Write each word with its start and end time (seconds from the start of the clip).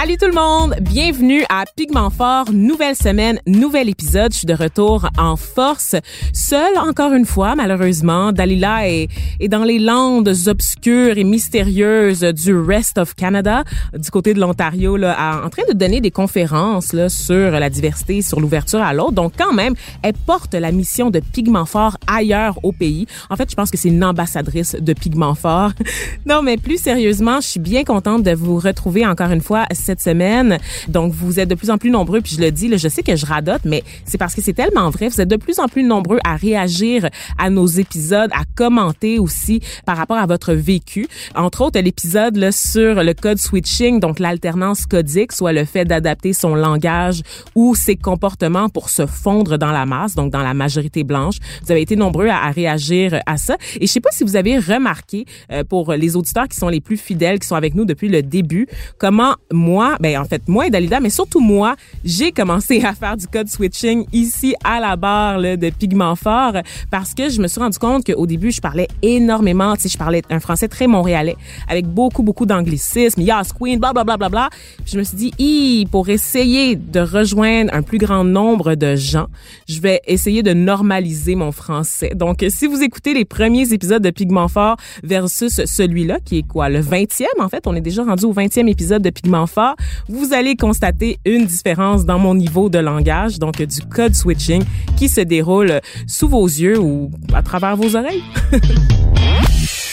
Salut 0.00 0.16
tout 0.16 0.28
le 0.28 0.32
monde, 0.32 0.76
bienvenue 0.80 1.44
à 1.50 1.64
Pigment 1.76 2.08
Fort, 2.08 2.46
nouvelle 2.54 2.96
semaine, 2.96 3.38
nouvel 3.46 3.90
épisode. 3.90 4.32
Je 4.32 4.38
suis 4.38 4.46
de 4.46 4.54
retour 4.54 5.06
en 5.18 5.36
force, 5.36 5.94
seule 6.32 6.78
encore 6.78 7.12
une 7.12 7.26
fois 7.26 7.54
malheureusement. 7.54 8.32
Dalila 8.32 8.88
est, 8.88 9.08
dans 9.48 9.62
les 9.62 9.78
landes 9.78 10.32
obscures 10.46 11.18
et 11.18 11.24
mystérieuses 11.24 12.22
du 12.22 12.56
rest 12.58 12.96
of 12.96 13.14
Canada, 13.14 13.62
du 13.92 14.10
côté 14.10 14.32
de 14.32 14.40
l'Ontario, 14.40 14.96
là, 14.96 15.42
en 15.44 15.50
train 15.50 15.64
de 15.68 15.74
donner 15.74 16.00
des 16.00 16.10
conférences 16.10 16.94
là, 16.94 17.10
sur 17.10 17.50
la 17.50 17.68
diversité, 17.68 18.22
sur 18.22 18.40
l'ouverture 18.40 18.80
à 18.80 18.94
l'autre. 18.94 19.12
Donc 19.12 19.34
quand 19.36 19.52
même, 19.52 19.74
elle 20.02 20.14
porte 20.14 20.54
la 20.54 20.72
mission 20.72 21.10
de 21.10 21.20
Pigment 21.20 21.66
Fort 21.66 21.98
ailleurs 22.06 22.58
au 22.62 22.72
pays. 22.72 23.04
En 23.28 23.36
fait, 23.36 23.50
je 23.50 23.54
pense 23.54 23.70
que 23.70 23.76
c'est 23.76 23.90
une 23.90 24.02
ambassadrice 24.02 24.76
de 24.80 24.94
Pigment 24.94 25.34
Fort. 25.34 25.72
non, 26.24 26.40
mais 26.40 26.56
plus 26.56 26.80
sérieusement, 26.80 27.42
je 27.42 27.48
suis 27.48 27.60
bien 27.60 27.84
contente 27.84 28.22
de 28.22 28.32
vous 28.32 28.58
retrouver 28.58 29.06
encore 29.06 29.30
une 29.30 29.42
fois 29.42 29.66
semaine. 29.98 30.58
Donc, 30.86 31.12
vous 31.12 31.40
êtes 31.40 31.48
de 31.48 31.56
plus 31.56 31.70
en 31.70 31.78
plus 31.78 31.90
nombreux, 31.90 32.20
puis 32.20 32.36
je 32.36 32.40
le 32.40 32.52
dis, 32.52 32.68
là, 32.68 32.76
je 32.76 32.86
sais 32.88 33.02
que 33.02 33.16
je 33.16 33.26
radote, 33.26 33.62
mais 33.64 33.82
c'est 34.04 34.18
parce 34.18 34.34
que 34.34 34.42
c'est 34.42 34.52
tellement 34.52 34.90
vrai. 34.90 35.08
Vous 35.08 35.20
êtes 35.20 35.28
de 35.28 35.36
plus 35.36 35.58
en 35.58 35.66
plus 35.66 35.82
nombreux 35.82 36.18
à 36.24 36.36
réagir 36.36 37.08
à 37.38 37.50
nos 37.50 37.66
épisodes, 37.66 38.30
à 38.32 38.44
commenter 38.54 39.18
aussi 39.18 39.60
par 39.86 39.96
rapport 39.96 40.18
à 40.18 40.26
votre 40.26 40.52
vécu. 40.52 41.08
Entre 41.34 41.62
autres, 41.62 41.80
l'épisode 41.80 42.50
sur 42.52 43.02
le 43.02 43.14
code 43.14 43.38
switching, 43.38 43.98
donc 43.98 44.18
l'alternance 44.18 44.86
codique, 44.86 45.32
soit 45.32 45.52
le 45.52 45.64
fait 45.64 45.84
d'adapter 45.84 46.32
son 46.34 46.54
langage 46.54 47.22
ou 47.54 47.74
ses 47.74 47.96
comportements 47.96 48.68
pour 48.68 48.90
se 48.90 49.06
fondre 49.06 49.56
dans 49.56 49.72
la 49.72 49.86
masse, 49.86 50.14
donc 50.14 50.30
dans 50.30 50.42
la 50.42 50.54
majorité 50.54 51.02
blanche. 51.02 51.36
Vous 51.64 51.72
avez 51.72 51.80
été 51.80 51.96
nombreux 51.96 52.28
à, 52.28 52.44
à 52.44 52.50
réagir 52.50 53.20
à 53.26 53.38
ça. 53.38 53.56
Et 53.80 53.86
je 53.86 53.92
sais 53.92 54.00
pas 54.00 54.10
si 54.12 54.24
vous 54.24 54.36
avez 54.36 54.58
remarqué, 54.58 55.24
euh, 55.50 55.64
pour 55.64 55.92
les 55.92 56.16
auditeurs 56.16 56.48
qui 56.48 56.56
sont 56.56 56.68
les 56.68 56.80
plus 56.80 56.96
fidèles, 56.96 57.38
qui 57.38 57.46
sont 57.46 57.56
avec 57.56 57.74
nous 57.74 57.84
depuis 57.84 58.08
le 58.08 58.22
début, 58.22 58.66
comment 58.98 59.34
moi, 59.52 59.79
ben 60.00 60.18
en 60.18 60.24
fait 60.24 60.42
moi 60.48 60.66
et 60.66 60.70
Dalida, 60.70 61.00
mais 61.00 61.10
surtout 61.10 61.40
moi, 61.40 61.76
j'ai 62.04 62.32
commencé 62.32 62.82
à 62.84 62.94
faire 62.94 63.16
du 63.16 63.26
code 63.26 63.48
switching 63.48 64.06
ici 64.12 64.54
à 64.64 64.80
la 64.80 64.96
barre 64.96 65.38
là, 65.38 65.56
de 65.56 65.70
Pigment 65.70 66.16
Fort 66.16 66.54
parce 66.90 67.14
que 67.14 67.28
je 67.28 67.40
me 67.40 67.48
suis 67.48 67.60
rendu 67.60 67.78
compte 67.78 68.04
qu'au 68.04 68.26
début 68.26 68.50
je 68.50 68.60
parlais 68.60 68.88
énormément, 69.02 69.74
tu 69.76 69.82
sais, 69.82 69.88
je 69.88 69.98
parlais 69.98 70.22
un 70.30 70.40
français 70.40 70.68
très 70.68 70.86
montréalais 70.86 71.36
avec 71.68 71.86
beaucoup 71.86 72.22
beaucoup 72.22 72.46
d'anglicisme, 72.46 73.20
yes 73.20 73.52
queen, 73.52 73.78
bla 73.78 73.92
bla 73.92 74.04
bla 74.04 74.16
bla 74.16 74.28
bla. 74.28 74.50
Je 74.86 74.98
me 74.98 75.04
suis 75.04 75.16
dit, 75.16 75.32
Hi, 75.38 75.86
pour 75.90 76.08
essayer 76.08 76.76
de 76.76 77.00
rejoindre 77.00 77.72
un 77.74 77.82
plus 77.82 77.98
grand 77.98 78.24
nombre 78.24 78.74
de 78.74 78.96
gens, 78.96 79.26
je 79.68 79.80
vais 79.80 80.00
essayer 80.06 80.42
de 80.42 80.52
normaliser 80.52 81.34
mon 81.34 81.52
français. 81.52 82.12
Donc 82.14 82.44
si 82.48 82.66
vous 82.66 82.82
écoutez 82.82 83.14
les 83.14 83.24
premiers 83.24 83.72
épisodes 83.72 84.02
de 84.02 84.10
Pigment 84.10 84.48
Fort 84.48 84.76
versus 85.02 85.64
celui-là 85.64 86.18
qui 86.24 86.38
est 86.38 86.46
quoi 86.46 86.68
le 86.68 86.80
20e 86.80 87.24
en 87.40 87.48
fait, 87.48 87.66
on 87.66 87.74
est 87.74 87.80
déjà 87.80 88.04
rendu 88.04 88.24
au 88.24 88.32
20e 88.32 88.68
épisode 88.68 89.02
de 89.02 89.10
Pigment 89.10 89.46
Fort, 89.46 89.69
vous 90.08 90.32
allez 90.32 90.56
constater 90.56 91.18
une 91.24 91.46
différence 91.46 92.04
dans 92.04 92.18
mon 92.18 92.34
niveau 92.34 92.68
de 92.68 92.78
langage, 92.78 93.38
donc 93.38 93.60
du 93.62 93.80
code 93.82 94.14
switching 94.14 94.62
qui 94.96 95.08
se 95.08 95.20
déroule 95.20 95.80
sous 96.06 96.28
vos 96.28 96.46
yeux 96.46 96.78
ou 96.78 97.10
à 97.32 97.42
travers 97.42 97.76
vos 97.76 97.96
oreilles. 97.96 98.22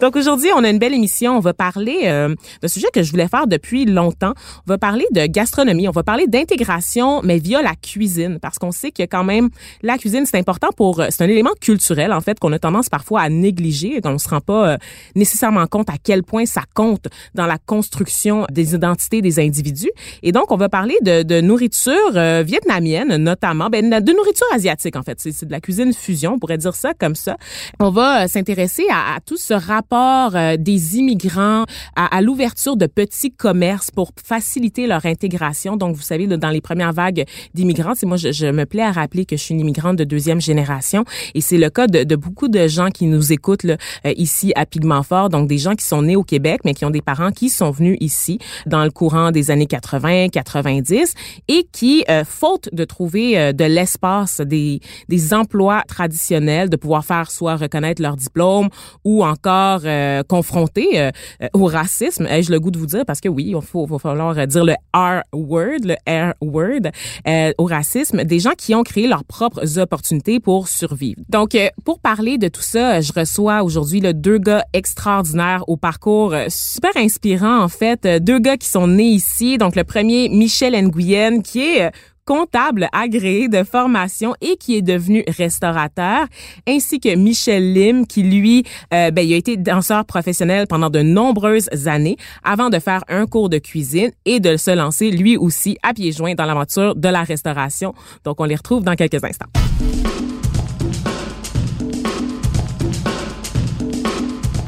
Donc 0.00 0.14
aujourd'hui, 0.14 0.50
on 0.54 0.62
a 0.62 0.68
une 0.68 0.78
belle 0.78 0.94
émission. 0.94 1.36
On 1.36 1.40
va 1.40 1.54
parler 1.54 2.02
euh, 2.04 2.32
d'un 2.62 2.68
sujet 2.68 2.86
que 2.92 3.02
je 3.02 3.10
voulais 3.10 3.26
faire 3.26 3.48
depuis 3.48 3.84
longtemps. 3.84 4.32
On 4.66 4.70
va 4.70 4.78
parler 4.78 5.04
de 5.10 5.26
gastronomie. 5.26 5.88
On 5.88 5.92
va 5.92 6.04
parler 6.04 6.28
d'intégration, 6.28 7.20
mais 7.24 7.38
via 7.38 7.62
la 7.62 7.74
cuisine, 7.74 8.38
parce 8.40 8.58
qu'on 8.58 8.70
sait 8.70 8.92
que 8.92 9.02
quand 9.02 9.24
même 9.24 9.48
la 9.82 9.98
cuisine 9.98 10.24
c'est 10.24 10.38
important 10.38 10.68
pour. 10.76 11.02
C'est 11.10 11.22
un 11.22 11.28
élément 11.28 11.50
culturel 11.60 12.12
en 12.12 12.20
fait 12.20 12.38
qu'on 12.38 12.52
a 12.52 12.60
tendance 12.60 12.88
parfois 12.88 13.22
à 13.22 13.28
négliger 13.28 13.96
et 13.96 14.00
qu'on 14.00 14.18
se 14.18 14.28
rend 14.28 14.40
pas 14.40 14.68
euh, 14.68 14.76
nécessairement 15.16 15.66
compte 15.66 15.90
à 15.90 15.96
quel 16.02 16.22
point 16.22 16.46
ça 16.46 16.62
compte 16.74 17.08
dans 17.34 17.46
la 17.46 17.58
construction 17.58 18.46
des 18.52 18.74
identités 18.74 19.20
des 19.20 19.40
individus. 19.40 19.90
Et 20.22 20.30
donc 20.30 20.52
on 20.52 20.56
va 20.56 20.68
parler 20.68 20.96
de, 21.02 21.24
de 21.24 21.40
nourriture 21.40 21.94
euh, 22.14 22.44
vietnamienne 22.46 23.16
notamment, 23.16 23.68
ben 23.68 23.88
de 23.88 24.12
nourriture 24.12 24.46
asiatique 24.54 24.94
en 24.94 25.02
fait. 25.02 25.18
C'est 25.18 25.44
de 25.44 25.50
la 25.50 25.60
cuisine 25.60 25.92
fusion, 25.92 26.34
on 26.34 26.38
pourrait 26.38 26.58
dire 26.58 26.74
ça 26.76 26.94
comme 26.94 27.16
ça. 27.16 27.36
On 27.80 27.90
va 27.90 28.24
euh, 28.24 28.28
s'intéresser 28.28 28.86
à, 28.90 29.16
à 29.16 29.20
tout 29.20 29.36
ce 29.36 29.54
rapport 29.54 29.87
rapport 29.90 30.36
euh, 30.36 30.56
des 30.56 30.96
immigrants 30.96 31.64
à, 31.96 32.20
l'ouverture 32.20 32.76
de 32.76 32.86
petits 32.86 33.30
commerces 33.30 33.90
pour 33.90 34.10
faciliter 34.22 34.86
leur 34.86 35.06
intégration. 35.06 35.76
Donc, 35.76 35.96
vous 35.96 36.02
savez, 36.02 36.26
dans 36.26 36.50
les 36.50 36.60
premières 36.60 36.92
vagues 36.92 37.24
d'immigrants, 37.54 37.94
c'est 37.94 38.06
moi, 38.06 38.16
je, 38.16 38.32
je, 38.32 38.46
me 38.46 38.64
plais 38.64 38.82
à 38.82 38.92
rappeler 38.92 39.24
que 39.24 39.36
je 39.36 39.42
suis 39.42 39.54
une 39.54 39.60
immigrante 39.60 39.96
de 39.96 40.04
deuxième 40.04 40.40
génération 40.40 41.04
et 41.34 41.40
c'est 41.40 41.58
le 41.58 41.70
cas 41.70 41.86
de, 41.86 42.04
de, 42.04 42.16
beaucoup 42.16 42.48
de 42.48 42.66
gens 42.68 42.90
qui 42.90 43.06
nous 43.06 43.32
écoutent 43.32 43.64
là, 43.64 43.76
euh, 44.06 44.12
ici 44.16 44.52
à 44.56 44.66
Pigmentfort. 44.66 45.28
Donc, 45.28 45.48
des 45.48 45.58
gens 45.58 45.74
qui 45.74 45.84
sont 45.84 46.02
nés 46.02 46.16
au 46.16 46.24
Québec, 46.24 46.60
mais 46.64 46.74
qui 46.74 46.84
ont 46.84 46.90
des 46.90 47.02
parents 47.02 47.30
qui 47.30 47.48
sont 47.48 47.70
venus 47.70 47.96
ici 48.00 48.38
dans 48.66 48.84
le 48.84 48.90
courant 48.90 49.30
des 49.30 49.50
années 49.50 49.66
80, 49.66 50.28
90 50.28 51.14
et 51.48 51.66
qui, 51.72 52.04
euh, 52.10 52.24
faute 52.24 52.68
de 52.72 52.84
trouver 52.84 53.38
euh, 53.38 53.52
de 53.52 53.64
l'espace, 53.64 54.40
des, 54.40 54.80
des 55.08 55.34
emplois 55.34 55.82
traditionnels, 55.86 56.68
de 56.68 56.76
pouvoir 56.76 57.04
faire 57.04 57.30
soit 57.30 57.56
reconnaître 57.56 58.02
leur 58.02 58.16
diplôme 58.16 58.68
ou 59.04 59.24
encore 59.24 59.77
euh, 59.84 60.22
confrontés 60.22 61.00
euh, 61.00 61.10
au 61.52 61.66
racisme. 61.66 62.26
Ai-je 62.26 62.50
le 62.50 62.60
goût 62.60 62.70
de 62.70 62.78
vous 62.78 62.86
dire? 62.86 63.04
Parce 63.06 63.20
que 63.20 63.28
oui, 63.28 63.52
il 63.54 63.62
faut, 63.62 63.86
va 63.86 63.98
falloir 63.98 64.46
dire 64.46 64.64
le 64.64 64.74
R 64.94 65.22
word, 65.32 65.80
le 65.84 65.94
R 66.08 66.34
word 66.40 66.90
euh, 67.26 67.52
au 67.58 67.64
racisme. 67.64 68.24
Des 68.24 68.38
gens 68.38 68.52
qui 68.56 68.74
ont 68.74 68.82
créé 68.82 69.06
leurs 69.06 69.24
propres 69.24 69.78
opportunités 69.78 70.40
pour 70.40 70.68
survivre. 70.68 71.20
Donc, 71.28 71.54
euh, 71.54 71.68
pour 71.84 72.00
parler 72.00 72.38
de 72.38 72.48
tout 72.48 72.62
ça, 72.62 73.00
je 73.00 73.12
reçois 73.12 73.62
aujourd'hui 73.62 74.00
le 74.00 74.14
deux 74.14 74.38
gars 74.38 74.64
extraordinaires 74.72 75.64
au 75.68 75.76
parcours 75.76 76.34
super 76.48 76.96
inspirant 76.96 77.62
en 77.62 77.68
fait. 77.68 78.06
Deux 78.22 78.38
gars 78.38 78.56
qui 78.56 78.68
sont 78.68 78.86
nés 78.86 79.10
ici. 79.10 79.58
Donc, 79.58 79.76
le 79.76 79.84
premier, 79.84 80.28
Michel 80.28 80.74
Nguyen, 80.74 81.42
qui 81.42 81.60
est 81.60 81.90
comptable 82.28 82.88
agréé 82.92 83.48
de 83.48 83.64
formation 83.64 84.34
et 84.42 84.58
qui 84.58 84.76
est 84.76 84.82
devenu 84.82 85.24
restaurateur, 85.28 86.26
ainsi 86.68 87.00
que 87.00 87.14
Michel 87.14 87.72
Lim, 87.72 88.06
qui 88.06 88.22
lui, 88.22 88.64
euh, 88.92 89.10
ben, 89.10 89.26
il 89.26 89.32
a 89.32 89.36
été 89.36 89.56
danseur 89.56 90.04
professionnel 90.04 90.66
pendant 90.68 90.90
de 90.90 91.00
nombreuses 91.00 91.70
années 91.86 92.18
avant 92.44 92.68
de 92.68 92.78
faire 92.80 93.02
un 93.08 93.24
cours 93.24 93.48
de 93.48 93.56
cuisine 93.56 94.10
et 94.26 94.40
de 94.40 94.58
se 94.58 94.70
lancer 94.70 95.10
lui 95.10 95.38
aussi 95.38 95.78
à 95.82 95.94
pieds 95.94 96.12
joints 96.12 96.34
dans 96.34 96.44
l'aventure 96.44 96.94
de 96.94 97.08
la 97.08 97.22
restauration. 97.22 97.94
Donc, 98.24 98.42
on 98.42 98.44
les 98.44 98.56
retrouve 98.56 98.84
dans 98.84 98.94
quelques 98.94 99.24
instants. 99.24 99.46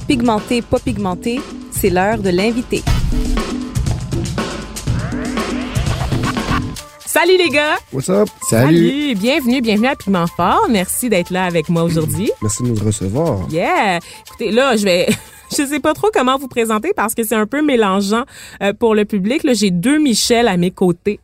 Pigmenté, 0.09 0.63
pas 0.63 0.79
pigmenté, 0.79 1.41
c'est 1.73 1.91
l'heure 1.91 2.19
de 2.21 2.31
l'invité. 2.31 2.83
Salut 7.13 7.39
les 7.39 7.49
gars! 7.49 7.77
What's 7.93 8.09
up? 8.09 8.29
Salut! 8.49 9.17
Bienvenue, 9.17 9.61
bienvenue 9.61 9.89
à 9.89 9.97
Piment 9.97 10.29
Fort. 10.29 10.69
Merci 10.71 11.09
d'être 11.09 11.31
là 11.31 11.43
avec 11.43 11.69
moi 11.69 11.83
aujourd'hui. 11.83 12.31
Merci 12.41 12.63
de 12.63 12.69
nous 12.69 12.77
recevoir. 12.77 13.49
Yeah! 13.51 13.99
Écoutez, 14.29 14.53
là, 14.53 14.77
je 14.77 14.85
vais... 14.85 15.09
Je 15.51 15.67
sais 15.67 15.81
pas 15.81 15.93
trop 15.93 16.07
comment 16.15 16.39
vous 16.39 16.47
présenter 16.47 16.93
parce 16.95 17.17
que 17.17 17.25
c'est 17.25 17.35
un 17.35 17.49
peu 17.49 17.63
mélangeant 17.63 18.23
euh, 18.63 18.73
pour 18.73 18.95
le 18.95 19.05
public. 19.05 19.43
Là, 19.43 19.55
j'ai 19.55 19.73
deux 19.73 19.99
Michel 19.99 20.47
à 20.47 20.57
mes 20.57 20.71
côtés. 20.71 21.19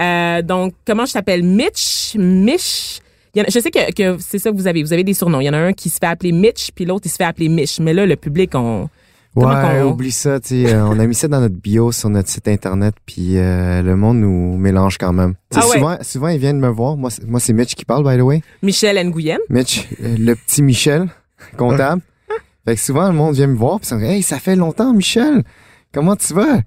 Euh, 0.00 0.42
donc, 0.42 0.74
comment 0.84 1.06
je 1.06 1.12
t'appelle? 1.12 1.44
Mitch? 1.44 2.16
Mich? 2.16 3.00
Il 3.32 3.38
y 3.38 3.42
en 3.42 3.44
a, 3.44 3.48
je 3.48 3.60
sais 3.60 3.70
que, 3.70 3.92
que 3.92 4.20
c'est 4.20 4.40
ça 4.40 4.50
que 4.50 4.56
vous 4.56 4.66
avez. 4.66 4.82
Vous 4.82 4.92
avez 4.92 5.04
des 5.04 5.14
surnoms. 5.14 5.40
Il 5.40 5.44
y 5.44 5.48
en 5.48 5.52
a 5.52 5.58
un 5.58 5.72
qui 5.72 5.90
se 5.90 5.98
fait 5.98 6.06
appeler 6.06 6.32
Mitch, 6.32 6.72
puis 6.74 6.86
l'autre, 6.86 7.06
il 7.06 7.10
se 7.10 7.16
fait 7.16 7.22
appeler 7.22 7.48
Mich. 7.48 7.78
Mais 7.78 7.94
là, 7.94 8.04
le 8.04 8.16
public, 8.16 8.56
on... 8.56 8.88
Ouais, 9.36 9.44
qu'on- 9.82 9.90
oublie 9.90 10.10
ça, 10.10 10.40
tu 10.40 10.64
sais, 10.66 10.74
euh, 10.74 10.84
on 10.86 10.98
a 10.98 11.06
mis 11.06 11.14
ça 11.14 11.28
dans 11.28 11.40
notre 11.40 11.54
bio 11.54 11.92
sur 11.92 12.08
notre 12.10 12.28
site 12.28 12.48
internet, 12.48 12.94
puis 13.06 13.36
euh, 13.38 13.82
le 13.82 13.94
monde 13.94 14.18
nous 14.18 14.56
mélange 14.56 14.98
quand 14.98 15.12
même. 15.12 15.34
Ah 15.54 15.60
ouais? 15.66 15.74
souvent, 15.74 15.96
souvent, 16.02 16.28
ils 16.28 16.38
viennent 16.40 16.58
me 16.58 16.68
voir. 16.68 16.96
Moi, 16.96 17.10
c'est- 17.10 17.24
moi 17.24 17.38
c'est 17.38 17.52
Mitch 17.52 17.74
qui 17.74 17.84
parle, 17.84 18.02
by 18.10 18.18
the 18.18 18.22
way. 18.24 18.42
Michel 18.62 18.96
Nguyen. 19.08 19.38
Mitch, 19.48 19.86
euh, 20.02 20.16
le 20.18 20.34
petit 20.34 20.62
Michel, 20.62 21.08
comptable. 21.56 22.02
fait 22.66 22.74
que 22.74 22.80
souvent, 22.80 23.06
le 23.08 23.14
monde 23.14 23.34
vient 23.34 23.46
me 23.46 23.56
voir, 23.56 23.78
puis 23.78 23.86
ils 23.86 23.88
sont 23.90 24.00
Hey, 24.00 24.22
ça 24.22 24.38
fait 24.38 24.56
longtemps, 24.56 24.92
Michel! 24.92 25.44
Comment 25.92 26.16
tu 26.16 26.34
vas? 26.34 26.60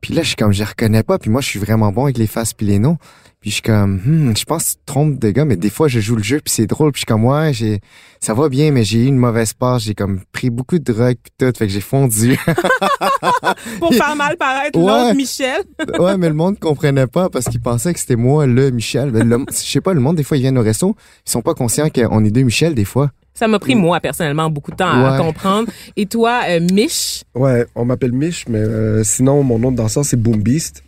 Puis 0.00 0.14
là, 0.14 0.22
je 0.22 0.28
suis 0.28 0.36
comme, 0.36 0.52
je 0.52 0.58
les 0.58 0.64
reconnais 0.64 1.02
pas. 1.02 1.18
Puis 1.18 1.30
moi, 1.30 1.40
je 1.40 1.48
suis 1.48 1.58
vraiment 1.58 1.90
bon 1.92 2.04
avec 2.04 2.18
les 2.18 2.26
faces 2.26 2.52
puis 2.54 2.66
les 2.66 2.78
noms. 2.78 2.96
Puis 3.40 3.50
je 3.50 3.54
suis 3.56 3.62
comme, 3.62 4.00
hmm, 4.04 4.36
je 4.36 4.44
pense 4.44 4.64
que 4.64 4.68
tu 4.70 4.76
te 4.76 4.80
trompes 4.86 5.18
de 5.18 5.30
gars, 5.30 5.44
mais 5.44 5.54
des 5.56 5.70
fois, 5.70 5.86
je 5.86 6.00
joue 6.00 6.16
le 6.16 6.22
jeu 6.24 6.40
puis 6.44 6.52
c'est 6.52 6.66
drôle. 6.66 6.90
Puis 6.92 7.00
je 7.00 7.02
suis 7.02 7.06
comme, 7.06 7.24
ouais, 7.24 7.52
j'ai, 7.52 7.80
ça 8.20 8.34
va 8.34 8.48
bien, 8.48 8.72
mais 8.72 8.82
j'ai 8.84 9.04
eu 9.04 9.06
une 9.06 9.16
mauvaise 9.16 9.52
passe. 9.52 9.82
J'ai 9.82 9.94
comme 9.94 10.20
pris 10.32 10.50
beaucoup 10.50 10.78
de 10.78 10.92
drogue 10.92 11.16
puis 11.22 11.32
tout. 11.38 11.52
Fait 11.56 11.66
que 11.66 11.72
j'ai 11.72 11.80
fondu. 11.80 12.36
Pour 13.78 13.92
faire 13.94 14.16
mal 14.16 14.36
paraître 14.36 14.78
Ouais. 14.78 14.86
l'autre 14.86 15.14
Michel. 15.14 15.62
ouais, 15.98 16.16
mais 16.16 16.28
le 16.28 16.34
monde 16.34 16.58
comprenait 16.58 17.06
pas 17.06 17.28
parce 17.30 17.46
qu'il 17.46 17.60
pensait 17.60 17.92
que 17.92 18.00
c'était 18.00 18.16
moi, 18.16 18.46
le 18.46 18.70
Michel. 18.70 19.10
Ben, 19.10 19.28
le- 19.28 19.44
je 19.50 19.54
sais 19.54 19.80
pas, 19.80 19.94
le 19.94 20.00
monde, 20.00 20.16
des 20.16 20.24
fois, 20.24 20.36
ils 20.36 20.40
viennent 20.40 20.58
au 20.58 20.62
resto. 20.62 20.96
Ils 21.26 21.30
sont 21.30 21.42
pas 21.42 21.54
conscients 21.54 21.88
qu'on 21.90 22.24
est 22.24 22.30
deux 22.30 22.42
Michel, 22.42 22.74
des 22.74 22.84
fois. 22.84 23.10
Ça 23.38 23.46
m'a 23.46 23.60
pris, 23.60 23.76
moi, 23.76 24.00
personnellement, 24.00 24.50
beaucoup 24.50 24.72
de 24.72 24.76
temps 24.76 24.88
à 24.88 25.16
comprendre. 25.16 25.68
Et 25.96 26.06
toi, 26.06 26.40
euh, 26.48 26.58
Mich, 26.72 27.22
Ouais, 27.36 27.66
on 27.76 27.84
m'appelle 27.84 28.10
Mich, 28.10 28.46
mais 28.48 28.58
euh, 28.58 29.04
sinon, 29.04 29.44
mon 29.44 29.60
nom 29.60 29.70
de 29.70 29.76
danseur, 29.76 30.04
c'est 30.04 30.20
Boom 30.20 30.42
Beast. 30.42 30.82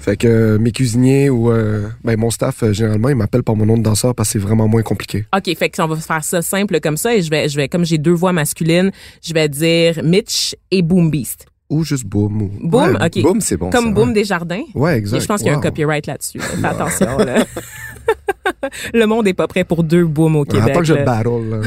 Fait 0.00 0.16
que 0.16 0.26
euh, 0.26 0.58
mes 0.58 0.72
cuisiniers 0.72 1.30
ou 1.30 1.52
euh, 1.52 1.88
ben, 2.02 2.18
mon 2.18 2.30
staff, 2.30 2.64
euh, 2.64 2.72
généralement, 2.72 3.10
ils 3.10 3.14
m'appellent 3.14 3.44
par 3.44 3.54
mon 3.54 3.64
nom 3.64 3.78
de 3.78 3.84
danseur 3.84 4.12
parce 4.12 4.30
que 4.30 4.32
c'est 4.32 4.38
vraiment 4.38 4.66
moins 4.66 4.82
compliqué. 4.82 5.24
OK, 5.36 5.56
fait 5.56 5.68
que 5.70 5.80
on 5.80 5.86
va 5.86 5.94
faire 5.96 6.24
ça 6.24 6.42
simple 6.42 6.80
comme 6.80 6.96
ça 6.96 7.14
et 7.14 7.22
je 7.22 7.30
vais, 7.30 7.48
je 7.48 7.56
vais, 7.56 7.68
comme 7.68 7.84
j'ai 7.84 7.98
deux 7.98 8.12
voix 8.12 8.32
masculines, 8.32 8.90
je 9.22 9.32
vais 9.32 9.48
dire 9.48 10.00
Mitch 10.02 10.56
et 10.72 10.82
Boom 10.82 11.10
Beast. 11.10 11.46
Ou 11.70 11.84
juste 11.84 12.06
Boom. 12.06 12.42
Ou... 12.42 12.50
Boom, 12.62 12.96
Ouais, 12.96 13.06
OK. 13.06 13.22
Boom, 13.22 13.40
c'est 13.40 13.56
bon. 13.56 13.70
Comme 13.70 13.86
ça, 13.86 13.90
Boom 13.92 14.08
ouais. 14.08 14.14
Desjardins. 14.14 14.62
Ouais, 14.74 14.94
Et 14.94 14.98
exact. 14.98 15.20
je 15.20 15.26
pense 15.26 15.40
qu'il 15.42 15.50
y 15.50 15.54
a 15.54 15.56
un 15.56 15.60
copyright 15.60 16.06
là-dessus. 16.06 16.38
là. 16.38 16.44
Fais 16.44 16.66
attention. 16.68 17.18
Là. 17.18 17.44
Le 18.94 19.04
monde 19.06 19.28
est 19.28 19.34
pas 19.34 19.46
prêt 19.46 19.64
pour 19.64 19.84
deux 19.84 20.04
Boom 20.06 20.36
au 20.36 20.44
Québec. 20.44 20.70
Attends 20.70 20.80
que 20.80 20.86
je 20.86 20.94
battle, 20.94 21.50
là. 21.50 21.60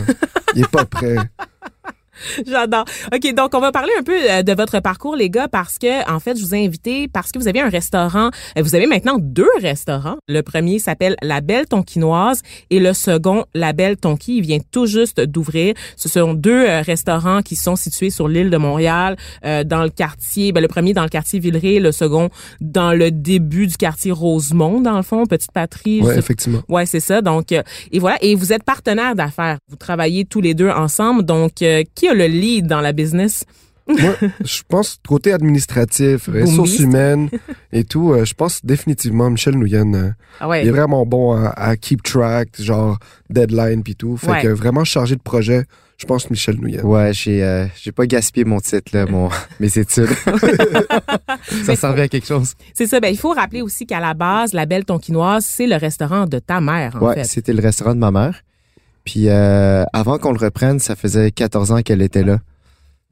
Il 0.56 0.62
est 0.64 0.68
pas 0.72 0.86
prêt. 0.86 1.16
J'adore. 2.48 2.86
OK, 3.14 3.34
donc 3.34 3.52
on 3.54 3.60
va 3.60 3.72
parler 3.72 3.92
un 4.00 4.04
peu 4.04 4.16
euh, 4.30 4.44
de 4.44 4.54
votre 4.54 4.80
parcours, 4.80 5.16
les 5.16 5.30
gars, 5.30 5.48
parce 5.48 5.78
que, 5.78 6.10
en 6.12 6.20
fait, 6.20 6.38
je 6.38 6.44
vous 6.44 6.56
ai 6.56 6.66
invité 6.66 7.08
parce 7.08 7.32
que 7.32 7.40
vous 7.40 7.48
avez 7.48 7.62
un 7.62 7.70
restaurant. 7.70 8.30
euh, 8.58 8.62
Vous 8.62 8.76
avez 8.76 8.88
maintenant 8.88 9.18
deux 9.20 9.50
restaurants. 9.62 10.18
Le 10.28 10.42
premier 10.42 10.80
s'appelle 10.80 11.16
La 11.22 11.42
Belle 11.42 11.68
Tonquinoise 11.68 12.42
et 12.70 12.80
le 12.80 12.94
second, 12.94 13.46
La 13.54 13.74
Belle 13.74 13.98
Tonki. 13.98 14.38
Il 14.38 14.42
vient 14.42 14.60
tout 14.72 14.86
juste 14.86 15.20
d'ouvrir. 15.22 15.74
Ce 15.96 16.10
sont 16.10 16.34
deux 16.34 16.66
euh, 16.68 16.82
restaurants 16.82 17.42
qui 17.42 17.56
sont 17.56 17.76
situés 17.76 18.10
sur 18.10 18.28
l'île 18.28 18.50
de 18.50 18.58
Montréal, 18.58 19.16
euh, 19.46 19.64
dans 19.64 19.84
le 19.84 19.90
quartier, 19.90 20.52
ben, 20.52 20.62
le 20.62 20.68
premier 20.68 20.94
dans 20.94 21.04
le 21.04 21.10
quartier 21.10 21.40
Villeray, 21.40 21.80
le 21.80 21.92
second 21.92 22.30
dans 22.60 22.94
le 22.94 23.12
début 23.12 23.68
du 23.68 23.78
quartier 23.78 24.12
Rosemont, 24.12 24.82
dans 24.82 24.98
le 24.98 25.04
fond, 25.04 25.26
Petite 25.26 25.52
Patrie. 25.52 26.02
sais 26.06 26.18
effectivement. 26.20 26.62
Ouais, 26.70 26.86
c'est 26.86 27.00
ça. 27.00 27.22
Donc, 27.22 27.52
euh, 27.52 27.62
et 27.92 28.00
voilà. 28.00 28.18
Et 28.22 28.36
vous 28.36 28.54
êtes 28.54 28.64
partenaires 28.64 29.16
d'affaires. 29.16 29.58
Vous 29.70 29.76
travaillez 29.76 30.26
tous 30.26 30.42
les 30.42 30.54
deux 30.54 30.70
ensemble. 30.70 31.24
Donc, 31.24 31.62
euh, 31.62 31.84
qui 31.96 32.08
a 32.08 32.11
le 32.14 32.26
lead 32.28 32.68
dans 32.68 32.82
la 32.82 32.92
business? 32.94 33.46
Moi, 33.88 34.16
je 34.46 34.62
pense 34.70 35.00
côté 35.06 35.34
administratif, 35.34 36.30
ressources 36.32 36.80
humaines 36.80 37.30
et 37.74 37.84
tout, 37.84 38.14
euh, 38.14 38.24
je 38.26 38.34
pense 38.36 38.64
définitivement 38.64 39.30
Michel 39.30 39.56
Nouyen. 39.56 39.94
euh, 39.96 40.12
Ah 40.40 40.48
ouais. 40.48 40.62
Il 40.64 40.68
est 40.68 40.72
vraiment 40.72 41.06
bon 41.06 41.34
à, 41.34 41.50
à 41.50 41.76
keep 41.76 42.02
track, 42.04 42.50
genre 42.62 42.98
deadline 43.30 43.82
puis 43.84 43.96
tout. 43.96 44.16
Fait 44.18 44.32
Ouais. 44.32 44.42
que 44.44 44.48
vraiment 44.50 44.84
chargé 44.86 45.16
de 45.16 45.22
projet, 45.22 45.66
je 45.98 46.06
pense 46.06 46.30
Michel 46.30 46.56
Nouyen. 46.58 46.84
Ouais, 46.84 47.12
j'ai 47.12 47.44
euh, 47.44 47.66
j'ai 47.76 47.92
pas 47.92 48.06
gaspillé 48.06 48.46
mon 48.46 48.60
titre 48.62 48.92
là, 48.94 49.08
mon 49.08 49.30
mes 49.60 49.78
études. 49.78 50.08
ça 51.66 51.76
servait 51.76 52.04
à 52.04 52.08
quelque 52.08 52.28
chose. 52.28 52.54
C'est 52.74 52.88
ça. 52.88 53.00
Ben, 53.00 53.10
il 53.10 53.18
faut 53.18 53.34
rappeler 53.34 53.62
aussi 53.62 53.86
qu'à 53.86 54.00
la 54.00 54.14
base, 54.14 54.54
la 54.54 54.66
Belle 54.66 54.86
Tonquinoise, 54.86 55.46
c'est 55.46 55.68
le 55.68 55.76
restaurant 55.76 56.26
de 56.28 56.40
ta 56.40 56.62
mère, 56.62 56.98
en 57.02 57.08
ouais, 57.08 57.16
fait. 57.16 57.24
c'était 57.26 57.54
le 57.54 57.62
restaurant 57.62 57.94
de 57.96 58.00
ma 58.00 58.12
mère. 58.12 58.42
Puis 59.12 59.28
euh, 59.28 59.84
avant 59.92 60.18
qu'on 60.20 60.32
le 60.32 60.38
reprenne, 60.38 60.80
ça 60.80 60.96
faisait 60.96 61.32
14 61.32 61.74
ans 61.74 61.82
qu'elle 61.82 62.02
était 62.02 62.24
là. 62.24 62.40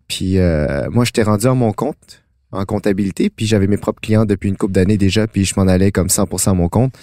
Puis 0.07 0.37
euh, 0.39 0.89
moi, 0.91 1.03
j'étais 1.03 1.23
rendu 1.23 1.45
à 1.45 1.53
mon 1.53 1.73
compte 1.73 2.23
en 2.53 2.63
comptabilité, 2.63 3.29
puis 3.29 3.45
j'avais 3.45 3.67
mes 3.67 3.75
propres 3.75 3.99
clients 3.99 4.23
depuis 4.23 4.47
une 4.47 4.55
couple 4.55 4.71
d'années 4.71 4.97
déjà, 4.97 5.27
puis 5.27 5.43
je 5.43 5.53
m'en 5.57 5.67
allais 5.67 5.91
comme 5.91 6.07
100% 6.07 6.51
à 6.51 6.53
mon 6.53 6.69
compte. 6.69 6.93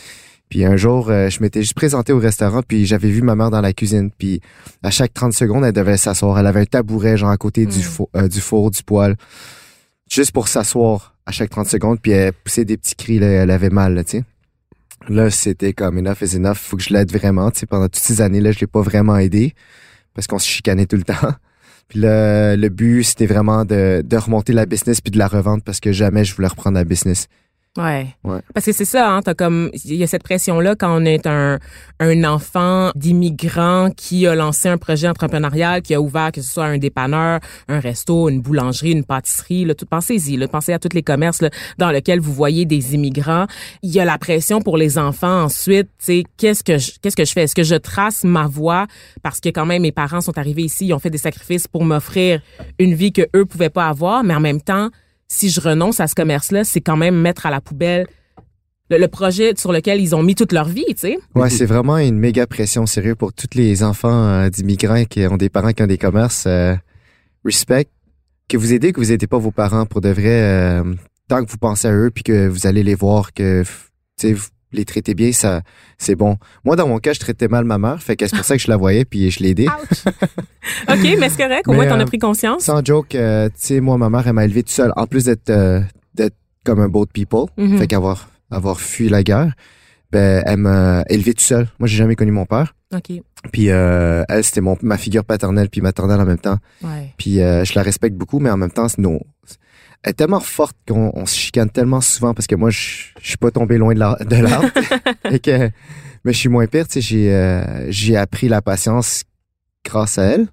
Puis 0.48 0.64
un 0.64 0.78
jour, 0.78 1.10
euh, 1.10 1.28
je 1.28 1.42
m'étais 1.42 1.60
juste 1.60 1.74
présenté 1.74 2.14
au 2.14 2.18
restaurant, 2.18 2.62
puis 2.66 2.86
j'avais 2.86 3.10
vu 3.10 3.20
ma 3.20 3.34
mère 3.34 3.50
dans 3.50 3.60
la 3.60 3.74
cuisine. 3.74 4.10
Puis 4.16 4.40
à 4.82 4.90
chaque 4.90 5.12
30 5.12 5.34
secondes, 5.34 5.66
elle 5.66 5.74
devait 5.74 5.98
s'asseoir. 5.98 6.38
Elle 6.38 6.46
avait 6.46 6.60
un 6.60 6.64
tabouret 6.64 7.18
genre 7.18 7.28
à 7.28 7.36
côté 7.36 7.66
du, 7.66 7.80
Mm. 7.80 7.82
four, 7.82 8.08
euh, 8.16 8.28
du 8.28 8.40
four, 8.40 8.70
du 8.70 8.82
poêle, 8.82 9.16
juste 10.10 10.32
pour 10.32 10.48
s'asseoir 10.48 11.14
à 11.26 11.32
chaque 11.32 11.50
30 11.50 11.66
secondes, 11.66 11.98
puis 12.00 12.12
elle 12.12 12.32
poussait 12.32 12.64
des 12.64 12.78
petits 12.78 12.94
cris, 12.94 13.18
là, 13.18 13.26
elle 13.26 13.50
avait 13.50 13.68
mal, 13.68 13.92
là, 13.92 14.04
tu 14.04 14.20
sais. 14.20 14.24
Là, 15.08 15.30
c'était 15.30 15.72
comme 15.72 15.98
enough 15.98 16.22
is 16.22 16.36
enough, 16.36 16.56
faut 16.56 16.76
que 16.76 16.82
je 16.82 16.92
l'aide 16.92 17.12
vraiment. 17.12 17.50
Tu 17.50 17.60
sais, 17.60 17.66
pendant 17.66 17.86
toutes 17.86 18.02
ces 18.02 18.20
années-là, 18.20 18.52
je 18.52 18.60
l'ai 18.60 18.66
pas 18.66 18.80
vraiment 18.80 19.16
aidé 19.16 19.54
parce 20.14 20.26
qu'on 20.26 20.38
se 20.38 20.48
chicanait 20.48 20.86
tout 20.86 20.96
le 20.96 21.02
temps. 21.04 21.34
Puis 21.88 22.00
là, 22.00 22.56
le 22.56 22.68
but, 22.68 23.04
c'était 23.04 23.26
vraiment 23.26 23.64
de, 23.64 24.02
de 24.04 24.16
remonter 24.16 24.52
la 24.52 24.66
business 24.66 25.00
puis 25.00 25.12
de 25.12 25.18
la 25.18 25.28
revendre 25.28 25.62
parce 25.62 25.78
que 25.78 25.92
jamais 25.92 26.24
je 26.24 26.34
voulais 26.34 26.48
reprendre 26.48 26.76
la 26.76 26.84
business. 26.84 27.28
Ouais. 27.76 28.06
Ouais. 28.24 28.40
Parce 28.54 28.66
que 28.66 28.72
c'est 28.72 28.84
ça, 28.84 29.10
hein, 29.10 29.20
t'as 29.22 29.34
comme, 29.34 29.70
il 29.84 29.94
y 29.94 30.02
a 30.02 30.06
cette 30.06 30.22
pression-là 30.22 30.76
quand 30.76 31.00
on 31.00 31.04
est 31.04 31.26
un, 31.26 31.58
un 32.00 32.24
enfant 32.24 32.90
d'immigrant 32.94 33.90
qui 33.96 34.26
a 34.26 34.34
lancé 34.34 34.68
un 34.68 34.78
projet 34.78 35.08
entrepreneurial, 35.08 35.82
qui 35.82 35.94
a 35.94 36.00
ouvert, 36.00 36.32
que 36.32 36.40
ce 36.40 36.52
soit 36.52 36.64
un 36.64 36.78
dépanneur, 36.78 37.40
un 37.68 37.80
resto, 37.80 38.28
une 38.28 38.40
boulangerie, 38.40 38.92
une 38.92 39.04
pâtisserie, 39.04 39.64
là, 39.64 39.74
tout, 39.74 39.86
pensez-y, 39.86 40.36
là, 40.36 40.48
pensez 40.48 40.72
à 40.72 40.78
tous 40.78 40.94
les 40.94 41.02
commerces, 41.02 41.42
là, 41.42 41.50
dans 41.78 41.90
lesquels 41.90 42.20
vous 42.20 42.32
voyez 42.32 42.64
des 42.64 42.94
immigrants. 42.94 43.46
Il 43.82 43.90
y 43.90 44.00
a 44.00 44.04
la 44.04 44.18
pression 44.18 44.60
pour 44.60 44.76
les 44.76 44.98
enfants 44.98 45.44
ensuite, 45.44 45.88
tu 45.98 46.04
sais, 46.04 46.22
qu'est-ce 46.36 46.64
que 46.64 46.78
je, 46.78 46.92
qu'est-ce 47.02 47.16
que 47.16 47.24
je 47.24 47.32
fais? 47.32 47.42
Est-ce 47.42 47.54
que 47.54 47.62
je 47.62 47.76
trace 47.76 48.24
ma 48.24 48.46
voie? 48.46 48.86
Parce 49.22 49.40
que 49.40 49.48
quand 49.50 49.66
même, 49.66 49.82
mes 49.82 49.92
parents 49.92 50.20
sont 50.20 50.38
arrivés 50.38 50.62
ici, 50.62 50.86
ils 50.86 50.94
ont 50.94 50.98
fait 50.98 51.10
des 51.10 51.18
sacrifices 51.18 51.68
pour 51.68 51.84
m'offrir 51.84 52.40
une 52.78 52.94
vie 52.94 53.12
que 53.12 53.22
eux 53.34 53.44
pouvaient 53.44 53.70
pas 53.70 53.88
avoir, 53.88 54.24
mais 54.24 54.34
en 54.34 54.40
même 54.40 54.60
temps, 54.60 54.90
si 55.28 55.50
je 55.50 55.60
renonce 55.60 56.00
à 56.00 56.06
ce 56.06 56.14
commerce-là, 56.14 56.64
c'est 56.64 56.80
quand 56.80 56.96
même 56.96 57.20
mettre 57.20 57.46
à 57.46 57.50
la 57.50 57.60
poubelle 57.60 58.06
le, 58.88 59.06
projet 59.06 59.54
sur 59.56 59.72
lequel 59.72 60.00
ils 60.00 60.14
ont 60.14 60.22
mis 60.22 60.34
toute 60.34 60.52
leur 60.52 60.68
vie, 60.68 60.84
tu 60.90 60.94
sais. 60.98 61.18
Ouais, 61.34 61.50
c'est 61.50 61.66
vraiment 61.66 61.98
une 61.98 62.18
méga 62.18 62.46
pression 62.46 62.86
sérieux 62.86 63.16
pour 63.16 63.32
tous 63.32 63.48
les 63.54 63.82
enfants 63.82 64.28
euh, 64.28 64.48
d'immigrants 64.48 65.04
qui 65.04 65.26
ont 65.26 65.36
des 65.36 65.48
parents 65.48 65.72
qui 65.72 65.82
ont 65.82 65.88
des 65.88 65.98
commerces. 65.98 66.44
euh, 66.46 66.74
respect. 67.44 67.88
Que 68.48 68.56
vous 68.56 68.72
aidez, 68.72 68.92
que 68.92 69.00
vous 69.00 69.10
aidez 69.10 69.26
pas 69.26 69.38
vos 69.38 69.50
parents 69.50 69.86
pour 69.86 70.00
de 70.00 70.10
vrai. 70.10 70.40
euh, 70.42 70.94
tant 71.28 71.44
que 71.44 71.50
vous 71.50 71.58
pensez 71.58 71.88
à 71.88 71.92
eux 71.92 72.10
puis 72.14 72.22
que 72.22 72.46
vous 72.46 72.66
allez 72.66 72.82
les 72.84 72.94
voir, 72.94 73.32
que 73.32 73.62
tu 73.62 73.68
sais, 74.16 74.32
vous 74.32 74.46
les 74.72 74.84
traitez 74.84 75.14
bien, 75.14 75.32
ça, 75.32 75.62
c'est 75.98 76.14
bon. 76.16 76.36
Moi, 76.64 76.76
dans 76.76 76.88
mon 76.88 76.98
cas, 76.98 77.12
je 77.12 77.20
traitais 77.20 77.48
mal 77.48 77.64
ma 77.64 77.78
mère, 77.78 78.02
fait 78.02 78.16
que 78.16 78.26
c'est 78.26 78.36
pour 78.36 78.44
ça 78.44 78.56
que 78.56 78.62
je 78.62 78.68
la 78.68 78.76
voyais 78.76 79.04
puis 79.04 79.30
je 79.30 79.40
l'ai 79.40 79.50
aidée. 79.50 79.68
OK, 80.88 81.16
mais 81.18 81.28
c'est 81.28 81.36
correct, 81.42 81.68
au 81.68 81.72
moins 81.72 81.86
t'en 81.86 81.98
euh, 81.98 82.02
as 82.02 82.06
pris 82.06 82.18
conscience. 82.18 82.62
Sans 82.64 82.84
joke, 82.84 83.14
euh, 83.14 83.48
tu 83.48 83.54
sais, 83.56 83.80
moi, 83.80 83.96
ma 83.98 84.10
mère, 84.10 84.26
elle 84.26 84.32
m'a 84.34 84.44
élevé 84.44 84.62
toute 84.62 84.72
seule. 84.72 84.92
En 84.96 85.06
plus 85.06 85.24
d'être 85.24 85.50
euh, 85.50 85.80
d'être 86.14 86.36
comme 86.64 86.80
un 86.80 86.88
boat 86.88 87.06
people, 87.12 87.46
Mhm. 87.56 87.78
fait 87.78 87.86
qu'avoir 87.86 88.28
avoir 88.50 88.80
fui 88.80 89.08
la 89.08 89.22
guerre, 89.22 89.52
ben, 90.12 90.42
elle 90.46 90.58
m'a 90.58 91.02
élevé 91.08 91.32
toute 91.32 91.40
seule. 91.46 91.68
Moi, 91.78 91.86
j'ai 91.88 91.96
jamais 91.96 92.14
connu 92.16 92.32
mon 92.32 92.46
père. 92.46 92.74
OK. 92.94 93.20
Puis 93.52 93.70
euh, 93.70 94.24
elle, 94.28 94.42
c'était 94.44 94.60
mon 94.60 94.76
ma 94.82 94.96
figure 94.98 95.24
paternelle 95.24 95.68
puis 95.68 95.80
maternelle 95.80 96.20
en 96.20 96.24
même 96.24 96.38
temps. 96.38 96.58
Ouais. 96.82 97.12
Puis 97.16 97.40
euh, 97.40 97.64
je 97.64 97.74
la 97.74 97.82
respecte 97.82 98.16
beaucoup, 98.16 98.38
mais 98.40 98.50
en 98.50 98.56
même 98.56 98.70
temps, 98.70 98.88
c'est 98.88 98.98
nos- 99.00 99.20
est 100.06 100.12
tellement 100.14 100.40
forte 100.40 100.76
qu'on 100.88 101.10
on 101.14 101.26
se 101.26 101.34
chicane 101.36 101.70
tellement 101.70 102.00
souvent 102.00 102.34
parce 102.34 102.46
que 102.46 102.54
moi, 102.54 102.70
je 102.70 102.78
je 103.20 103.28
suis 103.28 103.36
pas 103.38 103.50
tombé 103.50 103.76
loin 103.78 103.94
de 103.94 103.98
la- 103.98 104.18
de 104.24 104.36
l'arbre. 104.36 104.68
et 105.30 105.38
que, 105.40 105.70
mais 106.24 106.32
je 106.32 106.38
suis 106.38 106.48
moins 106.48 106.66
pire, 106.66 106.86
tu 106.86 106.94
sais, 106.94 107.00
j'ai 107.00 107.32
euh, 107.34 107.90
j'ai 107.90 108.16
appris 108.16 108.48
la 108.48 108.62
patience 108.62 109.22
grâce 109.84 110.18
à 110.18 110.24
elle. 110.24 110.46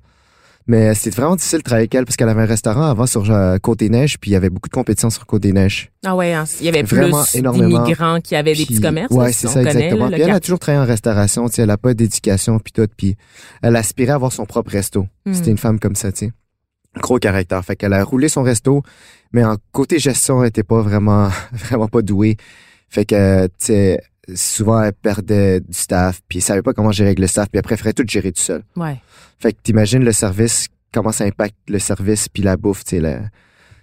Mais 0.66 0.94
c'était 0.96 1.18
vraiment 1.18 1.36
difficile 1.36 1.58
de 1.60 1.64
travailler 1.64 1.84
avec 1.84 1.96
elle 1.96 2.06
parce 2.06 2.16
qu'elle 2.16 2.30
avait 2.30 2.44
un 2.44 2.46
restaurant 2.46 2.84
avant 2.84 3.06
sur 3.06 3.30
euh, 3.30 3.58
Côte-des-Neiges, 3.58 4.18
puis 4.18 4.32
il 4.32 4.34
y 4.34 4.38
avait 4.38 4.50
beaucoup 4.50 4.70
de 4.70 4.74
compétition 4.74 5.10
sur 5.10 5.26
Côte-des-Neiges. 5.26 5.92
Ah 6.06 6.16
ouais, 6.16 6.32
hein, 6.32 6.46
il 6.62 6.66
y 6.66 6.70
avait 6.70 6.84
Vraiment 6.84 7.22
plus 7.24 7.40
énormément. 7.40 7.84
d'immigrants 7.84 8.22
qui 8.22 8.34
avaient 8.34 8.54
des 8.56 8.66
petits 8.66 8.80
commerces. 8.80 9.12
Ouais, 9.12 9.26
là, 9.26 9.32
c'est 9.34 9.48
ça, 9.48 9.56
connaît, 9.62 9.72
exactement. 9.72 10.08
là, 10.08 10.16
Puis 10.16 10.22
elle 10.22 10.32
a 10.32 10.40
toujours 10.40 10.60
travaillé 10.60 10.82
en 10.82 10.88
restauration, 10.88 11.50
tu 11.50 11.56
sais, 11.56 11.64
elle 11.64 11.70
a 11.70 11.78
pas 11.78 11.94
d'éducation 11.94 12.60
puis 12.60 12.72
tout, 12.72 12.88
puis 12.96 13.18
elle 13.62 13.76
aspirait 13.76 14.12
à 14.14 14.16
avoir 14.16 14.32
son 14.32 14.46
propre 14.46 14.72
resto. 14.72 15.06
Hmm. 15.26 15.34
C'était 15.34 15.52
une 15.52 15.58
femme 15.58 15.80
comme 15.82 15.96
ça, 15.96 16.14
tu 16.14 16.28
sais. 16.28 16.32
Gros 16.98 17.18
caractère. 17.18 17.64
Fait 17.66 17.76
qu'elle 17.76 17.94
a 17.94 18.04
roulé 18.04 18.30
son 18.30 18.44
resto, 18.44 18.84
mais 19.32 19.44
en 19.44 19.58
côté 19.72 20.00
gestion, 20.00 20.44
elle 20.44 20.50
était 20.50 20.64
pas 20.64 20.82
vraiment, 20.82 21.30
vraiment 21.52 21.88
pas 21.88 22.02
douée. 22.02 22.38
Fait 22.90 23.06
que, 23.06 23.48
tu 23.48 23.54
sais, 23.58 24.00
souvent, 24.36 24.82
elle 24.82 24.94
perdait 24.94 25.60
du 25.60 25.74
staff, 25.74 26.22
puis 26.28 26.40
elle 26.40 26.44
savait 26.44 26.62
pas 26.62 26.74
comment 26.74 26.92
gérer 26.92 27.10
avec 27.10 27.20
le 27.20 27.28
staff, 27.28 27.50
puis 27.50 27.58
elle 27.58 27.64
préférait 27.64 27.94
tout 27.94 28.04
gérer 28.08 28.32
tout 28.32 28.42
seul. 28.42 28.64
Ouais. 28.76 29.02
Fait 29.40 29.54
que 29.54 29.58
t'imagines 29.62 30.04
le 30.04 30.12
service, 30.12 30.68
comment 30.94 31.12
ça 31.12 31.26
impacte 31.26 31.56
le 31.68 31.80
service 31.80 32.30
puis 32.30 32.44
la 32.44 32.58
bouffe, 32.58 32.84
tu 32.84 33.02
sais. 33.02 33.22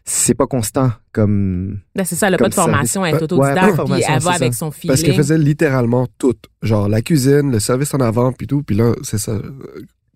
C'est 0.05 0.35
pas 0.35 0.47
constant 0.47 0.93
comme... 1.13 1.81
Ben, 1.95 2.05
c'est 2.05 2.17
ça, 2.17 2.29
elle 2.29 2.35
a 2.35 2.39
pas 2.39 2.45
Comme 2.45 2.51
de 2.51 2.55
formation, 2.55 3.05
elle 3.05 3.15
est. 3.15 3.19
Ouais, 3.19 3.23
autodidacte, 3.25 3.77
pas 3.77 3.85
de 3.85 3.93
puis 3.93 4.03
elle 4.09 4.21
va 4.21 4.31
avec 4.33 4.55
ça. 4.55 4.61
son 4.61 4.71
feeling. 4.71 4.89
Parce 4.89 5.03
qu'elle 5.03 5.15
faisait 5.15 5.39
littéralement 5.39 6.09
tout. 6.19 6.35
Genre 6.63 6.89
la 6.89 7.03
cuisine, 7.03 7.53
le 7.53 7.61
service 7.61 7.93
en 7.93 8.01
avant, 8.01 8.33
puis 8.33 8.47
tout. 8.47 8.63
Puis 8.63 8.75
là, 8.75 8.95
c'est 9.03 9.19
ça. 9.19 9.39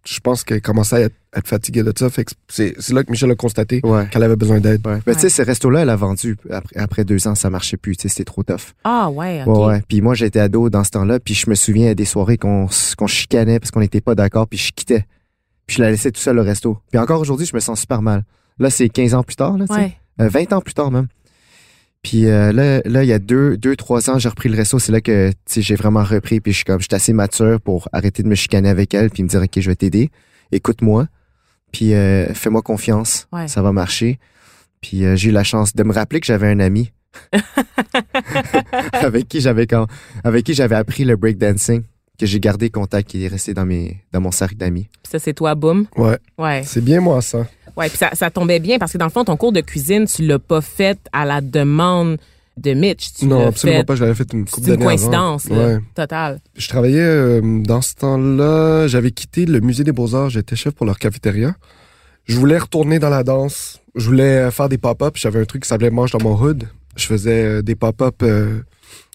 Je 0.06 0.20
pense 0.20 0.44
qu'elle 0.44 0.60
commençait 0.60 0.96
à 0.96 1.00
être, 1.00 1.14
à 1.32 1.38
être 1.38 1.48
fatiguée 1.48 1.82
de 1.82 1.92
ça. 1.96 2.10
Fait 2.10 2.24
que 2.24 2.32
c'est 2.48 2.74
c'est 2.78 2.92
là 2.92 3.02
que 3.04 3.10
Michel 3.10 3.30
a 3.30 3.34
constaté 3.34 3.80
Ouais. 3.84 4.06
qu'elle 4.10 4.22
avait 4.22 4.36
besoin 4.36 4.60
d'aide. 4.60 4.86
Ouais. 4.86 4.98
Ben, 5.06 5.14
tu 5.14 5.20
sais, 5.20 5.28
ce 5.30 5.40
resto-là, 5.42 5.80
elle 5.80 5.90
a 5.90 5.96
vendu. 5.96 6.36
Après, 6.50 6.76
après 6.78 7.04
deux 7.04 7.26
ans, 7.26 7.34
ça 7.34 7.48
marchait 7.50 7.76
plus. 7.78 7.96
Tu 7.96 8.02
sais, 8.02 8.08
c'était 8.08 8.24
trop 8.24 8.42
tough. 8.42 8.74
Ah 8.84 9.08
ouais, 9.10 9.42
OK. 9.46 9.56
Ouais, 9.58 9.64
ouais. 9.66 9.82
Puis 9.88 10.00
moi, 10.02 10.14
j'étais 10.14 10.40
ado 10.40 10.68
dans 10.68 10.84
ce 10.84 10.90
temps-là, 10.90 11.20
puis 11.20 11.32
je 11.34 11.48
me 11.48 11.54
souviens 11.54 11.94
des 11.94 12.04
soirées 12.04 12.36
qu'on 12.38 12.68
chicanait 13.06 13.58
parce 13.60 13.70
qu'on 13.70 13.80
n'était 13.80 14.00
pas 14.02 14.14
d'accord, 14.14 14.46
puis 14.46 14.58
je 14.58 14.72
quittais. 14.72 15.06
Puis 15.66 15.76
je 15.78 15.82
la 15.82 15.90
laissais 15.90 16.10
tout 16.12 16.20
seul 16.20 16.38
au 16.38 16.42
resto. 16.42 16.78
Puis 16.90 16.98
encore 17.00 17.20
aujourd'hui, 17.20 17.46
je 17.46 17.54
me 17.54 17.60
sens 17.60 17.80
super 17.80 18.02
mal. 18.02 18.24
Là, 18.58 18.68
c'est 18.68 18.88
15 18.90 19.14
ans 19.14 19.22
plus 19.22 19.36
tard, 19.36 19.56
là, 19.56 19.66
tu 19.66 19.74
sais. 19.74 19.80
Ouais. 19.80 19.96
Euh, 20.20 20.28
20 20.28 20.52
ans 20.52 20.60
plus 20.60 20.74
tard 20.74 20.90
même. 20.90 21.06
Puis 22.04 22.26
euh, 22.26 22.52
là, 22.52 22.80
là, 22.84 23.02
il 23.02 23.08
y 23.08 23.12
a 23.12 23.18
deux, 23.18 23.56
deux, 23.56 23.74
trois 23.74 24.08
ans, 24.10 24.18
j'ai 24.20 24.28
repris 24.28 24.48
le 24.48 24.56
resto. 24.56 24.78
C'est 24.78 24.92
là 24.92 25.00
que 25.00 25.32
j'ai 25.56 25.74
vraiment 25.74 26.04
repris. 26.04 26.38
Puis 26.40 26.52
je 26.52 26.56
suis 26.58 26.64
comme, 26.64 26.80
j'étais 26.80 26.94
assez 26.96 27.12
mature 27.12 27.60
pour 27.60 27.88
arrêter 27.92 28.22
de 28.22 28.28
me 28.28 28.34
chicaner 28.36 28.68
avec 28.68 28.94
elle, 28.94 29.10
puis 29.10 29.22
me 29.22 29.28
dire, 29.28 29.40
ok, 29.42 29.58
je 29.58 29.68
vais 29.70 29.74
t'aider. 29.74 30.10
Écoute-moi. 30.52 31.08
Puis 31.72 31.94
euh, 31.94 32.32
fais-moi 32.34 32.62
confiance. 32.62 33.26
Ouais. 33.32 33.48
Ça 33.48 33.62
va 33.62 33.72
marcher. 33.72 34.20
Puis 34.80 35.04
euh, 35.04 35.16
j'ai 35.16 35.30
eu 35.30 35.32
la 35.32 35.42
chance 35.44 35.74
de 35.74 35.82
me 35.82 35.92
rappeler 35.92 36.20
que 36.20 36.26
j'avais 36.26 36.48
un 36.48 36.60
ami 36.60 36.92
avec 38.92 39.28
qui 39.28 39.40
j'avais 39.40 39.66
quand, 39.66 39.86
avec 40.24 40.44
qui 40.44 40.54
j'avais 40.54 40.74
appris 40.76 41.04
le 41.04 41.16
breakdancing, 41.16 41.82
que 42.18 42.26
j'ai 42.26 42.38
gardé 42.40 42.70
contact, 42.70 43.08
qui 43.08 43.24
est 43.24 43.28
resté 43.28 43.54
dans 43.54 43.64
mes, 43.64 44.02
dans 44.12 44.20
mon 44.20 44.30
cercle 44.30 44.56
d'amis. 44.56 44.88
Ça, 45.08 45.18
c'est 45.18 45.32
toi, 45.34 45.54
boum? 45.54 45.86
Ouais, 45.96 46.18
Ouais. 46.38 46.62
c'est 46.64 46.84
bien 46.84 47.00
moi 47.00 47.22
ça. 47.22 47.46
Ouais, 47.76 47.88
puis 47.88 47.98
ça, 47.98 48.10
ça 48.14 48.30
tombait 48.30 48.60
bien 48.60 48.78
parce 48.78 48.92
que 48.92 48.98
dans 48.98 49.06
le 49.06 49.10
fond, 49.10 49.24
ton 49.24 49.36
cours 49.36 49.52
de 49.52 49.60
cuisine, 49.60 50.06
tu 50.06 50.24
l'as 50.26 50.38
pas 50.38 50.60
fait 50.60 50.98
à 51.12 51.24
la 51.24 51.40
demande 51.40 52.18
de 52.56 52.72
Mitch. 52.72 53.14
Tu 53.18 53.26
non, 53.26 53.48
absolument 53.48 53.80
fait- 53.80 53.84
pas. 53.84 53.94
Je 53.96 54.02
l'avais 54.04 54.14
fait 54.14 54.32
une 54.32 54.44
couple 54.44 54.50
C'est 54.54 54.60
une 54.60 54.66
d'années 54.76 54.82
avant. 54.84 54.90
coïncidence, 54.96 55.48
là, 55.50 55.56
Ouais. 55.66 55.78
totale. 55.94 56.40
Je 56.56 56.68
travaillais 56.68 57.00
euh, 57.00 57.40
dans 57.64 57.82
ce 57.82 57.94
temps-là. 57.96 58.86
J'avais 58.86 59.10
quitté 59.10 59.44
le 59.46 59.58
musée 59.60 59.82
des 59.82 59.90
beaux-arts. 59.92 60.30
J'étais 60.30 60.54
chef 60.54 60.72
pour 60.74 60.86
leur 60.86 60.98
cafétéria. 61.00 61.56
Je 62.26 62.36
voulais 62.38 62.58
retourner 62.58 62.98
dans 63.00 63.10
la 63.10 63.24
danse. 63.24 63.80
Je 63.96 64.06
voulais 64.06 64.22
euh, 64.46 64.50
faire 64.52 64.68
des 64.68 64.78
pop-up. 64.78 65.14
J'avais 65.16 65.40
un 65.40 65.44
truc 65.44 65.64
qui 65.64 65.68
s'appelait 65.68 65.90
Mange 65.90 66.12
dans 66.12 66.22
mon 66.22 66.40
hood. 66.40 66.64
Je 66.96 67.06
faisais 67.06 67.44
euh, 67.44 67.62
des 67.62 67.74
pop-up 67.74 68.22
euh, 68.22 68.60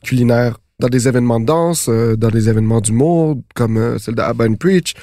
culinaires 0.04 0.58
dans 0.80 0.88
des 0.88 1.08
événements 1.08 1.40
de 1.40 1.46
danse, 1.46 1.88
euh, 1.90 2.16
dans 2.16 2.30
des 2.30 2.50
événements 2.50 2.82
d'humour, 2.82 3.38
comme 3.54 3.78
euh, 3.78 3.98
celle 4.00 4.16
de 4.16 4.22
Abba 4.22 4.46
and 4.46 4.56
Preach. 4.56 4.94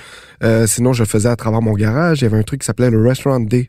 Euh, 0.43 0.67
sinon, 0.67 0.93
je 0.93 1.03
le 1.03 1.09
faisais 1.09 1.29
à 1.29 1.37
travers 1.37 1.61
mon 1.61 1.75
garage. 1.75 2.21
Il 2.21 2.25
y 2.25 2.27
avait 2.27 2.39
un 2.39 2.43
truc 2.43 2.63
qui 2.63 2.67
s'appelait 2.67 2.91
le 2.91 3.07
Restaurant 3.07 3.41
Day. 3.41 3.69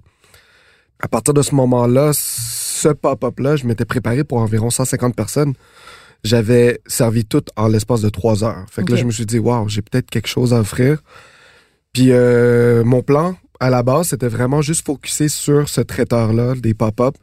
À 1.00 1.08
partir 1.08 1.34
de 1.34 1.42
ce 1.42 1.54
moment-là, 1.54 2.12
ce 2.14 2.88
pop-up-là, 2.90 3.58
je 3.58 3.68
m'étais 3.68 3.86
préparé 3.86 4.24
pour 4.24 4.40
environ 4.40 4.70
150 4.70 5.16
personnes. 5.16 5.54
J'avais 6.24 6.80
servi 6.88 7.26
tout 7.26 7.44
en 7.56 7.68
l'espace 7.68 8.02
de 8.02 8.10
trois 8.10 8.44
heures. 8.44 8.66
Fait 8.72 8.84
que 8.84 8.92
là, 8.92 8.98
je 8.98 9.06
me 9.06 9.12
suis 9.12 9.26
dit, 9.26 9.38
waouh, 9.38 9.70
j'ai 9.70 9.84
peut-être 9.84 10.10
quelque 10.10 10.28
chose 10.28 10.54
à 10.54 10.62
offrir. 10.62 11.04
Puis 11.94 12.12
mon 12.84 13.04
plan, 13.04 13.36
à 13.60 13.70
la 13.70 13.84
base, 13.84 14.10
c'était 14.10 14.28
vraiment 14.28 14.64
juste 14.64 14.84
focusser 14.84 15.30
sur 15.30 15.70
ce 15.70 15.82
traiteur-là, 15.82 16.56
des 16.56 16.74
pop-up. 16.74 17.16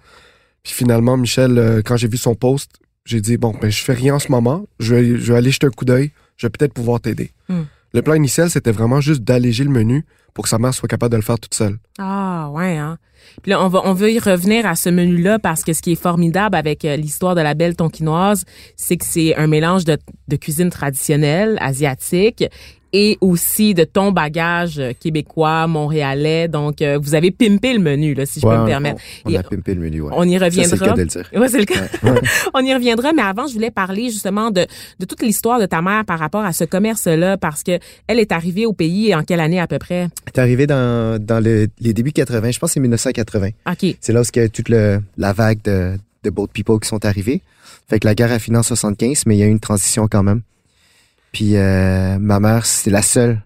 Puis 0.62 0.72
finalement, 0.72 1.16
Michel, 1.16 1.82
quand 1.84 1.96
j'ai 1.96 2.06
vu 2.06 2.16
son 2.16 2.36
post, 2.36 2.70
j'ai 3.04 3.20
dit, 3.20 3.36
bon, 3.36 3.54
ben, 3.60 3.70
je 3.70 3.82
fais 3.82 3.92
rien 3.92 4.14
en 4.14 4.18
ce 4.18 4.30
moment. 4.30 4.66
Je 4.78 4.94
vais, 4.94 5.04
je 5.18 5.32
vais 5.32 5.38
aller 5.38 5.50
jeter 5.50 5.66
un 5.66 5.70
coup 5.70 5.84
d'œil. 5.84 6.12
Je 6.36 6.46
vais 6.46 6.50
peut-être 6.50 6.72
pouvoir 6.72 7.00
t'aider. 7.00 7.32
Hmm. 7.48 7.62
Le 7.92 8.02
plan 8.02 8.14
initial, 8.14 8.50
c'était 8.50 8.72
vraiment 8.72 9.00
juste 9.00 9.22
d'alléger 9.22 9.62
le 9.62 9.70
menu 9.70 10.04
pour 10.32 10.44
que 10.44 10.48
sa 10.48 10.58
mère 10.58 10.74
soit 10.74 10.88
capable 10.88 11.12
de 11.12 11.16
le 11.16 11.22
faire 11.22 11.38
toute 11.38 11.54
seule. 11.54 11.78
Ah, 11.98 12.50
ouais, 12.52 12.76
hein. 12.76 12.98
Puis 13.42 13.50
là, 13.50 13.64
on, 13.64 13.68
va, 13.68 13.82
on 13.84 13.94
veut 13.94 14.10
y 14.10 14.18
revenir 14.18 14.66
à 14.66 14.74
ce 14.74 14.88
menu-là 14.88 15.38
parce 15.38 15.62
que 15.62 15.72
ce 15.72 15.80
qui 15.80 15.92
est 15.92 16.00
formidable 16.00 16.56
avec 16.56 16.84
euh, 16.84 16.96
l'histoire 16.96 17.34
de 17.34 17.40
la 17.40 17.54
belle 17.54 17.76
tonkinoise, 17.76 18.44
c'est 18.76 18.96
que 18.96 19.04
c'est 19.04 19.34
un 19.36 19.46
mélange 19.46 19.84
de, 19.84 19.96
de 20.28 20.36
cuisine 20.36 20.70
traditionnelle, 20.70 21.56
asiatique, 21.60 22.44
et 22.96 23.18
aussi 23.20 23.74
de 23.74 23.82
ton 23.82 24.12
bagage 24.12 24.78
euh, 24.78 24.92
québécois, 24.98 25.66
montréalais. 25.66 26.46
Donc, 26.46 26.80
euh, 26.80 26.96
vous 27.02 27.16
avez 27.16 27.32
pimpé 27.32 27.72
le 27.72 27.80
menu, 27.80 28.14
là, 28.14 28.24
si 28.24 28.38
je 28.38 28.46
Ouais, 28.46 28.54
peux 28.54 28.62
me 28.62 28.66
permettre. 28.66 29.00
On, 29.24 29.34
a 29.34 29.42
pimpé 29.42 29.74
le 29.74 29.80
menu, 29.80 30.00
ouais. 30.02 30.10
On 30.14 30.22
y 30.28 30.38
Ça, 30.38 30.48
c'est 30.50 30.60
le 30.60 30.62
reviendra. 30.62 30.86
cas 30.86 30.92
de 30.94 31.00
le 31.00 31.06
dire. 31.06 31.30
Ouais, 31.34 31.48
c'est 31.48 31.58
le 31.58 31.64
cas. 31.64 31.80
Ouais. 32.04 32.20
On 32.54 32.60
y 32.64 32.72
reviendra, 32.72 33.12
mais 33.12 33.22
avant, 33.22 33.48
je 33.48 33.52
voulais 33.54 33.72
parler 33.72 34.10
justement 34.10 34.52
de, 34.52 34.64
de 35.00 35.04
toute 35.06 35.22
l'histoire 35.22 35.58
de 35.58 35.66
ta 35.66 35.82
mère 35.82 36.04
par 36.04 36.20
rapport 36.20 36.44
à 36.44 36.52
ce 36.52 36.62
commerce-là, 36.62 37.36
parce 37.36 37.64
que 37.64 37.78
elle 38.06 38.20
est 38.20 38.30
arrivée 38.30 38.64
au 38.64 38.72
pays 38.72 39.12
en 39.12 39.24
quelle 39.24 39.40
année 39.40 39.58
à 39.58 39.66
peu 39.66 39.80
près? 39.80 40.08
T'es 40.32 40.40
arrivé 40.40 40.68
dans, 40.68 41.20
dans 41.20 41.42
le- 41.42 41.66
les 41.80 41.92
débuts 41.94 42.12
80, 42.12 42.52
je 42.52 42.58
pense 42.60 42.70
que 42.70 42.74
c'est 42.74 42.80
1980. 42.80 43.48
OK. 43.70 43.96
C'est 44.00 44.12
là 44.12 44.20
où 44.20 44.24
il 44.34 44.40
y 44.40 44.44
a 44.44 44.48
toute 44.48 44.68
le, 44.68 45.00
la 45.18 45.32
vague 45.32 45.58
de, 45.64 45.96
de 46.22 46.30
boat 46.30 46.46
people 46.52 46.78
qui 46.80 46.88
sont 46.88 47.04
arrivés. 47.04 47.40
Fait 47.88 47.98
que 47.98 48.06
la 48.06 48.14
guerre 48.14 48.30
a 48.30 48.38
fini 48.38 48.56
en 48.56 48.62
75, 48.62 49.24
mais 49.26 49.34
il 49.36 49.40
y 49.40 49.42
a 49.42 49.46
eu 49.46 49.50
une 49.50 49.58
transition 49.60 50.06
quand 50.08 50.22
même. 50.22 50.42
Puis 51.34 51.56
euh, 51.56 52.16
ma 52.18 52.40
mère, 52.40 52.64
c'est 52.64 52.90
la 52.90 53.02
seule 53.02 53.42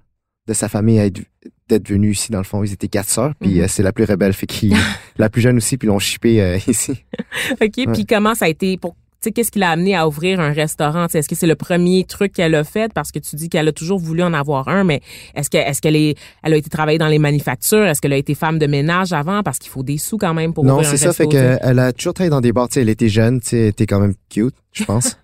de 0.46 0.52
sa 0.54 0.68
famille 0.68 1.00
à 1.00 1.06
être 1.06 1.20
d'être 1.68 1.88
venue 1.88 2.12
ici 2.12 2.30
dans 2.30 2.38
le 2.38 2.44
fond. 2.44 2.62
Ils 2.62 2.72
étaient 2.72 2.88
quatre 2.88 3.08
sœurs, 3.10 3.32
puis 3.40 3.56
Mhm. 3.56 3.60
euh, 3.62 3.66
c'est 3.68 3.82
la 3.82 3.92
plus 3.92 4.04
rebelle, 4.04 4.32
fait 4.32 4.46
qu'il 4.46 4.74
la 5.18 5.28
plus 5.28 5.40
jeune 5.42 5.56
aussi, 5.56 5.76
puis 5.76 5.86
ils 5.86 5.90
l'ont 5.90 5.98
shippé 5.98 6.40
euh, 6.40 6.58
ici. 6.68 6.92
OK. 7.60 7.92
Puis 7.92 8.06
comment 8.06 8.34
ça 8.36 8.44
a 8.44 8.48
été 8.48 8.76
pour 8.76 8.94
tu 9.20 9.24
sais, 9.30 9.32
qu'est-ce 9.32 9.50
qui 9.50 9.58
l'a 9.58 9.70
amené 9.70 9.96
à 9.96 10.06
ouvrir 10.06 10.38
un 10.38 10.52
restaurant? 10.52 11.06
Tu 11.06 11.12
sais, 11.12 11.18
Est-ce 11.18 11.28
que 11.28 11.34
c'est 11.34 11.48
le 11.48 11.56
premier 11.56 12.04
truc 12.04 12.32
qu'elle 12.34 12.54
a 12.54 12.62
fait? 12.62 12.92
Parce 12.92 13.10
que 13.10 13.18
tu 13.18 13.34
dis 13.34 13.48
qu'elle 13.48 13.66
a 13.66 13.72
toujours 13.72 13.98
voulu 13.98 14.22
en 14.22 14.32
avoir 14.32 14.68
un, 14.68 14.84
mais 14.84 15.00
est-ce 15.34 15.50
que 15.50 15.56
est-ce 15.58 15.82
qu'elle 15.82 15.96
est 15.96 16.14
elle 16.44 16.52
a 16.52 16.56
été 16.56 16.70
travailler 16.70 16.98
dans 16.98 17.08
les 17.08 17.18
manufactures? 17.18 17.84
Est-ce 17.84 18.00
qu'elle 18.00 18.12
a 18.12 18.16
été 18.16 18.36
femme 18.36 18.60
de 18.60 18.68
ménage 18.68 19.12
avant? 19.12 19.42
Parce 19.42 19.58
qu'il 19.58 19.72
faut 19.72 19.82
des 19.82 19.98
sous 19.98 20.18
quand 20.18 20.34
même 20.34 20.54
pour 20.54 20.62
non, 20.64 20.74
ouvrir 20.74 20.88
un 20.88 20.90
c'est 20.92 20.98
ça, 20.98 21.12
fait 21.12 21.26
tu 21.26 21.36
sais. 21.36 21.58
que 21.58 21.66
elle 21.66 21.80
a 21.80 21.92
toujours 21.92 22.14
travaillé 22.14 22.30
dans 22.30 22.40
des 22.40 22.52
bars. 22.52 22.68
Tu 22.68 22.74
sais, 22.74 22.82
elle 22.82 22.88
était 22.90 23.08
jeune, 23.08 23.40
tu 23.40 23.48
sais, 23.48 23.58
elle 23.58 23.66
était 23.70 23.86
quand 23.86 23.98
même 23.98 24.14
cute, 24.30 24.54
je 24.72 24.84
pense. 24.84 25.18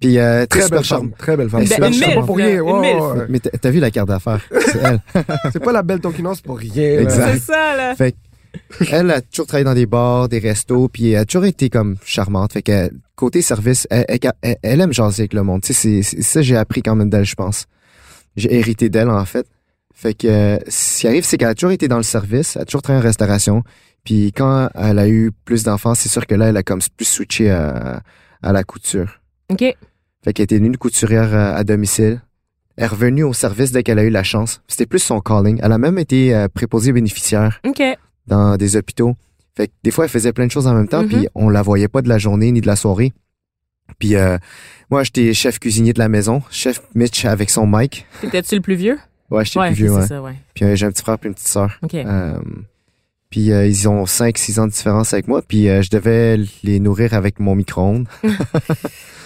Puis 0.00 0.18
euh, 0.18 0.46
Très 0.46 0.62
super 0.62 0.78
belle 0.78 0.86
femme. 0.86 1.10
Très 1.18 1.36
belle 1.36 1.48
femme. 1.50 1.60
Une 1.60 1.66
C'est 1.92 2.14
pas 2.14 2.22
pour 2.22 2.36
rien. 2.36 2.60
ouais. 2.60 3.26
Mais 3.28 3.38
t'as 3.40 3.70
vu 3.70 3.80
la 3.80 3.90
carte 3.90 4.08
d'affaires, 4.08 4.40
c'est 4.50 4.78
elle. 4.82 5.00
C'est 5.52 5.62
pas 5.62 5.72
la 5.72 5.82
belle 5.82 6.00
tonkinoise 6.00 6.40
pour 6.40 6.58
rien. 6.58 6.96
là. 6.96 7.02
Exact. 7.02 7.32
C'est 7.34 7.38
ça, 7.52 7.76
là. 7.76 7.94
Fait 7.94 8.12
que, 8.12 8.84
elle 8.90 9.10
a 9.10 9.20
toujours 9.20 9.46
travaillé 9.46 9.64
dans 9.64 9.74
des 9.74 9.86
bars, 9.86 10.28
des 10.28 10.38
restos, 10.38 10.88
puis 10.88 11.10
elle 11.12 11.18
a 11.18 11.24
toujours 11.24 11.44
été 11.44 11.68
comme 11.70 11.96
charmante. 12.04 12.52
Fait 12.54 12.62
que 12.62 12.90
côté 13.14 13.42
service, 13.42 13.86
elle, 13.90 14.04
elle- 14.08 14.18
elle- 14.42 14.56
elle 14.62 14.80
aime 14.80 14.92
jaser 14.92 15.22
avec 15.22 15.34
le 15.34 15.42
monde. 15.42 15.60
Tu 15.62 15.72
sais, 15.72 16.02
c'est 16.02 16.02
c'est- 16.02 16.22
ça 16.22 16.42
j'ai 16.42 16.56
appris 16.56 16.82
quand 16.82 16.96
même 16.96 17.10
d'elle, 17.10 17.24
je 17.26 17.34
pense. 17.34 17.66
J'ai 18.36 18.54
hérité 18.54 18.88
d'elle 18.88 19.10
en 19.10 19.24
fait. 19.24 19.46
Fait 19.94 20.14
que 20.14 20.26
euh, 20.26 20.58
ce 20.68 21.00
qui 21.00 21.08
arrive, 21.08 21.24
c'est 21.24 21.36
qu'elle 21.36 21.48
a 21.48 21.54
toujours 21.54 21.72
été 21.72 21.86
dans 21.88 21.98
le 21.98 22.02
service, 22.02 22.56
elle 22.56 22.62
a 22.62 22.64
toujours 22.64 22.80
travaillé 22.82 23.04
en 23.04 23.06
restauration. 23.06 23.62
Puis 24.02 24.32
quand 24.32 24.70
elle 24.74 24.98
a 24.98 25.06
eu 25.08 25.30
plus 25.44 25.62
d'enfants, 25.64 25.94
c'est 25.94 26.08
sûr 26.08 26.26
que 26.26 26.34
là, 26.34 26.46
elle 26.46 26.56
a 26.56 26.62
comme 26.62 26.80
plus 26.96 27.04
switché 27.04 27.50
à, 27.50 28.00
à 28.42 28.52
la 28.52 28.64
couture. 28.64 29.20
OK. 29.50 29.76
Fait 30.24 30.32
qu'elle 30.32 30.44
était 30.44 30.56
une 30.58 30.76
couturière 30.76 31.34
à, 31.34 31.54
à 31.54 31.64
domicile. 31.64 32.20
Elle 32.76 32.84
est 32.84 32.86
revenue 32.88 33.24
au 33.24 33.32
service 33.32 33.72
dès 33.72 33.82
qu'elle 33.82 33.98
a 33.98 34.04
eu 34.04 34.10
la 34.10 34.22
chance. 34.22 34.62
C'était 34.68 34.86
plus 34.86 34.98
son 35.00 35.20
calling. 35.20 35.58
Elle 35.62 35.72
a 35.72 35.78
même 35.78 35.98
été 35.98 36.34
euh, 36.34 36.48
préposée 36.48 36.92
bénéficiaire 36.92 37.60
dans 38.26 38.56
des 38.56 38.76
hôpitaux. 38.76 39.16
Fait 39.56 39.68
que 39.68 39.72
des 39.82 39.90
fois, 39.90 40.04
elle 40.04 40.10
faisait 40.10 40.32
plein 40.32 40.46
de 40.46 40.50
choses 40.50 40.66
en 40.66 40.74
même 40.74 40.88
temps, 40.88 41.06
puis 41.06 41.26
on 41.34 41.48
la 41.48 41.62
voyait 41.62 41.88
pas 41.88 42.02
de 42.02 42.08
la 42.08 42.18
journée 42.18 42.52
ni 42.52 42.60
de 42.60 42.66
la 42.66 42.76
soirée. 42.76 43.12
Puis 43.98 44.14
euh, 44.14 44.38
moi, 44.90 45.02
j'étais 45.02 45.34
chef 45.34 45.58
cuisinier 45.58 45.92
de 45.92 45.98
la 45.98 46.08
maison, 46.08 46.42
chef 46.50 46.80
Mitch 46.94 47.24
avec 47.24 47.50
son 47.50 47.66
mic. 47.66 48.06
T'étais-tu 48.20 48.54
le 48.54 48.60
plus 48.60 48.76
vieux? 48.76 48.98
Ouais, 49.30 49.44
j'étais 49.44 49.58
Ouais, 49.58 49.66
plus 49.68 49.74
vieux, 49.76 49.92
ouais. 49.92 50.06
ça, 50.06 50.22
ouais. 50.22 50.34
Puis 50.54 50.64
euh, 50.64 50.76
j'ai 50.76 50.86
un 50.86 50.90
petit 50.92 51.02
frère 51.02 51.18
puis 51.18 51.28
une 51.28 51.34
petite 51.34 51.48
sœur. 51.48 51.76
OK. 51.82 51.94
Euh, 51.94 52.38
puis 53.30 53.52
euh, 53.52 53.66
ils 53.66 53.88
ont 53.88 54.04
5-6 54.04 54.60
ans 54.60 54.66
de 54.66 54.72
différence 54.72 55.12
avec 55.12 55.26
moi, 55.28 55.42
puis 55.42 55.68
euh, 55.68 55.82
je 55.82 55.90
devais 55.90 56.38
les 56.62 56.78
nourrir 56.80 57.14
avec 57.14 57.40
mon 57.40 57.54
micro-ondes. 57.56 58.06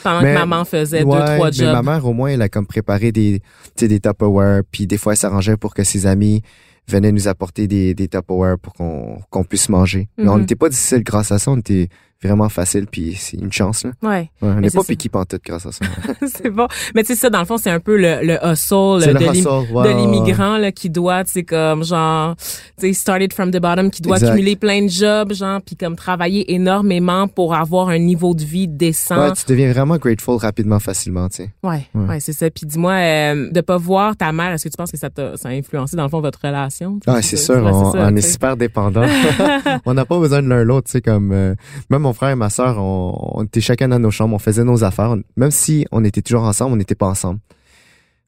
Pendant 0.04 0.22
mais- 0.22 0.34
que 0.34 0.38
maman 0.38 0.64
faisait 0.64 1.02
Ouais, 1.02 1.18
deux, 1.18 1.24
trois 1.34 1.46
mais 1.46 1.52
jobs. 1.52 1.72
ma 1.72 1.82
mère, 1.82 2.06
au 2.06 2.12
moins, 2.12 2.28
elle 2.28 2.42
a 2.42 2.48
comme 2.48 2.66
préparé 2.66 3.10
des, 3.10 3.40
tu 3.40 3.70
sais, 3.76 3.88
des 3.88 3.98
Tupperware, 3.98 4.62
puis 4.70 4.86
des 4.86 4.98
fois, 4.98 5.14
elle 5.14 5.18
s'arrangeait 5.18 5.56
pour 5.56 5.74
que 5.74 5.82
ses 5.82 6.06
amis 6.06 6.42
venaient 6.86 7.10
nous 7.12 7.26
apporter 7.26 7.66
des, 7.66 7.94
des 7.94 8.06
Tupperware 8.08 8.58
pour 8.58 8.74
qu'on 8.74 9.18
qu'on 9.30 9.42
puisse 9.44 9.68
manger. 9.70 10.08
Mais 10.18 10.28
on 10.28 10.38
n'était 10.38 10.54
pas 10.54 10.68
difficile 10.68 11.02
grâce 11.02 11.32
à 11.32 11.38
ça, 11.38 11.50
on 11.50 11.56
était 11.56 11.88
vraiment 12.22 12.48
facile, 12.48 12.86
puis 12.90 13.14
c'est 13.18 13.36
une 13.36 13.52
chance, 13.52 13.84
là. 13.84 13.90
Ouais. 14.02 14.30
Ouais, 14.40 14.48
on 14.56 14.60
n'est 14.60 14.70
c'est 14.70 14.78
pas 14.78 14.84
piqué 14.84 15.08
pantoute 15.08 15.42
grâce 15.44 15.66
à 15.66 15.72
ça. 15.72 15.84
c'est 16.26 16.50
bon. 16.50 16.66
Mais 16.94 17.02
tu 17.02 17.08
sais, 17.08 17.18
ça, 17.20 17.28
dans 17.30 17.40
le 17.40 17.44
fond, 17.44 17.58
c'est 17.58 17.70
un 17.70 17.80
peu 17.80 17.96
le, 17.96 18.20
le 18.22 18.34
hustle 18.42 19.00
C'est 19.02 19.12
de 19.14 19.88
l'immigrant 19.96 20.56
là 20.58 20.72
qui 20.72 20.90
doit 20.90 21.24
tu 21.24 21.32
sais 21.32 21.42
comme 21.44 21.84
genre 21.84 22.34
tu 22.36 22.44
sais 22.78 22.92
started 22.92 23.32
from 23.32 23.50
the 23.50 23.58
bottom 23.58 23.90
qui 23.90 24.02
doit 24.02 24.16
Exact. 24.16 24.30
accumuler 24.32 24.56
plein 24.56 24.82
de 24.82 24.88
jobs 24.88 25.32
genre 25.32 25.60
puis 25.60 25.76
comme 25.76 25.96
travailler 25.96 26.52
énormément 26.54 27.28
pour 27.28 27.54
avoir 27.54 27.88
un 27.88 27.98
niveau 27.98 28.34
de 28.34 28.42
vie 28.44 28.68
décent 28.68 29.16
Ouais, 29.28 29.32
tu 29.32 29.44
deviens 29.46 29.72
vraiment 29.72 29.96
grateful 29.96 30.36
rapidement, 30.36 30.80
facilement, 30.80 31.28
tu 31.28 31.36
sais. 31.44 31.50
ouais 31.62 31.86
Ouais. 31.94 32.06
ouais, 32.08 32.20
c'est 32.20 32.32
ça 32.32 32.48
puis 32.50 32.66
dis-moi 32.66 32.92
euh, 32.92 33.50
de 33.50 33.60
pas 33.60 33.76
voir 33.76 34.16
ta 34.16 34.32
mère 34.32 34.52
est-ce 34.52 34.64
que 34.64 34.68
tu 34.70 34.76
penses 34.76 34.90
que 34.90 34.98
ça 34.98 35.10
t'a 35.10 35.36
ça 35.36 35.48
a 35.48 35.52
influencé 35.52 35.96
dans 35.96 36.04
le 36.04 36.08
fond 36.08 36.20
votre 36.20 36.40
relation? 36.42 36.98
Ah, 37.06 37.20
c'est 37.22 37.36
sûr, 37.36 37.56
on, 37.64 37.92
c'est 37.92 37.98
est 38.18 38.20
super 38.20 38.56
dépendants. 38.56 39.04
on 39.86 39.94
n'a 39.94 40.04
pas 40.04 40.18
besoin 40.18 40.42
de 40.42 40.48
l'un 40.48 40.62
l'autre, 40.64 40.86
tu 40.86 40.92
sais, 40.92 41.00
comme 41.00 41.32
euh, 41.32 41.54
même 41.90 42.03
mon 42.04 42.12
frère 42.12 42.30
et 42.30 42.34
ma 42.36 42.50
sœur, 42.50 42.78
on, 42.78 43.32
on 43.40 43.44
était 43.44 43.60
chacun 43.60 43.88
dans 43.88 43.98
nos 43.98 44.10
chambres, 44.12 44.34
on 44.34 44.38
faisait 44.38 44.64
nos 44.64 44.84
affaires. 44.84 45.10
On- 45.10 45.22
même 45.36 45.50
si 45.50 45.86
on 45.92 46.04
était 46.04 46.22
toujours 46.22 46.44
ensemble, 46.44 46.72
on 46.72 46.76
n'était 46.76 46.94
pas 46.94 47.06
ensemble. 47.08 47.40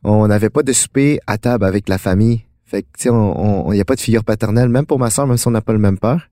On 0.05 0.27
n'avait 0.29 0.51
pas 0.51 0.63
de 0.63 0.73
souper 0.73 1.21
à 1.27 1.39
table 1.39 1.65
avec 1.65 1.89
la 1.89 1.99
famille. 1.99 2.43
Fait 2.65 2.83
que, 2.83 2.89
tu 2.99 3.05
sais, 3.05 3.11
on 3.11 3.73
n'y 3.73 3.81
a 3.81 3.85
pas 3.85 3.95
de 3.95 4.01
figure 4.01 4.25
paternelle, 4.25 4.69
même 4.69 4.87
pour 4.87 4.99
ma 4.99 5.11
sœur, 5.11 5.27
même 5.27 5.37
si 5.37 5.47
on 5.47 5.53
n'a 5.53 5.61
pas 5.61 5.73
le 5.73 5.79
même 5.79 5.99
père. 5.99 6.29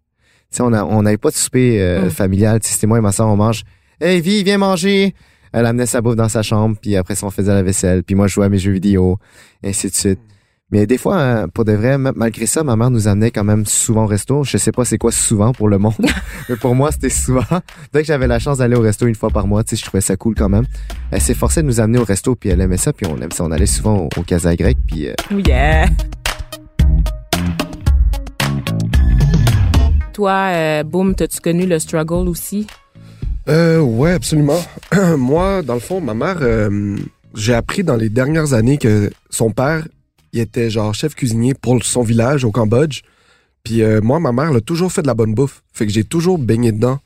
Tu 0.50 0.56
sais, 0.58 0.62
on 0.62 0.70
n'avait 1.02 1.16
pas 1.16 1.30
de 1.30 1.34
souper 1.36 1.80
euh, 1.80 2.06
Mm. 2.06 2.10
familial. 2.10 2.60
Tu 2.60 2.68
sais, 2.68 2.74
C'était 2.74 2.86
moi 2.88 2.98
et 2.98 3.00
ma 3.00 3.12
sœur, 3.12 3.28
on 3.28 3.36
mange. 3.36 3.62
Hey, 4.00 4.20
Vi, 4.20 4.42
viens 4.42 4.58
manger! 4.58 5.14
Elle 5.52 5.66
amenait 5.66 5.86
sa 5.86 6.00
bouffe 6.00 6.16
dans 6.16 6.28
sa 6.28 6.42
chambre, 6.42 6.76
puis 6.80 6.96
après 6.96 7.14
ça, 7.14 7.26
on 7.26 7.30
faisait 7.30 7.54
la 7.54 7.62
vaisselle, 7.62 8.02
puis 8.02 8.16
moi, 8.16 8.26
je 8.26 8.34
jouais 8.34 8.46
à 8.46 8.48
mes 8.48 8.58
jeux 8.58 8.72
vidéo, 8.72 9.18
et 9.62 9.68
ainsi 9.68 9.88
de 9.88 9.94
suite. 9.94 10.18
Mais 10.74 10.88
des 10.88 10.98
fois, 10.98 11.22
hein, 11.22 11.48
pour 11.48 11.64
de 11.64 11.70
vrai, 11.70 11.98
malgré 11.98 12.46
ça, 12.46 12.64
ma 12.64 12.74
mère 12.74 12.90
nous 12.90 13.06
amenait 13.06 13.30
quand 13.30 13.44
même 13.44 13.64
souvent 13.64 14.02
au 14.02 14.06
resto. 14.08 14.42
Je 14.42 14.58
sais 14.58 14.72
pas 14.72 14.84
c'est 14.84 14.98
quoi 14.98 15.12
souvent 15.12 15.52
pour 15.52 15.68
le 15.68 15.78
monde, 15.78 15.94
mais 16.48 16.56
pour 16.56 16.74
moi, 16.74 16.90
c'était 16.90 17.10
souvent. 17.10 17.44
Dès 17.92 18.00
que 18.00 18.08
j'avais 18.08 18.26
la 18.26 18.40
chance 18.40 18.58
d'aller 18.58 18.74
au 18.74 18.80
resto 18.80 19.06
une 19.06 19.14
fois 19.14 19.30
par 19.30 19.46
mois, 19.46 19.62
tu 19.62 19.70
sais, 19.70 19.80
je 19.80 19.86
trouvais 19.86 20.00
ça 20.00 20.16
cool 20.16 20.34
quand 20.34 20.48
même. 20.48 20.64
Elle 21.12 21.20
s'est 21.20 21.34
forcée 21.34 21.62
de 21.62 21.68
nous 21.68 21.78
amener 21.78 22.00
au 22.00 22.04
resto, 22.04 22.34
puis 22.34 22.50
elle 22.50 22.60
aimait 22.60 22.76
ça, 22.76 22.92
puis 22.92 23.06
on 23.06 23.16
aime 23.20 23.30
ça. 23.30 23.44
On 23.44 23.52
allait 23.52 23.66
souvent 23.66 23.98
au, 23.98 24.08
au 24.16 24.22
Casa 24.24 24.56
Grec, 24.56 24.76
puis 24.84 25.06
euh, 25.06 25.14
Oh 25.32 25.38
yeah 25.38 25.86
toi 30.12 30.48
euh, 30.52 30.82
boum 30.82 31.14
t'as-tu 31.14 31.40
connu 31.40 31.66
le 31.66 31.78
struggle 31.78 32.28
aussi? 32.28 32.66
Euh, 33.48 33.78
ouais, 33.78 34.10
absolument. 34.10 34.60
Moi, 35.18 35.62
dans 35.62 35.74
le 35.74 35.80
fond, 35.80 36.00
ma 36.00 36.14
mère, 36.14 36.38
euh, 36.40 36.96
j'ai 37.34 37.54
appris 37.54 37.84
dans 37.84 37.96
les 37.96 38.08
dernières 38.08 38.54
années 38.54 38.78
que 38.78 39.10
son 39.30 39.50
père, 39.50 39.86
il 40.34 40.40
était 40.40 40.68
genre 40.68 40.92
chef 40.94 41.14
cuisinier 41.14 41.54
pour 41.54 41.82
son 41.84 42.02
village 42.02 42.44
au 42.44 42.50
Cambodge. 42.50 43.02
Puis 43.62 43.82
euh, 43.82 44.00
moi, 44.02 44.18
ma 44.18 44.32
mère, 44.32 44.50
elle 44.50 44.56
a 44.56 44.60
toujours 44.60 44.92
fait 44.92 45.00
de 45.00 45.06
la 45.06 45.14
bonne 45.14 45.32
bouffe. 45.32 45.62
Fait 45.72 45.86
que 45.86 45.92
j'ai 45.92 46.04
toujours 46.04 46.38
baigné 46.38 46.72
dedans. 46.72 46.98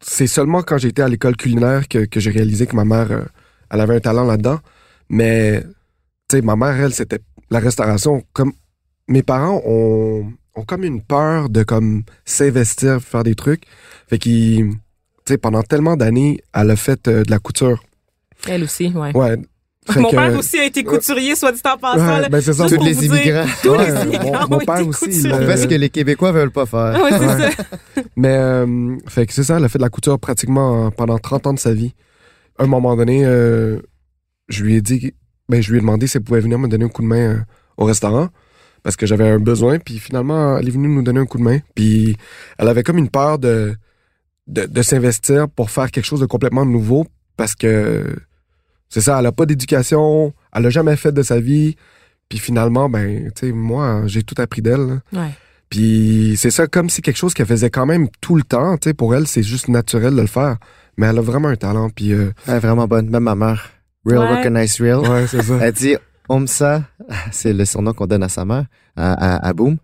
C'est 0.00 0.26
seulement 0.26 0.62
quand 0.62 0.78
j'étais 0.78 1.02
à 1.02 1.08
l'école 1.08 1.36
culinaire 1.36 1.86
que, 1.88 2.06
que 2.06 2.18
j'ai 2.20 2.30
réalisé 2.30 2.66
que 2.66 2.74
ma 2.74 2.86
mère, 2.86 3.12
euh, 3.12 3.24
elle 3.70 3.80
avait 3.80 3.96
un 3.96 4.00
talent 4.00 4.24
là-dedans. 4.24 4.60
Mais, 5.10 5.62
tu 6.28 6.36
sais, 6.36 6.42
ma 6.42 6.56
mère, 6.56 6.80
elle, 6.80 6.94
c'était 6.94 7.20
la 7.50 7.60
restauration. 7.60 8.24
Comme 8.32 8.54
mes 9.08 9.22
parents 9.22 9.60
ont, 9.66 10.32
ont 10.54 10.64
comme 10.64 10.82
une 10.84 11.02
peur 11.02 11.50
de 11.50 11.62
comme 11.62 12.04
s'investir, 12.24 13.02
faire 13.02 13.24
des 13.24 13.34
trucs. 13.34 13.64
Fait 14.08 14.18
qu'ils, 14.18 14.70
tu 14.70 14.78
sais, 15.26 15.36
pendant 15.38 15.62
tellement 15.62 15.98
d'années, 15.98 16.40
elle 16.54 16.70
a 16.70 16.76
fait 16.76 17.08
euh, 17.08 17.24
de 17.24 17.30
la 17.30 17.38
couture. 17.38 17.84
Elle 18.48 18.64
aussi, 18.64 18.88
ouais. 18.88 19.14
Ouais. 19.14 19.36
Fait 19.90 19.98
Mon 20.00 20.10
que- 20.10 20.16
père 20.16 20.38
aussi 20.38 20.58
a 20.58 20.64
été 20.66 20.84
couturier, 20.84 21.34
soit 21.34 21.52
dit 21.52 21.60
en 21.64 21.78
passant. 21.78 22.20
Ouais, 22.20 22.28
ben 22.28 22.40
c'est 22.42 22.52
ça. 22.52 22.68
Tous 22.68 22.82
les 22.84 22.94
dire, 22.94 23.14
immigrants. 23.14 23.46
Tous 23.62 23.70
Ouais, 23.70 23.90
les 23.90 24.02
immigrants 24.04 24.46
mon- 24.48 24.58
père 24.58 24.86
aussi, 24.86 25.06
il 25.06 25.22
fait 25.30 25.56
ce 25.56 25.66
que 25.66 25.74
les 25.74 25.88
Québécois 25.88 26.32
veulent 26.32 26.50
pas 26.50 26.66
faire. 26.66 27.00
Ouais, 27.02 27.10
c'est 27.10 27.18
Ouais. 27.26 27.50
ça. 27.96 28.02
Mais, 28.14 28.28
euh, 28.36 28.96
fait 29.08 29.26
que 29.26 29.32
c'est 29.32 29.42
ça, 29.42 29.56
elle 29.56 29.64
a 29.64 29.68
fait 29.70 29.78
de 29.78 29.82
la 29.82 29.88
couture 29.88 30.18
pratiquement 30.20 30.86
euh, 30.86 30.90
pendant 30.90 31.18
30 31.18 31.46
ans 31.46 31.54
de 31.54 31.58
sa 31.58 31.72
vie. 31.72 31.94
À 32.58 32.64
un 32.64 32.66
moment 32.66 32.94
donné, 32.94 33.24
euh, 33.24 33.78
je 34.48 34.62
lui 34.64 34.76
ai 34.76 34.82
dit, 34.82 35.14
ben, 35.48 35.62
je 35.62 35.70
lui 35.70 35.78
ai 35.78 35.80
demandé 35.80 36.06
si 36.06 36.18
elle 36.18 36.24
pouvait 36.24 36.40
venir 36.40 36.58
me 36.58 36.68
donner 36.68 36.84
un 36.84 36.88
coup 36.88 37.02
de 37.02 37.06
main 37.08 37.16
euh, 37.30 37.38
au 37.78 37.84
restaurant 37.86 38.28
parce 38.82 38.96
que 38.96 39.06
j'avais 39.06 39.28
un 39.28 39.38
besoin. 39.38 39.78
Puis 39.78 39.98
finalement, 39.98 40.58
elle 40.58 40.68
est 40.68 40.72
venue 40.72 40.88
nous 40.88 41.02
donner 41.02 41.20
un 41.20 41.26
coup 41.26 41.38
de 41.38 41.42
main. 41.42 41.58
Puis 41.74 42.16
elle 42.58 42.68
avait 42.68 42.82
comme 42.82 42.98
une 42.98 43.08
peur 43.08 43.38
de, 43.38 43.74
de, 44.46 44.66
de 44.66 44.82
s'investir 44.82 45.48
pour 45.48 45.70
faire 45.70 45.90
quelque 45.90 46.04
chose 46.04 46.20
de 46.20 46.26
complètement 46.26 46.66
nouveau 46.66 47.06
parce 47.38 47.54
que 47.54 48.04
c'est 48.90 49.00
ça, 49.00 49.18
elle 49.18 49.26
a 49.26 49.32
pas 49.32 49.46
d'éducation, 49.46 50.34
elle 50.54 50.66
a 50.66 50.70
jamais 50.70 50.96
fait 50.96 51.12
de 51.12 51.22
sa 51.22 51.40
vie. 51.40 51.76
Puis 52.28 52.38
finalement, 52.38 52.88
ben, 52.90 53.30
tu 53.34 53.46
sais, 53.46 53.52
moi, 53.52 54.02
j'ai 54.06 54.22
tout 54.22 54.34
appris 54.38 54.60
d'elle. 54.62 55.00
Ouais. 55.12 55.30
Puis 55.68 56.34
c'est 56.36 56.50
ça, 56.50 56.66
comme 56.66 56.90
si 56.90 57.00
quelque 57.02 57.16
chose 57.16 57.32
qu'elle 57.34 57.46
faisait 57.46 57.70
quand 57.70 57.86
même 57.86 58.08
tout 58.20 58.36
le 58.36 58.42
temps, 58.42 58.76
tu 58.76 58.88
sais, 58.90 58.94
pour 58.94 59.14
elle, 59.14 59.26
c'est 59.26 59.42
juste 59.42 59.68
naturel 59.68 60.14
de 60.14 60.20
le 60.20 60.26
faire. 60.26 60.56
Mais 60.96 61.06
elle 61.06 61.18
a 61.18 61.22
vraiment 61.22 61.48
un 61.48 61.56
talent, 61.56 61.88
puis 61.90 62.12
euh, 62.12 62.32
Elle 62.46 62.56
est 62.56 62.58
vraiment 62.60 62.86
bonne. 62.86 63.08
Même 63.08 63.22
ma 63.24 63.34
mère. 63.34 63.70
Real 64.04 64.18
Ouais. 64.20 64.36
recognize 64.38 64.80
real. 64.80 64.98
ouais, 65.00 65.26
c'est 65.26 65.42
ça. 65.42 65.58
Elle 65.60 65.72
dit 65.72 65.96
Omsa, 66.28 66.82
c'est 67.32 67.52
le 67.52 67.64
surnom 67.64 67.92
qu'on 67.92 68.06
donne 68.06 68.22
à 68.22 68.28
sa 68.28 68.44
mère, 68.44 68.64
à, 68.96 69.12
à, 69.36 69.48
à 69.48 69.52
Boom. 69.52 69.76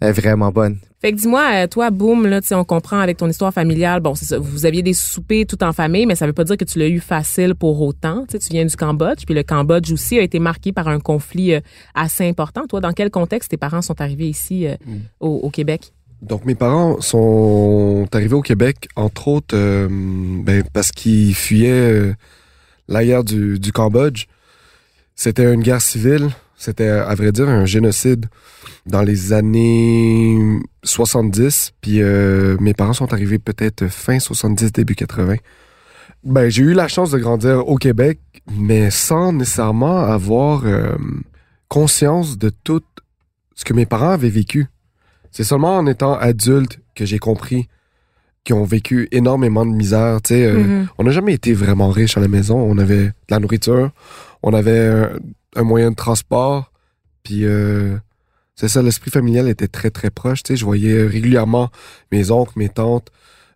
Elle 0.00 0.08
est 0.08 0.12
vraiment 0.12 0.50
bonne. 0.50 0.78
Fait 1.00 1.12
que 1.12 1.16
dis-moi, 1.16 1.42
euh, 1.54 1.66
toi, 1.66 1.90
boum, 1.90 2.26
là, 2.26 2.40
tu 2.40 2.54
on 2.54 2.64
comprend 2.64 2.98
avec 2.98 3.18
ton 3.18 3.28
histoire 3.28 3.52
familiale, 3.52 4.00
bon, 4.00 4.14
c'est 4.14 4.24
ça, 4.24 4.38
vous 4.38 4.66
aviez 4.66 4.82
des 4.82 4.92
soupers 4.94 5.46
tout 5.46 5.62
en 5.62 5.72
famille, 5.72 6.06
mais 6.06 6.14
ça 6.14 6.26
veut 6.26 6.32
pas 6.32 6.44
dire 6.44 6.56
que 6.56 6.64
tu 6.64 6.78
l'as 6.78 6.88
eu 6.88 7.00
facile 7.00 7.54
pour 7.54 7.80
autant. 7.80 8.24
Tu 8.28 8.38
viens 8.50 8.64
du 8.64 8.76
Cambodge, 8.76 9.24
puis 9.26 9.34
le 9.34 9.42
Cambodge 9.42 9.92
aussi 9.92 10.18
a 10.18 10.22
été 10.22 10.38
marqué 10.38 10.72
par 10.72 10.88
un 10.88 10.98
conflit 11.00 11.54
euh, 11.54 11.60
assez 11.94 12.26
important. 12.28 12.66
Toi, 12.66 12.80
dans 12.80 12.92
quel 12.92 13.10
contexte 13.10 13.50
tes 13.50 13.56
parents 13.56 13.82
sont 13.82 14.00
arrivés 14.00 14.28
ici 14.28 14.66
euh, 14.66 14.74
Mm. 14.86 14.96
au, 15.20 15.28
au 15.36 15.50
Québec? 15.50 15.92
Donc 16.22 16.44
mes 16.46 16.54
parents 16.54 17.00
sont 17.00 18.06
arrivés 18.12 18.34
au 18.34 18.42
Québec, 18.42 18.88
entre 18.96 19.28
autres, 19.28 19.54
euh, 19.56 19.86
ben, 19.90 20.64
parce 20.72 20.90
qu'ils 20.90 21.34
fuyaient 21.34 21.70
euh, 21.92 22.14
la 22.88 23.04
guerre 23.04 23.22
du, 23.22 23.58
du 23.58 23.70
Cambodge. 23.70 24.24
C'était 25.14 25.52
une 25.52 25.62
guerre 25.62 25.80
civile, 25.82 26.30
c'était 26.56 26.88
à 26.88 27.14
vrai 27.14 27.32
dire 27.32 27.48
un 27.48 27.64
génocide 27.66 28.26
dans 28.86 29.02
les 29.02 29.32
années 29.32 30.38
70. 30.84 31.72
Puis 31.80 32.00
euh, 32.00 32.56
mes 32.60 32.74
parents 32.74 32.92
sont 32.92 33.12
arrivés 33.12 33.38
peut-être 33.38 33.88
fin 33.88 34.18
70, 34.18 34.72
début 34.72 34.94
80. 34.94 35.36
Ben, 36.24 36.48
j'ai 36.48 36.62
eu 36.62 36.72
la 36.72 36.88
chance 36.88 37.10
de 37.10 37.18
grandir 37.18 37.68
au 37.68 37.76
Québec, 37.76 38.18
mais 38.50 38.90
sans 38.90 39.32
nécessairement 39.32 39.98
avoir 40.00 40.62
euh, 40.66 40.96
conscience 41.68 42.38
de 42.38 42.50
tout 42.50 42.82
ce 43.54 43.64
que 43.64 43.72
mes 43.72 43.86
parents 43.86 44.10
avaient 44.10 44.28
vécu. 44.30 44.66
C'est 45.30 45.44
seulement 45.44 45.76
en 45.76 45.86
étant 45.86 46.14
adulte 46.14 46.78
que 46.94 47.04
j'ai 47.04 47.18
compris 47.18 47.68
qu'ils 48.44 48.54
ont 48.56 48.64
vécu 48.64 49.08
énormément 49.12 49.66
de 49.66 49.72
misère. 49.72 50.20
Tu 50.22 50.34
sais, 50.34 50.46
euh, 50.46 50.58
Mhm. 50.58 50.88
on 50.98 51.04
n'a 51.04 51.10
jamais 51.10 51.34
été 51.34 51.52
vraiment 51.52 51.90
riche 51.90 52.16
à 52.16 52.20
la 52.20 52.28
maison. 52.28 52.58
On 52.58 52.78
avait 52.78 53.06
de 53.06 53.12
la 53.30 53.38
nourriture, 53.38 53.90
on 54.42 54.54
avait 54.54 55.08
un, 55.56 55.62
moyen 55.62 55.90
de 55.90 55.96
transport, 55.96 56.72
puis 57.22 57.44
euh, 57.44 57.96
c'est 58.54 58.68
ça, 58.68 58.82
l'esprit 58.82 59.10
familial 59.10 59.48
était 59.48 59.68
très 59.68 59.90
très 59.90 60.10
proche. 60.10 60.42
Tu 60.42 60.52
sais, 60.52 60.56
je 60.56 60.64
voyais 60.64 61.06
régulièrement 61.06 61.70
mes 62.12 62.30
oncles, 62.30 62.52
mes 62.56 62.68
tantes. 62.68 63.08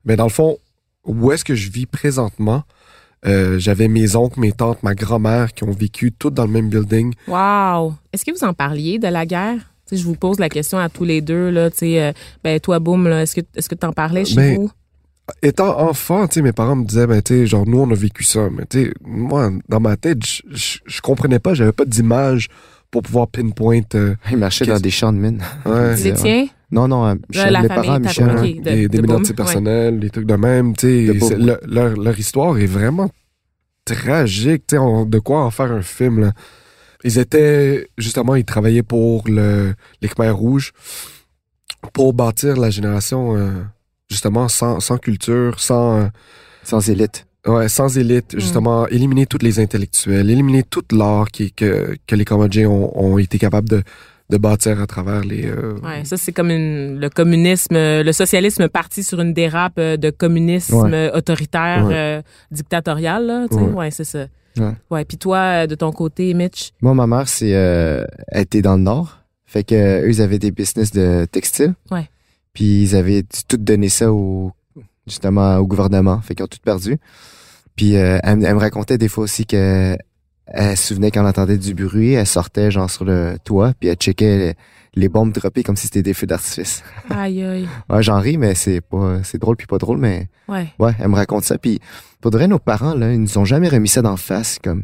Mais 0.05 0.17
dans 0.17 0.25
le 0.25 0.31
fond, 0.31 0.59
où 1.05 1.33
est-ce 1.33 1.45
que 1.45 1.55
je 1.55 1.71
vis 1.71 1.87
présentement? 1.87 2.65
Euh, 3.27 3.59
J'avais 3.59 3.89
mes 3.89 4.17
oncles, 4.17 4.41
mes 4.41 4.53
tantes, 4.53 4.83
ma 4.83 4.95
grand-mère 4.95 5.53
qui 5.53 5.65
ont 5.65 5.73
vécu 5.73 6.13
toutes 6.13 6.35
dans 6.35 6.47
le 6.47 6.53
même 6.53 6.69
building. 6.69 7.15
Wow! 7.29 7.95
Est-ce 8.13 8.25
que 8.25 8.31
vous 8.31 8.45
en 8.45 8.55
parliez 8.55 8.99
de 8.99 9.09
la 9.09 9.27
guerre? 9.27 9.73
Tu 9.87 9.97
je 9.97 10.05
vous 10.05 10.15
pose 10.15 10.39
la 10.39 10.49
question 10.49 10.79
à 10.79 10.89
tous 10.89 11.05
les 11.05 11.21
deux, 11.21 11.51
là, 11.51 11.71
tu 11.71 11.97
euh, 11.97 12.13
ben, 12.45 12.61
toi, 12.61 12.79
boum, 12.79 13.07
est-ce 13.09 13.35
que, 13.35 13.41
est-ce 13.57 13.69
que 13.69 13.75
t'en 13.75 13.93
parlais 13.93 14.25
chez 14.25 14.37
Ben, 14.37 14.57
vous? 14.57 14.71
Étant 15.43 15.79
enfant, 15.81 16.27
tu 16.27 16.35
sais, 16.35 16.43
mes 16.43 16.53
parents 16.53 16.77
me 16.77 16.85
disaient, 16.85 17.07
ben, 17.07 17.23
tu 17.23 17.35
sais, 17.35 17.47
genre, 17.47 17.67
nous, 17.67 17.79
on 17.81 17.91
a 17.91 17.95
vécu 17.95 18.25
ça. 18.25 18.49
Mais, 18.51 18.65
tu 18.67 18.85
sais, 18.85 18.93
moi, 19.05 19.51
dans 19.69 19.81
ma 19.81 19.97
tête, 19.97 20.19
je- 20.27 20.43
je 20.51 20.79
je 20.87 21.01
comprenais 21.01 21.39
pas, 21.39 21.55
j'avais 21.55 21.73
pas 21.73 21.85
d'image 21.85 22.49
pour 22.91 23.03
pouvoir 23.03 23.29
pinpoint. 23.29 23.81
euh, 23.95 24.15
Il 24.31 24.39
marchait 24.39 24.67
dans 24.67 24.81
des 24.81 24.91
champs 24.91 25.13
de 25.13 25.19
mine. 25.19 25.41
ouais, 25.67 25.97
Les 25.97 26.13
tiens? 26.15 26.47
Non, 26.73 26.87
non, 26.89 27.07
euh, 27.07 27.15
Michel, 27.29 27.53
la 27.53 27.63
mes 27.63 27.69
famille, 27.69 27.87
parents, 27.87 28.01
Michel. 28.01 28.31
Ok, 28.31 28.43
de- 28.43 28.63
des, 28.63 28.89
des 28.89 28.89
de 28.89 29.05
identités 29.05 29.07
boom, 29.07 29.19
ouais. 29.21 29.35
personnelles, 29.35 30.01
des 30.01 30.11
trucs 30.11 30.27
de 30.27 30.35
même. 30.37 30.75
Tu 30.77 31.09
sais, 31.21 31.37
le- 31.37 31.61
leur, 31.67 31.97
leur 31.97 32.19
histoire 32.19 32.59
est 32.59 32.67
vraiment 32.67 33.11
tragique. 33.85 34.67
Tu 34.69 34.77
sais, 34.77 34.83
de 35.07 35.19
quoi 35.19 35.45
en 35.45 35.51
faire 35.51 35.73
un 35.73 35.83
film, 35.83 36.21
là. 36.21 36.33
Ils 37.03 37.19
étaient, 37.19 37.89
justement, 37.97 38.35
ils 38.37 38.45
travaillaient 38.45 38.83
pour 38.83 39.25
le, 39.27 39.75
les 40.03 40.09
Khmer 40.09 40.31
rouges 40.31 40.73
pour 41.95 42.13
bâtir 42.13 42.57
la 42.57 42.71
génération, 42.71 43.37
euh, 43.37 43.51
justement, 44.11 44.49
sans, 44.49 44.81
sans 44.81 44.99
culture, 44.99 45.59
sans, 45.61 46.01
euh, 46.01 46.07
Sans 46.63 46.89
élite. 46.91 47.27
Ouais, 47.47 47.69
sans 47.69 47.97
élite, 47.97 48.35
Mm. 48.35 48.41
justement, 48.41 48.87
éliminer 48.89 49.25
tous 49.27 49.39
les 49.43 49.59
intellectuels, 49.61 50.29
éliminer 50.29 50.63
tout 50.63 50.83
l'art 50.93 51.29
qui, 51.31 51.53
que, 51.53 51.97
que 52.07 52.15
les 52.15 52.25
Cambodgiens 52.27 52.69
ont, 52.69 52.91
ont 52.95 53.17
été 53.17 53.39
capables 53.39 53.69
de, 53.69 53.83
de 54.29 54.37
bâtir 54.37 54.79
à 54.81 54.87
travers 54.87 55.23
les... 55.23 55.47
euh, 55.47 55.75
Ouais, 55.83 56.05
ça 56.05 56.17
c'est 56.19 56.33
comme 56.33 56.51
une, 56.51 57.01
le 57.01 57.09
communisme, 57.09 57.75
le 57.75 58.13
socialisme 58.13 58.69
parti 58.69 59.03
sur 59.03 59.21
une 59.23 59.33
dérape 59.33 59.79
euh, 59.79 59.97
de 59.97 60.11
communisme 60.11 60.75
Ouais. 60.75 61.11
autoritaire, 61.15 61.87
Ouais. 61.87 61.95
euh, 61.97 62.23
dictatorial, 62.51 63.27
là, 63.27 63.47
tu 63.51 63.57
sais. 63.57 63.63
Ouais. 63.63 63.73
Ouais, 63.73 63.91
c'est 63.91 64.05
ça. 64.05 64.27
Ouais. 64.91 65.05
Puis 65.07 65.17
toi, 65.17 65.67
de 65.67 65.75
ton 65.75 65.93
côté, 65.93 66.35
Mitch? 66.35 66.73
Moi, 66.83 66.93
ma 66.93 67.07
mère, 67.07 67.27
c'est, 67.27 67.55
euh, 67.55 68.05
elle 68.29 68.43
était 68.43 68.61
dans 68.61 68.77
le 68.77 68.83
Nord. 68.83 69.19
Fait 69.47 69.65
que, 69.65 70.05
eux, 70.05 70.09
ils 70.11 70.21
avaient 70.21 70.39
des 70.39 70.51
business 70.51 70.91
de 70.93 71.25
textile. 71.25 71.73
Ouais. 71.91 72.09
Puis, 72.53 72.83
ils 72.83 72.97
avaient 72.97 73.23
tout 73.49 73.57
donné 73.57 73.89
ça 73.89 74.13
au, 74.13 74.53
justement, 75.07 75.57
au 75.59 75.67
gouvernement. 75.67 76.21
Fait 76.21 76.35
qu'ils 76.35 76.45
ont 76.45 76.49
tout 76.49 76.59
perdu. 76.65 76.99
Puis, 77.77 77.97
euh, 77.97 78.19
elle, 78.23 78.39
me- 78.39 78.45
elle 78.45 78.55
me 78.55 78.61
racontait 78.61 78.99
des 78.99 79.09
fois 79.09 79.25
aussi 79.25 79.47
que, 79.47 79.97
elle 80.53 80.77
se 80.77 80.89
souvenait 80.89 81.11
quand 81.13 81.21
elle 81.21 81.27
entendait 81.29 81.59
du 81.59 81.75
bruit, 81.75 82.13
elle 82.15 82.27
sortait, 82.27 82.71
genre, 82.73 82.91
sur 82.91 83.05
le 83.05 83.37
toit, 83.45 83.73
puis 83.79 83.89
elle 83.89 83.95
checkait 83.97 84.37
les, 84.39 84.55
les 84.95 85.09
bombes 85.09 85.33
droppées 85.33 85.63
comme 85.63 85.77
si 85.77 85.85
c'était 85.87 86.03
des 86.03 86.13
feux 86.13 86.27
d'artifice. 86.27 86.83
Aïe, 87.11 87.45
aïe. 87.45 87.69
Ouais, 87.89 88.03
j'en 88.03 88.19
ris, 88.19 88.37
mais 88.37 88.57
c'est 88.57 88.81
pas, 88.81 89.23
c'est 89.23 89.39
drôle 89.39 89.57
puis 89.57 89.69
pas 89.69 89.79
drôle, 89.79 89.99
mais 89.99 90.29
Ouais. 90.49 90.67
Ouais, 90.81 90.93
elle 90.99 91.07
me 91.09 91.15
raconte 91.15 91.45
ça. 91.45 91.57
Puis 91.59 91.79
pour 92.21 92.33
de 92.33 92.37
vrai, 92.37 92.49
nos 92.49 92.59
parents, 92.59 92.95
là, 92.95 93.13
ils 93.13 93.21
nous 93.21 93.39
ont 93.39 93.45
jamais 93.45 93.69
remis 93.69 93.87
ça 93.89 94.03
d'en 94.03 94.17
face. 94.17 94.59
Comme, 94.63 94.83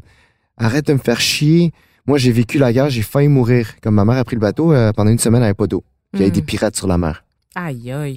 arrête 0.57 0.87
de 0.87 0.93
me 0.93 0.99
faire 0.99 1.21
chier. 1.21 1.73
Moi, 2.07 2.19
j'ai 2.19 2.31
vécu 2.31 2.59
la 2.59 2.73
guerre, 2.73 2.89
j'ai 2.89 3.03
failli 3.03 3.27
mourir. 3.27 3.75
Comme 3.83 3.97
ma 3.97 4.05
mère 4.05 4.19
a 4.19 4.23
pris 4.25 4.37
le 4.37 4.41
bateau, 4.41 4.73
euh, 4.73 4.93
pendant 4.93 5.11
une 5.11 5.19
semaine, 5.19 5.41
elle 5.43 5.47
avait 5.47 5.55
pas 5.55 5.67
d'eau. 5.67 5.83
Puis 6.13 6.21
il 6.21 6.21
y 6.21 6.23
avait 6.23 6.31
Mm. 6.31 6.35
des 6.35 6.43
pirates 6.43 6.77
sur 6.77 6.87
la 6.87 6.97
mer. 6.99 7.25
Aïe, 7.57 7.91
aïe. 7.91 8.17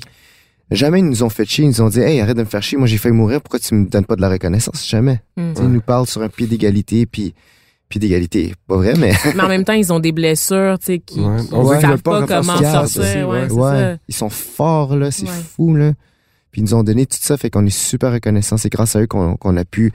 Jamais 0.69 0.99
ils 0.99 1.06
nous 1.06 1.23
ont 1.23 1.30
fait 1.30 1.45
chier. 1.45 1.65
Ils 1.65 1.69
nous 1.69 1.82
ont 1.82 1.89
dit, 1.89 1.99
hey, 1.99 2.19
arrête 2.21 2.38
de 2.38 2.41
me 2.43 2.47
faire 2.47 2.62
chier. 2.62 2.78
Moi, 2.78 2.86
j'ai 2.88 2.97
failli 2.97 3.15
mourir. 3.15 3.41
Pourquoi 3.41 3.58
tu 3.60 3.73
me 3.73 3.88
donnes 3.88 4.06
pas 4.06 4.15
de 4.15 4.21
la 4.21 4.30
reconnaissance? 4.30 4.88
Jamais. 4.88 5.19
Mm. 5.36 5.56
Sais, 5.56 5.63
Ils 5.63 5.69
nous 5.69 5.82
parlent 5.82 6.06
sur 6.06 6.21
un 6.21 6.30
pied 6.30 6.45
d'égalité, 6.45 7.06
puis 7.08 7.34
pied 7.88 7.99
d'égalité. 7.99 8.54
Pas 8.67 8.75
vrai, 8.75 8.93
mais 8.99 9.13
Mais 9.36 9.41
en 9.41 9.47
même 9.47 9.63
temps, 9.63 9.73
ils 9.73 9.91
ont 9.91 9.99
des 9.99 10.12
blessures, 10.12 10.78
tu 10.78 10.86
sais, 10.86 10.99
qui, 10.99 11.21
Ouais. 11.21 11.41
dirait 11.41 11.82
savent 11.82 12.04
pas 12.04 12.28
comment 12.28 12.58
sortir. 12.58 12.84
aussi, 12.84 13.23
ouais, 13.23 13.97
ils 14.08 14.13
sont 14.13 14.30
forts, 14.30 14.95
là. 14.95 15.10
C'est 15.10 15.23
Ouais. 15.25 15.32
fou, 15.56 15.75
là. 15.75 15.93
Puis 16.52 16.62
ils 16.62 16.65
nous 16.65 16.73
ont 16.75 16.84
donné 16.84 17.06
tout 17.08 17.17
ça, 17.19 17.38
fait 17.38 17.49
qu'on 17.49 17.65
est 17.65 17.69
super 17.75 18.12
reconnaissants. 18.12 18.58
C'est 18.58 18.69
grâce 18.69 18.95
à 18.95 19.02
eux 19.02 19.08
qu'on 19.08 19.38
qu'on 19.38 19.56
a 19.58 19.65
pu 19.65 19.91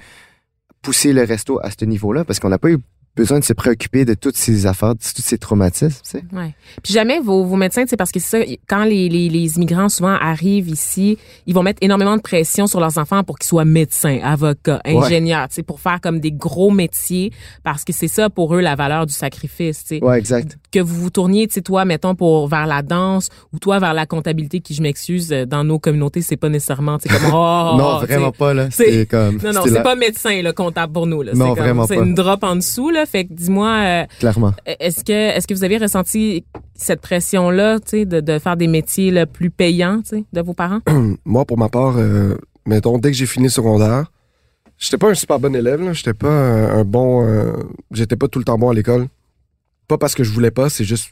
pousser 0.82 1.12
le 1.12 1.22
resto 1.22 1.60
à 1.62 1.70
ce 1.70 1.84
niveau-là, 1.84 2.24
parce 2.24 2.40
qu'on 2.40 2.48
n'a 2.48 2.58
pas 2.58 2.70
eu 2.70 2.78
besoin 3.16 3.38
de 3.38 3.44
se 3.44 3.52
préoccuper 3.52 4.04
de 4.04 4.14
toutes 4.14 4.36
ces 4.36 4.66
affaires, 4.66 4.94
de 4.94 5.00
tous 5.00 5.22
ces 5.22 5.38
traumatismes, 5.38 6.00
tu 6.02 6.10
sais. 6.18 6.24
Ouais. 6.32 6.54
Puis 6.82 6.92
jamais 6.92 7.20
vos, 7.20 7.44
vos 7.44 7.56
médecins, 7.56 7.84
c'est 7.86 7.96
parce 7.96 8.10
que 8.10 8.18
c'est 8.20 8.44
ça, 8.46 8.52
quand 8.68 8.84
les, 8.84 9.08
les, 9.08 9.28
les 9.28 9.56
immigrants 9.56 9.88
souvent 9.88 10.14
arrivent 10.20 10.68
ici, 10.68 11.16
ils 11.46 11.54
vont 11.54 11.62
mettre 11.62 11.78
énormément 11.80 12.16
de 12.16 12.22
pression 12.22 12.66
sur 12.66 12.80
leurs 12.80 12.98
enfants 12.98 13.22
pour 13.22 13.38
qu'ils 13.38 13.46
soient 13.48 13.64
médecins, 13.64 14.18
avocats, 14.22 14.80
ingénieurs, 14.84 15.48
tu 15.48 15.54
sais, 15.56 15.62
pour 15.62 15.80
faire 15.80 16.00
comme 16.00 16.18
des 16.20 16.32
gros 16.32 16.70
métiers, 16.70 17.32
parce 17.62 17.84
que 17.84 17.92
c'est 17.92 18.08
ça 18.08 18.30
pour 18.30 18.54
eux 18.54 18.60
la 18.60 18.74
valeur 18.74 19.06
du 19.06 19.12
sacrifice, 19.12 19.82
tu 19.84 19.98
sais. 19.98 20.04
Ouais, 20.04 20.18
exact. 20.18 20.58
Que 20.72 20.80
vous 20.80 21.00
vous 21.00 21.10
tourniez, 21.10 21.46
tu 21.46 21.54
sais, 21.54 21.62
toi, 21.62 21.84
mettons, 21.84 22.14
pour 22.16 22.48
vers 22.48 22.66
la 22.66 22.82
danse, 22.82 23.28
ou 23.52 23.58
toi 23.60 23.78
vers 23.78 23.94
la 23.94 24.06
comptabilité, 24.06 24.60
qui, 24.60 24.74
je 24.74 24.82
m'excuse, 24.82 25.32
euh, 25.32 25.46
dans 25.46 25.62
nos 25.62 25.78
communautés, 25.78 26.20
c'est 26.20 26.36
pas 26.36 26.48
nécessairement, 26.48 26.98
tu 26.98 27.08
sais, 27.08 27.14
comme, 27.16 27.30
oh, 27.32 27.74
non, 27.78 28.00
sais. 28.00 28.06
vraiment 28.06 28.32
pas, 28.32 28.54
là. 28.54 28.68
c'est- 28.72 29.08
comme, 29.08 29.38
Non, 29.44 29.52
non, 29.52 29.62
c'est 29.66 29.82
pas 29.82 29.94
médecin, 29.94 30.42
le 30.42 30.52
comptable 30.52 30.92
pour 30.92 31.06
nous, 31.06 31.22
là. 31.22 31.32
Non, 31.34 31.50
C'est 31.50 31.54
comme- 31.54 31.64
vraiment 31.64 31.86
C'est 31.86 31.96
pas. 31.96 32.02
une 32.02 32.14
drop 32.14 32.42
en 32.42 32.56
dessous, 32.56 32.90
là. 32.90 33.03
Fait 33.06 33.24
que 33.24 33.32
dis-moi, 33.32 33.68
euh, 33.82 34.04
clairement. 34.18 34.52
est-ce 34.66 35.04
que 35.04 35.12
est-ce 35.12 35.46
que 35.46 35.54
vous 35.54 35.64
avez 35.64 35.78
ressenti 35.78 36.44
cette 36.74 37.00
pression 37.00 37.50
là, 37.50 37.78
tu 37.80 37.88
sais, 37.90 38.04
de, 38.04 38.20
de 38.20 38.38
faire 38.38 38.56
des 38.56 38.66
métiers 38.66 39.10
là, 39.10 39.26
plus 39.26 39.50
payants, 39.50 40.00
tu 40.02 40.18
sais, 40.18 40.24
de 40.32 40.40
vos 40.40 40.54
parents? 40.54 40.80
Moi, 41.24 41.44
pour 41.44 41.58
ma 41.58 41.68
part, 41.68 41.96
euh, 41.96 42.36
mettons, 42.66 42.98
dès 42.98 43.10
que 43.10 43.16
j'ai 43.16 43.26
fini 43.26 43.44
le 43.44 43.50
secondaire, 43.50 44.10
j'étais 44.78 44.98
pas 44.98 45.10
un 45.10 45.14
super 45.14 45.38
bon 45.38 45.54
élève. 45.54 45.92
J'étais 45.92 46.14
pas 46.14 46.28
un, 46.30 46.78
un 46.80 46.84
bon. 46.84 47.26
euh, 47.26 47.52
j'étais 47.92 48.16
pas 48.16 48.28
tout 48.28 48.38
le 48.38 48.44
temps 48.44 48.58
bon 48.58 48.70
à 48.70 48.74
l'école. 48.74 49.06
Pas 49.88 49.98
parce 49.98 50.14
que 50.14 50.24
je 50.24 50.32
voulais 50.32 50.50
pas, 50.50 50.68
c'est 50.70 50.84
juste. 50.84 51.10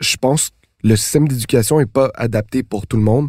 Je 0.00 0.16
pense 0.16 0.48
que 0.50 0.54
le 0.82 0.96
système 0.96 1.28
d'éducation 1.28 1.78
est 1.80 1.86
pas 1.92 2.10
adapté 2.14 2.62
pour 2.62 2.86
tout 2.86 2.96
le 2.96 3.02
monde. 3.02 3.28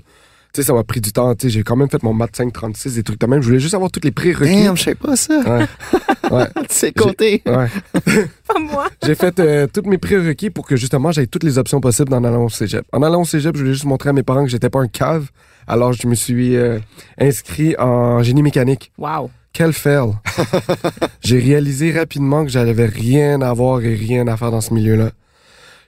Tu 0.54 0.62
sais, 0.62 0.68
ça 0.68 0.74
m'a 0.74 0.84
pris 0.84 1.00
du 1.00 1.14
temps. 1.14 1.34
Tu 1.36 1.48
sais, 1.48 1.50
j'ai 1.50 1.64
quand 1.64 1.76
même 1.76 1.90
fait 1.90 2.04
mon 2.04 2.14
maths 2.14 2.36
536, 2.36 2.96
des 2.96 3.04
trucs 3.04 3.20
de 3.20 3.26
même. 3.26 3.42
Je 3.42 3.48
voulais 3.48 3.60
juste 3.60 3.74
avoir 3.74 3.90
tous 3.90 4.02
les 4.04 4.12
prérequis. 4.12 4.64
Damn, 4.64 4.76
je 4.76 4.84
sais 4.84 4.96
pas 4.96 5.16
ça. 5.16 5.40
Ouais. 5.40 5.66
Ouais. 6.32 6.48
compter. 6.96 7.42
Ouais. 7.46 7.68
Pas 8.48 8.60
moi. 8.60 8.88
J'ai 9.06 9.16
fait 9.16 9.38
euh, 9.40 9.68
tous 9.68 9.82
mes 9.82 9.98
prérequis 9.98 10.50
pour 10.50 10.66
que 10.66 10.78
justement 10.78 11.12
j'aie 11.12 11.28
toutes 11.28 11.44
les 11.44 11.58
options 11.58 11.82
possibles 11.82 12.14
en 12.14 12.24
allant 12.24 12.46
au 12.46 12.50
cégep. 12.50 12.86
En 12.94 13.04
allant 13.04 13.24
au 13.24 13.26
cégep, 13.26 13.54
je 13.54 13.62
voulais 13.62 13.74
juste 13.74 13.84
montrer 13.84 14.12
à 14.12 14.14
mes 14.14 14.24
parents 14.24 14.46
que 14.46 14.50
j'étais 14.50 14.70
pas 14.70 14.80
un 14.80 14.88
cave. 14.88 15.30
Alors 15.68 15.92
je 15.92 16.08
me 16.08 16.16
suis 16.16 16.56
euh, 16.56 16.80
inscrit 17.20 17.76
en 17.78 18.24
génie 18.24 18.44
mécanique. 18.44 18.94
Wow. 18.98 19.30
Quel 19.54 19.74
fail! 19.74 20.14
J'ai 21.22 21.40
réalisé 21.40 21.92
rapidement 21.92 22.46
que 22.46 22.50
j'avais 22.50 22.86
rien 22.86 23.42
à 23.42 23.52
voir 23.52 23.82
et 23.82 23.96
rien 23.96 24.26
à 24.28 24.38
faire 24.38 24.52
dans 24.52 24.62
ce 24.62 24.74
milieu-là. 24.74 25.12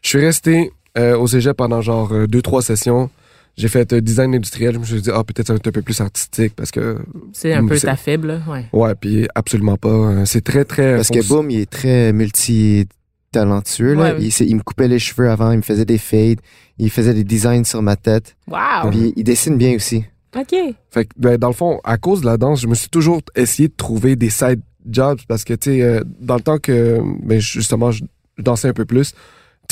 Je 0.02 0.10
suis 0.10 0.20
resté 0.20 0.72
euh, 0.98 1.18
au 1.18 1.28
cégep 1.28 1.56
pendant 1.56 1.82
genre 1.82 2.14
euh, 2.14 2.28
deux, 2.28 2.42
trois 2.42 2.62
sessions. 2.62 3.10
J'ai 3.56 3.68
fait 3.68 3.94
euh, 3.94 4.02
design 4.02 4.34
industriel. 4.34 4.74
Je 4.74 4.80
me 4.80 4.86
suis 4.86 5.02
dit, 5.02 5.12
ah, 5.14 5.24
peut-être 5.24 5.48
ça 5.48 5.54
va 5.54 5.58
être 5.58 5.68
un 5.68 5.72
peu 5.72 5.82
plus 5.84 6.02
artistique 6.02 6.54
parce 6.56 6.72
que. 6.72 6.98
C'est 7.34 7.54
un 7.54 7.66
peu 7.66 7.78
c'est- 7.78 7.88
ta 7.88 7.96
faible, 7.96 8.28
là, 8.28 8.42
ouais. 8.48 8.66
Ouais, 8.74 8.96
puis 8.96 9.28
absolument 9.36 9.78
pas. 9.78 9.90
Euh, 9.90 10.26
C'est 10.26 10.44
très, 10.44 10.66
très. 10.66 10.96
Parce 10.96 11.10
que 11.10 11.28
Boom, 11.28 11.52
il 11.52 11.60
est 11.60 11.70
très 11.70 12.12
multi-talentueux, 12.14 13.94
là. 13.94 14.16
Ouais, 14.16 14.16
oui. 14.20 14.36
Il, 14.40 14.56
me 14.56 14.62
coupait 14.62 14.88
les 14.88 15.00
cheveux 15.00 15.30
avant, 15.30 15.52
il 15.52 15.58
me 15.58 15.62
faisait 15.62 15.86
des 15.86 16.00
fades, 16.00 16.40
il 16.80 16.90
faisait 16.90 17.14
des 17.14 17.24
designs 17.24 17.64
sur 17.64 17.82
ma 17.84 17.96
tête. 17.96 18.36
Wow. 18.48 18.90
Puis 18.90 19.14
il 19.16 19.24
dessine 19.24 19.58
bien 19.58 19.76
aussi. 19.76 20.04
OK. 20.36 20.56
Fait 20.90 21.06
que, 21.06 21.12
ben, 21.18 21.38
dans 21.38 21.50
le 21.50 21.54
fond, 21.54 21.80
à 21.84 21.98
cause 21.98 22.22
de 22.22 22.26
la 22.26 22.38
danse, 22.38 22.62
je 22.62 22.68
me 22.68 22.74
suis 22.74 22.90
toujours 22.90 23.22
essayé 23.36 23.68
de 23.70 23.76
trouver 23.76 24.16
des 24.16 24.32
side 24.32 24.62
jobs 24.90 25.20
parce 25.28 25.44
que, 25.44 25.54
tu 25.54 25.72
sais, 25.72 25.82
euh, 25.84 26.02
dans 26.20 26.36
le 26.36 26.42
temps 26.42 26.58
que, 26.58 27.00
ben, 27.22 27.40
justement, 27.40 27.92
je, 27.92 28.04
je 28.38 28.44
dansais 28.44 28.68
un 28.68 28.74
peu 28.74 28.86
plus, 28.86 29.14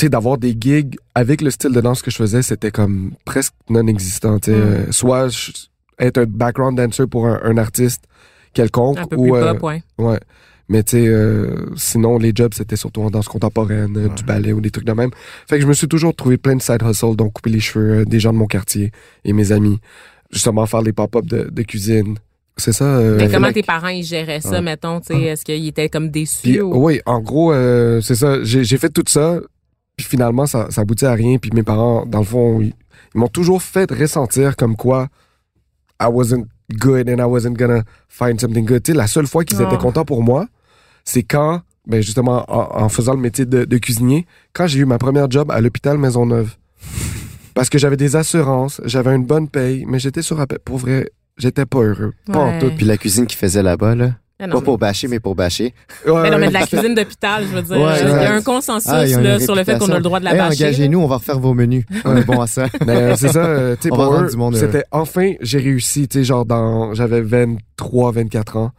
tu 0.02 0.06
sais, 0.06 0.10
d'avoir 0.10 0.36
des 0.36 0.56
gigs 0.58 0.96
avec 1.14 1.40
le 1.42 1.50
style 1.50 1.70
de 1.72 1.80
danse 1.80 2.02
que 2.02 2.10
je 2.10 2.16
faisais, 2.16 2.42
c'était 2.42 2.72
comme 2.72 3.12
presque 3.24 3.54
non 3.70 3.86
existant. 3.86 4.38
tu 4.40 4.50
sais. 4.50 4.56
Mm. 4.56 4.60
Euh, 4.60 4.90
soit 4.92 5.28
je- 5.28 5.52
être 6.00 6.18
un 6.18 6.24
background 6.26 6.76
dancer 6.76 7.06
pour 7.06 7.26
un, 7.28 7.38
un 7.44 7.56
artiste 7.56 8.02
quelconque 8.52 8.98
Un 8.98 9.06
peu 9.06 9.16
ou 9.16 9.22
plus 9.30 9.34
euh, 9.34 9.52
ouais. 9.60 9.82
ouais. 9.98 10.18
Mais 10.68 10.82
tu 10.82 10.92
sais, 10.92 11.06
euh, 11.06 11.66
sinon 11.76 12.18
les 12.18 12.32
jobs 12.34 12.52
c'était 12.54 12.76
surtout 12.76 13.02
en 13.02 13.10
danse 13.10 13.28
contemporaine, 13.28 14.08
du 14.16 14.24
ballet 14.24 14.52
ou 14.52 14.60
des 14.60 14.70
trucs 14.70 14.86
de 14.86 14.92
même. 14.92 15.10
Fait 15.48 15.56
que 15.56 15.62
je 15.62 15.66
me 15.68 15.72
suis 15.74 15.86
toujours 15.88 16.14
trouvé 16.16 16.36
plein 16.36 16.56
de 16.56 16.62
side 16.62 16.82
hustles, 16.82 17.14
donc 17.16 17.34
couper 17.34 17.50
les 17.50 17.60
cheveux 17.60 18.04
des 18.04 18.18
gens 18.18 18.32
de 18.32 18.38
mon 18.38 18.46
quartier 18.46 18.90
et 19.24 19.32
mes 19.32 19.52
amis, 19.52 19.78
justement 20.32 20.66
faire 20.66 20.82
des 20.82 20.92
pop-up 20.92 21.26
de, 21.26 21.48
de 21.50 21.62
cuisine. 21.62 22.16
C'est 22.58 22.72
ça. 22.72 22.84
euh, 22.84 23.16
Mais 23.18 23.30
comment 23.30 23.50
tes 23.52 23.62
parents 23.62 23.88
ils 23.88 24.02
géraient 24.04 24.40
ça, 24.42 24.60
mettons, 24.60 25.00
tu 25.00 25.14
sais, 25.14 25.20
est-ce 25.22 25.44
qu'ils 25.44 25.66
étaient 25.68 25.88
comme 25.88 26.10
déçus 26.10 26.42
Puis, 26.42 26.60
ou... 26.60 26.84
oui, 26.84 27.00
en 27.06 27.20
gros, 27.20 27.52
euh, 27.52 28.00
c'est 28.02 28.14
ça. 28.14 28.42
J'ai 28.44 28.76
fait 28.76 28.90
tout 28.90 29.04
ça, 29.08 29.40
puis 29.96 30.06
finalement, 30.06 30.46
ça, 30.46 30.66
ça 30.70 30.80
aboutit 30.82 31.06
à 31.06 31.12
rien. 31.14 31.38
Puis 31.38 31.50
mes 31.54 31.62
parents, 31.62 32.04
dans 32.06 32.20
le 32.20 32.24
fond, 32.24 32.60
ils, 32.60 32.74
ils 33.14 33.18
m'ont 33.18 33.28
toujours 33.28 33.62
fait 33.62 33.90
ressentir 33.90 34.56
comme 34.56 34.76
quoi 34.76 35.08
I 36.00 36.06
wasn't 36.10 36.46
good 36.74 37.08
and 37.08 37.18
I 37.18 37.24
wasn't 37.28 37.54
gonna 37.56 37.82
find 38.08 38.40
something 38.40 38.64
good. 38.64 38.82
Tu 38.82 38.92
sais, 38.92 38.98
la 38.98 39.06
seule 39.06 39.26
fois 39.26 39.44
qu'ils 39.44 39.58
Oh. 39.60 39.66
étaient 39.66 39.76
contents 39.78 40.04
pour 40.04 40.22
moi, 40.22 40.46
c'est 41.04 41.22
quand, 41.22 41.62
ben 41.86 42.02
justement, 42.02 42.44
en, 42.48 42.82
en 42.84 42.88
faisant 42.88 43.12
le 43.14 43.20
métier 43.20 43.44
de, 43.44 43.64
de 43.64 43.78
cuisinier, 43.78 44.26
quand 44.52 44.66
j'ai 44.66 44.80
eu 44.80 44.84
ma 44.84 44.98
première 44.98 45.30
job 45.30 45.50
à 45.50 45.60
l'hôpital 45.60 45.98
Maisonneuve. 45.98 46.56
Parce 47.54 47.68
que 47.68 47.76
j'avais 47.78 47.98
des 47.98 48.16
assurances, 48.16 48.80
j'avais 48.84 49.14
une 49.14 49.26
bonne 49.26 49.48
paye, 49.48 49.84
mais 49.86 49.98
j'étais 49.98 50.22
sur 50.22 50.40
appel. 50.40 50.58
Pour 50.64 50.78
vrai, 50.78 51.10
j'étais 51.36 51.66
pas 51.66 51.80
heureux. 51.80 52.14
Pas 52.26 52.38
en 52.38 52.58
tout. 52.58 52.70
Puis 52.76 52.86
la 52.86 52.96
cuisine 52.96 53.26
qu'il 53.26 53.38
faisait 53.38 53.62
là-bas, 53.62 53.94
là? 53.94 54.12
Non, 54.40 54.48
Pas 54.54 54.60
pour 54.60 54.76
bâcher, 54.78 55.06
mais 55.06 55.20
pour 55.20 55.36
bâcher. 55.36 55.72
Ouais, 56.04 56.22
mais 56.22 56.30
non, 56.30 56.38
mais 56.38 56.48
de 56.48 56.52
la 56.52 56.66
cuisine 56.66 56.94
d'hôpital, 56.96 57.44
je 57.48 57.54
veux 57.54 57.62
dire, 57.62 57.76
Ouais, 57.76 58.00
il 58.02 58.08
y 58.08 58.12
a 58.12 58.32
un 58.34 58.42
consensus 58.42 58.90
Ah, 58.90 59.04
là, 59.06 59.38
sur 59.38 59.54
le 59.54 59.62
fait 59.62 59.78
qu'on 59.78 59.88
a 59.90 59.96
le 59.96 60.02
droit 60.02 60.18
de 60.18 60.24
la 60.24 60.32
Hey, 60.32 60.38
bâcher. 60.38 60.64
engagez-nous, 60.64 60.98
on 60.98 61.06
va 61.06 61.16
refaire 61.18 61.38
vos 61.38 61.54
menus. 61.54 61.84
On 62.04 62.16
est 62.16 62.24
bon 62.24 62.40
à 62.40 62.48
ça. 62.48 62.66
Mais 62.86 62.96
euh, 62.96 63.14
c'est 63.16 63.28
ça, 63.28 63.44
euh, 63.44 63.76
tu 63.80 63.88
pour 63.90 64.02
eux, 64.02 64.28
heureux. 64.36 64.52
c'était 64.54 64.82
enfin, 64.90 65.32
j'ai 65.42 65.58
réussi, 65.58 66.08
tu 66.08 66.18
sais, 66.18 66.24
genre 66.24 66.44
dans, 66.44 66.92
j'avais 66.94 67.20
23, 67.20 68.10
24 68.12 68.56
ans. 68.56 68.72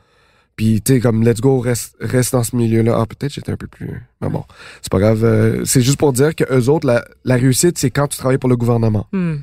Puis, 0.58 0.82
tu 0.82 0.94
sais, 0.96 1.00
comme, 1.00 1.24
let's 1.24 1.40
go, 1.40 1.60
reste, 1.60 1.96
reste 2.02 2.34
dans 2.34 2.44
ce 2.44 2.56
milieu-là. 2.58 2.98
Ah, 3.00 3.06
peut-être 3.06 3.34
j'étais 3.34 3.52
un 3.52 3.56
peu 3.58 3.68
plus, 3.68 3.90
mais 4.22 4.30
bon, 4.30 4.44
c'est 4.82 4.92
pas 4.92 5.00
grave. 5.00 5.24
euh, 5.24 5.64
c'est 5.66 5.82
juste 5.82 5.98
pour 5.98 6.12
dire 6.14 6.36
que 6.36 6.44
eux 6.54 6.70
autres, 6.70 6.86
la, 6.86 7.06
la 7.24 7.36
réussite, 7.36 7.78
c'est 7.78 7.90
quand 7.90 8.08
tu 8.08 8.18
travailles 8.18 8.38
pour 8.38 8.50
le 8.50 8.58
gouvernement, 8.58 9.08
Hmm. 9.14 9.36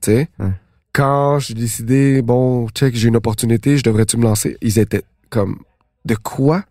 tu 0.00 0.10
sais? 0.10 0.28
Ouais. 0.40 0.48
Quand 0.92 1.38
j'ai 1.38 1.54
décidé, 1.54 2.22
bon, 2.22 2.68
check, 2.68 2.94
j'ai 2.94 3.08
une 3.08 3.16
opportunité, 3.16 3.78
je 3.78 3.82
devrais-tu 3.84 4.16
me 4.16 4.22
lancer? 4.24 4.56
Ils 4.62 4.78
étaient 4.78 5.02
comme, 5.34 5.56
de 6.04 6.14
quoi? 6.14 6.62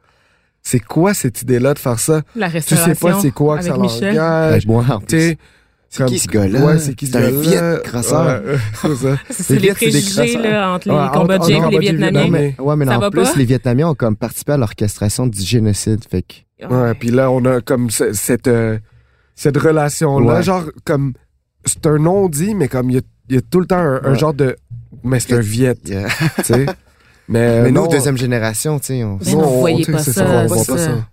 C'est 0.61 0.79
quoi 0.79 1.13
cette 1.13 1.41
idée-là 1.41 1.73
de 1.73 1.79
faire 1.79 1.99
ça? 1.99 2.21
La 2.35 2.49
Tu 2.49 2.61
sais 2.61 2.95
pas 2.95 3.19
c'est 3.19 3.31
quoi 3.31 3.57
que 3.57 3.65
ça 3.65 3.77
Michel. 3.77 4.15
l'engage. 4.15 4.51
Avec 4.53 4.65
moi, 4.67 4.85
en 4.89 4.99
Tu 4.99 5.05
plus. 5.07 5.19
sais, 5.19 5.37
C'est 5.89 6.05
qui 6.05 6.19
ce 6.19 6.27
gars-là? 6.29 6.65
Ouais, 6.65 6.79
c'est 6.79 6.95
qui 6.95 7.05
ce 7.07 7.11
C'est 7.11 7.17
un 7.17 7.21
gars-là? 7.29 7.41
Viet 7.75 7.83
crosseur. 7.83 8.41
Ouais, 8.43 8.55
c'est 8.81 8.95
ça. 8.95 9.17
C'est 9.29 9.59
Les 9.59 9.73
préjugés 9.73 10.37
là, 10.37 10.73
entre 10.73 10.87
les 10.89 10.95
Ouais, 10.95 11.07
Cambodgiens 11.13 11.67
et 11.69 11.71
les 11.71 11.79
Vietnamiens. 11.79 12.29
Mais, 12.29 12.55
ouais, 12.57 12.75
mais 12.77 12.85
Ça 12.85 12.97
en 12.97 12.99
va 12.99 13.11
plus, 13.11 13.23
pas? 13.23 13.33
les 13.35 13.45
Vietnamiens 13.45 13.89
ont 13.89 13.95
comme 13.95 14.15
participé 14.15 14.53
à 14.53 14.57
l'orchestration 14.57 15.27
du 15.27 15.41
génocide. 15.41 16.03
Fait 16.09 16.23
que, 16.23 16.65
Ouais, 16.67 16.93
puis 16.93 17.09
là, 17.11 17.29
on 17.29 17.43
a 17.43 17.59
comme 17.59 17.89
ce- 17.89 18.13
cette, 18.13 18.47
euh, 18.47 18.79
cette 19.35 19.57
relation-là, 19.57 20.35
Ouais. 20.35 20.43
genre, 20.43 20.63
comme, 20.85 21.11
c'est 21.65 21.85
un 21.87 21.97
non-dit, 21.97 22.55
mais 22.55 22.69
comme, 22.69 22.89
il 22.89 22.95
y 22.95 22.99
a, 22.99 23.01
il 23.29 23.35
y 23.35 23.37
a 23.37 23.41
tout 23.41 23.59
le 23.59 23.65
temps 23.65 23.77
un, 23.77 24.13
genre 24.15 24.33
de, 24.33 24.55
mais 25.03 25.19
c'est 25.19 25.33
un 25.33 25.39
Viet, 25.41 25.75
tu 25.83 25.91
yeah. 25.91 26.07
sais. 26.43 26.65
mais 27.27 27.63
mais 27.63 27.71
nous, 27.71 27.81
non, 27.81 27.87
deuxième 27.87 28.17
génération, 28.17 28.79
tu 28.79 28.87
sais, 28.87 29.03
on... 29.03 29.17
Mais 29.25 29.31
non, 29.33 29.65
sais, 29.83 29.91
pas 29.91 29.99
ça, 29.99 30.25
on 30.25 30.45
voit 30.47 30.57
c'est 30.57 30.71
pas 30.71 30.77
ça. 30.77 30.85
ça. 30.95 31.07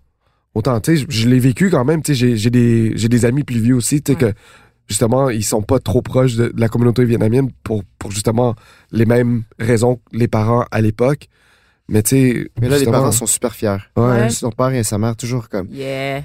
Autant, 0.55 0.81
tu 0.81 0.97
sais, 0.97 1.03
je, 1.03 1.07
je 1.09 1.29
l'ai 1.29 1.39
vécu 1.39 1.71
quand 1.71 1.85
même, 1.85 2.03
tu 2.03 2.13
sais, 2.13 2.15
j'ai- 2.17 2.37
j'ai 2.37 2.51
des, 2.51 2.93
j'ai 2.97 3.09
des 3.09 3.25
amis 3.25 3.45
plus 3.45 3.61
vieux 3.61 3.77
aussi, 3.77 4.03
tu 4.03 4.13
sais, 4.13 4.25
Ouais. 4.25 4.33
que, 4.33 4.39
justement, 4.89 5.31
ils 5.31 5.45
sont 5.45 5.63
pas 5.63 5.79
trop 5.79 6.03
proches 6.03 6.35
de, 6.35 6.49
de 6.49 6.61
la 6.61 6.69
communauté 6.69 7.05
vietnamienne 7.05 7.51
pour, 7.63 7.85
pour 7.99 8.11
justement 8.11 8.57
les 8.91 9.07
mêmes 9.07 9.45
raisons 9.61 9.97
que 9.97 10.01
les 10.17 10.27
parents 10.29 10.65
à 10.73 10.81
l'époque. 10.81 11.29
Mais 11.89 12.03
tu 12.03 12.09
sais, 12.11 12.51
Mais 12.61 12.69
là, 12.69 12.79
les 12.79 12.87
parents 12.87 13.13
sont 13.13 13.27
super 13.27 13.55
fiers. 13.55 13.77
Ouais, 13.97 14.03
Ouais. 14.05 14.31
Son 14.31 14.51
père 14.51 14.71
et 14.75 14.83
sa 14.85 14.99
mère, 14.99 15.15
toujours 15.17 15.49
comme... 15.49 15.69
Yeah. 15.71 16.23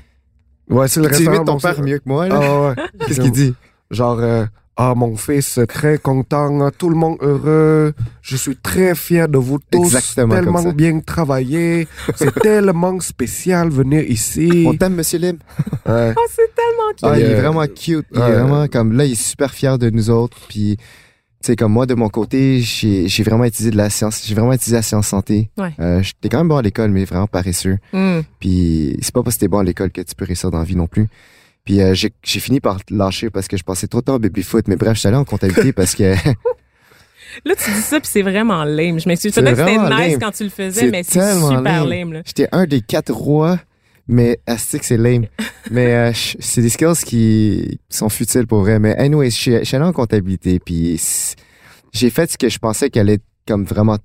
ouais 0.69 0.87
c'est 0.87 0.99
le 1.01 1.09
Tu 1.09 1.23
imites 1.23 1.45
ton 1.45 1.57
père 1.59 1.79
mieux 1.81 1.99
que 1.99 2.07
moi, 2.09 2.27
là. 2.27 2.39
Ah, 2.41 2.61
ouais. 2.69 2.75
Qu'est-ce 3.07 3.21
qu'il 3.21 3.31
dit? 3.31 3.53
Genre, 3.91 4.17
euh, 4.19 4.45
ah, 4.77 4.93
mon 4.93 5.15
fils, 5.15 5.59
très 5.69 5.97
content, 5.97 6.69
tout 6.77 6.89
le 6.89 6.97
monde 6.97 7.17
heureux. 7.21 7.93
Je 8.21 8.35
suis 8.35 8.57
très 8.57 8.93
fier 8.93 9.29
de 9.29 9.37
vous 9.37 9.57
tous. 9.71 9.85
Exactement 9.85 10.35
comme 10.35 10.43
Tellement 10.43 10.63
ça. 10.63 10.71
bien 10.73 10.99
travaillé. 10.99 11.87
C'est 12.15 12.33
tellement 12.41 12.99
spécial 12.99 13.69
venir 13.69 14.03
ici. 14.03 14.65
On 14.67 14.75
t'aime, 14.75 14.95
Monsieur 14.95 15.19
Lim. 15.19 15.37
Ouais. 15.87 16.15
Oh, 16.17 16.21
c'est 16.31 16.51
tellement 16.55 16.89
cute. 16.89 17.03
Ah, 17.03 17.19
il 17.19 17.25
est 17.25 17.35
euh, 17.35 17.41
vraiment 17.41 17.67
cute. 17.67 18.07
Il 18.11 18.19
ouais. 18.19 18.27
est 18.27 18.39
vraiment 18.39 18.67
comme 18.67 18.93
là, 18.93 19.05
il 19.05 19.11
est 19.11 19.21
super 19.21 19.51
fier 19.51 19.77
de 19.77 19.91
nous 19.91 20.09
autres. 20.09 20.35
Puis, 20.49 20.77
tu 20.77 20.83
sais, 21.43 21.55
comme 21.55 21.73
moi, 21.73 21.85
de 21.85 21.93
mon 21.93 22.09
côté, 22.09 22.59
j'ai 22.61 23.07
j'ai 23.07 23.21
vraiment 23.21 23.45
utilisé 23.45 23.69
de 23.69 23.77
la 23.77 23.91
science. 23.91 24.23
J'ai 24.25 24.33
vraiment 24.33 24.51
utilisé 24.53 24.77
la 24.77 24.81
science 24.81 25.09
santé. 25.09 25.51
Ouais. 25.59 25.73
Euh, 25.79 26.01
J'étais 26.01 26.27
quand 26.29 26.39
même 26.39 26.47
bon 26.47 26.57
à 26.57 26.63
l'école, 26.63 26.89
mais 26.89 27.05
vraiment 27.05 27.27
paresseux. 27.27 27.77
Hmm. 27.93 28.21
Puis, 28.39 28.97
c'est 28.99 29.13
pas 29.13 29.21
parce 29.21 29.35
que 29.35 29.41
t'es 29.41 29.47
bon 29.47 29.59
à 29.59 29.63
l'école 29.63 29.91
que 29.91 30.01
tu 30.01 30.15
peux 30.15 30.25
réussir 30.25 30.49
dans 30.49 30.57
la 30.57 30.63
vie 30.63 30.75
non 30.75 30.87
plus. 30.87 31.07
Puis, 31.65 31.81
euh, 31.81 31.93
j'ai 31.95 32.13
j'ai 32.23 32.39
fini 32.39 32.59
par 32.59 32.79
lâcher 32.89 33.29
parce 33.29 33.47
que 33.47 33.57
je 33.57 33.63
passais 33.63 33.87
trop 33.87 33.99
de 34.01 34.05
temps 34.05 34.15
au 34.15 34.19
baby-foot. 34.19 34.67
Mais 34.67 34.75
bref, 34.75 34.93
je 34.93 34.99
suis 34.99 35.07
allé 35.07 35.17
en 35.17 35.25
comptabilité 35.25 35.73
parce 35.73 35.95
que 35.95 36.13
Là, 37.45 37.53
tu 37.55 37.69
dis 37.69 37.81
ça, 37.81 37.99
puis 37.99 38.09
c'est 38.09 38.21
vraiment 38.21 38.63
lame. 38.63 38.97
Je 38.99 39.09
m'excuse. 39.09 39.33
C'est 39.33 39.41
Peut-être 39.41 39.57
que 39.57 39.65
c'était 39.65 39.77
nice 39.77 39.89
lame. 40.11 40.19
quand 40.19 40.31
tu 40.31 40.43
le 40.45 40.49
faisais, 40.49 40.79
C'est 40.81 40.89
mais 40.91 41.03
c'est 41.03 41.19
super 41.33 41.61
lame. 41.61 41.89
lame. 41.89 42.13
là. 42.13 42.21
j'étais 42.25 42.47
un 42.53 42.65
des 42.65 42.81
quatre 42.81 43.11
rois. 43.13 43.59
Mais 44.07 44.39
Astic, 44.45 44.83
c'est 44.83 44.97
lame. 44.97 45.25
mais 45.71 45.93
euh, 45.95 46.11
c'est 46.13 46.61
des 46.61 46.69
skills 46.69 47.03
qui 47.03 47.79
sont 47.89 48.07
futiles 48.07 48.45
pour 48.45 48.59
vrai. 48.61 48.77
Mais 48.79 48.95
anyway, 48.97 49.31
je 49.31 49.35
suis 49.35 49.55
allé 49.75 49.83
en 49.85 49.91
comptabilité. 49.91 50.59
Puis 50.59 51.01
j'ai 51.91 52.09
fait 52.11 52.31
ce 52.31 52.37
que 52.37 52.47
je 52.47 52.59
pensais 52.59 52.89
qu'elle 52.91 53.09
allait 53.09 53.19
comme 53.47 53.65
vraiment 53.65 53.97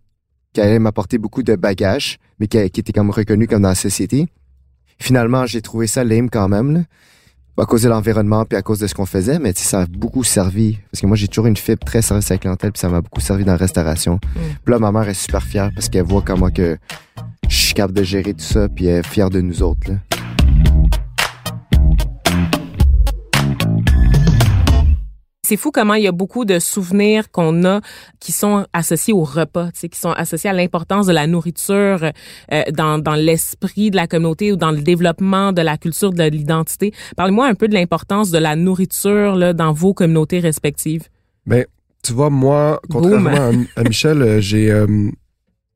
qu'elle 0.54 0.68
allait 0.68 0.78
m'apporter 0.78 1.18
beaucoup 1.18 1.42
de 1.42 1.54
bagages, 1.54 2.16
mais 2.40 2.48
qui, 2.48 2.68
qui 2.70 2.80
était 2.80 2.92
comme 2.92 3.10
reconnu 3.10 3.46
comme 3.46 3.62
dans 3.62 3.68
la 3.68 3.74
société. 3.74 4.26
Finalement, 4.98 5.46
j'ai 5.46 5.62
trouvé 5.62 5.86
ça 5.86 6.02
lame 6.02 6.28
quand 6.30 6.48
même, 6.48 6.72
là, 6.74 6.80
à 7.58 7.66
cause 7.66 7.82
de 7.82 7.88
l'environnement 7.88 8.44
puis 8.44 8.56
à 8.56 8.62
cause 8.62 8.78
de 8.78 8.86
ce 8.86 8.94
qu'on 8.94 9.06
faisait, 9.06 9.38
mais 9.38 9.52
ça 9.54 9.82
a 9.82 9.86
beaucoup 9.86 10.24
servi. 10.24 10.78
Parce 10.90 11.00
que 11.00 11.06
moi, 11.06 11.16
j'ai 11.16 11.28
toujours 11.28 11.46
une 11.46 11.56
fibre 11.56 11.84
très 11.84 12.02
service 12.02 12.30
à 12.30 12.34
la 12.34 12.38
clientèle 12.38 12.72
puis 12.72 12.80
ça 12.80 12.88
m'a 12.88 13.00
beaucoup 13.00 13.20
servi 13.20 13.44
dans 13.44 13.52
la 13.52 13.58
restauration. 13.58 14.18
Puis 14.64 14.72
là, 14.72 14.78
ma 14.78 14.92
mère 14.92 15.08
est 15.08 15.14
super 15.14 15.42
fière 15.42 15.70
parce 15.74 15.88
qu'elle 15.88 16.04
voit 16.04 16.22
comment 16.22 16.50
que 16.50 16.78
je 17.48 17.56
suis 17.56 17.74
capable 17.74 17.94
de 17.94 18.02
gérer 18.02 18.34
tout 18.34 18.44
ça 18.44 18.68
puis 18.68 18.86
elle 18.86 19.00
est 19.00 19.06
fière 19.06 19.30
de 19.30 19.40
nous 19.40 19.62
autres, 19.62 19.90
là. 19.90 19.96
C'est 25.50 25.56
fou 25.56 25.72
comment 25.72 25.94
il 25.94 26.04
y 26.04 26.06
a 26.06 26.12
beaucoup 26.12 26.44
de 26.44 26.60
souvenirs 26.60 27.28
qu'on 27.32 27.64
a 27.64 27.80
qui 28.20 28.30
sont 28.30 28.66
associés 28.72 29.12
au 29.12 29.24
repas, 29.24 29.72
tu 29.72 29.80
sais, 29.80 29.88
qui 29.88 29.98
sont 29.98 30.12
associés 30.12 30.48
à 30.48 30.52
l'importance 30.52 31.08
de 31.08 31.12
la 31.12 31.26
nourriture 31.26 32.12
euh, 32.52 32.62
dans, 32.72 32.98
dans 32.98 33.16
l'esprit 33.16 33.90
de 33.90 33.96
la 33.96 34.06
communauté 34.06 34.52
ou 34.52 34.56
dans 34.56 34.70
le 34.70 34.80
développement 34.80 35.50
de 35.50 35.60
la 35.60 35.76
culture 35.76 36.12
de 36.12 36.22
l'identité. 36.22 36.94
Parlez-moi 37.16 37.48
un 37.48 37.54
peu 37.54 37.66
de 37.66 37.74
l'importance 37.74 38.30
de 38.30 38.38
la 38.38 38.54
nourriture 38.54 39.34
là, 39.34 39.52
dans 39.52 39.72
vos 39.72 39.92
communautés 39.92 40.38
respectives. 40.38 41.08
Ben, 41.46 41.64
tu 42.04 42.12
vois, 42.12 42.30
moi, 42.30 42.80
contrairement 42.88 43.50
à, 43.76 43.80
à 43.80 43.82
Michel, 43.82 44.22
euh, 44.22 44.40
j'ai 44.40 44.70
euh, 44.70 45.10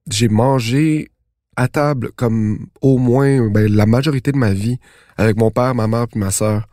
j'ai 0.09 0.29
mangé 0.29 1.11
à 1.57 1.67
table 1.67 2.13
comme 2.15 2.69
au 2.81 2.97
moins 2.99 3.49
ben, 3.51 3.69
la 3.69 3.87
majorité 3.87 4.31
de 4.31 4.39
ma 4.39 4.53
vie 4.53 4.79
avec 5.17 5.37
mon 5.37 5.51
père, 5.51 5.75
ma 5.75 5.89
mère 5.89 6.07
puis 6.07 6.21
ma 6.21 6.31
sœur. 6.31 6.69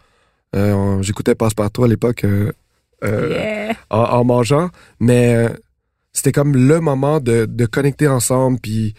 Euh, 0.56 1.02
J'écoutais 1.02 1.34
Passepartout 1.34 1.84
à 1.84 1.88
l'époque 1.88 2.26
euh, 2.26 2.52
Yeah. 3.04 3.74
en, 3.90 4.00
en 4.00 4.24
mangeant, 4.24 4.70
mais 5.00 5.34
euh, 5.36 5.50
c'était 6.14 6.32
comme 6.32 6.56
le 6.56 6.80
moment 6.80 7.20
de, 7.20 7.46
de 7.46 7.66
connecter 7.66 8.08
ensemble, 8.08 8.60
puis 8.60 8.94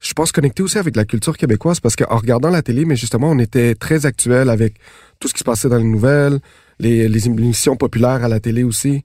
je 0.00 0.12
pense 0.12 0.32
connecter 0.32 0.62
aussi 0.62 0.78
avec 0.78 0.96
la 0.96 1.04
culture 1.04 1.36
québécoise 1.36 1.80
parce 1.80 1.96
qu'en 1.96 2.16
regardant 2.16 2.50
la 2.50 2.62
télé, 2.62 2.84
mais 2.84 2.96
justement, 2.96 3.30
on 3.30 3.38
était 3.38 3.74
très 3.74 4.06
actuel 4.06 4.50
avec 4.50 4.74
tout 5.18 5.28
ce 5.28 5.32
qui 5.34 5.40
se 5.40 5.44
passait 5.44 5.68
dans 5.68 5.78
les 5.78 5.84
nouvelles, 5.84 6.40
les, 6.78 7.08
les 7.08 7.26
émissions 7.26 7.76
populaires 7.76 8.24
à 8.24 8.28
la 8.28 8.40
télé 8.40 8.64
aussi. 8.64 9.02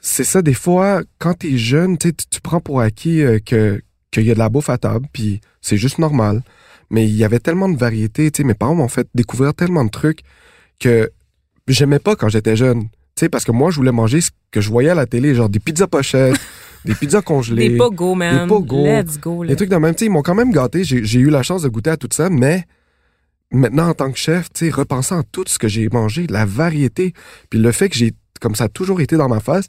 C'est 0.00 0.24
ça, 0.24 0.42
des 0.42 0.52
fois, 0.54 1.02
quand 1.18 1.34
t'es 1.34 1.56
jeune, 1.56 1.96
tu 1.96 2.12
tu 2.14 2.26
tu 2.28 2.40
prends 2.42 2.60
pour 2.60 2.80
acquis 2.80 3.22
euh, 3.22 3.38
que 3.38 3.80
qu'il 4.10 4.24
y 4.24 4.30
a 4.30 4.34
de 4.34 4.38
la 4.38 4.48
bouffe 4.50 4.68
à 4.68 4.76
table, 4.78 5.06
puis 5.12 5.40
c'est 5.62 5.78
juste 5.78 5.98
normal. 5.98 6.42
Mais 6.90 7.04
il 7.06 7.16
y 7.16 7.24
avait 7.24 7.40
tellement 7.40 7.68
de 7.70 7.78
variétés, 7.78 8.30
tu 8.30 8.42
sais, 8.42 8.46
mes 8.46 8.54
parents 8.54 8.74
m'ont 8.74 8.88
fait 8.88 9.08
découvrir 9.14 9.54
tellement 9.54 9.84
de 9.84 9.90
trucs 9.90 10.20
que 10.78 11.10
j'aimais 11.66 11.98
pas 11.98 12.16
quand 12.16 12.28
j'étais 12.28 12.54
jeune. 12.56 12.88
Tu 13.16 13.20
sais, 13.20 13.28
parce 13.28 13.44
que 13.44 13.52
moi, 13.52 13.70
je 13.70 13.76
voulais 13.76 13.92
manger 13.92 14.20
ce 14.20 14.30
que 14.50 14.60
je 14.60 14.70
voyais 14.70 14.90
à 14.90 14.94
la 14.94 15.06
télé, 15.06 15.34
genre 15.34 15.48
des 15.48 15.60
pizzas 15.60 15.86
pochettes, 15.86 16.34
des 16.84 16.94
pizzas 16.94 17.22
congelées. 17.22 17.70
Des 17.70 17.76
pogos, 17.76 18.14
man. 18.14 18.42
Des 18.42 18.48
pogos. 18.48 18.84
Let's 18.84 19.20
go. 19.20 19.42
Là. 19.42 19.48
Des 19.50 19.56
trucs 19.56 19.70
de 19.70 19.76
même, 19.76 19.94
tu 19.94 20.00
sais, 20.00 20.06
ils 20.06 20.10
m'ont 20.10 20.22
quand 20.22 20.34
même 20.34 20.52
gâté. 20.52 20.82
J'ai 20.84 21.04
j'ai 21.04 21.20
eu 21.20 21.30
la 21.30 21.42
chance 21.42 21.62
de 21.62 21.68
goûter 21.68 21.90
à 21.90 21.96
tout 21.96 22.08
ça, 22.12 22.28
mais 22.28 22.64
maintenant, 23.52 23.88
en 23.88 23.94
tant 23.94 24.10
que 24.10 24.18
chef, 24.18 24.52
tu 24.52 24.66
sais, 24.66 24.70
repensant 24.70 25.20
à 25.20 25.22
tout 25.22 25.44
ce 25.46 25.58
que 25.58 25.68
j'ai 25.68 25.88
mangé, 25.88 26.26
la 26.26 26.44
variété, 26.44 27.14
puis 27.50 27.60
le 27.60 27.70
fait 27.70 27.88
que 27.88 27.96
j'ai, 27.96 28.14
comme 28.40 28.56
ça 28.56 28.64
a 28.64 28.68
toujours 28.68 29.00
été 29.00 29.16
dans 29.16 29.28
ma 29.28 29.40
face, 29.40 29.68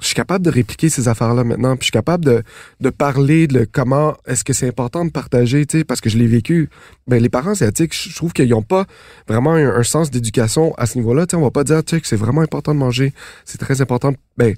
je 0.00 0.06
suis 0.06 0.14
capable 0.14 0.44
de 0.44 0.50
répliquer 0.50 0.88
ces 0.88 1.08
affaires-là 1.08 1.44
maintenant, 1.44 1.72
puis 1.76 1.82
je 1.82 1.84
suis 1.86 1.92
capable 1.92 2.24
de, 2.24 2.42
de 2.80 2.90
parler 2.90 3.46
de 3.46 3.66
comment 3.70 4.16
est-ce 4.26 4.44
que 4.44 4.52
c'est 4.52 4.66
important 4.68 5.04
de 5.04 5.10
partager, 5.10 5.64
tu 5.66 5.78
sais, 5.78 5.84
parce 5.84 6.00
que 6.00 6.10
je 6.10 6.18
l'ai 6.18 6.26
vécu. 6.26 6.68
Ben, 7.06 7.22
les 7.22 7.28
parents 7.28 7.50
asiatiques, 7.50 7.94
je 7.94 8.14
trouve 8.14 8.32
qu'ils 8.32 8.48
n'ont 8.50 8.62
pas 8.62 8.86
vraiment 9.28 9.52
un, 9.54 9.74
un 9.76 9.82
sens 9.82 10.10
d'éducation 10.10 10.74
à 10.76 10.86
ce 10.86 10.98
niveau-là. 10.98 11.26
Tu 11.26 11.32
sais, 11.32 11.36
on 11.36 11.42
va 11.44 11.50
pas 11.50 11.64
dire, 11.64 11.84
tu 11.84 11.96
sais, 11.96 12.00
que 12.00 12.06
c'est 12.06 12.16
vraiment 12.16 12.40
important 12.40 12.72
de 12.74 12.78
manger, 12.78 13.12
c'est 13.44 13.58
très 13.58 13.80
important. 13.80 14.12
Ben, 14.36 14.54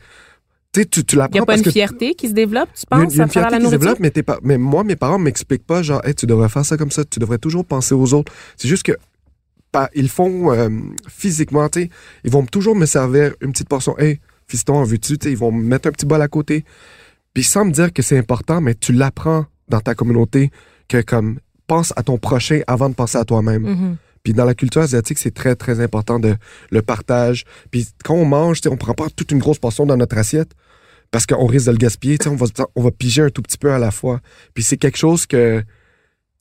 tu 0.73 0.81
sais, 0.81 0.87
tu, 0.87 1.05
tu 1.05 1.15
Il 1.15 1.19
n'y 1.19 1.23
l'apprends 1.23 1.43
a 1.43 1.47
pas 1.47 1.59
une 1.59 1.65
fierté 1.71 2.15
qui 2.15 2.29
se 2.29 2.33
développe, 2.33 2.69
tu 2.75 2.85
il 2.91 2.97
y 2.97 3.01
a 3.01 3.03
une- 3.03 3.05
penses, 3.09 3.15
y 3.17 3.21
a 3.21 3.23
à 3.23 3.25
une 3.27 3.31
travers 3.31 3.49
fierté 3.51 3.53
la 3.53 3.59
qui 3.59 3.65
se 3.67 3.71
développe, 3.79 4.01
mais, 4.01 4.11
t'es 4.11 4.23
pas, 4.23 4.39
mais 4.43 4.57
moi, 4.59 4.85
mes 4.85 4.97
parents 4.97 5.19
m'expliquent 5.19 5.67
pas, 5.67 5.83
genre, 5.83 6.01
hey, 6.07 6.15
tu 6.15 6.27
devrais 6.27 6.49
faire 6.49 6.65
ça 6.65 6.77
comme 6.79 6.91
ça, 6.91 7.05
tu 7.05 7.19
devrais 7.19 7.39
toujours 7.39 7.65
penser 7.67 7.95
aux 7.95 8.15
autres. 8.15 8.33
C'est 8.57 8.69
juste 8.69 8.83
que, 8.85 8.93
ils 9.95 10.09
font 10.09 10.53
euh, 10.53 10.69
physiquement, 11.09 11.69
tu 11.69 11.83
sais, 11.83 11.91
ils 12.25 12.31
vont 12.31 12.45
toujours 12.47 12.77
me 12.77 12.87
servir 12.87 13.33
une 13.41 13.53
petite 13.53 13.69
portion. 13.69 13.99
Hey, 13.99 14.21
fiston, 14.53 14.75
en 14.77 14.85
veux-tu, 14.85 15.15
ils 15.25 15.37
vont 15.37 15.51
me 15.53 15.63
mettre 15.63 15.89
un 15.89 15.93
petit 15.93 16.07
bol 16.07 16.21
à 16.23 16.29
côté. 16.29 16.65
Puis 17.35 17.43
sans 17.45 17.65
me 17.65 17.71
dire 17.73 17.93
que 17.93 18.03
c'est 18.03 18.19
important, 18.19 18.61
mais 18.61 18.75
tu 18.75 18.93
l'apprends 18.93 19.47
dans 19.69 19.81
ta 19.81 19.95
communauté 19.95 20.51
que, 20.89 21.01
comme, 21.03 21.39
pense 21.67 21.93
à 21.97 22.03
ton 22.03 22.19
prochain 22.19 22.61
avant 22.67 22.89
de 22.91 22.95
penser 22.95 23.17
à 23.19 23.25
toi-même. 23.25 23.63
Mhm. 23.63 23.97
Puis 24.23 24.35
dans 24.35 24.45
la 24.45 24.55
culture 24.55 24.83
asiatique, 24.83 25.19
c'est 25.19 25.33
très, 25.35 25.55
très 25.57 25.81
important 25.81 26.19
de 26.21 26.37
le 26.71 26.83
partage. 26.83 27.45
Puis 27.71 27.89
quand 28.05 28.15
on 28.15 28.25
mange, 28.27 28.61
tu 28.61 28.69
sais, 28.69 28.73
on 28.75 28.77
prend 28.77 28.95
pas 28.95 29.09
toute 29.15 29.33
une 29.33 29.39
grosse 29.39 29.59
portion 29.59 29.87
dans 29.87 29.97
notre 29.97 30.17
assiette 30.19 30.51
parce 31.11 31.27
qu'on 31.27 31.47
risque 31.47 31.67
de 31.67 31.73
le 31.73 31.79
gaspiller. 31.79 32.19
tu 32.19 32.25
sais, 32.25 32.31
On 32.31 32.37
va, 32.37 32.47
on 32.77 32.83
va 32.83 32.91
piger 32.91 33.23
un 33.23 33.31
tout 33.31 33.43
petit 33.43 33.59
peu 33.59 33.73
à 33.73 33.79
la 33.79 33.91
fois. 33.91 34.21
Puis 34.55 34.63
c'est 34.63 34.77
quelque 34.77 34.99
chose 34.99 35.27
que, 35.27 35.65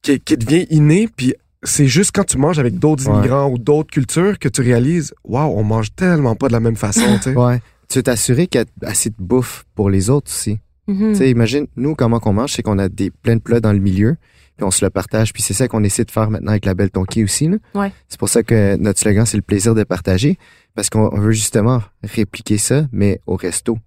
qui, 0.02 0.19
qui 0.19 0.36
devient 0.38 0.67
inné. 0.69 1.08
Puis 1.15 1.34
c'est 1.63 1.88
juste 1.88 2.12
quand 2.13 2.26
tu 2.26 2.38
manges 2.38 2.60
avec 2.60 2.78
d'autres 2.78 3.08
Ouais. 3.08 3.15
immigrants 3.15 3.50
ou 3.50 3.58
d'autres 3.58 3.91
cultures 3.91 4.38
que 4.38 4.50
tu 4.50 4.62
réalises, 4.62 5.13
waouh, 5.24 5.58
on 5.58 5.63
mange 5.63 5.93
tellement 5.95 6.36
pas 6.36 6.47
de 6.50 6.54
la 6.54 6.60
même 6.60 6.76
façon. 6.76 7.19
Ouais. 7.36 7.62
Tu 7.91 7.99
veux 7.99 8.04
t'assurer 8.04 8.47
qu'il 8.47 8.62
y 8.62 8.63
a 8.63 8.89
assez 8.89 9.10
de 9.10 9.15
bouffe 9.19 9.65
pour 9.75 9.89
les 9.89 10.10
autres 10.10 10.32
aussi. 10.32 10.60
Tu 10.88 11.15
sais, 11.15 11.30
imagine, 11.30 11.67
nous, 11.75 11.95
comment 11.95 12.19
qu'on 12.19 12.34
mange, 12.34 12.54
c'est 12.54 12.63
qu'on 12.63 12.80
a 12.80 12.89
des 12.89 13.12
plein 13.12 13.36
de 13.36 13.41
plats 13.41 13.60
dans 13.60 13.73
le 13.73 13.80
milieu, 13.80 14.15
puis 14.58 14.65
on 14.65 14.71
se 14.71 14.84
le 14.84 14.89
partage. 14.89 15.34
Puis 15.34 15.41
c'est 15.41 15.54
ça 15.54 15.67
qu'on 15.67 15.84
essaie 15.84 16.06
de 16.06 16.12
faire 16.12 16.30
maintenant 16.30 16.51
avec 16.51 16.65
la 16.65 16.73
Belle 16.73 16.89
Tonki 16.89 17.23
aussi. 17.23 17.47
Là. 17.47 17.58
Ouais. 17.75 17.91
C'est 18.08 18.19
pour 18.19 18.30
ça 18.30 18.43
que 18.43 18.75
notre 18.77 18.99
slogan, 18.99 19.25
c'est 19.25 19.38
le 19.38 19.43
plaisir 19.43 19.75
de 19.75 19.84
partager, 19.84 20.38
parce 20.73 20.89
qu'on 20.89 21.10
on 21.12 21.19
veut 21.19 21.32
justement 21.32 21.82
répliquer 22.04 22.58
ça, 22.58 22.88
mais 22.91 23.19
au 23.27 23.36
resto. 23.36 23.77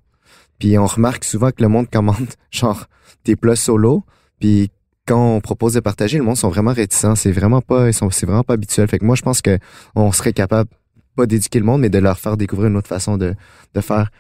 Puis 0.59 0.79
on 0.79 0.87
remarque 0.87 1.25
souvent 1.25 1.51
que 1.51 1.63
le 1.63 1.69
monde 1.69 1.89
commande, 1.91 2.29
genre, 2.51 2.87
des 3.25 3.37
plats 3.37 3.57
solo, 3.57 4.05
puis 4.39 4.71
quand 5.07 5.37
on 5.37 5.41
propose 5.41 5.75
de 5.75 5.81
partager, 5.81 6.19
le 6.19 6.25
monde 6.25 6.37
sont 6.37 6.49
vraiment 6.49 6.73
réticents. 6.73 7.15
C'est 7.15 7.33
vraiment 7.33 7.61
pas, 7.61 7.89
ils 7.89 7.95
sont, 7.95 8.11
c'est 8.11 8.27
vraiment 8.27 8.45
pas 8.45 8.55
habituel. 8.55 8.89
Fait 8.89 8.99
que 8.99 9.05
moi, 9.05 9.17
je 9.17 9.23
pense 9.23 9.43
que 9.43 9.59
on 9.95 10.13
serait 10.13 10.33
capable, 10.33 10.71
pas 11.15 11.27
d'éduquer 11.27 11.59
le 11.59 11.65
monde, 11.65 11.81
mais 11.81 11.89
de 11.91 11.99
leur 11.99 12.19
faire 12.19 12.37
découvrir 12.37 12.69
une 12.71 12.77
autre 12.77 12.89
façon 12.89 13.17
de, 13.17 13.35
de 13.75 13.81
faire. 13.81 14.11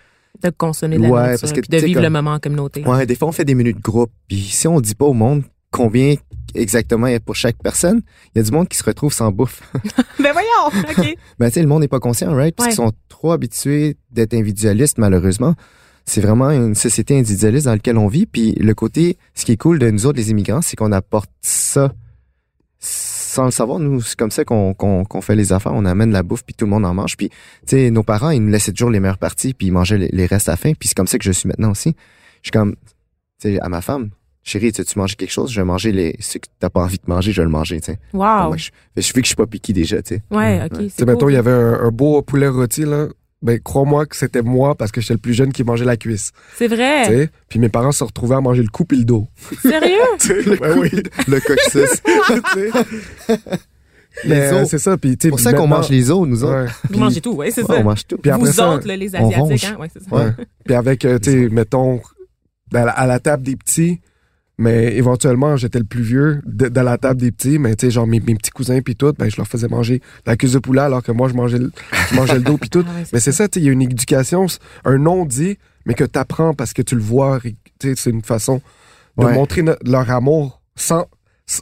De 0.42 0.50
consommer 0.50 0.96
de 0.96 1.02
la 1.02 1.08
Ouais, 1.08 1.20
nourriture, 1.22 1.40
parce 1.40 1.52
que, 1.52 1.60
puis 1.60 1.68
de 1.70 1.84
vivre 1.84 2.00
le 2.02 2.10
moment 2.10 2.32
en 2.34 2.38
communauté. 2.40 2.82
Ouais, 2.84 3.06
des 3.06 3.14
fois, 3.14 3.28
on 3.28 3.32
fait 3.32 3.44
des 3.44 3.54
menus 3.54 3.74
de 3.76 3.80
groupe. 3.80 4.10
Puis 4.28 4.40
si 4.40 4.66
on 4.66 4.80
dit 4.80 4.94
pas 4.94 5.04
au 5.06 5.12
monde 5.12 5.44
combien 5.70 6.14
exactement 6.54 7.06
il 7.08 7.12
y 7.12 7.16
a 7.16 7.20
pour 7.20 7.34
chaque 7.36 7.56
personne, 7.62 8.00
il 8.34 8.38
y 8.38 8.40
a 8.40 8.44
du 8.44 8.50
monde 8.52 8.68
qui 8.68 8.76
se 8.78 8.84
retrouve 8.84 9.12
sans 9.12 9.30
bouffe. 9.32 9.62
ben 10.20 10.32
voyons, 10.32 10.82
OK. 10.90 11.16
ben, 11.38 11.46
tu 11.48 11.54
sais, 11.54 11.60
le 11.62 11.66
monde 11.68 11.80
n'est 11.82 11.88
pas 11.88 12.00
conscient, 12.00 12.32
right? 12.34 12.54
Parce 12.54 12.66
Ouais. 12.68 12.74
qu'ils 12.74 12.84
sont 12.84 12.92
trop 13.08 13.32
habitués 13.32 13.96
d'être 14.10 14.34
individualistes, 14.34 14.98
malheureusement. 14.98 15.54
C'est 16.06 16.20
vraiment 16.20 16.50
une 16.50 16.74
société 16.74 17.18
individualiste 17.18 17.64
dans 17.66 17.72
laquelle 17.72 17.96
on 17.96 18.08
vit. 18.08 18.26
Puis 18.26 18.52
le 18.52 18.74
côté, 18.74 19.16
ce 19.34 19.44
qui 19.44 19.52
est 19.52 19.56
cool 19.56 19.78
de 19.78 19.88
nous 19.90 20.04
autres, 20.06 20.18
les 20.18 20.30
immigrants, 20.30 20.60
c'est 20.62 20.76
qu'on 20.76 20.92
apporte 20.92 21.30
ça 21.40 21.92
sans 23.34 23.44
le 23.44 23.50
savoir. 23.50 23.78
Nous, 23.78 24.00
c'est 24.00 24.16
comme 24.16 24.30
ça 24.30 24.44
qu'on 24.44 25.20
fait 25.20 25.36
les 25.36 25.52
affaires. 25.52 25.72
On 25.74 25.84
amène 25.84 26.12
la 26.12 26.22
bouffe, 26.22 26.44
puis 26.44 26.54
tout 26.54 26.64
le 26.64 26.70
monde 26.70 26.84
en 26.86 26.94
mange. 26.94 27.16
Puis, 27.16 27.28
tu 27.28 27.36
sais, 27.66 27.90
nos 27.90 28.02
parents, 28.02 28.30
ils 28.30 28.40
nous 28.42 28.50
laissaient 28.50 28.72
toujours 28.72 28.90
les 28.90 29.00
meilleures 29.00 29.18
parties, 29.18 29.54
puis 29.54 29.66
ils 29.68 29.72
mangeaient 29.72 29.98
les, 29.98 30.08
les 30.12 30.26
restes 30.26 30.48
à 30.48 30.52
la 30.52 30.56
fin. 30.56 30.72
Puis 30.72 30.88
c'est 30.88 30.94
comme 30.94 31.06
ça 31.06 31.18
que 31.18 31.24
je 31.24 31.32
suis 31.32 31.48
maintenant 31.48 31.70
aussi. 31.72 31.94
Je 32.42 32.48
suis 32.48 32.52
comme, 32.52 32.74
tu 33.40 33.54
sais, 33.54 33.60
à 33.60 33.68
ma 33.68 33.80
femme, 33.80 34.10
chérie, 34.42 34.72
tu 34.72 34.84
tu 34.84 34.98
manges 34.98 35.16
quelque 35.16 35.32
chose, 35.32 35.50
je 35.50 35.60
vais 35.60 35.64
manger 35.64 35.90
les, 35.90 36.16
ce 36.20 36.38
que 36.38 36.46
t'as 36.58 36.70
pas 36.70 36.82
envie 36.82 36.98
de 36.98 37.08
manger, 37.08 37.32
je 37.32 37.40
vais 37.40 37.46
le 37.46 37.50
manger, 37.50 37.80
tu 37.80 37.92
sais. 37.92 37.98
Wow. 38.12 38.48
Moi, 38.48 38.56
je, 38.56 38.70
je 38.96 39.02
sais 39.02 39.12
que 39.12 39.20
je 39.20 39.26
suis 39.26 39.36
pas 39.36 39.46
piqué 39.46 39.72
déjà, 39.72 40.00
tu 40.02 40.16
sais. 40.16 40.22
Ouais, 40.30 40.62
OK. 40.64 40.78
Tu 40.78 40.90
sais, 40.90 41.04
mettons, 41.04 41.28
il 41.28 41.34
y 41.34 41.36
avait 41.36 41.50
un, 41.50 41.80
un 41.80 41.90
beau 41.90 42.22
poulet 42.22 42.48
rôti, 42.48 42.84
là. 42.84 43.08
Ben, 43.44 43.60
crois-moi 43.60 44.06
que 44.06 44.16
c'était 44.16 44.40
moi 44.42 44.74
parce 44.74 44.90
que 44.90 45.00
j'étais 45.02 45.12
le 45.14 45.20
plus 45.20 45.34
jeune 45.34 45.52
qui 45.52 45.62
mangeait 45.64 45.84
la 45.84 45.98
cuisse. 45.98 46.32
C'est 46.56 46.66
vrai? 46.66 47.28
Puis 47.48 47.58
mes 47.58 47.68
parents 47.68 47.92
se 47.92 48.02
retrouvaient 48.02 48.36
à 48.36 48.40
manger 48.40 48.62
le 48.62 48.68
cou 48.68 48.84
puis 48.86 48.96
le 48.96 49.04
dos. 49.04 49.28
Sérieux? 49.60 49.98
Sais, 50.18 50.42
ben 50.56 50.78
oui. 50.78 50.90
Le 51.28 51.40
coccyx. 51.40 52.02
Mais 54.26 54.34
Les 54.36 54.40
euh, 54.40 54.64
c'est 54.64 54.78
ça. 54.78 54.96
Puis, 54.96 55.16
C'est 55.20 55.28
pour 55.28 55.40
ça 55.40 55.52
qu'on 55.52 55.66
mange 55.66 55.88
les 55.90 56.10
os, 56.10 56.26
nous 56.26 56.44
autres. 56.44 56.64
Ouais. 56.64 56.70
Vous 56.90 56.98
mangez 57.00 57.20
tout, 57.20 57.32
ouais, 57.32 57.50
c'est 57.50 57.62
Ouais, 57.62 57.74
ça. 57.76 57.80
on 57.80 57.84
mange 57.84 58.06
tout. 58.06 58.16
Puis 58.16 58.30
après 58.30 58.46
Vous 58.46 58.52
ça, 58.52 58.70
autres, 58.70 58.86
là, 58.86 58.96
les 58.96 59.14
on 59.16 59.28
Asiatiques, 59.28 59.70
hein? 59.72 59.76
Ouais, 59.80 59.88
c'est 59.92 60.02
ça. 60.02 60.16
Ouais. 60.16 60.30
Puis 60.64 60.74
avec, 60.74 61.04
euh, 61.04 61.18
tu 61.18 61.30
sais, 61.32 61.48
mettons, 61.50 62.00
à 62.72 62.84
la, 62.84 62.92
à 62.92 63.06
la 63.06 63.18
table 63.18 63.42
des 63.42 63.56
petits, 63.56 64.00
mais 64.58 64.96
éventuellement, 64.96 65.56
j'étais 65.56 65.78
le 65.80 65.84
plus 65.84 66.02
vieux 66.02 66.40
de, 66.46 66.68
de 66.68 66.80
la 66.80 66.96
table 66.98 67.20
des 67.20 67.32
petits, 67.32 67.58
mais 67.58 67.74
tu 67.74 67.86
sais, 67.86 67.90
genre 67.90 68.06
mes, 68.06 68.20
mes 68.20 68.34
petits 68.36 68.50
cousins 68.50 68.80
puis 68.82 68.94
tout, 68.94 69.12
ben 69.18 69.28
je 69.28 69.36
leur 69.36 69.46
faisais 69.48 69.66
manger 69.68 70.00
la 70.26 70.36
cuisse 70.36 70.52
de 70.52 70.58
poulet 70.60 70.82
alors 70.82 71.02
que 71.02 71.10
moi, 71.12 71.28
je 71.28 71.34
mangeais 71.34 71.58
le, 71.58 71.72
je 72.10 72.14
mangeais 72.14 72.34
le 72.36 72.40
dos 72.42 72.56
puis 72.56 72.70
tout. 72.70 72.84
Ah 72.86 72.90
ouais, 73.00 73.04
Mais 73.12 73.20
c'est 73.20 73.32
ça, 73.32 73.48
tu 73.48 73.58
sais, 73.58 73.64
il 73.64 73.66
y 73.66 73.68
a 73.68 73.72
une 73.72 73.82
éducation, 73.82 74.46
un 74.84 74.98
non-dit, 74.98 75.58
mais 75.86 75.94
que 75.94 76.04
tu 76.04 76.18
apprends 76.18 76.54
parce 76.54 76.72
que 76.72 76.82
tu 76.82 76.94
le 76.94 77.02
vois, 77.02 77.40
tu 77.40 77.54
sais, 77.82 77.94
c'est 77.96 78.10
une 78.10 78.22
façon 78.22 78.60
de 79.18 79.24
Ouais. 79.24 79.34
montrer 79.34 79.62
no- 79.62 79.74
leur 79.84 80.10
amour 80.10 80.60
sans... 80.76 81.06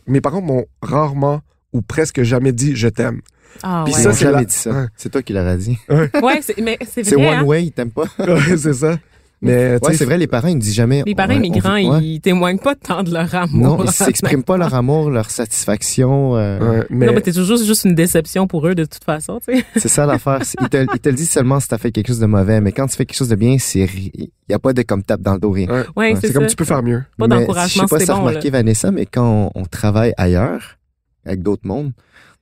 Mes 0.07 0.21
parents 0.21 0.41
m'ont 0.43 0.65
rarement 0.81 1.41
ou 1.73 1.83
presque 1.83 2.23
jamais 2.23 2.53
dit 2.53 2.73
«je 2.77 2.89
t'aime 2.89 3.21
Ah 3.63 3.83
Puis 3.85 3.95
ouais. 3.95 4.01
ça, 4.01 4.13
c'est 4.13 4.21
jamais 4.25 4.39
la- 4.39 4.45
dit 4.45 4.55
ça. 4.55 4.71
Ouais. 4.71 4.87
C'est 4.97 5.11
toi 5.11 5.23
qui 5.23 5.33
l'auras 5.33 5.57
dit. 5.57 5.77
Ouais, 5.89 6.41
c'est, 6.43 6.59
mais 6.63 6.79
c'est 6.89 7.05
C'est 7.05 7.15
vrai. 7.17 7.29
one 7.29 7.35
hein. 7.39 7.43
way, 7.45 7.65
ils 7.65 7.73
t'aiment 7.73 7.91
pas.». 7.91 8.05
Ouais, 8.19 8.57
c'est 8.57 8.73
ça. 8.75 8.99
Mais, 9.45 9.79
tu 9.81 9.87
Ouais, 9.87 9.93
sais, 9.93 9.99
c'est 9.99 10.05
vrai, 10.05 10.19
les 10.19 10.29
parents, 10.29 10.47
ils 10.49 10.55
ne 10.55 10.61
disent 10.61 10.75
jamais. 10.75 11.03
Les 11.05 11.15
parents 11.17 11.33
on 11.35 11.37
immigrants, 11.43 11.75
veut- 11.75 11.89
ouais. 11.99 12.05
ils 12.05 12.21
témoignent 12.21 12.59
pas 12.61 12.77
tant 12.77 13.03
de 13.03 13.13
leur 13.13 13.35
amour. 13.35 13.79
Non, 13.79 13.85
ils 13.85 13.91
s'expriment 13.91 14.45
pas 14.45 14.57
leur 14.57 14.73
amour, 14.73 15.11
leur 15.11 15.29
satisfaction. 15.31 16.37
euh, 16.37 16.59
ouais, 16.81 16.87
mais, 16.91 17.07
Non, 17.07 17.13
mais 17.13 17.21
t'es 17.23 17.33
toujours 17.33 17.57
juste 17.57 17.85
une 17.85 17.95
déception 17.95 18.47
pour 18.47 18.67
eux 18.69 18.75
de 18.75 18.85
toute 18.85 19.03
façon, 19.05 19.41
tu 19.47 19.57
sais. 19.59 19.65
C'est 19.77 19.89
ça 19.89 20.07
l'affaire. 20.07 20.41
Ils 20.61 20.69
te, 20.69 20.77
ils 20.95 21.01
te 21.01 21.09
le 21.09 21.15
disent 21.17 21.31
seulement 21.31 21.59
si 21.61 21.69
t'as 21.69 21.79
fait 21.79 21.91
quelque 21.91 22.07
chose 22.09 22.21
de 22.21 22.27
mauvais, 22.27 22.61
mais 22.61 22.73
quand 22.73 22.87
tu 22.87 22.97
fais 22.97 23.05
quelque 23.05 23.17
chose 23.17 23.29
de 23.31 23.35
bien, 23.37 23.57
c'est 23.59 23.81
il 24.15 24.29
y 24.49 24.55
a 24.55 24.59
pas 24.59 24.73
de 24.73 24.83
comme 24.83 25.03
tape 25.03 25.23
dans 25.23 25.35
le 25.35 25.41
dos 25.41 25.51
rien. 25.51 25.67
ouais, 25.97 26.15
c'est 26.21 26.33
comme 26.33 26.47
tu 26.47 26.55
peux 26.57 26.65
faire 26.65 26.83
mieux. 26.83 27.03
Pas 27.19 27.27
d'encouragement, 27.27 27.67
Je 27.85 27.89
sais 27.89 27.95
pas 27.95 27.99
c'est 27.99 28.05
si 28.05 28.07
t'as 28.07 28.15
bon, 28.15 28.21
remarqué, 28.27 28.51
Vanessa, 28.51 28.91
mais 28.93 29.07
quand 29.07 29.51
on, 29.55 29.61
on 29.61 29.65
travaille 29.65 30.13
ailleurs, 30.17 30.79
avec 31.27 31.43
d'autres 31.43 31.67
mondes, 31.67 31.93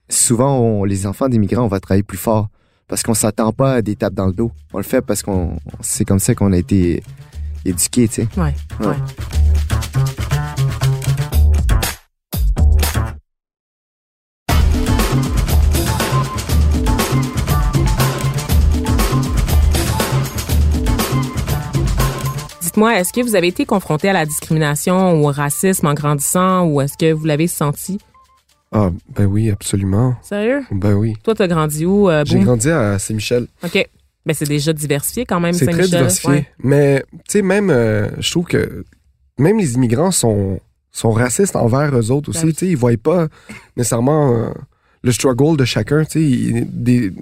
souvent, 0.09 0.59
on- 0.59 0.85
les 0.85 1.07
enfants 1.07 1.29
d'immigrants, 1.29 1.65
on 1.65 1.69
va 1.69 1.81
travailler 1.81 2.03
plus 2.03 2.19
fort 2.19 2.49
parce 2.91 3.03
qu'on 3.05 3.15
s'attend 3.15 3.53
pas 3.53 3.75
à 3.75 3.83
des 3.83 3.95
tapes 3.97 4.15
dans 4.15 4.27
le 4.27 4.33
dos. 4.33 4.51
On 4.75 4.79
le 4.79 4.83
fait 4.83 5.01
parce 5.01 5.23
qu'on 5.23 5.57
c'est 5.81 6.05
comme 6.05 6.19
ça 6.19 6.35
qu'on 6.35 6.53
a 6.53 6.59
été 6.59 7.03
éduqués, 7.65 8.09
tu 8.09 8.15
sais. 8.15 8.29
Ouais, 8.37 8.53
Ouais. 8.81 8.87
ouais. 8.89 8.97
Dites-moi, 22.63 22.99
est-ce 23.01 23.13
que 23.13 23.21
vous 23.23 23.35
avez 23.35 23.49
été 23.49 23.65
confronté 23.67 24.09
à 24.09 24.13
la 24.13 24.27
discrimination 24.27 25.15
ou 25.21 25.29
au 25.29 25.33
racisme 25.33 25.87
en 25.87 25.95
grandissant 25.95 26.65
ou 26.67 26.81
est-ce 26.81 26.97
que 26.97 27.13
vous 27.13 27.25
l'avez 27.25 27.49
senti? 27.49 27.99
Ah, 28.73 28.91
ben 29.17 29.27
oui, 29.27 29.51
absolument. 29.51 30.15
Sérieux? 30.23 30.63
Ben 30.71 30.95
oui. 30.95 31.15
Toi, 31.25 31.35
t'as 31.35 31.49
grandi 31.49 31.85
où? 31.87 32.09
euh, 32.09 32.23
J'ai 32.27 32.39
grandi 32.41 32.71
à 32.71 32.99
Saint-Michel. 32.99 33.47
OK. 33.65 33.89
Ben, 34.27 34.35
c'est 34.35 34.47
déjà 34.49 34.73
diversifié 34.73 35.25
quand 35.25 35.41
même, 35.41 35.55
C'est 35.55 35.65
très 35.65 35.73
Saint-Michel. 35.75 35.99
diversifié. 35.99 36.31
Ouais. 36.31 36.47
Mais, 36.63 37.05
tu 37.11 37.21
sais, 37.29 37.43
même, 37.43 37.71
euh, 37.71 38.09
je 38.21 38.31
trouve 38.31 38.45
que 38.47 38.85
même 39.39 39.59
les 39.59 39.75
immigrants 39.75 40.11
sont, 40.13 40.61
sont 40.93 41.11
racistes 41.11 41.57
envers 41.57 41.97
eux 41.99 42.11
autres 42.13 42.29
aussi. 42.29 42.43
Ben 42.43 42.47
oui. 42.49 42.53
Tu 42.55 42.59
sais, 42.67 42.71
ils 42.71 42.77
voient 42.77 42.93
pas 43.03 43.27
nécessairement 43.77 44.35
euh, 44.37 44.51
le 45.03 45.11
struggle 45.13 45.57
de 45.57 45.65
chacun. 45.65 46.05
Tu 46.05 46.53
sais, 46.53 46.67
des- 46.71 47.13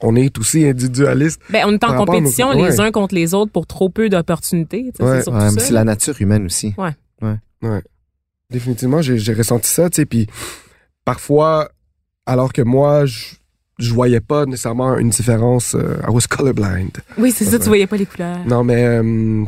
on 0.00 0.16
est 0.16 0.38
aussi 0.38 0.64
individualistes. 0.66 1.40
Ben, 1.50 1.64
on 1.66 1.72
est 1.72 1.84
en 1.84 1.92
nos- 1.94 2.04
compétition 2.04 2.50
ouais. 2.50 2.70
les 2.70 2.80
uns 2.80 2.90
contre 2.92 3.14
les 3.14 3.34
autres 3.34 3.52
pour 3.52 3.66
trop 3.66 3.88
peu 3.90 4.08
d'opportunités. 4.08 4.84
Ouais. 5.00 5.18
c'est 5.18 5.22
surtout 5.24 5.38
Ouais, 5.38 5.44
mais 5.52 5.60
ça, 5.60 5.66
c'est 5.66 5.72
là. 5.72 5.80
la 5.80 5.84
nature 5.84 6.14
humaine 6.20 6.46
aussi. 6.46 6.74
Définitivement, 8.50 9.02
j'ai 9.02 9.18
j'ai 9.18 9.34
ressenti 9.34 9.68
ça. 9.68 9.90
Tu 9.90 9.96
sais, 9.96 10.06
puis 10.06 10.26
parfois, 11.04 11.68
alors 12.26 12.52
que 12.52 12.62
moi, 12.62 13.06
je 13.06 13.34
je 13.80 13.92
voyais 13.92 14.20
pas 14.20 14.46
nécessairement 14.46 14.96
une 14.98 15.10
différence. 15.10 15.74
euh, 15.74 15.96
I 16.06 16.10
was 16.10 16.28
colorblind. 16.30 16.92
Oui, 17.18 17.32
c'est 17.32 17.44
ça, 17.44 17.58
tu 17.58 17.66
voyais 17.66 17.88
pas 17.88 17.96
les 17.96 18.06
couleurs. 18.06 18.38
Non, 18.46 18.62
mais, 18.62 18.84
euh, 18.84 19.02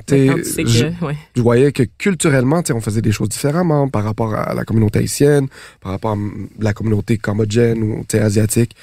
tu 0.05 0.15
Mais 0.17 0.27
sais, 0.27 0.35
tu 0.35 0.45
sais 0.45 0.67
je- 0.67 0.87
que, 0.99 1.05
ouais. 1.05 1.17
je 1.37 1.43
voyais 1.43 1.71
que 1.71 1.85
culturellement, 1.97 2.61
tu 2.61 2.67
sais, 2.69 2.73
on 2.73 2.81
faisait 2.81 3.03
des 3.03 3.13
choses 3.13 3.29
différemment 3.29 3.87
par 3.89 4.03
rapport 4.03 4.35
à 4.35 4.53
la 4.53 4.65
communauté 4.65 4.99
haïtienne, 4.99 5.47
par 5.81 5.93
rapport 5.93 6.15
à 6.15 6.17
la 6.59 6.73
communauté 6.73 7.19
cambodgienne 7.19 7.81
ou 7.85 8.05
asiatique, 8.19 8.75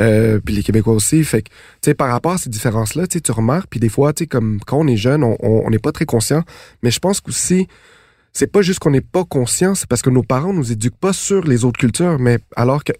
euh, 0.00 0.40
puis 0.44 0.52
les 0.56 0.64
Québécois 0.64 0.94
aussi. 0.94 1.22
Fait 1.22 1.42
que, 1.42 1.48
tu 1.50 1.54
sais, 1.84 1.94
par 1.94 2.08
rapport 2.10 2.32
à 2.32 2.38
ces 2.38 2.50
différences-là, 2.50 3.06
tu 3.06 3.18
sais, 3.18 3.20
tu 3.20 3.30
remarques, 3.30 3.68
puis 3.70 3.78
des 3.78 3.88
fois, 3.88 4.12
tu 4.12 4.24
sais, 4.24 4.26
comme 4.26 4.58
quand 4.66 4.78
on 4.78 4.88
est 4.88 4.96
jeune, 4.96 5.22
on- 5.22 5.36
on 5.38 5.62
on 5.64 5.70
n'est 5.70 5.78
pas 5.78 5.92
très 5.92 6.06
conscient. 6.06 6.42
Mais 6.82 6.90
je 6.90 6.98
pense 6.98 7.20
qu'aussi, 7.20 7.68
c'est 8.38 8.46
pas 8.46 8.62
juste 8.62 8.78
qu'on 8.78 8.90
n'est 8.92 9.00
pas 9.00 9.24
conscient, 9.24 9.74
c'est 9.74 9.88
parce 9.88 10.00
que 10.02 10.10
nos 10.10 10.22
parents 10.22 10.52
nous 10.52 10.70
éduquent 10.70 10.96
pas 10.98 11.12
sur 11.12 11.42
les 11.44 11.64
autres 11.64 11.80
cultures, 11.80 12.18
mais 12.20 12.38
alors 12.54 12.84
que 12.84 12.92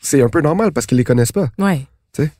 c'est 0.00 0.22
un 0.22 0.28
peu 0.30 0.40
normal 0.40 0.72
parce 0.72 0.86
qu'ils 0.86 0.96
les 0.98 1.04
connaissent 1.04 1.32
pas. 1.32 1.48
Ouais. 1.58 1.82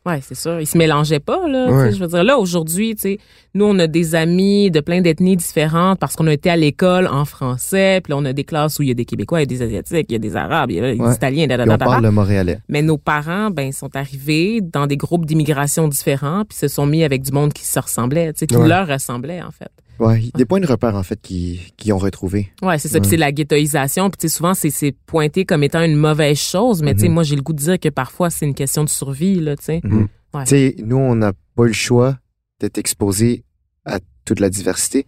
Ouais, 0.04 0.18
c'est 0.22 0.34
ça. 0.34 0.60
Ils 0.60 0.66
se 0.66 0.76
mélangeaient 0.76 1.20
pas, 1.20 1.46
là. 1.46 1.70
Ouais. 1.70 1.92
Je 1.92 2.00
veux 2.00 2.08
dire, 2.08 2.24
là, 2.24 2.36
aujourd'hui, 2.38 2.96
tu 2.96 3.02
sais, 3.02 3.18
nous, 3.54 3.64
on 3.64 3.78
a 3.78 3.86
des 3.86 4.16
amis 4.16 4.72
de 4.72 4.80
plein 4.80 5.00
d'ethnies 5.02 5.36
différentes 5.36 6.00
parce 6.00 6.16
qu'on 6.16 6.26
a 6.26 6.32
été 6.32 6.50
à 6.50 6.56
l'école 6.56 7.06
en 7.06 7.24
français. 7.24 8.00
Puis 8.02 8.10
là, 8.10 8.16
on 8.16 8.24
a 8.24 8.32
des 8.32 8.42
classes 8.42 8.80
où 8.80 8.82
il 8.82 8.88
y 8.88 8.90
a 8.90 8.94
des 8.94 9.04
Québécois, 9.04 9.38
il 9.40 9.42
y 9.42 9.44
a 9.44 9.46
des 9.58 9.62
Asiatiques, 9.62 10.06
il 10.08 10.14
y 10.14 10.16
a 10.16 10.18
des 10.18 10.34
Arabes, 10.34 10.72
il 10.72 10.78
y 10.78 10.80
a 10.80 10.94
des 10.94 11.00
Ouais. 11.00 11.14
Italiens, 11.14 11.46
da, 11.46 11.56
da, 11.58 11.64
da, 11.64 11.74
on 11.74 11.78
parle 11.78 12.02
le 12.02 12.10
montréalais. 12.10 12.58
Mais 12.68 12.82
nos 12.82 12.98
parents, 12.98 13.50
ben, 13.50 13.70
sont 13.70 13.94
arrivés 13.94 14.60
dans 14.62 14.88
des 14.88 14.96
groupes 14.96 15.26
d'immigration 15.26 15.86
différents 15.86 16.42
puis 16.44 16.58
se 16.58 16.66
sont 16.66 16.86
mis 16.86 17.04
avec 17.04 17.22
du 17.22 17.30
monde 17.30 17.52
qui 17.52 17.64
se 17.64 17.78
ressemblait, 17.78 18.32
tu 18.32 18.40
sais, 18.40 18.46
qui 18.48 18.56
Ouais. 18.56 18.66
leur 18.66 18.88
ressemblait, 18.88 19.42
en 19.42 19.52
fait. 19.52 19.70
Ouais, 19.98 20.22
des 20.34 20.44
points 20.44 20.60
de 20.60 20.66
repère, 20.66 20.94
en 20.94 21.02
fait, 21.02 21.20
qui, 21.20 21.60
qui 21.76 21.92
ont 21.92 21.98
retrouvé. 21.98 22.52
Ouais, 22.62 22.78
c'est 22.78 22.88
ça. 22.88 22.94
Ouais. 22.94 23.00
Puis 23.00 23.10
c'est 23.10 23.16
la 23.16 23.32
ghettoisation. 23.32 24.10
Puis 24.10 24.18
tu 24.18 24.28
sais, 24.28 24.36
souvent, 24.36 24.54
c'est, 24.54 24.70
c'est 24.70 24.92
pointé 25.06 25.44
comme 25.44 25.62
étant 25.62 25.82
une 25.82 25.96
mauvaise 25.96 26.38
chose. 26.38 26.82
Mais 26.82 26.94
tu 26.94 27.00
sais, 27.00 27.08
Mhm. 27.08 27.14
moi, 27.14 27.22
j'ai 27.24 27.36
le 27.36 27.42
goût 27.42 27.52
de 27.52 27.58
dire 27.58 27.78
que 27.80 27.88
parfois, 27.88 28.30
c'est 28.30 28.46
une 28.46 28.54
question 28.54 28.84
de 28.84 28.88
survie, 28.88 29.40
là, 29.40 29.56
tu 29.56 29.64
sais. 29.64 29.80
Mhm. 29.82 30.08
Ouais. 30.34 30.44
Tu 30.44 30.50
sais, 30.50 30.76
nous, 30.78 30.96
on 30.96 31.14
n'a 31.14 31.32
pas 31.56 31.64
le 31.66 31.72
choix 31.72 32.18
d'être 32.60 32.78
exposés 32.78 33.44
à 33.84 33.98
toute 34.24 34.40
la 34.40 34.50
diversité. 34.50 35.06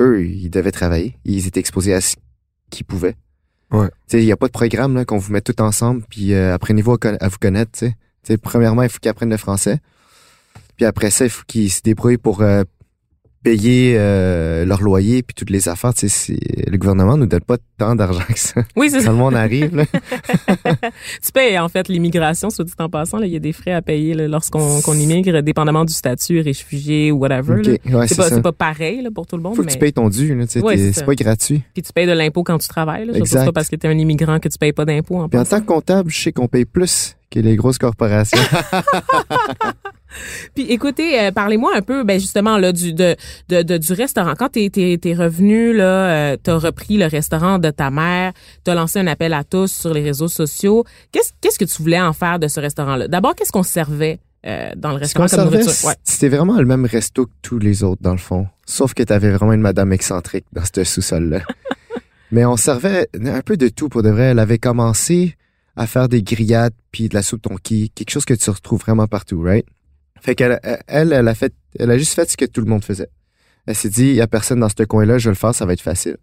Eux, 0.00 0.26
ils 0.26 0.50
devaient 0.50 0.72
travailler. 0.72 1.16
Ils 1.24 1.46
étaient 1.46 1.60
exposés 1.60 1.94
à 1.94 2.00
ce 2.00 2.16
qu'ils 2.70 2.84
pouvaient. 2.84 3.14
Ouais. 3.70 3.88
Tu 3.88 4.18
sais, 4.18 4.22
il 4.22 4.26
n'y 4.26 4.32
a 4.32 4.36
pas 4.36 4.46
de 4.48 4.52
programme 4.52 4.94
là, 4.94 5.04
qu'on 5.04 5.18
vous 5.18 5.32
met 5.32 5.40
tout 5.40 5.60
ensemble, 5.62 6.02
puis 6.10 6.34
euh, 6.34 6.54
apprenez-vous 6.54 6.96
à, 7.20 7.28
vous 7.28 7.38
connaître. 7.40 7.72
Tu 7.72 7.86
sais. 7.86 7.90
Tu 8.22 8.32
sais, 8.32 8.36
premièrement, 8.36 8.82
il 8.82 8.88
faut 8.88 8.98
qu'ils 8.98 9.08
apprennent 9.10 9.30
le 9.30 9.36
français. 9.36 9.78
Puis 10.76 10.84
après 10.84 11.10
ça, 11.10 11.24
il 11.24 11.30
faut 11.30 11.44
qu'ils 11.46 11.70
se 11.70 11.80
débrouillent 11.82 12.18
pour 12.18 12.42
euh, 12.42 12.64
payer 13.46 13.94
euh, 13.96 14.64
leur 14.64 14.82
loyer, 14.82 15.22
puis 15.22 15.32
toutes 15.32 15.50
les 15.50 15.68
affaires. 15.68 15.94
Tu 15.94 16.08
sais, 16.08 16.36
le 16.66 16.76
gouvernement 16.78 17.16
nous 17.16 17.26
donne 17.26 17.42
pas 17.42 17.58
tant 17.78 17.94
d'argent 17.94 18.24
que 18.28 18.36
ça. 18.40 18.62
Oui, 18.74 18.90
c'est 18.90 18.98
ça. 18.98 19.06
Quand 19.06 19.12
le 19.12 19.18
monde 19.18 19.36
arrive, 19.36 19.76
là. 19.76 19.84
Tu 21.24 21.30
payes, 21.32 21.56
en 21.56 21.68
fait, 21.68 21.86
l'immigration, 21.86 22.50
soit 22.50 22.64
dit 22.64 22.72
en 22.80 22.88
passant. 22.88 23.18
Là, 23.18 23.26
il 23.26 23.32
y 23.32 23.36
a 23.36 23.38
des 23.38 23.52
frais 23.52 23.70
à 23.70 23.82
payer 23.82 24.14
lorsqu'on 24.14 24.80
qu'on 24.80 24.94
immigre, 24.94 25.42
dépendamment 25.42 25.84
du 25.84 25.92
statut, 25.92 26.40
réfugié 26.40 27.12
ou 27.12 27.18
whatever. 27.18 27.60
OK, 27.60 27.80
là. 27.84 27.98
ouais, 27.98 28.08
C'est 28.08 28.16
pas, 28.16 28.40
pas 28.40 28.52
pareil 28.52 29.00
là, 29.00 29.10
pour 29.14 29.28
tout 29.28 29.36
le 29.36 29.42
monde, 29.42 29.54
faut 29.54 29.62
que 29.62 29.70
tu 29.70 29.78
payes 29.78 29.92
ton 29.92 30.08
dû. 30.08 30.34
Là, 30.34 30.46
tu 30.46 30.54
sais, 30.54 30.60
Ouais, 30.60 30.76
c'est 30.76 31.04
pas 31.04 31.14
gratuit. 31.14 31.62
puis 31.72 31.82
tu 31.82 31.92
payes 31.92 32.06
de 32.06 32.12
l'impôt 32.12 32.42
quand 32.42 32.58
tu 32.58 32.66
travailles. 32.66 33.06
Là. 33.06 33.12
Exact. 33.14 33.44
pas 33.44 33.52
parce 33.52 33.68
que 33.68 33.76
tu 33.76 33.86
es 33.86 33.90
un 33.90 33.96
immigrant 33.98 34.40
que 34.40 34.48
tu 34.48 34.58
payes 34.58 34.72
pas 34.72 34.84
d'impôt 34.84 35.18
en 35.18 35.28
Puis 35.28 35.38
en 35.38 35.44
tant 35.44 35.60
que 35.60 35.66
comptable, 35.66 36.10
je 36.10 36.20
sais 36.20 36.32
qu'on 36.32 36.48
paye 36.48 36.64
plus 36.64 37.14
que 37.30 37.38
les 37.38 37.54
grosses 37.54 37.78
corporations. 37.78 38.38
Puis 40.54 40.64
écoutez, 40.70 41.20
euh, 41.20 41.30
parlez-moi 41.32 41.72
un 41.74 41.82
peu, 41.82 42.04
ben 42.04 42.18
justement 42.20 42.58
là 42.58 42.72
du 42.72 42.92
de, 42.92 43.16
de, 43.48 43.62
de- 43.62 43.78
du 43.78 43.92
restaurant. 43.92 44.34
Quand 44.38 44.48
t'es 44.50 44.68
t'es, 44.72 44.98
t'es 45.00 45.14
revenu 45.14 45.72
là, 45.74 45.84
euh, 46.32 46.36
t'as 46.42 46.56
repris 46.58 46.96
le 46.96 47.06
restaurant 47.06 47.58
de 47.58 47.70
ta 47.70 47.90
mère, 47.90 48.32
t'as 48.64 48.74
lancé 48.74 48.98
un 48.98 49.06
appel 49.06 49.32
à 49.32 49.44
tous 49.44 49.70
sur 49.72 49.92
les 49.94 50.02
réseaux 50.02 50.28
sociaux. 50.28 50.84
Qu'est-ce 51.12 51.32
qu'est-ce 51.40 51.58
que 51.58 51.64
tu 51.64 51.82
voulais 51.82 52.00
en 52.00 52.12
faire 52.12 52.38
de 52.38 52.48
ce 52.48 52.60
restaurant-là? 52.60 53.08
D'abord, 53.08 53.34
qu'est-ce 53.34 53.52
qu'on 53.52 53.62
servait 53.62 54.18
euh, 54.46 54.70
dans 54.76 54.90
le 54.90 54.96
restaurant 54.96 55.26
comme 55.26 55.38
servait, 55.38 55.58
nourriture? 55.60 55.88
Ouais. 55.88 55.94
c'était 56.04 56.28
vraiment 56.28 56.58
le 56.58 56.66
même 56.66 56.84
resto 56.86 57.26
que 57.26 57.32
tous 57.42 57.58
les 57.58 57.82
autres, 57.82 58.02
dans 58.02 58.12
le 58.12 58.18
fond. 58.18 58.46
Sauf 58.66 58.94
que 58.94 59.02
t'avais 59.02 59.30
vraiment 59.30 59.52
une 59.52 59.60
madame 59.60 59.92
excentrique 59.92 60.44
dans 60.52 60.62
ce 60.64 60.84
sous-sol-là. 60.84 61.40
Mais 62.32 62.44
on 62.44 62.56
servait 62.56 63.08
un 63.24 63.40
peu 63.40 63.56
de 63.56 63.68
tout 63.68 63.88
pour 63.88 64.02
de 64.02 64.10
vrai. 64.10 64.24
Elle 64.24 64.38
avait 64.40 64.58
commencé 64.58 65.36
à 65.76 65.86
faire 65.86 66.08
des 66.08 66.22
grillades 66.22 66.72
puis 66.90 67.08
de 67.08 67.14
la 67.14 67.22
soupe 67.22 67.42
tonki, 67.42 67.90
quelque 67.94 68.10
chose 68.10 68.24
que 68.24 68.34
tu 68.34 68.48
retrouves 68.50 68.80
vraiment 68.80 69.06
partout, 69.06 69.40
right? 69.42 69.66
Fait 70.26 70.34
qu'elle, 70.34 70.60
elle, 70.88 71.12
elle 71.12 71.28
a 71.28 71.34
fait, 71.34 71.54
elle 71.78 71.90
a 71.90 71.96
juste 71.96 72.12
fait 72.14 72.28
ce 72.28 72.36
que 72.36 72.44
tout 72.44 72.60
le 72.60 72.66
monde 72.66 72.84
faisait. 72.84 73.08
Elle 73.66 73.76
s'est 73.76 73.88
dit, 73.88 74.08
il 74.08 74.14
y 74.16 74.20
a 74.20 74.26
personne 74.26 74.58
dans 74.60 74.68
ce 74.68 74.82
coin-là, 74.82 75.18
je 75.18 75.28
vais 75.28 75.34
le 75.34 75.36
faire, 75.36 75.54
ça 75.54 75.64
va 75.66 75.72
être 75.72 75.80
facile. 75.80 76.16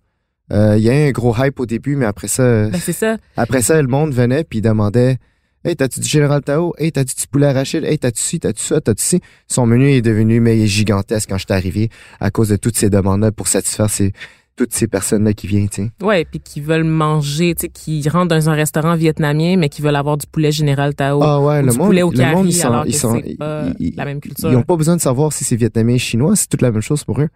Euh, 0.52 0.76
Il 0.78 0.84
y 0.84 0.90
a 0.90 1.06
eu 1.06 1.08
un 1.08 1.12
gros 1.12 1.34
hype 1.42 1.58
au 1.62 1.66
début, 1.66 1.96
mais 1.96 2.06
après 2.06 2.28
ça, 2.28 2.68
Ben 2.70 2.80
c'est 2.80 2.92
ça. 2.94 3.16
après 3.38 3.62
ça, 3.62 3.82
le 3.82 3.88
monde 3.88 4.14
venait 4.14 4.44
puis 4.44 4.60
demandait 4.62 5.18
Hey, 5.66 5.78
t'as-tu 5.78 6.02
du 6.02 6.08
Général 6.10 6.42
Tao? 6.42 6.74
Hey, 6.78 6.92
t'as-tu 6.92 7.16
du 7.16 7.28
poulet 7.28 7.48
arachide? 7.48 7.86
Hey, 7.86 7.98
t'as-tu 7.98 8.22
ci, 8.22 8.40
t'as-tu 8.42 8.62
ça, 8.62 8.82
t'as-tu 8.82 9.02
ci? 9.02 9.22
Son 9.48 9.66
menu 9.66 9.90
est 9.92 10.02
devenu 10.02 10.42
mais 10.42 10.68
gigantesque 10.68 11.30
quand 11.30 11.38
j'étais 11.38 11.54
arrivé 11.54 11.90
à 12.20 12.30
cause 12.32 12.50
de 12.50 12.58
toutes 12.58 12.76
ces 12.76 12.90
demandes-là 12.90 13.32
pour 13.32 13.48
satisfaire 13.48 13.90
ces, 13.90 14.12
toutes 14.56 14.74
ces 14.74 14.88
personnes-là 14.88 15.34
qui 15.34 15.48
viennent, 15.48 15.68
tu 15.70 15.84
sais. 15.84 15.92
Ouais, 16.06 16.26
puis 16.26 16.40
qui 16.40 16.62
veulent 16.62 16.84
manger, 16.84 17.56
tu 17.56 17.62
sais, 17.62 17.70
qui 17.70 18.08
rentrent 18.08 18.28
dans 18.36 18.50
un 18.50 18.54
restaurant 18.54 18.96
vietnamien, 18.96 19.58
mais 19.58 19.68
qui 19.70 19.82
veulent 19.82 19.96
avoir 19.96 20.18
du 20.18 20.28
poulet 20.28 20.52
général 20.52 20.94
Tao. 20.94 21.22
Ah 21.24 21.40
ouais, 21.42 21.60
ou 21.62 21.66
le 21.66 21.72
du 21.72 21.78
monde, 21.80 21.88
poulet 21.88 22.02
au 22.04 22.12
le 22.12 22.26
monde, 22.26 22.48
ils 22.48 22.54
sont, 22.54 22.68
alors 22.68 22.84
que 22.84 22.90
ils 22.90 22.96
sont, 22.96 23.20
pas 23.40 23.66
ils- 23.80 23.96
la 23.96 24.06
même 24.06 24.20
culture. 24.22 24.52
Ils 24.52 24.56
ont 24.56 24.62
pas 24.64 24.76
besoin 24.76 24.96
de 24.96 25.02
savoir 25.02 25.34
si 25.34 25.44
c'est 25.44 25.56
vietnamien, 25.56 25.98
chinois, 25.98 26.36
c'est 26.36 26.48
toute 26.48 26.62
la 26.62 26.72
même 26.72 26.82
chose 26.82 27.04
pour 27.04 27.20
eux. 27.20 27.30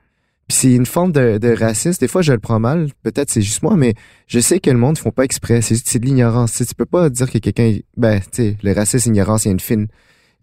Puis 0.47 0.58
c'est 0.60 0.73
une 0.73 0.86
forme 0.86 1.12
de, 1.12 1.39
de 1.39 1.49
racisme. 1.58 1.99
Des 1.99 2.08
fois, 2.08 2.21
je 2.21 2.32
le 2.32 2.39
prends 2.39 2.60
mal. 2.60 2.88
Peut-être 3.03 3.30
c'est 3.30 3.41
juste 3.41 3.63
moi, 3.63 3.75
mais 3.75 3.95
je 4.27 4.39
sais 4.39 4.60
que 4.62 4.69
le 4.69 4.77
monde 4.77 4.93
ne 4.95 4.99
font 4.99 5.12
pas 5.12 5.23
exprès. 5.25 5.62
C'est 5.62 5.75
juste- 5.75 5.88
c'est 5.89 5.99
de 5.99 6.06
l'ignorance. 6.06 6.53
Tu 6.65 6.73
peux 6.75 6.86
pas 6.86 7.10
dire 7.10 7.30
que 7.30 7.38
quelqu'un, 7.39 7.77
ben, 7.97 8.19
tu 8.21 8.27
sais, 8.32 8.58
le 8.63 8.71
racisme, 8.73 9.10
l'ignorance, 9.12 9.43
il 9.43 9.47
y 9.47 9.49
a 9.49 9.53
une 9.53 9.60
fine 9.60 9.88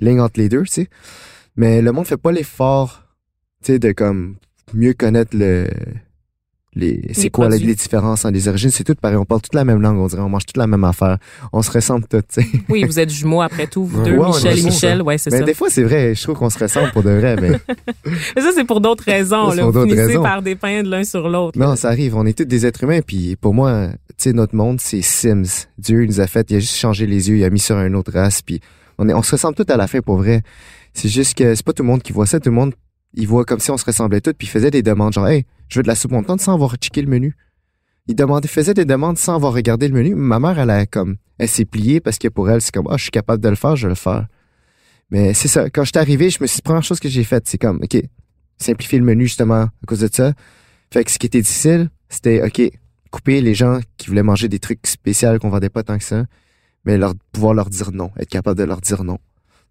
ligne 0.00 0.20
entre 0.20 0.40
les 0.40 0.48
deux, 0.50 0.62
tu 0.64 0.72
sais. 0.72 0.88
Mais 1.56 1.80
le 1.80 1.92
monde 1.92 2.06
fait 2.06 2.16
pas 2.18 2.32
l'effort, 2.32 3.04
tu 3.62 3.72
sais, 3.74 3.78
de 3.78 3.92
comme 3.92 4.36
mieux 4.74 4.92
connaître 4.92 5.34
le, 5.36 5.68
c'est 7.12 7.30
quoi 7.30 7.48
produits. 7.48 7.66
les 7.68 7.74
différences 7.74 8.24
entre 8.24 8.34
les 8.34 8.48
origines? 8.48 8.70
C'est 8.70 8.84
tout 8.84 8.94
pareil. 8.94 9.16
On 9.16 9.24
parle 9.24 9.40
toute 9.42 9.54
la 9.54 9.64
même 9.64 9.80
langue, 9.80 9.98
on 9.98 10.06
dirait. 10.06 10.22
On 10.22 10.28
mange 10.28 10.46
toute 10.46 10.56
la 10.56 10.66
même 10.66 10.84
affaire. 10.84 11.18
On 11.52 11.62
se 11.62 11.70
ressemble 11.70 12.04
sais. 12.28 12.46
Oui, 12.68 12.84
vous 12.84 12.98
êtes 12.98 13.10
jumeaux 13.10 13.42
après 13.42 13.66
tout, 13.66 13.84
vous 13.84 14.02
deux, 14.02 14.16
ouais, 14.16 14.26
Michel 14.28 14.58
et 14.58 14.62
Michel, 14.62 15.02
ouais, 15.02 15.18
c'est 15.18 15.30
Mais 15.30 15.38
ça. 15.38 15.44
des 15.44 15.54
fois, 15.54 15.68
c'est 15.70 15.82
vrai. 15.84 16.14
Je 16.14 16.22
trouve 16.22 16.36
qu'on 16.36 16.50
se 16.50 16.58
ressemble 16.58 16.90
pour 16.92 17.02
de 17.02 17.10
vrai, 17.10 17.36
mais 17.40 17.50
Mais 18.36 18.42
ça, 18.42 18.50
c'est 18.54 18.64
pour 18.64 18.80
d'autres 18.80 19.04
raisons. 19.04 19.50
Ça, 19.50 19.56
Là. 19.56 19.62
pour 19.62 19.72
Vous 19.72 19.78
d'autres 19.80 19.90
finissez 19.90 20.06
raisons. 20.08 20.22
par 20.22 20.42
dépeindre 20.42 20.88
l'un 20.90 21.04
sur 21.04 21.28
l'autre. 21.28 21.58
Non, 21.58 21.70
là. 21.70 21.76
ça 21.76 21.88
arrive. 21.88 22.16
On 22.16 22.26
est 22.26 22.36
tous 22.36 22.44
des 22.44 22.66
êtres 22.66 22.84
humains. 22.84 23.00
Puis 23.06 23.36
pour 23.36 23.54
moi, 23.54 23.88
tu 24.08 24.14
sais, 24.18 24.32
notre 24.32 24.54
monde, 24.54 24.80
c'est 24.80 25.02
Sims. 25.02 25.66
Dieu 25.78 26.02
il 26.04 26.08
nous 26.08 26.20
a 26.20 26.26
fait, 26.26 26.50
il 26.50 26.56
a 26.56 26.60
juste 26.60 26.76
changé 26.76 27.06
les 27.06 27.28
yeux, 27.30 27.36
il 27.38 27.44
a 27.44 27.50
mis 27.50 27.58
sur 27.60 27.78
une 27.78 27.94
autre 27.94 28.12
race. 28.12 28.42
Puis 28.42 28.60
on, 28.98 29.08
est, 29.08 29.14
on 29.14 29.22
se 29.22 29.32
ressemble 29.32 29.54
tous 29.54 29.70
à 29.72 29.76
la 29.76 29.86
fin 29.86 30.00
pour 30.00 30.16
vrai. 30.16 30.42
C'est 30.92 31.08
juste 31.08 31.36
que 31.36 31.54
c'est 31.54 31.64
pas 31.64 31.72
tout 31.72 31.82
le 31.82 31.88
monde 31.88 32.02
qui 32.02 32.12
voit 32.12 32.26
ça. 32.26 32.38
Tout 32.38 32.50
le 32.50 32.54
monde, 32.54 32.72
il 33.16 33.26
voit 33.26 33.44
comme 33.44 33.60
si 33.60 33.70
on 33.70 33.76
se 33.76 33.84
ressemblait 33.84 34.20
tous. 34.20 34.34
Puis 34.34 34.46
il 34.46 34.50
faisait 34.50 34.70
des 34.70 34.82
demandes 34.82 35.12
genre, 35.12 35.28
hey, 35.28 35.44
je 35.68 35.78
veux 35.78 35.82
de 35.82 35.88
la 35.88 35.94
soupe 35.94 36.12
montante 36.12 36.40
sans 36.40 36.54
avoir 36.54 36.74
checké 36.76 37.02
le 37.02 37.08
menu. 37.08 37.36
Il 38.06 38.14
demandait, 38.14 38.48
faisait 38.48 38.74
des 38.74 38.84
demandes 38.84 39.16
sans 39.16 39.34
avoir 39.34 39.52
regardé 39.52 39.88
le 39.88 39.94
menu. 39.94 40.14
Ma 40.14 40.38
mère, 40.38 40.58
elle 40.58 40.70
a 40.70 40.84
comme, 40.86 41.16
elle 41.38 41.48
s'est 41.48 41.64
pliée 41.64 42.00
parce 42.00 42.18
que 42.18 42.28
pour 42.28 42.50
elle, 42.50 42.60
c'est 42.60 42.72
comme, 42.72 42.86
ah, 42.90 42.96
je 42.96 43.02
suis 43.04 43.10
capable 43.10 43.42
de 43.42 43.48
le 43.48 43.54
faire, 43.54 43.76
je 43.76 43.86
vais 43.86 43.90
le 43.90 43.94
faire. 43.94 44.26
Mais 45.10 45.32
c'est 45.32 45.48
ça. 45.48 45.70
Quand 45.70 45.84
je 45.84 45.90
suis 45.90 45.98
arrivé, 45.98 46.30
je 46.30 46.38
me 46.40 46.46
suis, 46.46 46.60
première 46.60 46.82
chose 46.82 47.00
que 47.00 47.08
j'ai 47.08 47.24
faite, 47.24 47.44
c'est 47.46 47.58
comme, 47.58 47.80
OK, 47.82 47.96
simplifier 48.58 48.98
le 48.98 49.04
menu 49.04 49.24
justement 49.24 49.62
à 49.62 49.70
cause 49.86 50.00
de 50.00 50.08
ça. 50.12 50.32
Fait 50.92 51.04
que 51.04 51.10
ce 51.10 51.18
qui 51.18 51.26
était 51.26 51.40
difficile, 51.40 51.90
c'était, 52.08 52.42
OK, 52.42 52.70
couper 53.10 53.40
les 53.40 53.54
gens 53.54 53.80
qui 53.96 54.08
voulaient 54.08 54.22
manger 54.22 54.48
des 54.48 54.58
trucs 54.58 54.86
spéciaux 54.86 55.38
qu'on 55.38 55.48
vendait 55.48 55.70
pas 55.70 55.82
tant 55.82 55.98
que 55.98 56.04
ça. 56.04 56.24
mais 56.84 56.98
leur, 56.98 57.14
pouvoir 57.32 57.54
leur 57.54 57.70
dire 57.70 57.92
non, 57.92 58.10
être 58.18 58.28
capable 58.28 58.58
de 58.58 58.64
leur 58.64 58.80
dire 58.80 59.04
non. 59.04 59.18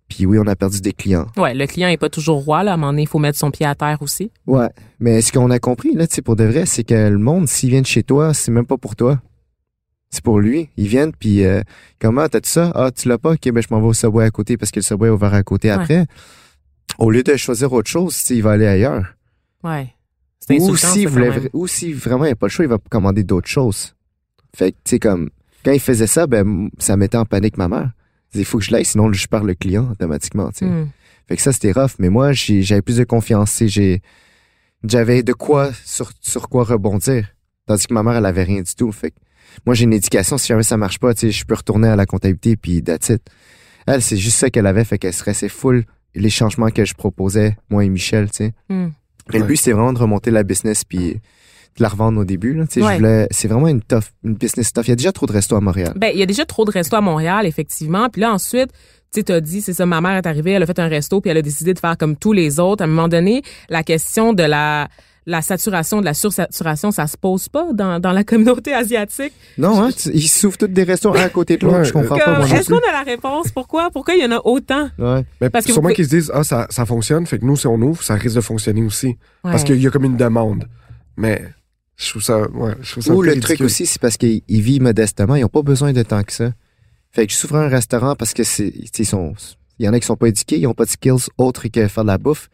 Puis 0.10 0.26
oui, 0.26 0.38
on 0.40 0.46
a 0.48 0.56
perdu 0.56 0.80
des 0.82 0.94
clients. 0.94 1.26
Ouais, 1.38 1.54
le 1.54 1.66
client 1.66 1.88
est 1.88 1.98
pas 1.98 2.10
toujours 2.10 2.44
roi, 2.44 2.64
là. 2.64 2.72
À 2.72 2.74
un 2.76 2.78
moment 2.78 2.92
donné, 2.92 3.04
il 3.04 3.08
faut 3.08 3.20
mettre 3.20 3.38
son 3.40 3.52
pied 3.52 3.66
à 3.66 3.74
terre 3.74 3.98
aussi. 4.02 4.32
Ouais, 4.46 4.70
mais 5.00 5.22
ce 5.22 5.32
qu'on 5.32 5.50
a 5.50 5.60
compris, 5.60 5.94
là, 5.96 6.06
tu 6.08 6.16
sais, 6.16 6.22
pour 6.22 6.36
de 6.36 6.44
vrai, 6.44 6.66
c'est 6.66 6.84
que 6.84 6.94
le 7.10 7.18
monde, 7.18 7.48
s'ils 7.48 7.70
viennent 7.70 7.86
chez 7.86 8.04
toi, 8.04 8.34
c'est 8.34 8.52
même 8.52 8.66
pas 8.66 8.78
pour 8.78 8.96
toi. 8.96 9.20
C'est 10.12 10.24
pour 10.24 10.40
lui. 10.40 10.70
Ils 10.78 10.88
viennent, 10.88 11.12
puis 11.12 11.44
euh, 11.44 11.62
comment, 12.00 12.28
t'as-tu 12.28 12.50
ça? 12.50 12.72
Ah, 12.76 12.92
tu 12.92 13.08
l'as 13.08 13.18
pas? 13.18 13.32
OK, 13.32 13.50
ben 13.52 13.64
je 13.64 13.68
m'en 13.72 13.82
vais 13.82 13.88
au 13.88 13.94
Subway 13.94 14.24
à 14.26 14.30
côté 14.30 14.58
parce 14.58 14.70
que 14.70 14.80
le 14.80 14.84
Subway 14.84 15.08
est 15.08 15.12
ouvert 15.12 15.34
à 15.34 15.42
côté 15.42 15.70
Ouais. 15.70 15.74
après. 15.74 16.06
Au 17.00 17.10
lieu 17.10 17.24
de 17.24 17.36
choisir 17.36 17.74
autre 17.74 17.90
chose, 17.90 18.16
il 18.30 18.44
va 18.44 18.52
aller 18.52 18.68
ailleurs. 18.68 19.16
Ouais. 19.64 19.88
Ou 20.52 20.76
si, 20.76 21.06
vraiment 21.94 22.26
il 22.26 22.28
n'y 22.28 22.32
a 22.34 22.36
pas 22.36 22.46
le 22.48 22.52
choix, 22.52 22.66
il 22.66 22.70
va 22.70 22.78
commander 22.90 23.24
d'autres 23.24 23.48
choses. 23.50 23.96
Fait 24.56 24.74
que, 24.74 24.78
tu 24.84 24.92
sais, 24.92 25.00
comme, 25.00 25.30
quand 25.66 25.72
il 25.72 25.80
faisait 25.80 26.06
ça, 26.06 26.28
ben, 26.28 26.70
ça 26.78 26.96
mettait 26.98 27.18
en 27.18 27.26
panique 27.26 27.58
ma 27.58 27.68
mère. 27.68 27.92
Il 28.36 28.46
faut 28.46 28.58
que 28.58 28.64
je 28.64 28.72
l'aille, 28.72 28.86
sinon 28.86 29.12
je 29.12 29.28
perds 29.28 29.44
le 29.44 29.54
client 29.54 29.90
automatiquement, 29.92 30.50
tu 30.50 30.60
sais. 30.60 30.66
Hmm. 30.66 30.90
Fait 31.28 31.36
que 31.36 31.42
ça, 31.42 31.52
c'était 31.52 31.72
rough. 31.72 31.92
Mais 32.00 32.10
moi, 32.10 32.34
j'avais 32.34 32.82
plus 32.82 32.98
de 32.98 33.04
confiance, 33.04 33.64
j'avais 34.84 35.24
de 35.24 35.34
quoi, 35.34 35.72
sur, 35.86 36.12
sur 36.22 36.50
quoi 36.50 36.64
rebondir. 36.64 37.28
Tandis 37.66 37.88
que 37.88 37.94
ma 37.94 38.04
mère, 38.04 38.16
elle 38.16 38.26
avait 38.26 38.44
rien 38.44 38.62
du 38.62 38.76
tout. 38.76 38.92
Fait 38.92 39.12
que, 39.12 39.16
moi, 39.66 39.74
j'ai 39.76 39.86
une 39.86 39.94
éducation, 39.94 40.38
si 40.38 40.48
jamais 40.48 40.64
ça 40.64 40.76
marche 40.78 41.00
pas, 41.00 41.14
tu 41.14 41.22
sais, 41.22 41.32
je 41.32 41.46
peux 41.46 41.56
retourner 41.56 41.88
à 41.88 41.96
la 41.96 42.06
comptabilité, 42.06 42.58
puis 42.58 42.84
that's 42.84 43.10
it. 43.10 43.22
Elle, 43.88 44.02
c'est 44.02 44.18
juste 44.18 44.38
ça 44.38 44.50
qu'elle 44.50 44.68
avait, 44.68 44.84
fait 44.84 44.98
qu'elle 44.98 45.14
stressait 45.14 45.50
full 45.50 45.86
les 46.16 46.30
changements 46.30 46.70
que 46.70 46.86
je 46.86 46.94
proposais, 46.94 47.58
moi 47.70 47.84
et 47.84 47.90
Michel, 47.90 48.30
tu 48.30 48.38
sais. 48.38 48.54
Hmm. 48.70 48.90
Mais 49.32 49.40
le 49.40 49.46
but, 49.46 49.56
c'est 49.56 49.72
vraiment 49.72 49.94
de 49.94 50.00
remonter 50.00 50.32
la 50.32 50.44
business 50.44 50.84
puis 50.84 51.14
de 51.14 51.20
la 51.80 51.88
revendre 51.90 52.20
au 52.20 52.26
début. 52.26 52.54
Là. 52.54 52.66
Tu 52.68 52.74
sais, 52.76 52.80
je 52.82 52.86
Ouais. 52.86 52.98
voulais- 52.98 53.28
C'est 53.32 53.48
vraiment 53.48 53.68
une 53.68 53.82
tough, 53.82 54.04
une 54.24 54.36
business 54.36 54.72
tough. 54.74 54.84
Il 54.88 54.90
y 54.90 54.94
a 54.94 54.96
déjà 54.96 55.12
trop 55.12 55.26
de 55.26 55.32
restos 55.32 55.56
à 55.56 55.62
Montréal. 55.62 55.94
Ben, 55.96 56.12
il 56.14 56.20
y 56.20 56.24
a 56.24 56.26
déjà 56.26 56.46
trop 56.46 56.66
de 56.66 56.72
restos 56.72 56.96
à 56.96 57.02
Montréal, 57.02 57.46
effectivement. 57.46 58.10
Puis 58.10 58.22
là, 58.22 58.32
ensuite, 58.34 58.70
tu 59.14 59.24
t'as 59.24 59.40
dit, 59.42 59.62
c'est 59.62 59.74
ça, 59.74 59.86
ma 59.86 60.02
mère 60.02 60.18
est 60.18 60.26
arrivée, 60.28 60.52
elle 60.52 60.64
a 60.64 60.66
fait 60.66 60.80
un 60.80 60.88
resto, 60.88 61.22
puis 61.22 61.30
elle 61.32 61.38
a 61.38 61.42
décidé 61.42 61.74
de 61.74 61.80
faire 61.80 61.98
comme 61.98 62.16
tous 62.16 62.34
les 62.34 62.60
autres. 62.60 62.82
À 62.82 62.86
un 62.86 62.88
moment 62.90 63.08
donné, 63.08 63.44
la 63.70 63.84
question 63.84 64.34
de 64.34 64.42
la, 64.44 64.88
la 65.28 65.42
saturation, 65.42 66.00
de 66.02 66.06
la 66.06 66.14
sursaturation, 66.14 66.92
ça 66.92 67.06
se 67.08 67.16
pose 67.16 67.48
pas 67.48 67.68
dans, 67.74 68.00
dans 68.00 68.12
la 68.12 68.24
communauté 68.24 68.74
asiatique? 68.74 69.32
Non, 69.58 69.84
hein, 69.84 69.90
tu- 69.96 70.10
ils 70.14 70.28
s'ouvrent 70.28 70.58
tous 70.58 70.68
des 70.68 70.84
restos 70.84 71.10
un 71.16 71.22
à 71.22 71.30
côté 71.30 71.58
de 71.58 71.64
l'autre. 71.66 71.78
Ouais, 71.78 71.86
je 71.86 71.94
comprends 71.94 72.18
Comme, 72.18 72.36
pas, 72.40 72.48
Est-ce 72.48 72.70
qu'on 72.70 72.78
a 72.78 72.92
la 72.92 73.04
réponse? 73.04 73.52
Pourquoi? 73.52 73.90
Pourquoi 73.92 74.16
il 74.16 74.22
y 74.24 74.26
en 74.26 74.32
a 74.36 74.42
autant? 74.44 74.90
Ouais. 75.00 75.24
Mais 75.40 75.50
Parce 75.50 75.66
que 75.66 75.70
vous 75.72 75.76
sûrement 75.76 75.82
pouvez- 75.90 75.94
qu'ils 75.96 76.06
se 76.06 76.10
disent, 76.10 76.32
ah, 76.34 76.44
ça, 76.44 76.68
ça 76.70 76.86
fonctionne, 76.86 77.26
fait 77.28 77.38
que 77.40 77.46
nous, 77.46 77.56
si 77.56 77.68
on 77.68 77.76
ouvre, 77.82 78.02
ça 78.04 78.16
risque 78.16 78.36
de 78.36 78.42
fonctionner 78.42 78.84
aussi. 78.84 79.16
Parce 79.44 79.64
qu'il 79.64 79.82
y 79.82 79.88
a 79.88 79.92
comme 79.92 80.04
une 80.06 80.18
demande. 80.18 80.68
Mais 81.16 81.44
je 81.96 82.10
trouve 82.10 82.22
ça, 82.24 82.42
ouais, 82.50 82.74
je 82.82 82.92
trouve 82.92 83.04
ça 83.04 83.14
Ou 83.14 83.22
le 83.22 83.40
truc 83.40 83.62
aussi, 83.62 83.86
c'est 83.86 84.02
parce 84.02 84.18
qu'ils 84.18 84.42
ils 84.48 84.62
vivent 84.62 84.82
modestement. 84.82 85.36
Ils 85.36 85.42
n'ont 85.42 85.48
pas 85.50 85.62
besoin 85.62 85.94
de 85.94 86.04
tant 86.04 86.24
que 86.24 86.34
ça. 86.34 86.52
Fait 87.12 87.28
que 87.28 87.34
je 87.34 87.38
s'ouvre 87.38 87.58
un 87.58 87.68
restaurant 87.68 88.16
parce 88.16 88.34
que 88.34 88.44
c'est, 88.44 88.74
ils 88.98 89.06
sont, 89.06 89.34
il 89.78 89.86
y 89.86 89.90
en 89.90 89.94
a 89.94 90.00
qui 90.00 90.06
sont 90.08 90.16
pas 90.16 90.28
éduqués, 90.28 90.58
ils 90.60 90.66
ont 90.68 90.74
pas 90.74 90.86
de 90.86 90.90
skills 90.90 91.30
autres 91.38 91.68
que 91.68 91.88
faire 91.88 92.04
de 92.04 92.08
la 92.08 92.18
bouffe. 92.18 92.50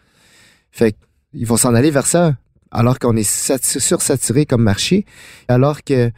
Fait 0.71 0.95
qu'ils 1.31 1.47
vont 1.47 1.55
s'en 1.57 1.73
aller 1.73 1.91
vers 1.91 2.05
ça, 2.05 2.35
alors 2.71 2.99
qu'on 2.99 3.15
est 3.15 3.23
sat- 3.23 3.57
sursaturé 3.79 4.45
comme 4.45 4.61
marché, 4.63 5.05
alors 5.47 5.83
que 5.83 6.11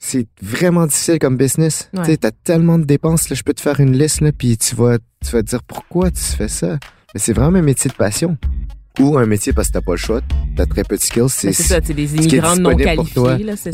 c'est 0.00 0.26
vraiment 0.42 0.86
difficile 0.86 1.18
comme 1.20 1.36
business. 1.36 1.88
Ouais. 1.94 2.02
Tu 2.02 2.10
sais, 2.10 2.16
t'as 2.18 2.32
tellement 2.32 2.78
de 2.78 2.84
dépenses, 2.84 3.30
là, 3.30 3.36
je 3.36 3.42
peux 3.42 3.54
te 3.54 3.60
faire 3.60 3.78
une 3.80 3.96
liste, 3.96 4.20
là, 4.20 4.32
puis 4.32 4.58
tu 4.58 4.74
vas, 4.74 4.98
tu 5.24 5.30
vas 5.30 5.42
te 5.42 5.48
dire 5.48 5.62
pourquoi 5.62 6.10
tu 6.10 6.20
fais 6.20 6.48
ça. 6.48 6.78
Mais 7.14 7.20
c'est 7.20 7.32
vraiment 7.32 7.58
un 7.58 7.62
métier 7.62 7.88
de 7.90 7.94
passion. 7.96 8.36
Ou 9.00 9.18
un 9.18 9.26
métier 9.26 9.52
parce 9.52 9.68
que 9.68 9.72
t'as 9.72 9.80
pas 9.80 9.92
le 9.92 9.98
choix, 9.98 10.20
t'as 10.54 10.66
très 10.66 10.84
peu 10.84 10.96
de 10.96 11.02
skills. 11.02 11.28
C'est, 11.28 11.52
ça, 11.52 11.80
c'est 11.82 11.94
des 11.94 12.14
immigrants 12.14 12.54
non 12.54 12.70
disponible 12.70 12.94
pour 12.94 13.10
toi. 13.10 13.30
qualifiés, 13.30 13.46
là, 13.50 13.56
ça. 13.56 13.70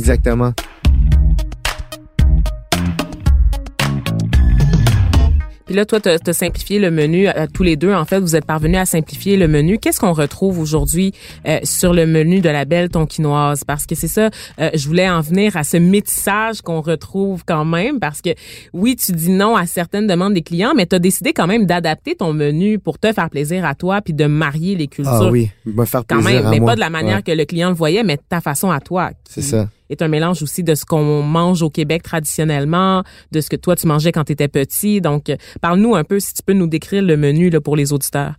Puis 5.70 5.76
là, 5.76 5.86
toi, 5.86 6.00
tu 6.00 6.08
as 6.08 6.32
simplifié 6.32 6.80
le 6.80 6.90
menu. 6.90 7.28
tous 7.54 7.62
les 7.62 7.76
deux, 7.76 7.94
en 7.94 8.04
fait, 8.04 8.18
vous 8.18 8.34
êtes 8.34 8.44
parvenus 8.44 8.78
à 8.78 8.86
simplifier 8.86 9.36
le 9.36 9.46
menu. 9.46 9.78
Qu'est-ce 9.78 10.00
qu'on 10.00 10.12
retrouve 10.12 10.58
aujourd'hui 10.58 11.12
euh, 11.46 11.60
sur 11.62 11.94
le 11.94 12.06
menu 12.06 12.40
de 12.40 12.48
la 12.48 12.64
belle 12.64 12.88
tonkinoise? 12.88 13.62
Parce 13.62 13.86
que 13.86 13.94
c'est 13.94 14.08
ça, 14.08 14.30
euh, 14.60 14.70
je 14.74 14.88
voulais 14.88 15.08
en 15.08 15.20
venir 15.20 15.56
à 15.56 15.62
ce 15.62 15.76
métissage 15.76 16.60
qu'on 16.60 16.80
retrouve 16.80 17.44
quand 17.46 17.64
même. 17.64 18.00
Parce 18.00 18.20
que 18.20 18.30
oui, 18.72 18.96
tu 18.96 19.12
dis 19.12 19.30
non 19.30 19.54
à 19.54 19.64
certaines 19.66 20.08
demandes 20.08 20.34
des 20.34 20.42
clients, 20.42 20.72
mais 20.76 20.86
tu 20.86 20.96
as 20.96 20.98
décidé 20.98 21.32
quand 21.32 21.46
même 21.46 21.66
d'adapter 21.66 22.16
ton 22.16 22.32
menu 22.32 22.80
pour 22.80 22.98
te 22.98 23.12
faire 23.12 23.30
plaisir 23.30 23.64
à 23.64 23.76
toi 23.76 24.00
puis 24.00 24.12
de 24.12 24.26
marier 24.26 24.74
les 24.74 24.88
cultures. 24.88 25.12
Ah 25.22 25.30
oui, 25.30 25.50
me 25.66 25.84
faire 25.84 26.02
Quand 26.04 26.16
plaisir 26.20 26.32
même, 26.40 26.46
à 26.46 26.50
mais 26.50 26.58
moi. 26.58 26.70
pas 26.70 26.74
de 26.74 26.80
la 26.80 26.90
manière 26.90 27.18
Ouais, 27.18 27.22
que 27.22 27.30
le 27.30 27.44
client 27.44 27.68
le 27.68 27.76
voyait, 27.76 28.02
mais 28.02 28.18
ta 28.28 28.40
façon 28.40 28.72
à 28.72 28.80
toi. 28.80 29.10
C'est 29.28 29.42
ça. 29.42 29.68
Est 29.90 30.02
un 30.02 30.08
mélange 30.08 30.42
aussi 30.42 30.62
de 30.62 30.74
ce 30.74 30.86
qu'on 30.86 31.22
mange 31.22 31.62
au 31.62 31.68
Québec 31.68 32.02
traditionnellement, 32.02 33.04
de 33.32 33.40
ce 33.40 33.50
que 33.50 33.56
toi 33.56 33.76
tu 33.76 33.86
mangeais 33.86 34.12
quand 34.12 34.24
tu 34.24 34.32
étais 34.32 34.48
petit. 34.48 35.00
Donc, 35.00 35.30
parle-nous 35.60 35.94
un 35.94 36.04
peu 36.04 36.20
si 36.20 36.32
tu 36.32 36.42
peux 36.42 36.54
nous 36.54 36.66
décrire 36.68 37.02
le 37.02 37.16
menu 37.16 37.50
là, 37.50 37.60
pour 37.60 37.76
les 37.76 37.92
auditeurs. 37.92 38.34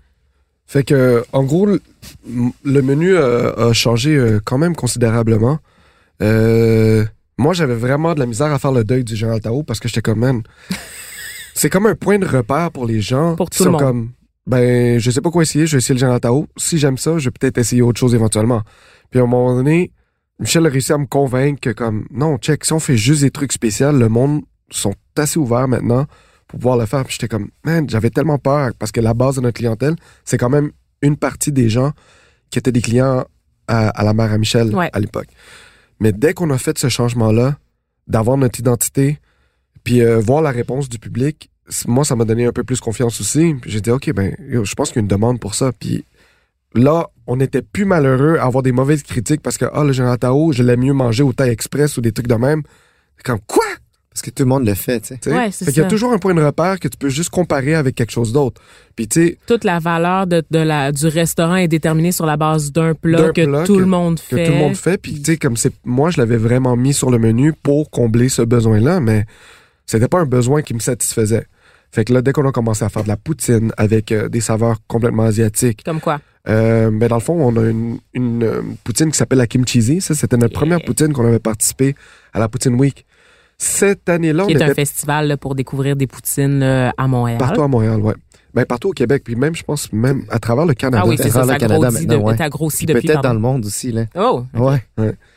Fait 0.66 0.84
que, 0.84 1.24
en 1.34 1.44
gros, 1.44 1.66
le, 1.66 1.82
le 2.64 2.82
menu 2.82 3.14
euh, 3.14 3.70
a 3.70 3.74
changé 3.74 4.16
euh, 4.16 4.40
quand 4.44 4.58
même 4.58 4.74
considérablement. 4.74 5.60
Euh, 6.22 7.04
moi, 7.38 7.54
j'avais 7.54 7.76
vraiment 7.76 8.14
de 8.14 8.20
la 8.20 8.26
misère 8.26 8.54
à 8.54 8.60
faire 8.60 8.72
le 8.72 8.86
deuil 8.86 9.04
du 9.04 9.16
Général 9.16 9.42
Tao 9.42 9.64
parce 9.64 9.82
que 9.82 9.90
j'étais 9.90 10.02
comme, 10.02 10.20
man, 10.20 10.44
c'est 11.56 11.70
comme 11.70 11.88
un 11.88 11.96
point 11.96 12.20
de 12.20 12.26
repère 12.26 12.72
pour 12.72 12.86
les 12.86 13.02
gens. 13.02 13.36
Pour 13.36 13.50
qui 13.50 13.58
tout 13.58 13.66
le 13.66 13.72
sont 13.72 13.72
monde. 13.74 13.82
comme, 13.82 14.12
ben, 14.48 14.98
je 14.98 15.12
sais 15.12 15.20
pas 15.20 15.30
quoi 15.30 15.44
essayer, 15.44 15.68
je 15.68 15.74
vais 15.74 15.80
essayer 15.80 15.96
le 15.96 16.00
Général 16.00 16.22
Tao. 16.22 16.48
Si 16.56 16.78
j'aime 16.78 16.98
ça, 16.98 17.18
je 17.18 17.26
vais 17.26 17.34
peut-être 17.38 17.58
essayer 17.58 17.82
autre 17.82 18.00
chose 18.00 18.16
éventuellement. 18.16 18.62
Puis 19.10 19.20
à 19.20 19.24
un 19.24 19.28
moment 19.28 19.54
donné, 19.54 19.92
Michel 20.42 20.66
a 20.66 20.70
réussi 20.70 20.92
à 20.92 20.98
me 20.98 21.06
convaincre 21.06 21.60
que 21.62 21.70
comme, 21.70 22.06
non, 22.12 22.38
check, 22.38 22.66
si 22.66 22.74
on 22.74 22.80
fait 22.80 22.98
juste 22.98 23.22
des 23.22 23.32
trucs 23.32 23.52
spéciaux, 23.54 23.92
le 23.92 24.10
monde 24.10 24.42
sont 24.72 24.94
assez 25.16 25.38
ouverts 25.40 25.68
maintenant 25.68 26.06
pour 26.48 26.60
pouvoir 26.60 26.78
le 26.78 26.86
faire. 26.86 27.04
Puis 27.06 27.14
j'étais 27.14 27.28
comme, 27.28 27.50
man, 27.64 27.88
j'avais 27.90 28.10
tellement 28.10 28.38
peur 28.40 28.72
parce 28.78 28.92
que 28.92 29.00
la 29.00 29.14
base 29.14 29.36
de 29.36 29.42
notre 29.42 29.58
clientèle, 29.58 29.96
c'est 30.26 30.38
quand 30.38 30.50
même 30.50 30.72
une 31.02 31.16
partie 31.16 31.52
des 31.52 31.70
gens 31.70 31.92
qui 32.50 32.60
étaient 32.60 32.72
des 32.72 32.82
clients 32.82 33.24
à, 33.68 33.90
à 33.90 34.04
la 34.04 34.14
mère 34.14 34.32
à 34.32 34.38
Michel 34.38 34.76
Ouais. 34.76 34.90
à 34.92 35.00
l'époque. 35.00 35.28
Mais 36.00 36.12
dès 36.12 36.34
qu'on 36.34 36.50
a 36.50 36.58
fait 36.58 36.78
ce 36.78 36.90
changement-là, 36.90 37.58
d'avoir 38.08 38.36
notre 38.38 38.60
identité, 38.60 39.20
puis 39.84 40.02
euh, 40.02 40.20
voir 40.20 40.42
la 40.42 40.52
réponse 40.52 40.90
du 40.90 40.98
public, 41.00 41.50
moi, 41.88 42.04
ça 42.04 42.16
m'a 42.16 42.26
donné 42.26 42.46
un 42.46 42.52
peu 42.52 42.64
plus 42.64 42.80
confiance 42.82 43.22
aussi. 43.22 43.54
Puis 43.62 43.72
j'ai 43.72 43.80
dit, 43.82 43.92
OK, 43.92 44.12
ben, 44.12 44.36
je 44.50 44.74
pense 44.74 44.90
qu'il 44.90 44.98
y 44.98 45.00
a 45.00 45.04
une 45.04 45.08
demande 45.08 45.40
pour 45.40 45.56
ça. 45.56 45.72
Puis 45.72 46.04
là, 46.74 47.08
on 47.28 47.38
n'était 47.38 47.62
plus 47.62 47.86
malheureux 47.86 48.38
à 48.40 48.46
avoir 48.46 48.64
des 48.64 48.72
mauvaises 48.72 49.04
critiques 49.04 49.42
parce 49.42 49.58
que, 49.58 49.66
ah, 49.74 49.84
le 49.84 49.92
Général 49.92 50.18
Tao, 50.18 50.52
je 50.52 50.64
l'aime 50.64 50.82
mieux 50.82 50.94
manger 50.94 51.24
au 51.24 51.34
taille 51.34 51.50
express 51.52 51.98
ou 51.98 52.02
des 52.02 52.12
trucs 52.12 52.28
de 52.28 52.36
même. 52.36 52.64
Comme, 53.24 53.40
quoi? 53.46 53.64
Parce 54.10 54.22
que 54.24 54.30
tout 54.30 54.44
le 54.44 54.50
monde 54.50 54.66
le 54.66 54.74
fait, 54.74 55.00
tu 55.00 55.16
sais. 55.22 55.32
Ouais, 55.32 55.52
c'est 55.52 55.64
fait 55.64 55.72
qu'il 55.72 55.82
y 55.84 55.86
a 55.86 55.88
toujours 55.88 56.12
un 56.12 56.18
point 56.18 56.34
de 56.34 56.42
repère 56.44 56.80
que 56.82 56.90
tu 56.90 56.98
peux 56.98 57.08
juste 57.08 57.30
comparer 57.30 57.76
avec 57.76 57.96
quelque 57.96 58.12
chose 58.12 58.34
d'autre. 58.34 58.62
Puis 58.96 59.08
tu 59.08 59.26
sais, 59.28 59.38
Toute 59.48 59.64
la 59.64 59.80
valeur 59.80 60.28
de, 60.28 60.44
de 60.52 60.60
la, 60.60 60.92
du 60.92 61.08
restaurant 61.08 61.56
est 61.56 61.70
déterminée 61.70 62.12
sur 62.12 62.26
la 62.26 62.36
base 62.36 62.74
d'un 62.74 62.94
plat 62.94 63.22
D'un 63.22 63.32
que 63.32 63.46
plat 63.46 63.64
tout 63.64 63.76
que- 63.76 63.80
le 63.80 63.86
monde 63.86 64.20
que 64.20 64.36
fait. 64.36 64.46
tout 64.48 64.52
le 64.52 64.58
monde 64.58 64.76
fait. 64.76 64.98
Puis 64.98 65.14
tu 65.14 65.32
sais, 65.32 65.38
comme 65.38 65.56
c'est, 65.56 65.72
moi, 65.86 66.10
je 66.10 66.18
l'avais 66.20 66.36
vraiment 66.36 66.76
mis 66.76 66.94
sur 66.94 67.10
le 67.10 67.20
menu 67.20 67.54
pour 67.54 67.90
combler 67.90 68.28
ce 68.28 68.42
besoin-là, 68.42 69.00
mais 69.00 69.26
c'était 69.86 70.10
pas 70.10 70.20
un 70.20 70.26
besoin 70.26 70.62
qui 70.62 70.74
me 70.74 70.80
satisfaisait. 70.80 71.46
Fait 71.94 72.04
que 72.04 72.14
là, 72.14 72.22
dès 72.22 72.34
qu'on 72.34 72.48
a 72.48 72.52
commencé 72.52 72.84
à 72.84 72.90
faire 72.90 73.04
de 73.04 73.08
la 73.10 73.18
poutine 73.18 73.72
avec 73.78 74.12
euh, 74.12 74.28
des 74.28 74.42
saveurs 74.42 74.80
complètement 74.90 75.24
asiatiques, 75.24 75.84
Comme 75.86 76.02
quoi? 76.02 76.20
Euh, 76.50 76.90
ben 76.92 77.08
dans 77.08 77.16
le 77.16 77.22
fond, 77.22 77.34
on 77.34 77.56
a 77.58 77.70
une, 77.70 78.00
une, 78.14 78.44
euh, 78.44 78.62
poutine 78.84 79.12
qui 79.12 79.18
s'appelle 79.18 79.38
la 79.38 79.48
kimchi. 79.48 80.02
Ça, 80.02 80.16
c'était 80.16 80.38
notre 80.38 80.54
Yeah. 80.54 80.60
première 80.60 80.82
poutine 80.84 81.14
qu'on 81.14 81.26
avait 81.28 81.40
participé 81.40 81.96
à 82.34 82.40
la 82.40 82.48
Poutine 82.50 82.76
Week. 82.76 83.06
Cette 83.58 84.10
année-là, 84.10 84.46
on 84.46 84.50
est 84.50 84.62
un 84.62 84.74
festival 84.74 85.28
là, 85.28 85.38
pour 85.38 85.54
découvrir 85.54 85.96
des 85.96 86.08
poutines 86.08 86.64
à 86.64 87.08
Montréal. 87.08 87.38
partout 87.38 87.62
à 87.62 87.68
Montréal, 87.68 88.00
ouais. 88.02 88.16
Ben 88.54 88.66
partout 88.66 88.90
au 88.90 88.94
Québec, 88.94 89.24
puis 89.24 89.36
même, 89.36 89.56
je 89.56 89.64
pense, 89.64 89.92
même 89.94 90.26
à 90.30 90.38
travers 90.38 90.66
le 90.66 90.74
Canada. 90.74 91.04
Ah 91.06 91.08
oui, 91.10 91.16
c'est 91.18 91.30
ça, 91.30 91.46
ça 91.46 91.58
Canada 91.58 91.90
de, 91.90 92.16
ouais. 92.18 92.50
grossi 92.50 92.86
Puis 92.86 92.94
depuis. 92.94 93.08
peut-être 93.08 93.24
dans 93.24 93.34
le 93.34 93.40
monde 93.40 93.66
aussi, 93.66 93.92
là. 93.94 94.06
Oh, 94.16 94.46
Ouais. 94.54 94.84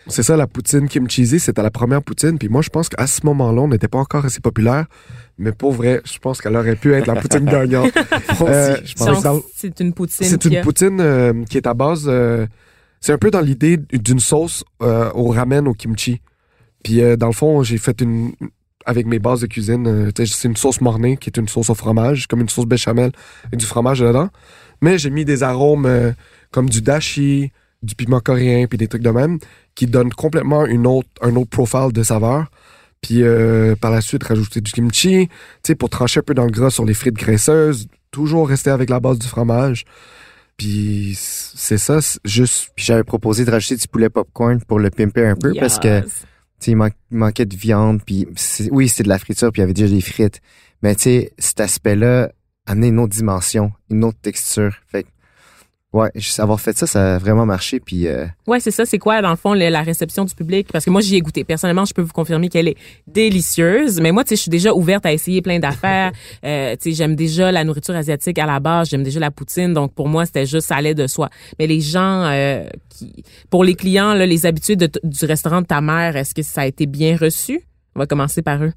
C'est 0.09 0.23
ça, 0.23 0.37
la 0.37 0.47
poutine 0.47 0.89
Kim 0.89 1.09
Cheesy, 1.09 1.39
c'était 1.39 1.63
la 1.63 1.71
première 1.71 2.03
poutine. 2.03 2.39
Puis 2.39 2.49
moi, 2.49 2.61
je 2.61 2.69
pense 2.71 2.89
qu'à 2.89 3.07
ce 3.07 3.25
moment-là, 3.25 3.63
on 3.63 3.69
n'était 3.69 3.89
pas 3.89 3.99
encore 3.99 4.25
assez 4.25 4.41
populaire. 4.41 4.87
Mais 5.39 5.53
pour 5.53 5.73
vrai, 5.73 6.01
je 6.05 6.19
pense 6.19 6.41
qu'elle 6.41 6.57
aurait 6.57 6.77
pu 6.77 6.93
être 6.95 7.07
la 7.07 7.15
poutine 7.17 7.45
gagnante. 7.45 7.93
Euh, 8.41 8.77
je 8.85 8.95
pense 8.95 9.25
c'est 9.55 9.79
une 9.81 9.93
poutine. 9.93 10.27
c'est 10.27 10.39
qui 10.39 10.49
une 10.49 10.57
a- 10.57 10.63
poutine 10.63 11.01
euh, 11.01 11.45
qui 11.49 11.57
est 11.57 11.67
à 11.67 11.73
base... 11.75 12.05
euh, 12.09 12.47
c'est 13.01 13.13
un 13.13 13.19
peu 13.19 13.31
dans 13.31 13.41
l'idée 13.41 13.77
d'une 13.77 14.19
sauce 14.19 14.65
au 14.81 15.29
ramen 15.29 15.69
au 15.69 15.73
kimchi. 15.75 16.21
Puis 16.83 17.01
euh, 17.01 17.17
dans 17.17 17.29
le 17.29 17.33
fond, 17.33 17.63
j'ai 17.63 17.79
fait 17.79 18.01
une... 18.01 18.33
Avec 18.87 19.07
mes 19.07 19.19
bases 19.19 19.41
de 19.41 19.47
cuisine, 19.47 19.87
euh, 19.87 20.11
c'est 20.17 20.49
une 20.49 20.57
sauce 20.57 20.81
mornée 20.81 21.17
qui 21.17 21.31
est 21.31 21.39
une 21.39 21.49
sauce 21.49 21.71
au 21.71 21.75
fromage, 21.75 22.27
comme 22.27 22.41
une 22.41 22.49
sauce 22.49 22.67
béchamel 22.67 23.13
avec 23.45 23.59
du 23.59 23.67
fromage 23.67 24.01
dedans. 24.01 24.29
Mais 24.83 24.99
j'ai 24.99 25.11
mis 25.11 25.25
des 25.25 25.43
arômes 25.43 25.87
euh, 25.87 26.13
comme 26.51 26.69
du 26.69 26.83
dashi, 26.83 27.51
du 27.83 27.95
piment 27.95 28.21
coréen, 28.21 28.67
puis 28.67 28.79
des 28.79 28.89
trucs 28.89 29.03
de 29.03 29.11
même, 29.11 29.39
qui 29.75 29.87
donnent 29.87 30.13
complètement 30.13 30.67
une 30.67 30.87
autre, 30.87 31.09
un 31.23 31.35
autre 31.37 31.51
profile 31.51 31.93
de 31.93 32.03
saveur. 32.03 32.51
Puis 33.01 33.23
euh, 33.23 33.77
par 33.77 33.91
la 33.91 34.01
suite, 34.01 34.25
rajouter 34.25 34.61
du 34.61 34.73
kimchi, 34.73 35.29
tu 35.29 35.35
sais, 35.63 35.75
pour 35.75 35.91
trancher 35.91 36.21
un 36.21 36.23
peu 36.23 36.35
dans 36.35 36.45
le 36.45 36.51
gras 36.51 36.71
sur 36.71 36.85
les 36.85 36.95
frites 36.95 37.15
graisseuses, 37.15 37.89
toujours 38.11 38.49
rester 38.49 38.71
avec 38.71 38.91
la 38.91 39.01
base 39.01 39.19
du 39.19 39.27
fromage. 39.27 39.85
Puis 40.57 41.15
c'est 41.17 41.79
ça, 41.79 41.99
juste... 42.25 42.71
Puis 42.77 42.85
j'avais 42.85 43.05
proposé 43.05 43.45
de 43.45 43.51
rajouter 43.51 43.77
du 43.77 43.89
poulet 43.89 44.09
popcorn 44.09 44.61
pour 44.67 44.79
le 44.79 44.91
pimper 44.91 45.27
un 45.27 45.35
peu 45.35 45.53
parce 45.59 45.79
que, 45.79 46.03
il, 46.73 46.77
man- 46.77 46.91
il 47.11 47.19
manquait 47.19 47.47
de 47.47 47.57
viande, 47.57 48.03
puis 48.05 48.27
oui, 48.71 48.89
c'était 48.89 49.03
de 49.05 49.09
la 49.09 49.19
friture, 49.19 49.51
puis 49.53 49.61
il 49.61 49.63
y 49.63 49.65
avait 49.65 49.75
déjà 49.75 49.93
des 49.95 50.01
frites. 50.01 50.41
Mais 50.83 50.95
tu 50.95 51.03
sais, 51.03 51.33
cet 51.39 51.61
aspect-là 51.61 52.33
amenait 52.67 52.89
une 52.89 52.99
autre 52.99 53.15
dimension, 53.15 53.73
une 53.91 54.05
autre 54.05 54.19
texture. 54.21 54.75
Fait 54.87 55.07
ouais, 55.95 56.11
juste 56.15 56.39
avoir 56.41 56.61
fait 56.61 56.77
ça, 56.77 56.87
ça 56.87 57.15
a 57.15 57.19
vraiment 57.19 57.47
marché, 57.47 57.81
puis 57.81 58.07
euh, 58.07 58.27
Ouais, 58.47 58.61
c'est 58.61 58.71
ça. 58.71 58.85
C'est 58.85 58.99
quoi, 58.99 59.23
dans 59.23 59.31
le 59.31 59.37
fond, 59.37 59.55
la 59.55 59.81
réception 59.83 60.25
du 60.27 60.35
public? 60.35 60.69
Parce 60.71 60.85
que 60.85 60.91
moi, 60.91 61.01
j'y 61.01 61.17
ai 61.17 61.21
goûté. 61.21 61.45
Personnellement, 61.45 61.87
je 61.87 61.95
peux 61.95 62.03
vous 62.03 62.13
confirmer 62.13 62.49
qu'elle 62.51 62.69
est 62.69 62.77
délicieuse. 63.07 64.01
Mais 64.01 64.13
moi, 64.13 64.25
tu 64.25 64.31
sais, 64.31 64.37
je 64.37 64.43
suis 64.43 64.51
déjà 64.51 64.75
ouverte 64.75 65.07
à 65.07 65.13
essayer 65.13 65.41
plein 65.41 65.59
d'affaires. 65.59 66.13
euh, 66.45 66.77
tu 66.77 66.91
sais, 66.91 66.97
j'aime 66.97 67.17
déjà 67.17 67.51
la 67.53 67.65
nourriture 67.65 67.95
asiatique 67.97 68.39
à 68.39 68.47
la 68.47 68.61
base. 68.61 68.91
J'aime 68.91 69.03
déjà 69.03 69.21
la 69.21 69.31
poutine. 69.31 69.73
Donc, 69.73 69.95
pour 69.95 70.09
moi, 70.09 70.27
c'était 70.27 70.47
juste, 70.47 70.69
ça 70.69 70.77
allait 70.77 70.95
de 70.95 71.07
soi. 71.07 71.31
Mais 71.59 71.67
les 71.67 71.81
gens, 71.81 72.25
euh, 72.25 72.65
qui, 72.91 73.25
pour 73.49 73.65
les 73.65 73.75
clients, 73.75 74.13
là, 74.15 74.27
les 74.27 74.45
habitués 74.47 74.77
de 74.77 74.87
t- 74.87 75.01
du 75.03 75.25
restaurant 75.25 75.63
de 75.63 75.67
ta 75.67 75.81
mère, 75.81 76.17
est-ce 76.17 76.35
que 76.35 76.43
ça 76.43 76.63
a 76.63 76.67
été 76.67 76.87
bien 76.87 77.17
reçu? 77.17 77.61
On 77.97 78.01
va 78.01 78.07
commencer 78.07 78.43
par 78.43 78.63
eux. 78.63 78.73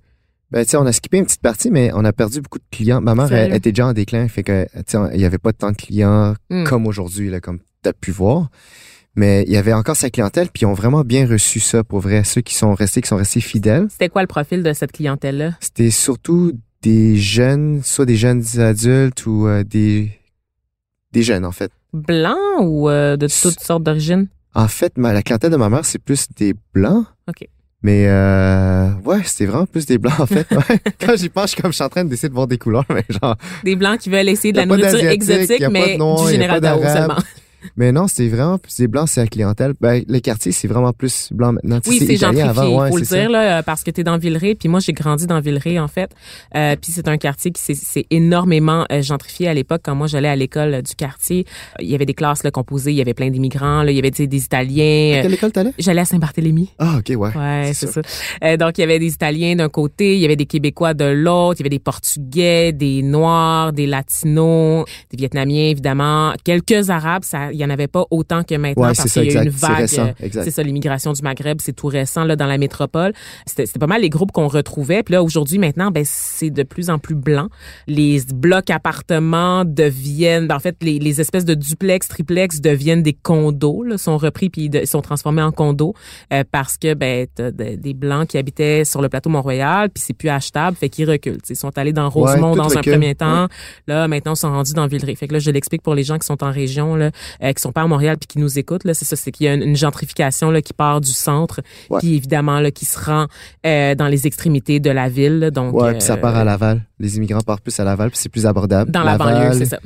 Ben, 0.52 0.64
tu 0.64 0.72
sais, 0.72 0.78
on 0.78 0.86
a 0.86 0.94
skippé 0.94 1.18
une 1.18 1.26
petite 1.26 1.42
partie, 1.42 1.70
mais 1.70 1.92
on 1.94 2.06
a 2.06 2.14
perdu 2.14 2.40
beaucoup 2.42 2.60
de 2.60 2.64
clients. 2.72 3.02
Ma 3.02 3.16
mère, 3.16 3.32
elle, 3.34 3.54
était 3.54 3.72
déjà 3.72 3.88
en 3.88 3.94
déclin, 3.94 4.28
fait 4.30 4.44
que, 4.44 4.64
tu 4.66 4.82
sais, 4.88 4.98
il 5.14 5.20
y 5.20 5.26
avait 5.26 5.38
pas 5.38 5.52
tant 5.54 5.72
de 5.72 5.76
clients 5.76 6.36
Hmm. 6.50 6.64
comme 6.64 6.88
aujourd'hui, 6.88 7.30
là, 7.30 7.40
comme 7.42 7.60
tu 7.84 7.90
as 7.90 7.94
pu 7.94 8.12
voir. 8.12 8.50
Mais 9.16 9.44
il 9.48 9.52
y 9.52 9.58
avait 9.58 9.74
encore 9.74 9.96
sa 9.98 10.10
clientèle, 10.10 10.48
puis 10.54 10.62
ils 10.62 10.66
ont 10.66 10.74
vraiment 10.74 11.02
bien 11.02 11.28
reçu 11.28 11.60
ça, 11.60 11.84
pour 11.84 12.00
vrai. 12.00 12.24
Ceux 12.24 12.42
qui 12.42 12.54
sont 12.54 12.74
restés, 12.76 13.02
qui 13.02 13.08
sont 13.10 13.18
restés 13.18 13.42
fidèles, 13.42 13.88
C'était 13.90 14.10
quoi 14.10 14.22
le 14.22 14.28
profil 14.28 14.64
de 14.64 14.72
cette 14.74 14.92
clientèle-là? 14.92 15.58
c'était 15.60 15.90
surtout 15.92 16.54
des 16.84 17.18
jeunes, 17.18 17.82
soit 17.84 18.06
des 18.06 18.16
jeunes 18.16 18.44
adultes 18.60 19.26
ou 19.26 19.48
euh, 19.48 19.64
des, 19.64 20.12
des 21.12 21.24
jeunes, 21.24 21.46
en 21.46 21.52
fait. 21.52 21.72
Blanc 21.94 22.38
ou 22.62 22.90
euh, 22.90 23.18
de 23.18 23.28
toutes 23.28 23.60
sortes 23.60 23.84
d'origines? 23.84 24.28
En 24.54 24.68
fait, 24.68 24.98
ma, 24.98 25.12
la 25.14 25.24
clientèle 25.24 25.52
de 25.52 25.58
ma 25.58 25.70
mère, 25.70 25.84
c'est 25.84 26.00
plus 26.00 26.28
des 26.38 26.54
blancs. 26.74 27.06
OK. 27.28 27.48
Mais 27.84 28.06
euh, 28.08 28.90
ouais, 29.06 29.22
c'était 29.24 29.46
vraiment 29.46 29.68
plus 29.68 29.86
des 29.86 29.98
blancs 29.98 30.20
en 30.20 30.26
fait. 30.26 30.48
Ouais. 30.52 30.80
Quand 31.00 31.16
j'y 31.16 31.30
pense, 31.30 31.46
je 31.46 31.50
suis 31.50 31.62
comme 31.62 31.72
je 31.72 31.76
suis 31.76 31.84
en 31.84 31.90
train 31.90 32.04
d'essayer 32.04 32.30
de 32.30 32.34
voir 32.34 32.48
des 32.48 32.58
couleurs, 32.58 32.86
mais 32.90 33.06
genre 33.10 33.36
Des 33.64 33.76
blancs 33.76 34.00
qui 34.00 34.10
veulent 34.10 34.30
essayer 34.30 34.52
de 34.52 34.58
la 34.58 34.66
nourriture 34.66 35.10
exotique, 35.10 35.64
mais 35.70 35.98
du 35.98 36.32
général 36.32 36.62
seulement. 36.64 37.18
Mais 37.76 37.92
non, 37.92 38.08
c'était 38.08 38.28
vraiment 38.30 38.58
des 38.80 38.88
blancs, 38.88 39.08
c'est 39.10 39.22
la 39.22 39.28
clientèle. 39.28 39.74
Ben, 39.82 40.04
le 40.08 40.20
quartier, 40.20 40.52
c'est 40.52 40.68
vraiment 40.68 40.94
plus 40.94 41.30
blanc 41.32 41.54
maintenant. 41.54 41.80
Oui, 41.88 41.98
c'est 42.00 42.16
gentrifié, 42.16 42.44
avant, 42.44 42.82
ouais, 42.82 42.90
faut 42.90 42.98
le 42.98 43.04
c'est 43.04 43.16
ça. 43.16 43.22
dire 43.22 43.30
là, 43.30 43.58
euh, 43.60 43.62
parce 43.64 43.84
que 43.84 43.92
tu 43.92 44.02
es 44.02 44.04
dans 44.04 44.18
Villeray, 44.18 44.56
puis 44.56 44.70
moi 44.70 44.80
j'ai 44.80 44.94
grandi 44.94 45.28
dans 45.28 45.40
Villeray 45.40 45.80
en 45.80 45.88
fait. 45.88 46.12
Euh, 46.56 46.76
puis 46.82 46.92
c'est 46.94 47.08
un 47.08 47.18
quartier 47.18 47.52
qui 47.52 47.62
s'est- 47.62 48.06
énormément 48.10 48.86
euh, 48.92 49.02
gentrifié 49.02 49.48
à 49.48 49.54
l'époque 49.54 49.82
quand 49.84 49.96
moi 49.96 50.08
j'allais 50.08 50.28
à 50.30 50.36
l'école 50.36 50.74
euh, 50.76 50.82
du 50.82 50.96
quartier. 50.96 51.46
Il 51.80 51.88
y 51.88 51.96
avait 51.96 52.06
des 52.06 52.14
classes 52.14 52.44
là, 52.44 52.52
composées, 52.52 52.92
il 52.92 52.98
y 52.98 53.02
avait 53.02 53.14
plein 53.14 53.30
d'immigrants, 53.30 53.84
là, 53.84 53.92
il 53.92 53.96
y 53.96 54.00
avait 54.00 54.12
des 54.12 54.24
À 54.24 54.36
Italiens. 54.38 55.20
quelle 55.22 55.34
école 55.34 55.52
t'allais? 55.52 55.74
J'allais 55.78 56.02
à 56.02 56.06
Saint-Barthélemy. 56.06 56.70
Ah, 56.80 56.98
ok, 57.00 57.10
ouais. 57.18 57.36
Ouais, 57.36 57.72
c'est 57.74 57.88
ça. 57.88 58.02
Euh, 58.44 58.58
donc, 58.58 58.78
il 58.78 58.82
y 58.82 58.84
avait 58.84 59.00
des 59.00 59.12
Italiens 59.14 59.56
d'un 59.56 59.70
côté, 59.70 60.16
il 60.16 60.20
y 60.22 60.26
avait 60.26 60.36
des 60.36 60.46
Québécois 60.46 60.94
de 60.94 61.06
l'autre, 61.06 61.60
il 61.60 61.64
y 61.64 61.64
avait 61.64 61.70
des 61.76 61.80
Portugais, 61.80 62.72
des 62.74 63.02
Noirs, 63.02 63.74
des 63.74 63.86
Latinos, 63.88 64.86
des 65.12 65.18
Vietnamiens, 65.18 65.70
évidemment. 65.70 66.34
Quelques 66.44 66.90
Arabes, 66.90 67.24
ça, 67.24 67.52
il 67.58 67.62
y 67.62 67.66
en 67.66 67.70
avait 67.70 67.88
pas 67.88 68.06
autant 68.12 68.44
que 68.44 68.56
maintenant 68.56 68.84
Ouais, 68.88 68.94
parce 68.96 69.12
qu'il 69.12 69.24
y 69.24 69.38
a 69.38 69.42
eu 69.42 69.46
une 69.46 69.50
vague. 69.50 69.88
euh. 70.00 70.14
C'est 70.44 70.52
ça, 70.52 70.64
l'immigration 70.64 71.14
du 71.14 71.22
Maghreb, 71.22 71.58
c'est 71.62 71.74
tout 71.74 71.88
récent, 71.88 72.24
là, 72.24 72.36
dans 72.36 72.46
la 72.46 72.58
métropole. 72.58 73.14
C'était 73.46 73.66
c'était 73.66 73.80
pas 73.80 73.88
mal 73.88 74.02
les 74.02 74.10
groupes 74.10 74.32
qu'on 74.32 74.48
retrouvait. 74.48 75.04
Puis 75.04 75.14
là, 75.14 75.24
aujourd'hui, 75.24 75.58
maintenant, 75.58 75.92
ben, 75.92 76.04
c'est 76.06 76.50
de 76.50 76.64
plus 76.64 76.90
en 76.90 77.00
plus 77.00 77.16
blanc. 77.16 77.48
Les 77.88 78.22
blocs 78.34 78.70
appartements 78.70 79.64
deviennent, 79.66 80.52
en 80.52 80.60
fait, 80.60 80.76
les, 80.82 81.00
les 81.00 81.22
espèces 81.22 81.46
de 81.46 81.54
duplex, 81.54 82.08
triplex 82.08 82.62
deviennent 82.62 83.04
des 83.04 83.14
condos, 83.14 83.84
là, 83.84 83.98
sont 83.98 84.18
repris 84.18 84.50
puis 84.50 84.70
de- 84.70 84.86
sont 84.86 85.02
transformés 85.02 85.42
en 85.42 85.52
condos 85.52 85.94
euh, 86.34 86.44
parce 86.52 86.78
que 86.78 86.94
ben 86.94 87.28
t'as 87.34 87.52
de- 87.52 87.76
des 87.76 87.94
blancs 87.94 88.28
qui 88.30 88.38
habitaient 88.38 88.86
sur 88.86 89.02
le 89.02 89.10
plateau 89.10 89.30
Mont-Royal 89.30 89.90
puis 89.90 90.04
c'est 90.06 90.14
plus 90.14 90.30
achetable 90.30 90.78
fait 90.78 90.90
qu'ils 90.90 91.10
reculent 91.10 91.38
ils 91.50 91.56
sont 91.56 91.76
allés 91.78 91.94
dans 91.94 92.10
Rosemont 92.10 92.52
tout 92.54 92.58
dans 92.58 92.70
un 92.78 92.82
premier 92.92 93.16
temps 93.16 93.48
là 93.88 94.08
maintenant 94.08 94.34
ils 94.34 94.38
sont 94.38 94.52
rendus 94.52 94.74
dans 94.74 94.88
Villeray 94.88 95.16
fait 95.16 95.28
que 95.28 95.34
là 95.34 95.40
je 95.40 95.50
l'explique 95.52 95.82
pour 95.82 95.96
les 95.96 96.04
gens 96.04 96.18
qui 96.18 96.26
sont 96.28 96.44
en 96.44 96.52
région 96.52 96.96
là 96.96 97.12
euh, 97.44 97.54
qui 97.54 97.62
sont 97.62 97.72
pas 97.72 97.82
à 97.82 97.88
Montréal 97.88 98.18
puis 98.20 98.28
qui 98.28 98.40
nous 98.40 98.58
écoutent 98.60 98.84
là 98.84 98.94
c'est 98.94 99.06
ça 99.06 99.16
c'est 99.16 99.32
qu'il 99.32 99.46
y 99.46 99.50
a 99.50 99.54
une, 99.54 99.64
une 99.64 99.76
gentrification 99.76 100.52
là 100.52 100.62
qui 100.62 100.74
part 100.74 101.02
du 101.02 101.12
centre 101.12 101.62
Ouais. 101.90 102.00
puis 102.00 102.16
évidemment 102.16 102.60
là 102.60 102.72
qui 102.72 102.86
se 102.86 102.98
rend 103.00 103.28
euh, 103.66 103.96
dans 103.96 104.08
les 104.08 104.28
extrémités 104.28 104.80
de 104.80 104.90
la 104.92 105.10
ville 105.10 105.40
là. 105.40 105.52
donc 105.52 105.74
Ouais, 105.74 105.90
euh, 105.90 105.92
puis 105.94 106.02
ça 106.02 106.18
part 106.18 106.36
à 106.36 106.44
Laval. 106.44 106.82
Les 107.00 107.18
immigrants 107.18 107.42
partent 107.42 107.64
plus 107.64 107.80
à 107.80 107.84
Laval, 107.84 108.10
puis 108.10 108.20
c'est 108.20 108.30
plus 108.30 108.46
abordable. 108.46 108.92
dans 108.92 109.04
la 109.04 109.18
banlieue 109.18 109.54
c'est 109.54 109.66
ça 109.66 109.80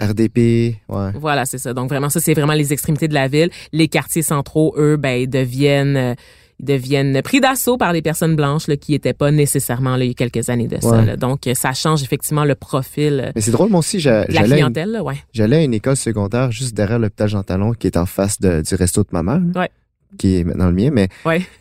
RDP, 0.00 0.76
ouais. 0.90 1.10
Voilà, 1.14 1.46
c'est 1.46 1.56
ça. 1.56 1.72
Donc 1.72 1.88
vraiment, 1.88 2.10
ça 2.10 2.20
c'est 2.20 2.34
vraiment 2.34 2.52
les 2.52 2.72
extrémités 2.72 3.08
de 3.08 3.14
la 3.14 3.28
ville. 3.28 3.48
Les 3.72 3.88
quartiers 3.88 4.20
centraux, 4.22 4.74
eux, 4.76 4.96
ben 4.96 5.22
ils 5.22 5.26
deviennent 5.28 5.96
euh, 5.96 6.14
ils 6.58 6.64
deviennent 6.64 7.20
pris 7.22 7.40
d'assaut 7.40 7.76
par 7.76 7.92
des 7.92 8.02
personnes 8.02 8.34
blanches 8.36 8.66
là, 8.68 8.76
qui 8.76 8.94
étaient 8.94 9.12
pas 9.12 9.30
nécessairement 9.30 9.96
là, 9.96 10.04
il 10.04 10.08
y 10.08 10.10
a 10.10 10.14
quelques 10.14 10.48
années 10.48 10.68
de 10.68 10.80
ça. 10.80 11.02
Là. 11.02 11.16
Donc 11.16 11.40
ça 11.54 11.72
change 11.72 12.02
effectivement 12.02 12.44
le 12.44 12.54
profil 12.54 13.24
euh, 13.26 13.32
Mais 13.34 13.40
c'est 13.42 13.50
drôle, 13.50 13.68
moi 13.70 13.80
aussi, 13.80 14.00
la 14.00 14.24
j'allais 14.28 14.60
une- 14.60 15.00
ouais. 15.02 15.16
j'allais 15.32 15.56
à 15.56 15.62
une 15.64 15.74
école 15.74 15.96
secondaire 15.96 16.50
juste 16.52 16.74
derrière 16.74 16.98
l'hôpital 16.98 17.28
Jean 17.28 17.42
Talon, 17.42 17.72
qui 17.72 17.86
est 17.86 17.96
en 17.96 18.06
face 18.06 18.40
de- 18.40 18.62
du 18.62 18.74
resto 18.74 19.02
de 19.02 19.08
ma 19.12 19.22
mère. 19.22 19.40
Ouais. 19.54 19.70
Qui 20.18 20.36
est 20.38 20.44
maintenant 20.44 20.68
le 20.68 20.72
mien, 20.74 20.90
mais 20.92 21.08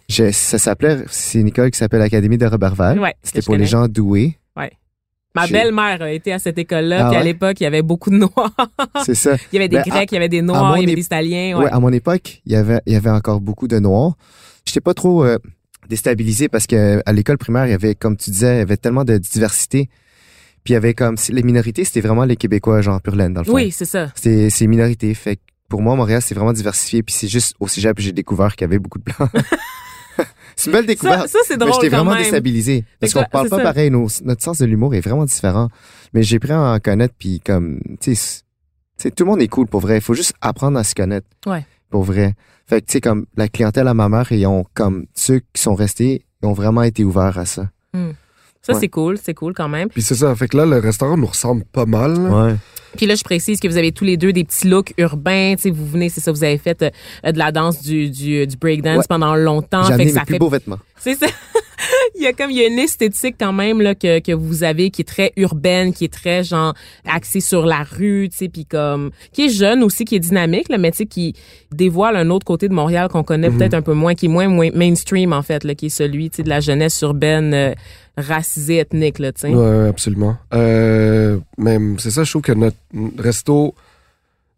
je- 0.07 0.31
ça 0.31 0.57
s'appelait, 0.57 0.99
c'est 1.09 1.39
une 1.39 1.47
école 1.49 1.71
qui 1.71 1.77
s'appelle 1.77 1.99
l'Académie 1.99 2.37
de 2.37 2.47
que 2.47 3.17
C'était 3.23 3.41
pour 3.41 3.55
les 3.55 3.65
gens 3.65 3.87
doués. 3.87 4.37
Ma 5.37 5.47
belle-mère 5.47 6.01
a 6.01 6.11
été 6.11 6.31
à 6.31 6.39
cette 6.39 6.57
école-là, 6.57 7.07
Ah 7.07 7.09
puis 7.09 7.17
à 7.17 7.19
ouais? 7.19 7.25
l'époque, 7.25 7.59
il 7.59 7.63
y 7.63 7.67
avait 7.67 7.81
beaucoup 7.81 8.09
de 8.09 8.15
noirs. 8.15 8.53
C'est 9.03 9.15
ça. 9.15 9.35
il 9.51 9.55
y 9.55 9.57
avait 9.57 9.67
des 9.67 9.75
Ben, 9.75 9.83
Grecs, 9.85 10.09
il 10.09 10.15
y 10.15 10.17
avait 10.17 10.29
des 10.29 10.41
Noirs, 10.41 10.77
il 10.77 10.83
y 10.83 10.85
avait 10.85 10.95
des 10.95 11.01
Italiens. 11.01 11.57
Ouais. 11.57 11.65
Ouais. 11.65 11.69
à 11.71 11.79
mon 11.81 11.91
époque, 11.91 12.41
il 12.45 12.53
y 12.53 12.55
avait, 12.55 12.79
il 12.85 12.93
y 12.93 12.95
avait 12.95 13.09
encore 13.09 13.41
beaucoup 13.41 13.67
de 13.67 13.77
noirs. 13.77 14.13
J'étais 14.67 14.81
pas 14.81 14.93
trop 14.93 15.23
euh, 15.23 15.37
déstabilisé 15.89 16.49
parce 16.49 16.67
que 16.67 17.01
à 17.05 17.13
l'école 17.13 17.37
primaire, 17.37 17.65
il 17.67 17.71
y 17.71 17.73
avait, 17.73 17.95
comme 17.95 18.17
tu 18.17 18.31
disais, 18.31 18.55
il 18.55 18.59
y 18.59 18.61
avait 18.61 18.77
tellement 18.77 19.03
de 19.03 19.17
diversité. 19.17 19.89
Puis 20.63 20.71
il 20.71 20.73
y 20.73 20.77
avait 20.77 20.95
comme 20.95 21.15
les 21.29 21.43
minorités, 21.43 21.83
c'était 21.83 22.01
vraiment 22.01 22.25
les 22.25 22.35
Québécois, 22.35 22.81
genre 22.81 22.99
pur 23.01 23.15
laine, 23.15 23.33
dans 23.33 23.41
le 23.41 23.45
fond. 23.45 23.53
Oui, 23.53 23.71
c'est 23.71 23.85
ça. 23.85 24.11
C'était 24.15 24.49
c'est 24.49 24.65
minorités. 24.65 25.13
Fait 25.13 25.35
que 25.35 25.41
pour 25.69 25.81
moi, 25.83 25.95
Montréal, 25.95 26.21
c'est 26.23 26.33
vraiment 26.33 26.53
diversifié. 26.53 27.03
Puis 27.03 27.13
c'est 27.13 27.27
juste 27.27 27.53
au 27.59 27.67
cégep, 27.67 27.99
j'ai 27.99 28.11
découvert 28.11 28.55
qu'il 28.55 28.61
y 28.61 28.65
avait 28.65 28.79
beaucoup 28.79 28.97
de 28.97 29.03
blancs. 29.03 29.29
c'est 30.55 30.67
une 30.67 30.71
belle 30.71 30.81
Ça, 30.83 30.87
découverte. 30.87 31.27
ça 31.27 31.39
c'est 31.45 31.53
Mais 31.53 31.57
drôle 31.65 31.73
j'étais 31.75 31.89
vraiment 31.95 32.11
même. 32.15 32.23
déstabilisé. 32.23 32.83
Parce 32.99 33.13
qu'on 33.13 33.23
parle 33.25 33.45
c'est 33.45 33.49
pas 33.51 33.57
ça. 33.57 33.63
pareil. 33.63 33.91
Nos- 33.91 34.07
notre 34.23 34.41
sens 34.43 34.57
de 34.57 34.65
l'humour 34.65 34.95
est 34.95 35.01
vraiment 35.01 35.25
différent. 35.25 35.69
Mais 36.13 36.23
j'ai 36.23 36.39
pris 36.39 36.51
à 36.53 36.59
en 36.73 36.79
connaître, 36.79 37.13
puis 37.19 37.39
comme, 37.45 37.79
c'est- 37.99 38.13
tu 38.15 39.03
sais, 39.03 39.11
tout 39.11 39.23
le 39.25 39.29
monde 39.29 39.41
est 39.43 39.47
cool 39.49 39.67
pour 39.67 39.81
vrai. 39.81 39.97
Il 39.97 40.01
faut 40.01 40.13
juste 40.15 40.33
apprendre 40.41 40.79
à 40.79 40.83
se 40.83 40.95
connaître. 40.95 41.27
Ouais. 41.45 41.63
Pour 41.89 42.03
vrai. 42.03 42.33
Fait 42.67 42.81
que, 42.81 42.87
tu 42.87 42.93
sais, 42.93 43.01
comme, 43.01 43.25
la 43.37 43.47
clientèle 43.47 43.87
à 43.87 43.93
ma 43.93 44.09
mère, 44.09 44.31
ils 44.31 44.45
ont, 44.47 44.65
comme, 44.73 45.05
ceux 45.13 45.39
qui 45.53 45.61
sont 45.61 45.75
restés, 45.75 46.25
ils 46.41 46.47
ont 46.47 46.53
vraiment 46.53 46.81
été 46.83 47.03
ouverts 47.03 47.37
à 47.37 47.45
ça. 47.45 47.69
Ça, 48.61 48.73
Ouais. 48.73 48.79
c'est 48.79 48.89
cool, 48.89 49.17
c'est 49.23 49.35
cool 49.35 49.53
quand 49.53 49.69
même. 49.69 49.89
Puis 49.89 50.01
c'est 50.01 50.15
ça. 50.15 50.33
Fait 50.35 50.47
que 50.47 50.57
là, 50.57 50.65
le 50.65 50.79
restaurant 50.79 51.15
nous 51.17 51.27
ressemble 51.27 51.63
pas 51.65 51.85
mal. 51.85 52.17
Ouais. 52.17 52.55
Puis 52.95 53.05
là, 53.05 53.15
je 53.15 53.23
précise 53.23 53.59
que 53.59 53.67
vous 53.67 53.77
avez 53.77 53.91
tous 53.91 54.03
les 54.05 54.17
deux 54.17 54.33
des 54.33 54.43
petits 54.43 54.67
looks 54.67 54.93
urbains. 54.97 55.55
Tu 55.55 55.63
sais, 55.63 55.69
vous 55.69 55.85
venez, 55.85 56.09
c'est 56.09 56.21
ça, 56.21 56.31
vous 56.31 56.43
avez 56.43 56.57
fait 56.57 56.81
euh, 56.81 57.31
de 57.31 57.37
la 57.37 57.51
danse 57.51 57.81
du, 57.81 58.09
du, 58.09 58.47
du 58.47 58.57
breakdance 58.57 58.97
Ouais. 58.97 59.03
pendant 59.09 59.35
longtemps. 59.35 59.83
J'ai 59.83 59.93
amené 59.93 60.11
mes 60.11 60.19
plus 60.21 60.33
fait 60.33 60.39
beaux 60.39 60.49
vêtements. 60.49 60.79
C'est 60.99 61.15
ça. 61.15 61.27
il 62.15 62.23
y 62.23 62.27
a 62.27 62.33
comme 62.33 62.49
il 62.49 62.57
y 62.57 62.63
a 62.63 62.67
une 62.67 62.79
esthétique 62.79 63.35
quand 63.39 63.51
même 63.53 63.81
là 63.81 63.93
que 63.95 64.19
que 64.19 64.31
vous 64.31 64.63
avez 64.63 64.89
qui 64.89 65.01
est 65.01 65.05
très 65.05 65.33
urbaine, 65.35 65.93
qui 65.93 66.05
est 66.05 66.13
très 66.13 66.43
genre 66.43 66.73
axée 67.05 67.41
sur 67.41 67.65
la 67.65 67.83
rue, 67.83 68.29
tu 68.31 68.37
sais, 68.37 68.49
puis 68.49 68.65
comme 68.65 69.11
qui 69.33 69.45
est 69.45 69.49
jeune 69.49 69.83
aussi, 69.83 70.05
qui 70.05 70.15
est 70.15 70.19
dynamique 70.19 70.69
là, 70.69 70.77
mais 70.77 70.91
tu 70.91 70.97
sais 70.99 71.05
qui 71.05 71.33
dévoile 71.71 72.15
un 72.15 72.29
autre 72.29 72.45
côté 72.45 72.69
de 72.69 72.73
Montréal 72.73 73.09
qu'on 73.09 73.23
connaît 73.23 73.49
Mhm. 73.49 73.57
peut-être 73.57 73.73
un 73.73 73.81
peu 73.81 73.93
moins, 73.93 74.15
qui 74.15 74.25
est 74.27 74.29
moins, 74.29 74.47
moins 74.47 74.69
mainstream 74.73 75.33
en 75.33 75.41
fait, 75.43 75.63
là, 75.65 75.75
qui 75.75 75.87
est 75.87 75.89
celui 75.89 76.29
tu 76.29 76.37
sais 76.37 76.43
de 76.43 76.49
la 76.49 76.61
jeunesse 76.61 76.99
urbaine 77.01 77.53
euh, 77.53 77.73
racisée 78.17 78.77
ethnique 78.77 79.19
là, 79.19 79.33
tu 79.33 79.41
sais. 79.41 79.49
Ouais, 79.49 79.89
absolument. 79.89 80.37
Euh, 80.53 81.37
même, 81.57 81.99
c'est 81.99 82.11
ça, 82.11 82.23
je 82.23 82.29
trouve 82.31 82.41
que 82.41 82.53
notre 82.53 82.77
resto 83.17 83.75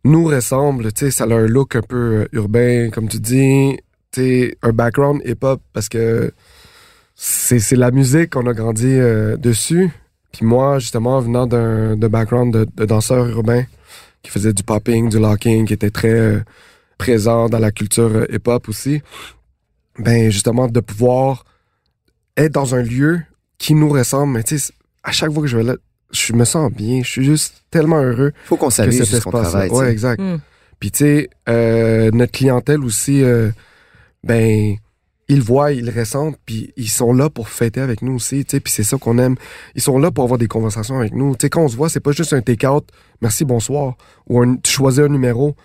nous 0.03 0.25
ressemble. 0.25 0.91
Tu 0.93 1.05
sais, 1.05 1.11
ça 1.11 1.25
a 1.25 1.33
un 1.33 1.47
look 1.47 1.75
un 1.75 1.81
peu 1.81 2.21
euh, 2.21 2.27
urbain, 2.31 2.89
comme 2.89 3.07
tu 3.07 3.19
dis. 3.19 3.77
Tu 4.11 4.21
sais, 4.21 4.57
un 4.61 4.71
background 4.71 5.21
hip-hop 5.25 5.61
parce 5.73 5.89
que 5.89 6.31
c'est 7.15 7.75
la 7.75 7.91
musique 7.91 8.31
qu'on 8.31 8.45
a 8.47 8.53
grandi 8.53 8.87
euh, 8.87 9.37
dessus. 9.37 9.91
Puis 10.31 10.45
moi, 10.45 10.79
justement, 10.79 11.19
venant 11.19 11.47
d'un 11.47 11.95
background 11.97 12.53
de, 12.53 12.67
de 12.75 12.85
danseur 12.85 13.27
urbain 13.27 13.63
qui 14.21 14.31
faisait 14.31 14.53
du 14.53 14.63
popping, 14.63 15.09
du 15.09 15.19
locking, 15.19 15.65
qui 15.65 15.73
était 15.73 15.89
très 15.89 16.09
euh, 16.09 16.39
présent 16.97 17.49
dans 17.49 17.59
la 17.59 17.71
culture 17.71 18.25
hip-hop 18.31 18.69
aussi, 18.69 19.01
ben 19.99 20.29
justement, 20.29 20.67
de 20.67 20.79
pouvoir 20.79 21.43
être 22.35 22.51
dans 22.51 22.75
un 22.75 22.83
lieu 22.83 23.21
qui 23.57 23.73
nous 23.73 23.89
ressemble, 23.89 24.33
mais 24.33 24.43
tu 24.43 24.59
sais, 24.59 24.73
à 25.03 25.11
chaque 25.11 25.31
fois 25.31 25.41
que 25.41 25.47
je 25.47 25.57
vais 25.57 25.63
là, 25.63 25.75
je 26.11 26.33
me 26.33 26.45
sens 26.45 26.71
bien, 26.71 27.01
je 27.03 27.09
suis 27.09 27.23
juste 27.25 27.63
tellement 27.71 28.01
heureux 28.01 28.31
Faut 28.45 28.57
qu'on 28.57 28.67
que 28.67 28.73
s'amuse 28.73 29.03
sur 29.03 29.17
ce 29.17 29.23
qu'on 29.23 29.31
travaille. 29.31 29.69
Ouais, 29.69 29.91
exact. 29.91 30.19
Hmm. 30.21 30.37
Puis 30.79 30.91
tu 30.91 30.97
sais, 30.99 31.29
euh, 31.49 32.11
notre 32.13 32.31
clientèle 32.31 32.83
aussi, 32.83 33.23
euh, 33.23 33.49
ben, 34.23 34.75
ils 35.29 35.41
voient, 35.41 35.71
ils 35.73 35.89
ressentent, 35.89 36.37
puis 36.45 36.71
ils 36.77 36.89
sont 36.89 37.11
là 37.13 37.29
pour 37.29 37.49
fêter 37.49 37.81
avec 37.81 38.01
nous 38.01 38.13
aussi, 38.13 38.45
tu 38.45 38.51
sais, 38.51 38.59
puis 38.61 38.71
c'est 38.71 38.83
ça 38.83 38.97
qu'on 38.97 39.17
aime. 39.17 39.35
Ils 39.75 39.81
sont 39.81 39.97
là 39.99 40.11
pour 40.11 40.23
avoir 40.23 40.37
des 40.37 40.47
conversations 40.47 40.99
avec 40.99 41.13
nous. 41.13 41.35
Tu 41.35 41.45
sais, 41.45 41.49
quand 41.49 41.63
on 41.63 41.67
se 41.67 41.75
voit, 41.75 41.89
c'est 41.89 41.99
pas 41.99 42.11
juste 42.11 42.31
un 42.33 42.41
take-out, 42.41 42.87
merci, 43.21 43.43
bonsoir, 43.43 43.95
ou 44.27 44.41
un, 44.41 44.55
tu 44.55 44.71
choisis 44.71 44.99
un 45.01 45.09
numéro, 45.09 45.55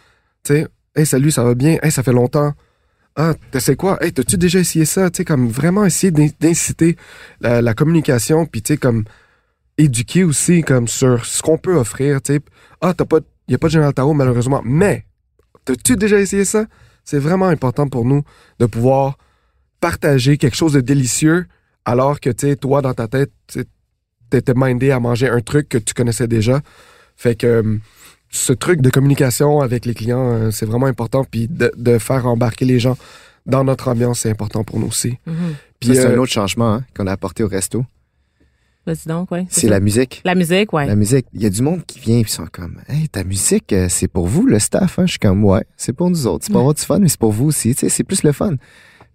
tu 0.45 0.55
sais, 0.55 0.67
hey, 0.97 1.07
salut, 1.07 1.31
ça 1.31 1.45
va 1.45 1.55
bien, 1.55 1.79
hey, 1.83 1.93
ça 1.93 2.03
fait 2.03 2.13
longtemps. 2.13 2.53
Ah, 3.15 3.35
c'est 3.59 3.77
quoi? 3.77 4.03
Hey, 4.03 4.13
t'as-tu 4.13 4.39
déjà 4.39 4.59
essayé 4.59 4.87
ça? 4.87 5.11
Tu 5.11 5.19
sais, 5.19 5.25
comme 5.27 5.47
vraiment 5.47 5.85
essayer 5.85 6.11
d'in- 6.11 6.31
d'inciter 6.41 6.97
la, 7.43 7.61
la 7.61 7.75
communication, 7.75 8.47
puis 8.47 8.63
tu 8.63 8.73
sais, 8.73 8.77
comme 8.79 9.05
éduquer 9.83 10.25
aussi 10.25 10.63
comme 10.63 10.89
sur 10.89 11.25
ce 11.25 11.43
qu'on 11.43 11.59
peut 11.59 11.77
offrir, 11.77 12.21
sais. 12.25 12.41
Ah, 12.81 12.95
t'as 12.95 13.05
pas, 13.05 13.19
y 13.49 13.55
a 13.55 13.59
pas 13.59 13.69
de 13.69 13.73
Général 13.73 13.95
Tao, 13.95 14.13
malheureusement, 14.13 14.63
mais 14.65 15.05
t'as-tu 15.65 15.97
déjà 15.97 16.19
essayé 16.19 16.45
ça? 16.45 16.67
C'est 17.05 17.19
vraiment 17.19 17.49
important 17.49 17.89
pour 17.89 18.05
nous 18.05 18.23
de 18.59 18.67
pouvoir 18.67 19.19
partager 19.81 20.39
quelque 20.39 20.57
chose 20.57 20.73
de 20.73 20.81
délicieux 20.81 21.47
alors 21.85 22.21
que, 22.21 22.31
tu 22.31 22.49
sais, 22.49 22.57
toi, 22.57 22.81
dans 22.81 22.95
ta 22.95 23.09
tête, 23.09 23.33
t'étais 24.31 24.55
mindé 24.55 24.93
à 24.93 25.01
manger 25.01 25.29
un 25.29 25.41
truc 25.41 25.69
que 25.69 25.79
tu 25.79 25.95
connaissais 25.95 26.29
déjà. 26.29 26.61
Fait 27.17 27.35
que 27.35 27.47
euh, 27.47 27.79
ce 28.31 28.53
truc 28.53 28.81
de 28.81 28.91
communication 28.91 29.61
avec 29.61 29.85
les 29.85 29.95
clients, 29.95 30.33
euh, 30.33 30.51
c'est 30.51 30.67
vraiment 30.67 30.87
important. 30.87 31.25
Puis 31.25 31.49
de, 31.49 31.73
de 31.77 31.99
faire 31.99 32.27
embarquer 32.27 32.65
les 32.65 32.79
gens 32.79 32.97
dans 33.47 33.65
notre 33.65 33.89
ambiance, 33.89 34.21
c'est 34.21 34.31
important 34.31 34.65
pour 34.65 34.79
nous 34.79 34.87
aussi. 34.87 35.19
Mhm. 35.27 35.35
Puis 35.81 35.89
Ça, 35.89 36.03
c'est 36.03 36.07
euh, 36.07 36.15
un 36.15 36.19
autre 36.19 36.33
changement 36.33 36.75
hein, 36.75 36.85
qu'on 36.97 37.07
a 37.07 37.13
apporté 37.13 37.43
au 37.43 37.49
resto. 37.49 37.85
Vas-y 38.85 39.07
donc, 39.07 39.31
ouais. 39.31 39.47
C'est 39.49 39.69
la 39.69 39.79
musique. 39.79 40.23
La 40.25 40.35
musique, 40.35 40.73
ouais. 40.73 40.87
La 40.87 40.97
musique. 40.97 41.27
Il 41.33 41.43
y 41.43 41.47
a 41.47 41.51
du 41.51 41.63
monde 41.63 41.85
qui 41.87 42.01
vient 42.01 42.19
et 42.19 42.25
sont 42.25 42.47
comme 42.51 42.83
Hey, 42.89 43.09
ta 43.09 43.23
musique, 43.23 43.73
euh, 43.73 43.87
c'est 43.89 44.09
pour 44.09 44.27
vous, 44.27 44.45
le 44.45 44.59
staff, 44.59 44.99
hein? 44.99 45.07
Je 45.07 45.13
suis 45.13 45.19
comme 45.21 45.45
Ouais, 45.45 45.65
c'est 45.77 45.93
pour 45.93 46.11
nous 46.11 46.27
autres. 46.27 46.45
C'est 46.45 46.53
pour 46.53 46.61
avoir 46.61 46.75
du 46.75 46.83
fun, 46.83 46.99
mais 46.99 47.09
c'est 47.09 47.21
pour 47.21 47.31
vous 47.31 47.47
aussi. 47.47 47.75
Tu 47.75 47.81
sais, 47.81 47.89
c'est 47.89 48.03
plus 48.03 48.25
le 48.25 48.33
fun. 48.33 48.57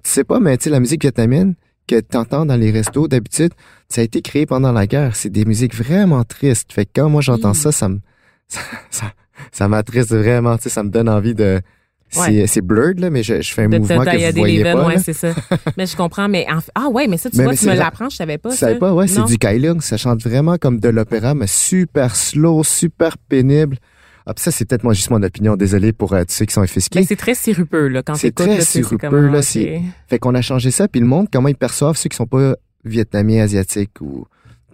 Tu 0.03 0.11
sais 0.11 0.24
pas, 0.24 0.39
mais 0.39 0.57
tu 0.57 0.65
sais, 0.65 0.70
la 0.70 0.80
musique 0.80 1.01
vietnamienne 1.01 1.55
que 1.86 1.99
t'entends 1.99 2.45
dans 2.45 2.55
les 2.55 2.72
restos 2.72 3.07
d'habitude, 3.07 3.53
ça 3.89 4.01
a 4.01 4.03
été 4.03 4.22
créé 4.22 4.45
pendant 4.45 4.72
la 4.72 4.88
guerre. 4.88 5.15
C'est 5.15 5.30
des 5.30 5.45
musiques 5.45 5.76
vraiment 5.76 6.24
tristes. 6.24 6.72
Fait 6.72 6.86
que 6.86 6.91
quand 6.95 7.09
moi 7.09 7.22
j'entends 7.22 7.53
ça, 7.53 7.72
ça 7.72 7.89
me 7.89 7.99
ça, 8.47 8.61
ça, 8.89 9.13
ça 9.51 9.68
m'attriste 9.68 10.13
vraiment. 10.13 10.55
Tu 10.57 10.63
sais, 10.63 10.70
ça 10.70 10.84
me 10.84 10.89
donne 10.89 11.09
envie 11.09 11.36
de. 11.36 11.61
C'est 12.10 12.20
Ouais. 12.22 12.47
c'est 12.47 12.62
blurred, 12.62 12.99
là, 12.99 13.10
mais 13.10 13.22
je, 13.22 13.41
je 13.41 13.53
fais 13.53 13.64
un 13.64 13.70
de 13.70 13.80
mouvement 13.80 13.99
te 14.03 14.10
que 14.10 14.32
vous 14.32 14.38
voyez 14.39 14.64
pas. 14.64 14.88
ouais, 14.88 14.97
c'est 14.97 15.12
ça. 15.14 15.34
mais 15.78 15.86
je 15.86 15.95
comprends, 15.97 16.30
mais 16.30 16.45
en- 16.49 16.60
ah 16.74 16.88
ouais, 16.89 17.08
mais 17.08 17.18
ça, 17.18 17.30
tu 17.30 17.38
Mais- 17.38 17.43
vois, 17.43 17.51
mais 17.53 17.58
tu 17.58 17.66
me 17.68 17.76
l'apprends, 17.76 18.10
je 18.10 18.16
savais 18.16 18.38
pas 18.38 18.49
Tu 18.51 18.58
savais 18.58 18.78
pas, 18.80 18.93
ouais, 18.93 19.08
c'est 19.08 19.24
du 19.26 19.38
Kailung. 19.38 19.82
Ça 19.82 19.97
chante 19.97 20.22
vraiment 20.24 20.58
comme 20.58 20.80
de 20.80 20.88
l'opéra, 20.89 21.34
mais 21.36 21.47
super 21.47 22.16
slow, 22.16 22.64
super 22.64 23.18
pénible. 23.18 23.78
Ah, 24.26 24.34
ça, 24.38 24.51
c'est 24.51 24.66
peut-être 24.66 24.84
moi 24.84 24.93
juste 24.93 25.10
mon 25.10 25.22
opinion. 25.24 25.55
Désolé 25.55 25.91
pour 25.93 26.14
euh, 26.14 26.24
tous 26.24 26.34
ceux 26.34 26.45
qui 26.45 26.53
sont 26.53 26.62
Mais 26.62 26.66
offusqués. 26.66 27.03
c'est 27.03 27.16
très 27.16 27.36
sirupeux, 27.36 27.88
là, 27.88 28.03
quand 28.03 28.16
C'est 28.16 28.34
très 28.36 28.58
là, 28.58 28.62
sirupeux, 28.62 29.28
là, 29.28 29.38
ok. 29.39 29.43
c'est- 29.43 29.82
Fait 30.08 30.20
qu'on 30.20 30.36
a 30.36 30.41
changé 30.41 30.70
ça, 30.72 30.88
puis 30.88 30.99
le 31.01 31.08
monde, 31.08 31.28
comment 31.32 31.47
ils 31.49 31.55
perçoivent 31.55 31.95
ceux 31.97 32.10
qui 32.10 32.16
sont 32.18 32.26
pas 32.26 32.55
vietnamiens, 32.84 33.43
asiatiques 33.43 33.99
ou 34.01 34.26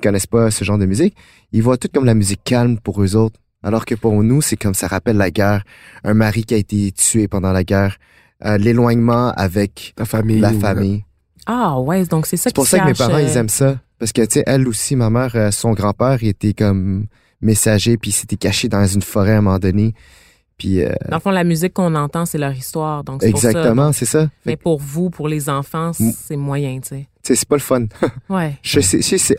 connaissent 0.02 0.28
pas 0.28 0.52
ce 0.52 0.64
genre 0.64 0.78
de 0.78 0.86
musique, 0.86 1.16
ils 1.52 1.62
voient 1.64 1.78
tout 1.78 1.88
comme 1.94 2.06
la 2.06 2.14
musique 2.16 2.42
calme 2.44 2.78
pour 2.80 3.02
eux 3.04 3.16
autres. 3.16 3.40
Alors 3.64 3.86
que 3.86 3.96
pour 3.96 4.22
nous, 4.24 4.42
c'est 4.42 4.58
comme 4.58 4.74
ça 4.74 4.88
rappelle 4.88 5.18
la 5.18 5.32
guerre, 5.32 5.64
un 6.04 6.14
mari 6.14 6.44
qui 6.44 6.54
a 6.54 6.58
été 6.58 6.92
tué 6.92 7.28
pendant 7.28 7.52
la 7.52 7.64
guerre, 7.64 7.98
euh, 8.46 8.58
l'éloignement 8.58 9.32
avec 9.32 9.96
famille. 10.06 10.40
la 10.40 10.52
famille. 10.52 11.06
Ah 11.46 11.80
ouais, 11.80 12.06
donc 12.06 12.26
c'est 12.26 12.38
ça 12.38 12.50
C'est 12.50 12.56
pour 12.56 12.68
ça 12.68 12.80
que 12.80 12.86
mes 12.86 12.94
parents, 12.94 13.16
euh, 13.16 13.22
ils 13.22 13.38
aiment 13.38 13.50
ça. 13.50 13.78
Parce 14.00 14.12
que, 14.12 14.22
tu 14.22 14.34
sais, 14.34 14.44
elle 14.46 14.68
aussi, 14.68 14.96
ma 14.96 15.10
mère, 15.10 15.32
euh, 15.36 15.52
son 15.52 15.72
grand-père, 15.72 16.22
il 16.22 16.30
était 16.30 16.54
comme 16.54 17.06
messager, 17.42 17.98
puis 17.98 18.12
il 18.12 18.14
s'était 18.14 18.36
caché 18.36 18.68
dans 18.68 18.86
une 18.86 19.02
forêt 19.02 19.34
à 19.34 19.38
un 19.38 19.42
moment 19.42 19.60
donné. 19.60 19.94
Puis, 20.58 20.82
euh, 20.82 20.94
Dans 21.10 21.18
le 21.18 21.22
fond, 21.22 21.32
la 21.32 21.44
musique 21.44 21.74
qu'on 21.74 21.96
entend, 21.96 22.26
c'est 22.26 22.38
leur 22.38 22.54
histoire. 22.54 23.04
Donc 23.04 23.24
exactement, 23.24 23.92
c'est 23.92 24.06
ça. 24.06 24.30
Mais 24.46 24.56
pour 24.56 24.80
vous, 24.80 25.10
pour 25.10 25.28
les 25.28 25.50
enfants, 25.50 25.92
c'est 25.94 26.36
moyen, 26.36 26.80
tu 26.80 26.90
sais. 26.90 27.08
tu 27.24 27.34
sais, 27.34 27.36
c'est 27.36 27.48
pas 27.48 27.56
le 27.56 27.62
fun. 27.62 27.86
Ouais. 28.30 28.58
Je 28.62 28.80
sais, 28.80 29.02
je 29.02 29.18
sais, 29.18 29.36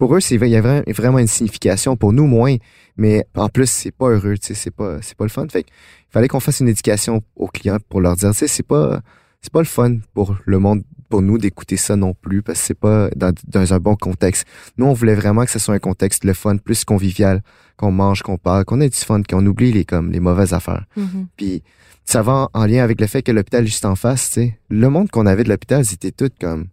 pour 0.00 0.16
eux, 0.16 0.20
c'est 0.20 0.34
il 0.34 0.48
y 0.48 0.56
a 0.56 0.62
vra- 0.62 0.92
vraiment 0.92 1.20
une 1.20 1.28
signification. 1.28 1.96
Pour 1.96 2.12
nous, 2.12 2.26
moins. 2.26 2.56
Mais 2.96 3.24
en 3.36 3.48
plus, 3.48 3.70
c'est 3.70 3.92
pas 3.92 4.08
heureux, 4.08 4.36
tu 4.38 4.48
sais, 4.48 4.54
c'est 4.54 4.72
pas, 4.72 5.00
c'est 5.02 5.16
pas 5.16 5.24
le 5.24 5.30
fun. 5.30 5.46
Fait 5.48 5.60
il 5.60 6.12
fallait 6.12 6.26
qu'on 6.26 6.40
fasse 6.40 6.58
une 6.60 6.68
éducation 6.68 7.22
aux 7.36 7.46
clients 7.46 7.78
pour 7.88 8.00
leur 8.00 8.16
dire, 8.16 8.30
tu 8.32 8.38
sais, 8.38 8.48
c'est 8.48 8.66
pas, 8.66 9.00
c'est 9.40 9.52
pas 9.52 9.60
le 9.60 9.66
fun 9.66 9.98
pour 10.12 10.36
le 10.44 10.58
monde, 10.58 10.82
pour 11.08 11.22
nous 11.22 11.38
d'écouter 11.38 11.76
ça 11.76 11.94
non 11.96 12.14
plus, 12.14 12.42
parce 12.42 12.58
que 12.60 12.64
c'est 12.66 12.78
pas 12.78 13.08
dans, 13.14 13.32
dans 13.46 13.72
un 13.74 13.78
bon 13.78 13.94
contexte. 13.94 14.44
Nous, 14.76 14.86
on 14.86 14.92
voulait 14.92 15.14
vraiment 15.14 15.44
que 15.44 15.50
ce 15.50 15.58
soit 15.58 15.74
un 15.74 15.78
contexte 15.78 16.24
le 16.24 16.32
fun, 16.34 16.56
plus 16.56 16.84
convivial, 16.84 17.42
qu'on 17.76 17.92
mange, 17.92 18.22
qu'on 18.22 18.38
parle, 18.38 18.64
qu'on 18.64 18.80
ait 18.80 18.88
du 18.88 18.96
fun, 18.98 19.22
qu'on 19.22 19.44
oublie 19.46 19.72
les, 19.72 19.84
comme, 19.84 20.10
les 20.12 20.20
mauvaises 20.20 20.52
affaires. 20.54 20.84
Mhm. 20.96 21.26
Puis 21.36 21.62
ça 22.04 22.22
va 22.22 22.32
en, 22.54 22.60
en 22.62 22.66
lien 22.66 22.82
avec 22.82 23.00
le 23.00 23.06
fait 23.06 23.22
que 23.22 23.32
l'hôpital 23.32 23.62
est 23.64 23.66
juste 23.66 23.84
en 23.84 23.94
face, 23.96 24.28
tu 24.28 24.32
sais. 24.34 24.58
Le 24.68 24.88
monde 24.90 25.10
qu'on 25.10 25.26
avait 25.26 25.44
de 25.44 25.48
l'hôpital, 25.48 25.84
c'était 25.84 26.10
tout 26.12 26.30
comme 26.40 26.66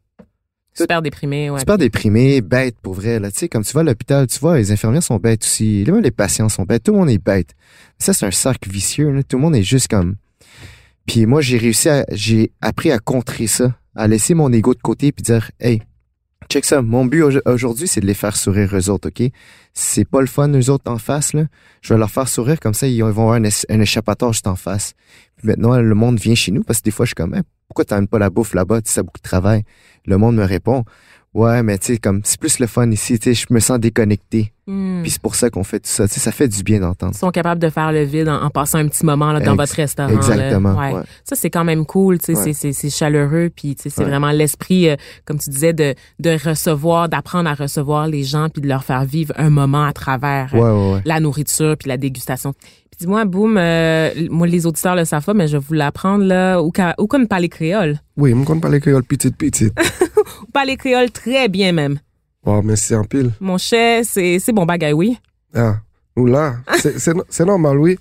Super 0.77 1.01
déprimé, 1.01 1.49
ouais. 1.49 1.59
super 1.59 1.79
déprimé, 1.79 2.41
bête 2.41 2.75
pour 2.81 2.93
vrai. 2.93 3.19
Là. 3.19 3.31
Tu 3.31 3.39
sais, 3.39 3.49
comme 3.49 3.63
tu 3.63 3.73
vas 3.73 3.79
à 3.79 3.83
l'hôpital, 3.83 4.27
tu 4.27 4.37
vois, 4.37 4.57
les 4.57 4.71
infirmières 4.71 5.01
sont 5.01 5.17
bêtes 5.17 5.43
aussi. 5.43 5.83
Même 5.87 6.01
les 6.01 6.11
patients 6.11 6.49
sont 6.49 6.63
bêtes. 6.63 6.83
Tout 6.83 6.91
le 6.91 6.99
monde 6.99 7.09
est 7.09 7.23
bête. 7.23 7.55
Ça, 7.97 8.13
c'est 8.13 8.27
un 8.27 8.31
cercle 8.31 8.69
vicieux. 8.69 9.09
Là. 9.09 9.23
Tout 9.23 9.37
le 9.37 9.41
monde 9.41 9.55
est 9.55 9.63
juste 9.63 9.87
comme... 9.87 10.17
Puis 11.07 11.25
moi, 11.25 11.41
j'ai 11.41 11.57
réussi 11.57 11.89
à... 11.89 12.05
J'ai 12.11 12.51
appris 12.61 12.91
à 12.91 12.99
contrer 12.99 13.47
ça, 13.47 13.75
à 13.95 14.07
laisser 14.07 14.35
mon 14.35 14.51
ego 14.53 14.75
de 14.75 14.81
côté 14.81 15.11
puis 15.11 15.23
dire, 15.23 15.49
hey, 15.59 15.81
check 16.47 16.63
ça. 16.63 16.83
Mon 16.83 17.05
but 17.05 17.23
au- 17.23 17.51
aujourd'hui, 17.51 17.87
c'est 17.87 18.01
de 18.01 18.05
les 18.05 18.13
faire 18.13 18.35
sourire 18.35 18.69
eux 18.75 18.89
autres, 18.91 19.09
OK? 19.09 19.31
C'est 19.73 20.05
pas 20.05 20.21
le 20.21 20.27
fun, 20.27 20.47
eux 20.49 20.69
autres 20.69 20.91
en 20.91 20.99
face, 20.99 21.33
là. 21.33 21.45
Je 21.81 21.93
vais 21.93 21.99
leur 21.99 22.11
faire 22.11 22.27
sourire 22.27 22.59
comme 22.59 22.75
ça, 22.75 22.87
ils 22.87 23.01
vont 23.01 23.07
avoir 23.07 23.33
un, 23.33 23.43
échappatoire 23.81 24.31
juste 24.31 24.47
en 24.47 24.55
face. 24.55 24.93
Puis 25.37 25.47
maintenant, 25.47 25.79
le 25.79 25.95
monde 25.95 26.19
vient 26.19 26.35
chez 26.35 26.51
nous 26.51 26.63
parce 26.63 26.79
que 26.79 26.83
des 26.85 26.91
fois, 26.91 27.05
je 27.05 27.09
suis 27.09 27.15
comme, 27.15 27.33
Hey, 27.33 27.41
pourquoi 27.67 27.85
t'aimes 27.85 28.07
pas 28.07 28.19
la 28.19 28.29
bouffe 28.29 28.53
là-bas? 28.53 28.81
Tu 28.81 28.89
sais, 28.89 28.95
ça 28.95 29.01
a 29.01 29.03
beaucoup 29.03 29.19
de 29.19 29.23
travail. 29.23 29.63
Le 30.07 30.17
monde 30.17 30.35
me 30.37 30.43
répond, 30.45 30.83
ouais, 31.33 31.61
mais 31.63 31.77
tu 31.77 31.87
sais, 31.93 31.97
comme, 31.97 32.21
c'est 32.23 32.39
plus 32.39 32.57
le 32.59 32.65
fun 32.67 32.89
ici, 32.91 33.19
tu 33.19 33.33
sais, 33.35 33.45
je 33.47 33.53
me 33.53 33.59
sens 33.59 33.79
déconnecté. 33.79 34.53
Hmm. 34.65 35.01
Puis 35.01 35.11
c'est 35.11 35.21
pour 35.21 35.35
ça 35.35 35.49
qu'on 35.49 35.63
fait 35.63 35.79
tout 35.79 35.89
ça. 35.89 36.07
Tu 36.07 36.15
sais, 36.15 36.19
ça 36.19 36.31
fait 36.31 36.47
du 36.47 36.63
bien 36.63 36.79
d'entendre. 36.79 37.13
Ils 37.15 37.17
sont 37.19 37.29
capables 37.31 37.61
de 37.61 37.69
faire 37.69 37.91
le 37.91 38.03
vide 38.03 38.27
en, 38.27 38.41
en 38.41 38.49
passant 38.49 38.79
un 38.79 38.87
petit 38.87 39.05
moment 39.05 39.31
là, 39.31 39.39
dans 39.39 39.53
Ex- 39.53 39.57
votre 39.61 39.75
restaurant. 39.75 40.09
là. 40.09 40.15
Exactement. 40.15 40.75
Ouais. 40.77 40.93
ouais. 40.93 41.01
Ça, 41.23 41.35
c'est 41.35 41.49
quand 41.49 41.63
même 41.63 41.85
cool, 41.85 42.19
tu 42.19 42.33
sais, 42.35 42.37
Ouais. 42.37 42.53
c'est- 42.53 42.89
chaleureux, 42.89 43.49
puis 43.55 43.75
tu 43.75 43.83
sais, 43.83 43.89
c'est 43.89 44.03
vraiment 44.03 44.31
l'esprit, 44.31 44.89
euh, 44.89 44.95
comme 45.25 45.37
tu 45.39 45.49
disais, 45.49 45.73
de, 45.73 45.93
de 46.19 46.37
recevoir, 46.49 47.07
d'apprendre 47.09 47.49
à 47.49 47.53
recevoir 47.53 48.07
les 48.07 48.23
gens, 48.23 48.47
puis 48.49 48.61
de 48.61 48.67
leur 48.67 48.83
faire 48.83 49.03
vivre 49.05 49.33
un 49.37 49.49
moment 49.49 49.83
à 49.85 49.93
travers 49.93 50.51
euh, 50.53 50.99
la 51.05 51.19
nourriture, 51.19 51.75
puis 51.77 51.87
la 51.89 51.97
dégustation. 51.97 52.53
Puis 52.97 53.05
dis-moi, 53.05 53.25
Boum, 53.25 53.57
euh, 53.57 54.09
moi, 54.31 54.47
les 54.47 54.65
auditeurs 54.65 54.95
le 54.95 55.05
savent 55.05 55.23
pas, 55.23 55.33
mais 55.35 55.47
je 55.47 55.57
vais 55.57 55.63
vous 55.65 55.73
l'apprendre, 55.75 56.25
là, 56.25 56.61
ou 56.61 56.71
ou 56.97 57.07
comme 57.07 57.27
parler 57.27 57.47
créole. 57.49 57.99
Oui, 58.17 58.33
me 58.33 58.43
compte 58.43 58.61
pas 58.61 58.69
les 58.69 58.79
créoles 58.79 59.03
petites, 59.03 59.37
petites. 59.37 59.73
Ou 60.41 60.45
parler 60.51 60.75
créole 60.77 61.11
très 61.11 61.47
bien 61.47 61.71
même. 61.71 61.99
Wow, 62.43 62.61
merci 62.63 62.95
en 62.95 63.03
pile. 63.03 63.31
Mon 63.39 63.57
cher, 63.57 64.03
c'est 64.03 64.39
c'est 64.39 64.51
bon 64.51 64.65
bagaille, 64.65 64.93
oui. 64.93 65.17
Ah, 65.53 65.75
oula, 66.15 66.55
c'est- 66.79 66.97
c'est 66.99 67.13
c'est 67.29 67.45
normal, 67.45 67.77
oui. 67.77 67.97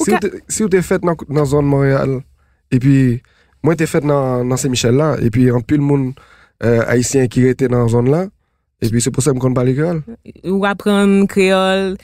Si 0.00 0.10
vous 0.10 0.16
si 0.48 0.62
vous 0.62 0.68
t'es 0.68 0.82
fait 0.82 1.00
dans 1.02 1.14
la 1.28 1.44
zone 1.44 1.66
Montréal, 1.66 2.20
et 2.70 2.78
puis 2.78 3.20
moi 3.62 3.76
t'es 3.76 3.86
fait 3.86 4.00
dans, 4.00 4.56
Saint-Michel 4.56 4.94
là, 4.94 5.16
et 5.20 5.28
puis 5.30 5.50
en 5.50 5.60
plus 5.60 5.76
le 5.76 5.82
monde 5.82 6.12
euh, 6.64 6.82
haïtien 6.86 7.26
qui 7.28 7.44
était 7.46 7.68
dans 7.68 7.82
la 7.82 7.88
zone 7.88 8.10
là, 8.10 8.26
et 8.80 8.88
puis 8.88 9.00
c'est 9.02 9.10
pour 9.10 9.22
ça 9.22 9.30
que 9.30 9.34
je 9.34 9.38
me 9.38 9.40
compte 9.42 9.54
pas 9.54 9.64
les 9.64 9.74
créoles. 9.74 10.02
Ou 10.44 10.64
apprendre 10.64 11.26
créole. 11.26 11.96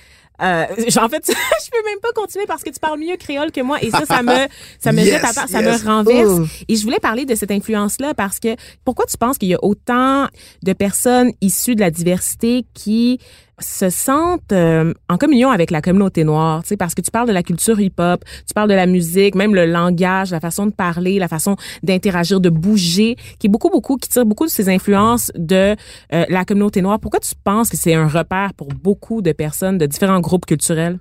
Euh, 0.42 0.66
en 1.00 1.08
fait, 1.08 1.24
je 1.28 1.70
peux 1.70 1.84
même 1.88 2.00
pas 2.02 2.12
continuer 2.14 2.46
parce 2.46 2.62
que 2.62 2.70
tu 2.70 2.80
parles 2.80 2.98
mieux 2.98 3.16
créole 3.16 3.52
que 3.52 3.60
moi 3.60 3.78
et 3.82 3.90
ça, 3.90 4.04
ça 4.04 4.22
me, 4.22 4.46
ça 4.80 4.92
me 4.92 4.98
Yes, 5.04 5.06
jette 5.06 5.24
à 5.24 5.32
part, 5.32 5.48
ça 5.48 5.62
yes. 5.62 5.82
me 5.82 5.88
renverse. 5.88 6.40
Oh. 6.40 6.64
Et 6.66 6.76
je 6.76 6.82
voulais 6.82 6.98
parler 6.98 7.24
de 7.24 7.34
cette 7.34 7.50
influence-là 7.50 8.14
parce 8.14 8.40
que 8.40 8.56
pourquoi 8.84 9.06
tu 9.06 9.16
penses 9.16 9.38
qu'il 9.38 9.48
y 9.48 9.54
a 9.54 9.62
autant 9.62 10.26
de 10.62 10.72
personnes 10.72 11.30
issues 11.40 11.76
de 11.76 11.80
la 11.80 11.90
diversité 11.90 12.64
qui 12.74 13.20
se 13.58 13.88
sentent 13.88 14.52
euh, 14.52 14.92
en 15.08 15.16
communion 15.16 15.50
avec 15.50 15.70
la 15.70 15.80
communauté 15.80 16.24
noire, 16.24 16.62
tu 16.62 16.68
sais, 16.68 16.76
parce 16.76 16.94
que 16.94 17.00
tu 17.00 17.10
parles 17.10 17.28
de 17.28 17.32
la 17.32 17.42
culture 17.42 17.80
hip-hop, 17.80 18.24
tu 18.46 18.54
parles 18.54 18.68
de 18.68 18.74
la 18.74 18.86
musique, 18.86 19.34
même 19.34 19.54
le 19.54 19.66
langage, 19.66 20.32
la 20.32 20.40
façon 20.40 20.66
de 20.66 20.72
parler, 20.72 21.18
la 21.18 21.28
façon 21.28 21.56
d'interagir, 21.82 22.40
de 22.40 22.50
bouger, 22.50 23.16
qui 23.38 23.46
est 23.46 23.50
beaucoup, 23.50 23.70
beaucoup, 23.70 23.96
qui 23.96 24.08
tire 24.08 24.26
beaucoup 24.26 24.44
de 24.44 24.50
ces 24.50 24.68
influences 24.68 25.30
de 25.36 25.76
euh, 26.12 26.24
la 26.28 26.44
communauté 26.44 26.82
noire. 26.82 26.98
Pourquoi 26.98 27.20
tu 27.20 27.34
penses 27.44 27.68
que 27.68 27.76
c'est 27.76 27.94
un 27.94 28.08
repère 28.08 28.54
pour 28.54 28.68
beaucoup 28.68 29.22
de 29.22 29.32
personnes 29.32 29.78
de 29.78 29.86
différents 29.86 30.20
groupes 30.20 30.46
culturels? 30.46 30.98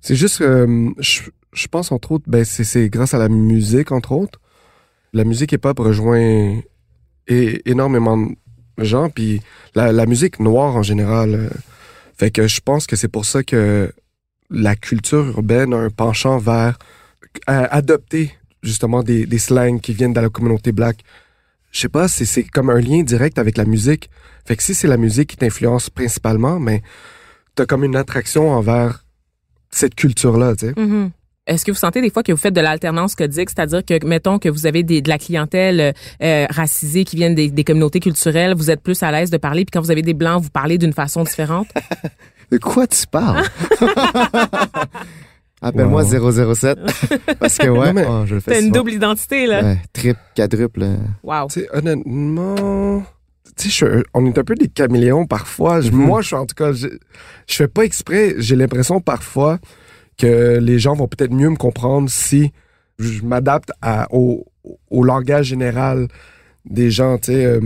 C'est 0.00 0.16
juste, 0.16 0.40
euh, 0.40 0.90
je, 0.98 1.66
pense 1.68 1.92
entre 1.92 2.12
autres, 2.12 2.24
ben 2.26 2.44
c'est 2.44 2.88
grâce 2.88 3.12
à 3.12 3.18
la 3.18 3.28
musique 3.28 3.92
entre 3.92 4.12
autres. 4.12 4.40
La 5.12 5.24
musique 5.24 5.52
hip-hop 5.52 5.78
rejoint 5.78 6.60
énormément 7.26 8.16
de 8.16 8.84
gens, 8.84 9.10
puis 9.10 9.40
la, 9.74 9.92
la 9.92 10.06
musique 10.06 10.40
noire 10.40 10.76
en 10.76 10.82
général. 10.82 11.50
Fait 12.20 12.30
que 12.30 12.46
je 12.46 12.60
pense 12.60 12.86
que 12.86 12.96
c'est 12.96 13.08
pour 13.08 13.24
ça 13.24 13.42
que 13.42 13.90
la 14.50 14.76
culture 14.76 15.26
urbaine 15.28 15.72
a 15.72 15.78
un 15.78 15.88
penchant 15.88 16.36
vers 16.36 16.78
adopter 17.46 18.34
justement 18.62 19.02
des, 19.02 19.24
des 19.24 19.38
slangs 19.38 19.78
qui 19.78 19.94
viennent 19.94 20.12
de 20.12 20.20
la 20.20 20.28
communauté 20.28 20.70
black. 20.70 20.98
Je 21.72 21.80
sais 21.80 21.88
pas, 21.88 22.08
c'est 22.08 22.26
c'est 22.26 22.44
comme 22.44 22.68
un 22.68 22.78
lien 22.78 23.02
direct 23.02 23.38
avec 23.38 23.56
la 23.56 23.64
musique. 23.64 24.10
Fait 24.44 24.54
que 24.54 24.62
si 24.62 24.74
c'est 24.74 24.86
la 24.86 24.98
musique 24.98 25.30
qui 25.30 25.38
t'influence 25.38 25.88
principalement, 25.88 26.60
mais 26.60 26.82
t'as 27.54 27.64
comme 27.64 27.84
une 27.84 27.96
attraction 27.96 28.50
envers 28.50 29.02
cette 29.70 29.94
culture-là, 29.94 30.56
tu 30.56 30.66
sais. 30.66 30.74
Mhm. 30.76 31.12
Est-ce 31.46 31.64
que 31.64 31.70
vous 31.72 31.78
sentez 31.78 32.00
des 32.02 32.10
fois 32.10 32.22
que 32.22 32.32
vous 32.32 32.38
faites 32.38 32.54
de 32.54 32.60
l'alternance 32.60 33.14
codique, 33.14 33.48
c'est-à-dire 33.50 33.84
que, 33.84 34.04
mettons 34.06 34.38
que 34.38 34.48
vous 34.48 34.66
avez 34.66 34.82
des, 34.82 35.00
de 35.00 35.08
la 35.08 35.18
clientèle 35.18 35.94
euh, 36.22 36.46
racisée 36.50 37.04
qui 37.04 37.16
viennent 37.16 37.34
des, 37.34 37.50
des 37.50 37.64
communautés 37.64 37.98
culturelles, 37.98 38.54
vous 38.54 38.70
êtes 38.70 38.82
plus 38.82 39.02
à 39.02 39.10
l'aise 39.10 39.30
de 39.30 39.38
parler, 39.38 39.64
puis 39.64 39.70
quand 39.72 39.80
vous 39.80 39.90
avez 39.90 40.02
des 40.02 40.14
blancs, 40.14 40.42
vous 40.42 40.50
parlez 40.50 40.76
d'une 40.78 40.92
façon 40.92 41.24
différente? 41.24 41.68
De 42.50 42.58
quoi 42.58 42.84
tu 42.88 43.06
parles? 43.06 43.44
Appelle-moi 45.62 46.02
Wow. 46.04 46.54
007. 46.54 46.78
Parce 47.38 47.58
que 47.58 47.68
ouais, 47.68 47.86
Non, 47.88 47.92
mais- 47.92 48.06
oh, 48.08 48.22
je 48.26 48.34
le 48.34 48.40
fais 48.40 48.52
T'as 48.52 48.60
une 48.60 48.72
double 48.72 48.92
identité, 48.92 49.46
là. 49.46 49.62
Ouais, 49.62 49.78
triple, 49.92 50.18
quadruple. 50.34 50.86
Wow. 51.22 51.46
Tu 51.48 51.60
sais, 51.60 51.68
honnêtement, 51.72 53.04
tu 53.56 53.70
sais, 53.70 53.86
je- 53.86 54.02
on 54.14 54.26
est 54.26 54.36
un 54.38 54.42
peu 54.42 54.54
des 54.56 54.68
caméléons 54.68 55.26
parfois. 55.26 55.80
Mhm. 55.80 55.90
Moi, 55.92 56.22
je 56.22 56.26
suis 56.28 56.36
en 56.36 56.46
tout 56.46 56.54
cas, 56.56 56.72
je, 56.72 56.88
je 57.46 57.54
fais 57.54 57.68
pas 57.68 57.82
exprès. 57.84 58.34
J'ai 58.38 58.56
l'impression 58.56 59.00
parfois 59.00 59.58
que 60.20 60.58
les 60.58 60.78
gens 60.78 60.94
vont 60.94 61.08
peut-être 61.08 61.32
mieux 61.32 61.50
me 61.50 61.56
comprendre 61.56 62.10
si 62.10 62.52
je 62.98 63.22
m'adapte 63.22 63.70
au, 64.10 64.46
au 64.90 65.04
langage 65.04 65.46
général 65.46 66.08
des 66.64 66.90
gens. 66.90 67.16
Tu 67.18 67.32
sais, 67.32 67.44
euh, 67.46 67.60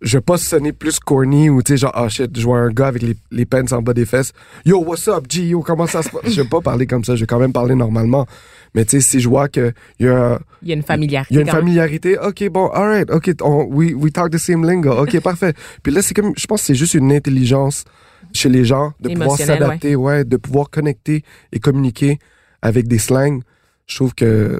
je 0.00 0.16
vais 0.16 0.22
pas 0.22 0.36
sonner 0.38 0.72
plus 0.72 0.98
corny 1.00 1.50
ou 1.50 1.62
tu 1.62 1.72
sais 1.72 1.76
genre 1.78 1.92
ah 1.94 2.08
shit, 2.08 2.36
je 2.38 2.44
vois 2.44 2.58
un 2.58 2.70
gars 2.70 2.86
avec 2.88 3.02
les, 3.02 3.16
les 3.30 3.46
pants 3.46 3.62
en 3.72 3.82
bas 3.82 3.94
des 3.94 4.06
fesses. 4.06 4.32
Yo, 4.64 4.82
what's 4.84 5.08
up, 5.08 5.24
G? 5.28 5.46
Yo, 5.48 5.60
comment 5.60 5.86
ça 5.86 6.02
se 6.02 6.10
passe? 6.10 6.30
Je 6.30 6.40
vais 6.42 6.48
pas 6.48 6.60
parler 6.60 6.86
comme 6.86 7.04
ça. 7.04 7.14
Je 7.16 7.20
vais 7.20 7.26
quand 7.26 7.38
même 7.38 7.52
parler 7.52 7.74
normalement. 7.74 8.26
Mais 8.74 8.84
tu 8.84 9.00
sais, 9.00 9.00
si 9.00 9.20
je 9.20 9.28
vois 9.28 9.48
que 9.48 9.72
il 9.98 10.06
y 10.06 10.08
a 10.08 10.38
Il 10.62 10.68
y 10.68 10.72
a 10.72 10.74
une 10.74 10.82
familiarité. 10.82 11.34
il 11.34 11.36
y 11.36 11.38
a 11.38 11.40
une 11.42 11.46
même. 11.46 11.54
familiarité. 11.56 12.18
OK, 12.18 12.48
bon, 12.50 12.68
all 12.68 12.88
right. 12.88 13.10
OK, 13.10 13.30
on, 13.42 13.64
we, 13.70 13.94
we 13.94 14.12
talk 14.12 14.30
the 14.30 14.38
same 14.38 14.64
lingo. 14.64 14.92
OK, 14.92 15.18
parfait. 15.22 15.54
Puis 15.82 15.92
là, 15.92 16.02
c'est 16.02 16.14
comme, 16.14 16.32
je 16.36 16.46
pense 16.46 16.60
que 16.60 16.66
c'est 16.66 16.74
juste 16.74 16.94
une 16.94 17.12
intelligence 17.12 17.84
chez 18.32 18.48
les 18.48 18.64
gens 18.64 18.92
de 19.00 19.08
pouvoir 19.14 19.36
s'adapter, 19.38 19.96
ouais. 19.96 20.24
de 20.24 20.36
pouvoir 20.36 20.70
connecter 20.70 21.22
et 21.52 21.58
communiquer 21.58 22.18
avec 22.62 22.88
des 22.88 22.98
slangs. 22.98 23.40
Je 23.86 23.96
trouve 23.96 24.14
que 24.14 24.58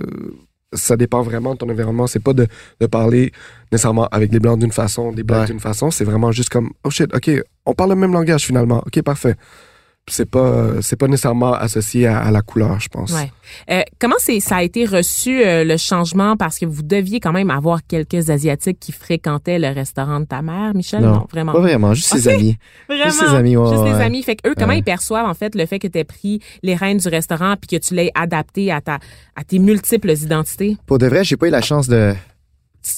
ça 0.72 0.96
dépend 0.96 1.22
vraiment 1.22 1.54
de 1.54 1.58
ton 1.58 1.68
environnement. 1.68 2.06
C'est 2.06 2.20
pas 2.22 2.32
de, 2.34 2.46
de 2.80 2.86
parler 2.86 3.32
nécessairement 3.72 4.06
avec 4.08 4.30
des 4.30 4.38
blancs 4.40 4.58
d'une 4.58 4.72
façon, 4.72 5.12
des 5.12 5.22
blancs 5.22 5.40
Ouais. 5.40 5.46
d'une 5.46 5.60
façon. 5.60 5.90
C'est 5.90 6.04
vraiment 6.04 6.32
juste 6.32 6.50
comme, 6.50 6.70
oh 6.84 6.90
shit, 6.90 7.14
OK, 7.14 7.30
on 7.66 7.74
parle 7.74 7.90
le 7.90 7.96
même 7.96 8.12
langage 8.12 8.44
finalement. 8.44 8.82
OK, 8.86 9.00
parfait. 9.02 9.34
C'est 10.10 10.28
pas, 10.30 10.80
c'est 10.82 10.96
pas 10.96 11.06
nécessairement 11.06 11.52
associé 11.52 12.06
à, 12.06 12.18
à 12.20 12.30
la 12.30 12.42
couleur, 12.42 12.80
je 12.80 12.88
pense. 12.88 13.12
Ouais. 13.12 13.30
Euh, 13.70 13.82
comment 13.98 14.16
c'est 14.18 14.40
ça 14.40 14.56
a 14.56 14.62
été 14.62 14.84
reçu 14.84 15.44
euh, 15.44 15.64
le 15.64 15.76
changement? 15.76 16.36
Parce 16.36 16.58
que 16.58 16.66
vous 16.66 16.82
deviez 16.82 17.20
quand 17.20 17.32
même 17.32 17.50
avoir 17.50 17.80
quelques 17.86 18.30
asiatiques 18.30 18.78
qui 18.80 18.92
fréquentaient 18.92 19.58
le 19.58 19.68
restaurant 19.68 20.20
de 20.20 20.24
ta 20.26 20.42
mère, 20.42 20.74
Michel? 20.74 21.02
Non, 21.02 21.26
vraiment. 21.30 21.52
Pas 21.52 21.60
vraiment, 21.60 21.94
juste 21.94 22.08
ses 22.08 22.28
amis. 22.28 22.56
Vraiment? 22.88 23.04
Juste 23.04 23.20
ses 23.20 23.34
amis, 23.34 23.56
ouais, 23.56 23.68
Juste 23.70 23.84
les 23.84 23.90
ouais. 23.92 24.02
amis. 24.04 24.22
Fait 24.22 24.36
que 24.36 24.48
eux, 24.48 24.54
comment 24.56 24.72
Ouais. 24.72 24.78
ils 24.78 24.84
perçoivent 24.84 25.26
en 25.26 25.34
fait 25.34 25.54
le 25.54 25.66
fait 25.66 25.78
que 25.78 25.86
tu 25.86 25.98
aies 25.98 26.04
pris 26.04 26.40
les 26.62 26.74
rênes 26.74 26.98
du 26.98 27.08
restaurant 27.08 27.54
puis 27.60 27.78
que 27.78 27.84
tu 27.84 27.94
l'aies 27.94 28.10
adapté 28.14 28.70
à 28.72 28.80
ta 28.80 28.98
à 29.36 29.44
tes 29.44 29.58
multiples 29.58 30.10
identités? 30.10 30.76
Pour 30.86 30.98
de 30.98 31.06
vrai, 31.06 31.24
j'ai 31.24 31.36
pas 31.36 31.48
eu 31.48 31.50
la 31.50 31.60
chance 31.62 31.88
de. 31.88 32.14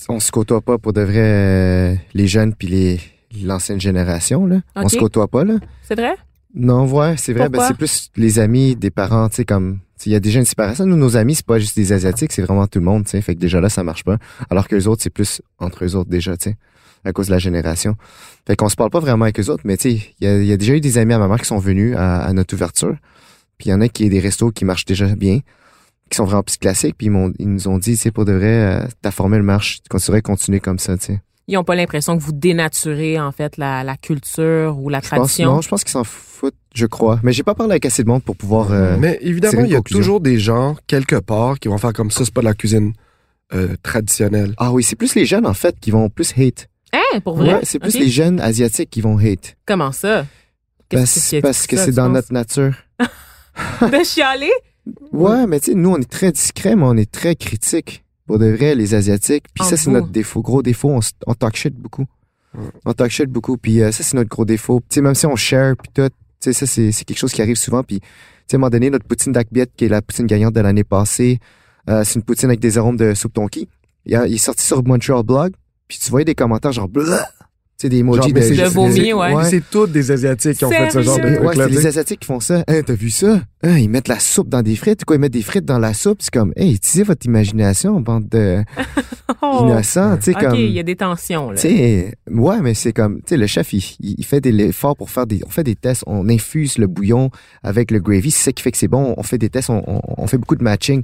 On 0.08 0.20
se 0.20 0.30
côtoie 0.30 0.60
pas 0.60 0.78
pour 0.78 0.92
de 0.92 1.00
vrai 1.00 1.18
euh, 1.18 1.94
les 2.14 2.26
jeunes 2.26 2.54
puis 2.54 2.68
les 2.68 3.00
l'ancienne 3.44 3.80
génération 3.80 4.44
là. 4.46 4.56
On 4.76 4.88
se 4.88 4.96
côtoie 4.96 5.28
pas 5.28 5.44
là. 5.44 5.54
C'est 5.82 5.94
vrai? 5.94 6.14
Non, 6.54 6.86
ouais, 6.90 7.16
c'est 7.16 7.32
vrai. 7.32 7.48
Ben, 7.48 7.58
c'est 7.68 7.76
plus 7.76 8.10
les 8.16 8.38
amis 8.38 8.74
des 8.76 8.90
parents, 8.90 9.28
tu 9.28 9.36
sais, 9.36 9.44
comme. 9.44 9.78
Il 10.06 10.12
y 10.12 10.14
a 10.14 10.20
déjà 10.20 10.38
une 10.38 10.46
séparation. 10.46 10.86
Nous, 10.86 10.96
nos 10.96 11.16
amis, 11.18 11.34
c'est 11.34 11.44
pas 11.44 11.58
juste 11.58 11.76
des 11.76 11.92
Asiatiques, 11.92 12.32
c'est 12.32 12.40
vraiment 12.42 12.66
tout 12.66 12.78
le 12.78 12.84
monde, 12.86 13.04
tu 13.04 13.10
sais. 13.10 13.20
Fait 13.20 13.34
que 13.34 13.40
déjà 13.40 13.60
là, 13.60 13.68
ça 13.68 13.84
marche 13.84 14.02
pas. 14.02 14.16
Alors 14.48 14.66
que 14.66 14.74
les 14.74 14.88
autres, 14.88 15.02
c'est 15.02 15.10
plus 15.10 15.42
entre 15.58 15.84
eux 15.84 15.94
autres 15.94 16.08
déjà, 16.08 16.36
tu 16.38 16.50
sais, 16.50 16.56
à 17.04 17.12
cause 17.12 17.26
de 17.26 17.32
la 17.32 17.38
génération. 17.38 17.96
Fait 18.46 18.56
qu'on 18.56 18.70
se 18.70 18.76
parle 18.76 18.88
pas 18.90 19.00
vraiment 19.00 19.24
avec 19.24 19.38
eux 19.38 19.50
autres, 19.50 19.62
mais 19.66 19.76
tu 19.76 19.90
sais, 19.98 20.14
il 20.20 20.24
y 20.24 20.26
a, 20.26 20.38
il 20.38 20.46
y 20.46 20.52
a 20.52 20.56
déjà 20.56 20.74
eu 20.74 20.80
des 20.80 20.96
amis 20.96 21.12
à 21.12 21.18
ma 21.18 21.28
mère 21.28 21.38
qui 21.38 21.44
sont 21.46 21.58
venus 21.58 21.94
à, 21.96 22.22
à 22.22 22.32
notre 22.32 22.54
ouverture. 22.54 22.96
Puis 23.58 23.68
il 23.68 23.72
y 23.72 23.74
en 23.74 23.80
a 23.82 23.88
qui 23.88 24.06
ont 24.06 24.08
des 24.08 24.20
restos 24.20 24.50
qui 24.52 24.64
marchent 24.64 24.86
déjà 24.86 25.06
bien, 25.14 25.40
qui 26.08 26.16
sont 26.16 26.24
vraiment 26.24 26.42
plus 26.42 26.56
classiques. 26.56 26.94
Puis 26.96 27.08
ils, 27.08 27.10
m'ont- 27.10 27.34
ils 27.38 27.48
nous 27.52 27.68
ont 27.68 27.76
dit, 27.76 27.92
tu 27.92 27.96
sais, 27.98 28.10
pour 28.10 28.24
de 28.24 28.32
vrai, 28.32 28.46
euh, 28.46 28.86
ta 29.02 29.10
formule 29.10 29.42
marche, 29.42 29.80
tu 29.82 29.94
devrais 29.96 30.22
continuer 30.22 30.60
comme 30.60 30.78
ça, 30.78 30.96
tu 30.96 31.04
sais. 31.06 31.20
Ils 31.52 31.56
ont 31.58 31.64
pas 31.64 31.74
l'impression 31.74 32.16
que 32.16 32.22
vous 32.22 32.32
dénaturez 32.32 33.18
en 33.18 33.32
fait 33.32 33.56
la, 33.56 33.82
la 33.82 33.96
culture 33.96 34.78
ou 34.78 34.88
la 34.88 35.00
Je 35.00 35.08
pense, 35.08 35.18
tradition? 35.18 35.52
non, 35.54 35.60
je 35.60 35.68
pense 35.68 35.82
qu'ils 35.82 35.90
s'en 35.90 36.04
foutent, 36.04 36.54
je 36.74 36.86
crois. 36.86 37.18
Mais 37.24 37.32
j'ai 37.32 37.42
pas 37.42 37.56
parlé 37.56 37.72
avec 37.72 37.84
assez 37.86 38.04
de 38.04 38.08
monde 38.08 38.22
pour 38.22 38.36
pouvoir. 38.36 38.70
euh, 38.70 38.96
Mais 39.00 39.18
évidemment, 39.20 39.64
il 39.64 39.70
y 39.72 39.74
a 39.74 39.80
toujours 39.80 40.20
des 40.20 40.38
gens, 40.38 40.76
quelque 40.86 41.16
part, 41.16 41.58
qui 41.58 41.66
vont 41.66 41.76
faire 41.78 41.92
comme 41.92 42.12
ça, 42.12 42.24
c'est 42.24 42.32
pas 42.32 42.40
de 42.42 42.46
la 42.46 42.54
cuisine 42.54 42.92
euh, 43.52 43.74
traditionnelle. 43.82 44.54
Ah 44.58 44.70
oui, 44.70 44.84
c'est 44.84 44.94
plus 44.94 45.16
les 45.16 45.26
jeunes, 45.26 45.44
en 45.44 45.54
fait, 45.54 45.74
qui 45.80 45.90
vont 45.90 46.08
plus 46.08 46.32
hate. 46.38 46.68
Hein, 46.92 47.18
pour 47.24 47.34
vrai? 47.36 47.54
Ouais, 47.54 47.60
c'est 47.64 47.80
plus 47.80 47.98
les 47.98 48.08
jeunes 48.10 48.40
asiatiques 48.40 48.90
qui 48.90 49.00
vont 49.00 49.18
hate. 49.18 49.56
Comment 49.66 49.90
ça? 49.90 50.26
Parce, 50.88 51.30
que- 51.32 51.40
parce 51.40 51.66
que 51.66 51.76
ça, 51.76 51.84
c'est 51.86 51.92
dans 51.92 52.04
penses? 52.06 52.12
notre 52.14 52.32
nature. 52.32 52.74
de 53.80 54.04
chialer? 54.04 54.52
Ouais, 55.12 55.46
mais 55.48 55.58
tu 55.60 55.72
sais, 55.72 55.74
nous, 55.76 55.90
on 55.90 55.98
est 55.98 56.08
très 56.10 56.30
discret, 56.32 56.76
mais 56.76 56.84
on 56.84 56.96
est 56.96 57.10
très 57.10 57.34
critique. 57.34 58.04
Pour 58.30 58.38
de 58.38 58.46
vrai, 58.46 58.74
les 58.76 58.94
Asiatiques. 58.94 59.44
Puis 59.54 59.64
ça, 59.64 59.76
c'est 59.76 59.90
notre 59.90 60.08
défaut. 60.12 60.40
Gros 60.40 60.62
défaut, 60.62 60.90
on, 60.90 61.00
on 61.26 61.34
talk 61.34 61.56
shit 61.56 61.74
beaucoup. 61.74 62.04
On 62.84 62.92
talk 62.92 63.10
shit 63.10 63.28
beaucoup. 63.28 63.56
Puis 63.56 63.82
euh, 63.82 63.90
ça, 63.92 64.04
c'est 64.04 64.16
notre 64.16 64.28
gros 64.28 64.44
défaut. 64.44 64.80
Tu 64.88 64.94
sais, 64.96 65.00
même 65.00 65.14
si 65.16 65.26
on 65.26 65.34
share, 65.36 65.74
puis 65.76 65.90
tout, 65.92 66.08
tu 66.08 66.12
sais, 66.40 66.52
ça, 66.52 66.66
c'est 66.66 66.92
c'est 66.92 67.04
quelque 67.04 67.18
chose 67.18 67.32
qui 67.32 67.42
arrive 67.42 67.56
souvent. 67.56 67.82
Puis, 67.82 67.98
tu 68.00 68.06
sais, 68.46 68.54
à 68.54 68.56
un 68.56 68.58
moment 68.60 68.70
donné, 68.70 68.88
notre 68.90 69.04
poutine 69.06 69.32
d'Akbiet, 69.32 69.66
qui 69.76 69.86
est 69.86 69.88
la 69.88 70.00
poutine 70.02 70.26
gagnante 70.26 70.54
de 70.54 70.60
l'année 70.60 70.84
passée, 70.84 71.38
euh, 71.88 72.04
c'est 72.04 72.14
une 72.16 72.22
poutine 72.22 72.48
avec 72.48 72.60
des 72.60 72.78
arômes 72.78 72.96
de 72.96 73.14
soupe 73.14 73.32
tonki. 73.34 73.68
Il, 74.06 74.14
a- 74.14 74.26
il 74.28 74.34
est 74.34 74.38
sorti 74.38 74.64
sur 74.64 74.82
Montreal 74.84 75.22
Blog, 75.24 75.52
puis 75.88 75.98
tu 75.98 76.08
voyais 76.10 76.24
des 76.24 76.34
commentaires 76.36 76.72
genre, 76.72 76.88
Blah! 76.88 77.28
Sais, 77.82 77.88
des 77.88 77.98
emojis 77.98 78.32
de... 78.32 78.40
c'est- 78.40 78.50
De 78.50 78.54
c'est- 78.56 78.64
vomi, 78.68 78.94
c'est- 78.94 79.12
ouais. 79.12 79.44
C'est 79.44 79.62
tous 79.70 79.86
des 79.86 80.10
Asiatiques 80.10 80.58
qui 80.58 80.64
ont 80.64 80.70
fait 80.70 80.90
ce 80.90 81.02
genre 81.02 81.16
de 81.18 81.22
Sérieux? 81.22 81.40
Ouais, 81.46 81.54
c'est 81.56 81.80
sais. 81.80 81.86
Asiatiques 81.88 82.20
qui 82.20 82.26
font 82.26 82.40
ça. 82.40 82.62
Hein, 82.66 82.80
t'as 82.84 82.94
vu 82.94 83.10
ça? 83.10 83.40
Hein, 83.62 83.78
ils 83.78 83.88
mettent 83.90 84.08
la 84.08 84.18
soupe 84.18 84.48
dans 84.48 84.62
des 84.62 84.76
frites. 84.76 85.04
Quoi, 85.04 85.16
ils 85.16 85.18
mettent 85.18 85.32
des 85.32 85.42
frites 85.42 85.64
dans 85.64 85.78
la 85.78 85.92
soupe? 85.94 86.18
C'est 86.22 86.32
comme, 86.32 86.52
hey, 86.56 86.74
utilisez 86.74 87.02
votre 87.02 87.26
imagination, 87.26 88.00
bande 88.00 88.28
de 88.28 88.62
Oh. 89.42 89.60
innocents. 89.62 90.16
Tu 90.18 90.24
sais, 90.24 90.34
OK, 90.34 90.40
comme. 90.40 90.54
il 90.56 90.70
y 90.72 90.78
a 90.80 90.82
des 90.82 90.96
tensions 90.96 91.50
là. 91.50 91.56
Tu 91.56 91.68
sais, 91.68 92.14
ouais, 92.30 92.60
mais 92.60 92.74
c'est 92.74 92.92
comme, 92.92 93.18
tu 93.18 93.30
sais, 93.30 93.36
le 93.36 93.46
chef, 93.46 93.72
il, 93.72 94.24
fait 94.24 94.40
des 94.40 94.50
efforts 94.64 94.96
pour 94.96 95.08
faire 95.10 95.26
des, 95.26 95.40
on 95.46 95.50
fait 95.50 95.64
des 95.64 95.76
tests, 95.76 96.04
on 96.06 96.28
infuse 96.28 96.76
le 96.78 96.86
bouillon 96.86 97.30
avec 97.62 97.90
le 97.90 98.00
gravy, 98.00 98.30
c'est 98.30 98.44
ça 98.44 98.52
qui 98.52 98.62
fait 98.62 98.70
que 98.72 98.76
c'est 98.78 98.88
bon. 98.88 99.14
On 99.16 99.22
fait 99.22 99.38
des 99.38 99.48
tests, 99.48 99.70
on, 99.70 99.82
on, 99.86 100.00
on 100.18 100.26
fait 100.26 100.36
beaucoup 100.36 100.56
de 100.56 100.62
matching, 100.64 101.02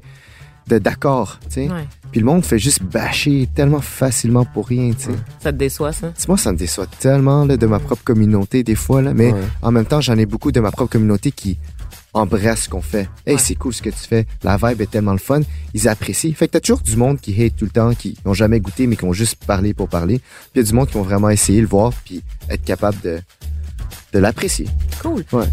d'accord, 0.75 1.39
tu 1.49 1.55
sais. 1.55 1.69
Ouais, 1.69 1.87
Puis 2.11 2.21
le 2.21 2.27
monde 2.27 2.45
fait 2.45 2.59
juste 2.59 2.83
bâcher 2.83 3.49
tellement 3.55 3.81
facilement 3.81 4.45
pour 4.45 4.67
rien, 4.67 4.91
tu 4.93 5.05
sais. 5.07 5.11
ça 5.43 5.53
te 5.53 5.57
déçoit 5.59 5.93
ça? 5.93 6.09
Tu 6.09 6.23
sais, 6.23 6.25
Moi, 6.29 6.37
ça 6.37 6.53
me 6.53 6.57
déçoit 6.59 6.87
tellement 6.87 7.45
là, 7.45 7.57
de 7.57 7.67
ma 7.67 7.79
propre 7.79 8.03
communauté 8.05 8.62
des 8.62 8.75
fois, 8.75 9.01
là, 9.03 9.14
mais 9.14 9.33
Ouais. 9.33 9.41
en 9.62 9.71
même 9.71 9.87
temps, 9.87 10.01
j'en 10.01 10.17
ai 10.19 10.27
beaucoup 10.27 10.51
de 10.53 10.61
ma 10.61 10.71
propre 10.71 10.91
communauté 10.93 11.31
qui 11.31 11.59
embrassent 12.14 12.62
ce 12.62 12.69
qu'on 12.71 12.81
fait. 12.81 13.09
Hey, 13.27 13.35
Ouais. 13.35 13.39
c'est 13.39 13.55
cool 13.57 13.75
ce 13.75 13.83
que 13.83 13.91
tu 13.91 13.99
fais. 13.99 14.27
La 14.43 14.57
vibe 14.57 14.81
est 14.81 14.91
tellement 14.91 15.12
le 15.12 15.19
fun. 15.19 15.41
Ils 15.75 15.87
apprécient. 15.87 16.33
Fait 16.35 16.47
que 16.49 16.53
t'as 16.53 16.61
toujours 16.61 16.81
du 16.81 16.97
monde 16.97 17.21
qui 17.21 17.41
hate 17.43 17.55
tout 17.57 17.67
le 17.67 17.71
temps, 17.71 17.93
qui 17.95 18.17
n'ont 18.25 18.33
jamais 18.35 18.59
goûté, 18.59 18.87
mais 18.87 18.97
qui 18.97 19.05
ont 19.05 19.12
juste 19.12 19.45
parlé 19.45 19.75
pour 19.75 19.89
parler. 19.89 20.19
Puis 20.19 20.51
il 20.55 20.59
y 20.59 20.61
a 20.61 20.64
du 20.64 20.73
monde 20.73 20.87
qui 20.89 20.95
vont 20.95 21.03
vraiment 21.03 21.29
essayer 21.31 21.61
le 21.61 21.67
voir, 21.67 21.93
puis 22.05 22.23
être 22.49 22.64
capable 22.64 22.99
de, 23.03 23.21
de 24.14 24.19
l'apprécier. 24.19 24.67
Cool. 25.03 25.25
Ouais. 25.33 25.45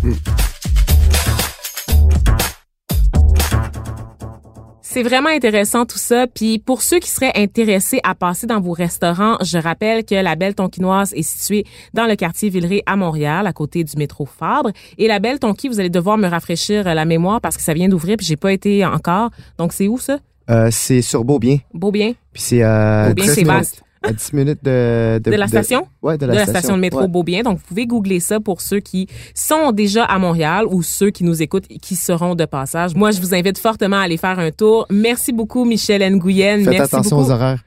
C'est 4.93 5.01
vraiment 5.01 5.29
intéressant 5.29 5.87
tout 5.87 5.97
ça. 5.97 6.27
Puis 6.27 6.59
pour 6.59 6.83
ceux 6.83 6.99
qui 6.99 7.09
seraient 7.09 7.31
intéressés 7.33 7.99
à 8.03 8.13
passer 8.13 8.45
dans 8.45 8.61
vos 8.61 8.73
restaurants, 8.73 9.37
je 9.41 9.57
rappelle 9.57 10.05
que 10.05 10.13
la 10.13 10.35
Belle 10.35 10.53
Tonquinoise 10.53 11.13
est 11.13 11.23
située 11.23 11.65
dans 11.95 12.05
le 12.05 12.15
quartier 12.15 12.49
Villeray 12.49 12.83
à 12.85 12.95
Montréal, 12.95 13.47
à 13.47 13.53
côté 13.53 13.83
du 13.83 13.97
métro 13.97 14.27
Fabre. 14.27 14.69
Et 14.99 15.07
la 15.07 15.17
Belle 15.17 15.39
Tonquie, 15.39 15.67
vous 15.67 15.79
allez 15.79 15.89
devoir 15.89 16.19
me 16.19 16.27
rafraîchir 16.27 16.83
la 16.83 17.05
mémoire 17.05 17.41
parce 17.41 17.57
que 17.57 17.63
ça 17.63 17.73
vient 17.73 17.89
d'ouvrir 17.89 18.17
puis 18.17 18.27
j'ai 18.27 18.35
pas 18.35 18.53
été 18.53 18.85
encore. 18.85 19.31
Donc 19.57 19.73
c'est 19.73 19.87
où 19.87 19.97
ça? 19.97 20.19
Euh, 20.51 20.67
c'est 20.69 21.01
sur 21.01 21.25
Beaubien. 21.25 21.57
Beaubien. 21.73 22.11
Puis 22.31 22.43
c'est 22.43 22.61
à, 22.61 23.07
Beaubien, 23.07 23.25
10 23.25 23.33
c'est 23.33 23.43
vaste. 23.45 23.83
À 24.03 24.11
10 24.13 24.33
minutes 24.33 24.59
de... 24.63 25.19
De 25.23 25.31
la 25.31 25.47
station? 25.47 25.87
Ouais, 26.01 26.17
de 26.17 26.25
de 26.25 26.31
la, 26.31 26.39
la 26.39 26.45
station 26.45 26.75
de 26.75 26.81
métro 26.81 27.01
Ouais. 27.01 27.07
Beaubien. 27.07 27.41
Donc, 27.43 27.57
vous 27.59 27.63
pouvez 27.67 27.85
googler 27.87 28.19
ça 28.19 28.39
pour 28.39 28.61
ceux 28.61 28.79
qui 28.79 29.07
sont 29.33 29.71
déjà 29.71 30.03
à 30.03 30.19
Montréal 30.19 30.65
ou 30.69 30.83
ceux 30.83 31.09
qui 31.09 31.23
nous 31.23 31.41
écoutent 31.41 31.65
et 31.69 31.77
qui 31.77 31.95
seront 31.95 32.35
de 32.35 32.45
passage. 32.45 32.95
Moi, 32.95 33.11
je 33.11 33.19
vous 33.21 33.33
invite 33.33 33.57
fortement 33.57 33.97
à 33.97 34.01
aller 34.01 34.17
faire 34.17 34.37
un 34.39 34.51
tour. 34.51 34.85
Merci 34.89 35.31
beaucoup, 35.31 35.65
Michel 35.65 36.01
Nguyen. 36.15 36.59
Faites 36.59 36.67
Merci 36.69 36.81
attention 36.95 37.17
beaucoup. 37.17 37.29
aux 37.29 37.33
horaires. 37.33 37.63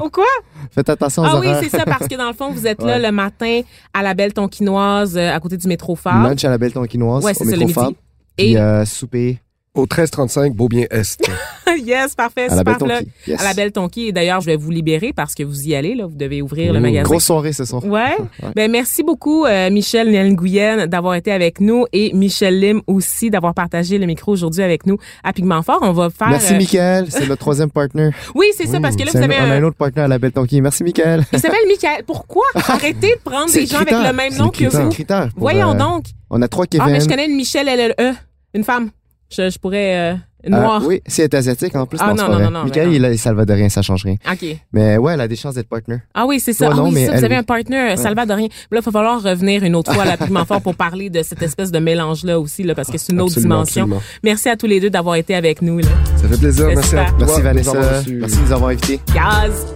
Au 0.00 0.10
quoi? 0.10 0.24
Faites 0.70 0.88
attention 0.90 1.22
aux 1.22 1.26
Ah 1.26 1.40
oui, 1.40 1.46
horaires. 1.48 1.60
c'est 1.62 1.70
ça, 1.76 1.84
parce 1.84 2.06
que 2.08 2.14
dans 2.16 2.28
le 2.28 2.34
fond, 2.34 2.50
vous 2.52 2.66
êtes 2.66 2.82
là 2.82 2.98
le 2.98 3.10
matin 3.12 3.60
à 3.94 4.02
la 4.02 4.14
Belle 4.14 4.32
Tonquinoise, 4.32 5.16
euh, 5.16 5.34
à 5.34 5.40
côté 5.40 5.56
du 5.56 5.66
métro 5.68 5.96
Phare. 5.96 6.22
Lunch 6.28 6.44
à 6.44 6.50
la 6.50 6.58
belle 6.58 6.72
tonquinoise, 6.72 7.24
Ouais, 7.24 7.34
c'est 7.34 7.44
au 7.46 7.50
ça, 7.50 7.56
le 7.56 7.66
métro. 7.66 7.82
Fab. 7.84 7.94
Puis 8.36 8.52
Et 8.52 8.58
euh, 8.58 8.84
souper 8.84 9.38
Au 9.76 9.82
1335, 9.82 10.52
Beaubien-Est. 10.52 11.30
yes, 11.86 12.16
parfait, 12.16 12.48
à 12.50 12.56
la 12.56 12.64
belle 12.64 12.76
tonquie. 12.76 13.08
Yes. 13.28 13.40
À 13.40 13.44
la 13.44 13.54
Belle 13.54 13.70
Tonquie. 13.70 14.06
Et 14.08 14.12
d'ailleurs, 14.12 14.40
je 14.40 14.46
vais 14.46 14.56
vous 14.56 14.72
libérer 14.72 15.12
parce 15.12 15.32
que 15.32 15.44
vous 15.44 15.68
y 15.68 15.76
allez, 15.76 15.94
là. 15.94 16.06
Vous 16.06 16.16
devez 16.16 16.42
ouvrir 16.42 16.72
le 16.72 16.80
Mmh. 16.80 16.82
magasin. 16.82 17.02
Grosse 17.04 17.24
soirée 17.24 17.52
ce 17.52 17.64
soir. 17.64 17.84
Ouais. 17.84 18.16
Ouais. 18.42 18.48
Ben 18.56 18.70
merci 18.70 19.02
beaucoup 19.04 19.44
euh, 19.44 19.70
Michel 19.70 20.10
Nguyen 20.10 20.86
d'avoir 20.86 21.14
été 21.14 21.30
avec 21.30 21.60
nous 21.60 21.84
et 21.92 22.12
Michel 22.14 22.58
Lim 22.58 22.80
aussi 22.86 23.28
d'avoir 23.30 23.54
partagé 23.54 23.98
le 23.98 24.06
micro 24.06 24.32
aujourd'hui 24.32 24.62
avec 24.62 24.86
nous 24.86 24.96
à 25.22 25.32
Pigment 25.32 25.62
Fort. 25.62 25.78
On 25.82 25.92
va 25.92 26.08
faire 26.10 26.30
Merci, 26.30 26.54
euh, 26.54 26.56
Michael. 26.56 27.06
C'est 27.10 27.28
notre 27.28 27.40
troisième 27.40 27.70
partner. 27.70 28.10
Oui, 28.34 28.46
c'est 28.56 28.66
ça 28.66 28.80
parce 28.80 28.96
que 28.96 29.04
là 29.04 29.10
vous 29.12 29.18
un- 29.18 29.22
avez 29.22 29.36
on 29.36 29.42
a 29.42 29.44
un 29.44 29.50
un 29.58 29.62
autre 29.64 29.76
partner 29.76 30.02
à 30.02 30.08
la 30.08 30.18
belle 30.18 30.32
tonquille. 30.32 30.60
Merci, 30.62 30.82
Michael. 30.84 31.24
il 31.32 31.38
s'appelle 31.38 31.66
Michael. 31.68 32.02
Pourquoi 32.06 32.44
arrêtez 32.54 33.14
de 33.14 33.20
prendre 33.22 33.52
des 33.52 33.60
le 33.60 33.66
gens 33.66 33.78
avec 33.78 33.92
le 33.92 34.12
même 34.12 34.34
nom 34.36 34.46
le 34.46 34.50
que 34.50 34.68
vous? 34.68 35.30
Voyons 35.36 35.72
euh, 35.72 35.74
donc. 35.74 36.06
On 36.30 36.40
a 36.42 36.48
trois 36.48 36.64
Ah 36.64 36.68
Kevin. 36.70 36.92
mais 36.92 37.00
je 37.00 37.08
connais 37.08 37.26
une 37.26 37.36
Michel 37.36 37.66
LLE, 37.66 38.14
une 38.54 38.64
femme. 38.64 38.90
Je, 39.30 39.48
je 39.48 39.58
pourrais 39.58 40.12
euh, 40.12 40.14
Noir. 40.48 40.82
Euh, 40.82 40.86
oui, 40.86 41.02
si 41.06 41.20
elle 41.20 41.26
est 41.26 41.34
asiatique 41.34 41.76
en 41.76 41.86
plus, 41.86 41.98
Ah, 42.00 42.14
non, 42.14 42.24
non, 42.24 42.32
non, 42.32 42.38
non, 42.44 42.50
non, 42.50 42.64
Michael, 42.64 42.88
mais 42.88 42.96
il 42.96 43.04
est 43.04 43.16
salvadorien, 43.18 43.68
ça 43.68 43.82
change 43.82 44.04
rien. 44.04 44.16
OK. 44.30 44.44
Mais 44.72 44.96
ouais, 44.96 45.12
elle 45.14 45.20
a 45.20 45.28
des 45.28 45.36
chances 45.36 45.54
d'être 45.54 45.68
partner. 45.68 45.98
Ah 46.14 46.24
oui, 46.26 46.40
c'est 46.40 46.52
ça. 46.54 46.66
Toi, 46.66 46.74
ah 46.74 46.76
non, 46.78 46.84
oui, 46.88 46.94
mais 46.94 47.06
ça, 47.06 47.12
vous 47.12 47.18
elle, 47.18 47.24
avez 47.26 47.36
un 47.36 47.42
partner 47.42 47.96
salvadorien. 47.96 48.46
Là, 48.70 48.80
il 48.80 48.84
va 48.84 48.90
falloir 48.90 49.22
revenir 49.22 49.62
une 49.64 49.76
autre 49.76 49.92
fois 49.92 50.04
là, 50.06 50.16
Pigment 50.18 50.44
Fort 50.46 50.62
pour 50.62 50.74
parler 50.74 51.10
de 51.10 51.22
cette 51.22 51.42
espèce 51.42 51.70
de 51.70 51.78
mélange-là 51.78 52.40
aussi, 52.40 52.62
là, 52.62 52.74
parce 52.74 52.90
que 52.90 52.96
c'est 52.98 53.12
une 53.12 53.20
autre 53.20 53.32
Absolument, 53.32 53.56
dimension. 53.56 53.82
absolument. 53.82 54.02
Merci 54.24 54.48
à 54.48 54.56
tous 54.56 54.66
les 54.66 54.80
deux 54.80 54.90
d'avoir 54.90 55.16
été 55.16 55.34
avec 55.34 55.60
nous. 55.60 55.78
Là. 55.78 55.88
Ça 56.16 56.26
fait 56.28 56.38
plaisir. 56.38 56.66
Merci 56.68 56.96
à 56.96 57.04
toi. 57.04 57.14
Merci 57.20 57.42
Vanessa. 57.42 57.72
Merci 57.74 58.36
de 58.38 58.42
nous 58.46 58.52
avoir 58.52 58.70
invités. 58.70 59.00
Gaz! 59.14 59.66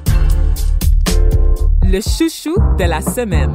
Le 1.83 2.01
chouchou 2.01 2.57
de 2.79 2.85
la 2.85 3.03
semaine. 3.03 3.53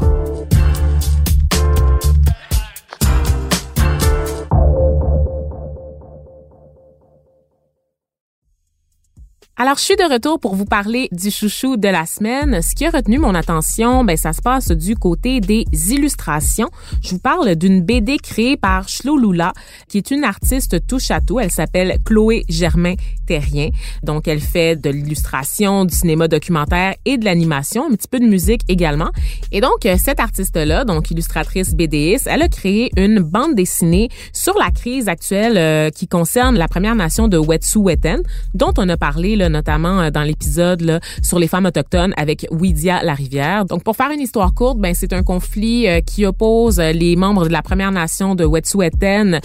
Alors, 9.62 9.76
je 9.76 9.82
suis 9.82 9.97
de 9.97 10.10
retour 10.10 10.39
pour 10.39 10.55
vous 10.55 10.64
parler 10.64 11.10
du 11.12 11.30
chouchou 11.32 11.76
de 11.76 11.89
la 11.89 12.05
semaine. 12.05 12.62
Ce 12.62 12.74
qui 12.74 12.86
a 12.86 12.91
retenu 12.91 13.18
mon 13.18 13.36
attention, 13.36 14.05
ben, 14.05 14.16
ça 14.16 14.32
se 14.32 14.41
passe 14.41 14.72
du 14.72 14.95
côté 14.95 15.41
des 15.41 15.66
illustrations. 15.89 16.70
Je 17.03 17.10
vous 17.10 17.20
parle 17.20 17.55
d'une 17.55 17.82
BD 17.82 18.20
créée 18.20 18.55
par 18.55 18.86
Lula, 19.03 19.51
qui 19.89 19.97
est 19.97 20.12
une 20.12 20.24
artiste 20.24 20.88
touche 20.88 21.12
à 21.12 21.20
tout. 21.20 21.41
Elle 21.41 21.51
s'appelle 21.51 21.97
Chloé 22.05 22.45
Germain 22.47 22.93
Terrien. 23.28 23.68
Donc, 24.01 24.30
elle 24.30 24.39
fait 24.39 24.78
de 24.78 24.91
l'illustration, 24.91 25.84
du 25.84 25.93
cinéma 25.93 26.30
documentaire 26.30 26.95
et 27.03 27.18
de 27.18 27.26
l'animation, 27.26 27.84
un 27.91 27.95
petit 27.95 28.07
peu 28.07 28.22
de 28.22 28.28
musique 28.28 28.62
également. 28.70 29.10
Et 29.51 29.60
donc, 29.60 29.86
euh, 29.86 29.97
cette 29.99 30.22
artiste-là, 30.22 30.86
donc 30.86 31.12
illustratrice 31.12 31.76
BDiste, 31.76 32.30
elle 32.32 32.43
a 32.43 32.47
créé 32.47 32.91
une 32.95 33.20
bande 33.20 33.55
dessinée 33.55 34.07
sur 34.32 34.57
la 34.57 34.72
crise 34.72 35.10
actuelle 35.10 35.57
euh, 35.57 35.89
qui 35.89 36.07
concerne 36.07 36.57
la 36.57 36.70
Première 36.70 36.95
Nation 36.95 37.28
de 37.28 37.38
Wet'suwet'en, 37.38 38.20
dont 38.53 38.74
on 38.78 38.88
a 38.88 38.95
parlé 38.95 39.36
là, 39.36 39.49
notamment 39.50 40.02
euh, 40.02 40.10
dans 40.12 40.24
l'épisode 40.24 40.82
là, 40.82 41.00
sur 41.22 41.39
les 41.39 41.47
femmes 41.47 41.66
autochtones 41.66 42.14
avec 42.18 42.47
Widia 42.52 43.04
Larivière. 43.04 43.66
Donc, 43.66 43.84
pour 43.84 43.95
faire 43.95 44.12
une 44.12 44.22
histoire 44.22 44.54
courte, 44.54 44.80
ben 44.80 44.93
c'est 44.93 45.14
un 45.14 45.24
conflit 45.24 45.88
euh, 45.88 46.02
qui 46.02 46.26
oppose 46.26 46.80
euh, 46.80 46.91
les 46.91 47.16
membres 47.16 47.47
de 47.47 47.54
la 47.54 47.62
Première 47.62 47.91
Nation 47.91 48.36
de 48.36 48.45
Wet'suwet'en 48.45 49.39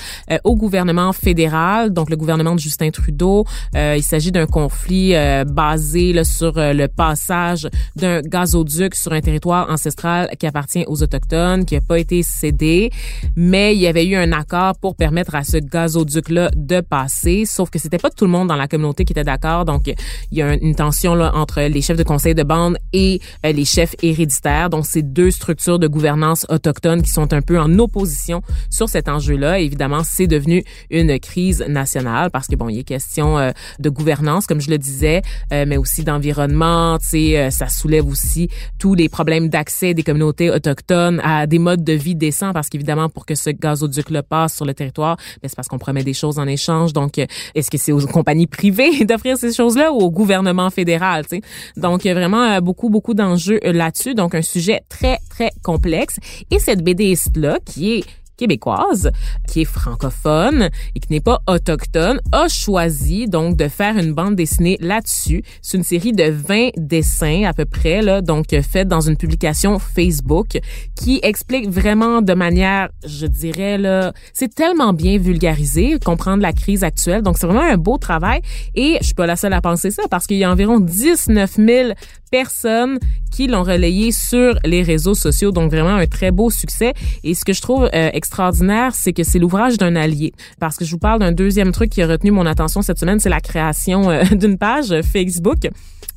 au 0.45 0.57
gouvernement 0.57 1.13
fédéral, 1.13 1.91
donc 1.91 2.11
le 2.11 2.17
gouvernement 2.17 2.55
de 2.55 2.61
Justin 2.61 2.91
Trudeau. 2.91 3.45
Il 3.75 4.03
s'agit 4.03 4.33
d'un 4.33 4.47
conflit 4.47 5.15
basé 5.47 6.13
là, 6.13 6.25
sur 6.25 6.55
le 6.57 6.87
passage 6.87 7.69
d'un 7.97 8.21
gazoduc 8.21 8.95
sur 8.95 9.13
un 9.13 9.21
territoire 9.21 9.71
ancestral 9.71 10.31
qui 10.39 10.47
appartient 10.47 10.85
aux 10.87 11.03
Autochtones, 11.03 11.65
qui 11.65 11.75
n'a 11.75 11.81
pas 11.81 11.99
été 11.99 12.23
cédé, 12.23 12.91
mais 13.37 13.75
il 13.75 13.81
y 13.81 13.87
avait 13.87 14.07
eu 14.07 14.17
un 14.17 14.33
accord 14.33 14.75
pour 14.81 14.97
permettre 14.97 15.35
à 15.35 15.45
ce 15.45 15.59
gazoduc-là 15.59 16.51
de 16.57 16.81
passer, 16.81 17.45
sauf 17.47 17.71
que 17.71 17.79
c'était 17.79 17.99
pas 17.99 18.11
tout 18.11 18.25
le 18.25 18.31
monde 18.31 18.49
dans 18.49 18.57
la 18.57 18.69
communauté 18.69 19.05
qui 19.05 19.13
était 19.13 19.25
d'accord, 19.25 19.65
donc 19.65 19.94
il 20.31 20.39
y 20.39 20.43
a 20.43 20.55
une 20.55 20.75
tension 20.75 21.15
là, 21.15 21.33
entre 21.35 21.61
les 21.61 21.83
chefs 21.83 21.97
de 21.97 22.03
conseil 22.03 22.35
de 22.35 22.43
bande 22.43 22.77
et 22.93 23.21
euh, 23.45 23.53
les 23.53 23.65
chefs 23.65 23.95
héréditaires, 24.03 24.71
donc 24.71 24.87
ces 24.87 25.03
deux 25.03 25.31
structures 25.31 25.79
de 25.79 25.87
gouvernance 25.87 26.47
autochtones 26.49 27.03
qui 27.03 27.11
sont 27.11 27.33
un 27.33 27.43
peu 27.43 27.59
en 27.59 27.79
opposition 27.79 28.43
sur 28.71 28.89
cet 28.89 29.09
enjeu-là. 29.09 29.59
Évidemment, 29.59 30.03
c'est 30.05 30.27
devenu 30.27 30.65
une 30.91 31.19
crise 31.19 31.65
nationale 31.69 32.31
parce 32.31 32.47
que 32.47 32.57
bon, 32.57 32.69
il 32.69 32.79
est 32.79 32.85
question 32.85 33.39
euh, 33.39 33.51
de 33.79 33.91
gouvernance, 33.91 34.47
comme 34.47 34.61
je 34.61 34.71
le 34.71 34.79
disais, 34.79 35.23
euh, 35.53 35.65
mais 35.67 35.77
aussi 35.77 36.05
d'environnement. 36.05 36.99
Tu 36.99 37.09
sais, 37.09 37.51
ça 37.51 37.69
soulève 37.69 38.07
aussi 38.09 38.49
tous 38.79 38.95
les 38.95 39.09
problèmes 39.09 39.49
d'accès 39.49 39.95
des 39.95 40.03
communautés 40.03 40.51
autochtones 40.51 41.21
à 41.25 41.47
des 41.47 41.59
modes 41.59 41.85
de 41.85 41.93
vie 41.93 42.15
décents, 42.15 42.53
parce 42.53 42.69
qu'évidemment, 42.69 43.09
pour 43.09 43.27
que 43.27 43.35
ce 43.35 43.51
gazoduc-là 43.51 44.23
passe 44.23 44.55
sur 44.55 44.65
le 44.65 44.75
territoire, 44.75 45.17
ben, 45.43 45.49
c'est 45.49 45.57
parce 45.57 45.69
qu'on 45.69 45.79
promet 45.79 46.05
des 46.05 46.15
choses 46.15 46.39
en 46.39 46.47
échange. 46.47 46.93
Donc, 46.93 47.19
est-ce 47.19 47.71
que 47.71 47.79
c'est 47.79 47.93
aux 47.93 48.07
compagnies 48.07 48.47
privées 48.47 49.05
d'offrir 49.05 49.37
ces 49.37 49.53
au 49.83 50.11
gouvernement 50.11 50.71
fédéral? 50.71 51.25
Tu 51.27 51.37
sais? 51.37 51.43
Donc, 51.77 52.05
il 52.05 52.09
y 52.09 52.11
a 52.11 52.15
vraiment 52.15 52.45
euh, 52.45 52.61
beaucoup, 52.61 52.89
beaucoup 52.89 53.15
d'enjeux 53.15 53.61
euh, 53.65 53.73
là-dessus. 53.73 54.15
Donc, 54.15 54.35
un 54.35 54.43
sujet 54.43 54.83
très, 54.89 55.19
très 55.31 55.51
complexe. 55.63 56.19
Et 56.51 56.59
cette 56.59 56.83
BDiste-là, 56.83 57.59
qui 57.65 57.99
est 57.99 58.05
québécoise, 58.37 59.11
qui 59.49 59.63
est 59.63 59.65
francophone 59.65 60.69
et 60.95 61.01
qui 61.01 61.13
n'est 61.13 61.21
pas 61.21 61.41
autochtone, 61.49 62.21
a 62.33 62.49
choisi 62.49 63.27
donc 63.27 63.57
de 63.57 63.69
faire 63.69 63.97
une 63.97 64.13
bande 64.13 64.37
dessinée 64.37 64.77
là-dessus. 64.81 65.43
C'est 65.63 65.77
une 65.77 65.85
série 65.85 66.13
de 66.13 66.31
20 66.31 66.71
dessins 66.77 67.45
à 67.45 67.53
peu 67.53 67.65
près, 67.65 68.03
là, 68.03 68.21
donc 68.21 68.53
euh, 68.53 68.63
faite 68.63 68.89
dans 68.89 69.01
une 69.01 69.17
publication 69.17 69.79
Facebook 69.79 70.59
qui 70.95 71.21
explique 71.23 71.69
vraiment 71.69 72.23
de 72.23 72.35
manière, 72.35 72.89
je 73.07 73.27
dirais, 73.27 73.79
là, 73.79 74.13
c'est 74.33 74.55
tellement 74.55 74.93
bien 74.93 75.19
vulgarisé, 75.19 75.99
comprendre 76.05 76.43
la 76.43 76.53
crise 76.53 76.85
actuelle. 76.85 77.23
Donc, 77.23 77.39
c'est 77.39 77.47
vraiment 77.47 77.69
un 77.69 77.77
beau 77.77 77.99
travail 77.99 78.41
et 78.75 78.99
je 79.01 79.07
suis 79.07 79.15
pas 79.15 79.27
la 79.27 79.37
seule 79.37 79.53
à 79.53 79.61
penser 79.61 79.91
ça 79.91 80.03
parce 80.11 80.27
qu'il 80.27 80.37
y 80.37 80.45
a 80.45 80.51
environ 80.51 80.81
19 80.81 81.55
000 81.57 81.93
personnes 82.31 82.99
qui 83.31 83.47
l'ont 83.47 83.63
relayé 83.63 84.11
sur 84.11 84.59
les 84.65 84.83
réseaux 84.83 85.15
sociaux. 85.15 85.53
Donc 85.53 85.71
vraiment 85.71 85.95
un 85.95 86.07
très 86.07 86.33
beau 86.33 86.51
succès. 86.51 86.93
Et 87.23 87.35
ce 87.35 87.45
que 87.45 87.53
je 87.53 87.61
trouve 87.61 87.85
euh, 87.85 88.11
extraordinaire, 88.25 88.95
c'est 88.95 89.13
que 89.13 89.23
c'est 89.23 89.39
l'ouvrage 89.39 89.77
d'un 89.77 89.97
allié. 89.97 90.33
Parce 90.59 90.79
que 90.79 90.87
je 90.87 90.91
vous 90.93 90.99
parle 90.99 91.21
d'un 91.21 91.33
deuxième 91.33 91.73
truc 91.73 91.91
qui 91.91 92.01
a 92.01 92.07
retenu 92.07 92.31
mon 92.31 92.47
attention 92.47 92.81
cette 92.81 92.99
semaine, 92.99 93.21
c'est 93.21 93.29
la 93.29 93.41
création 93.41 94.11
euh, 94.11 94.25
d'une 94.33 94.57
page 94.57 94.95
Facebook 95.03 95.69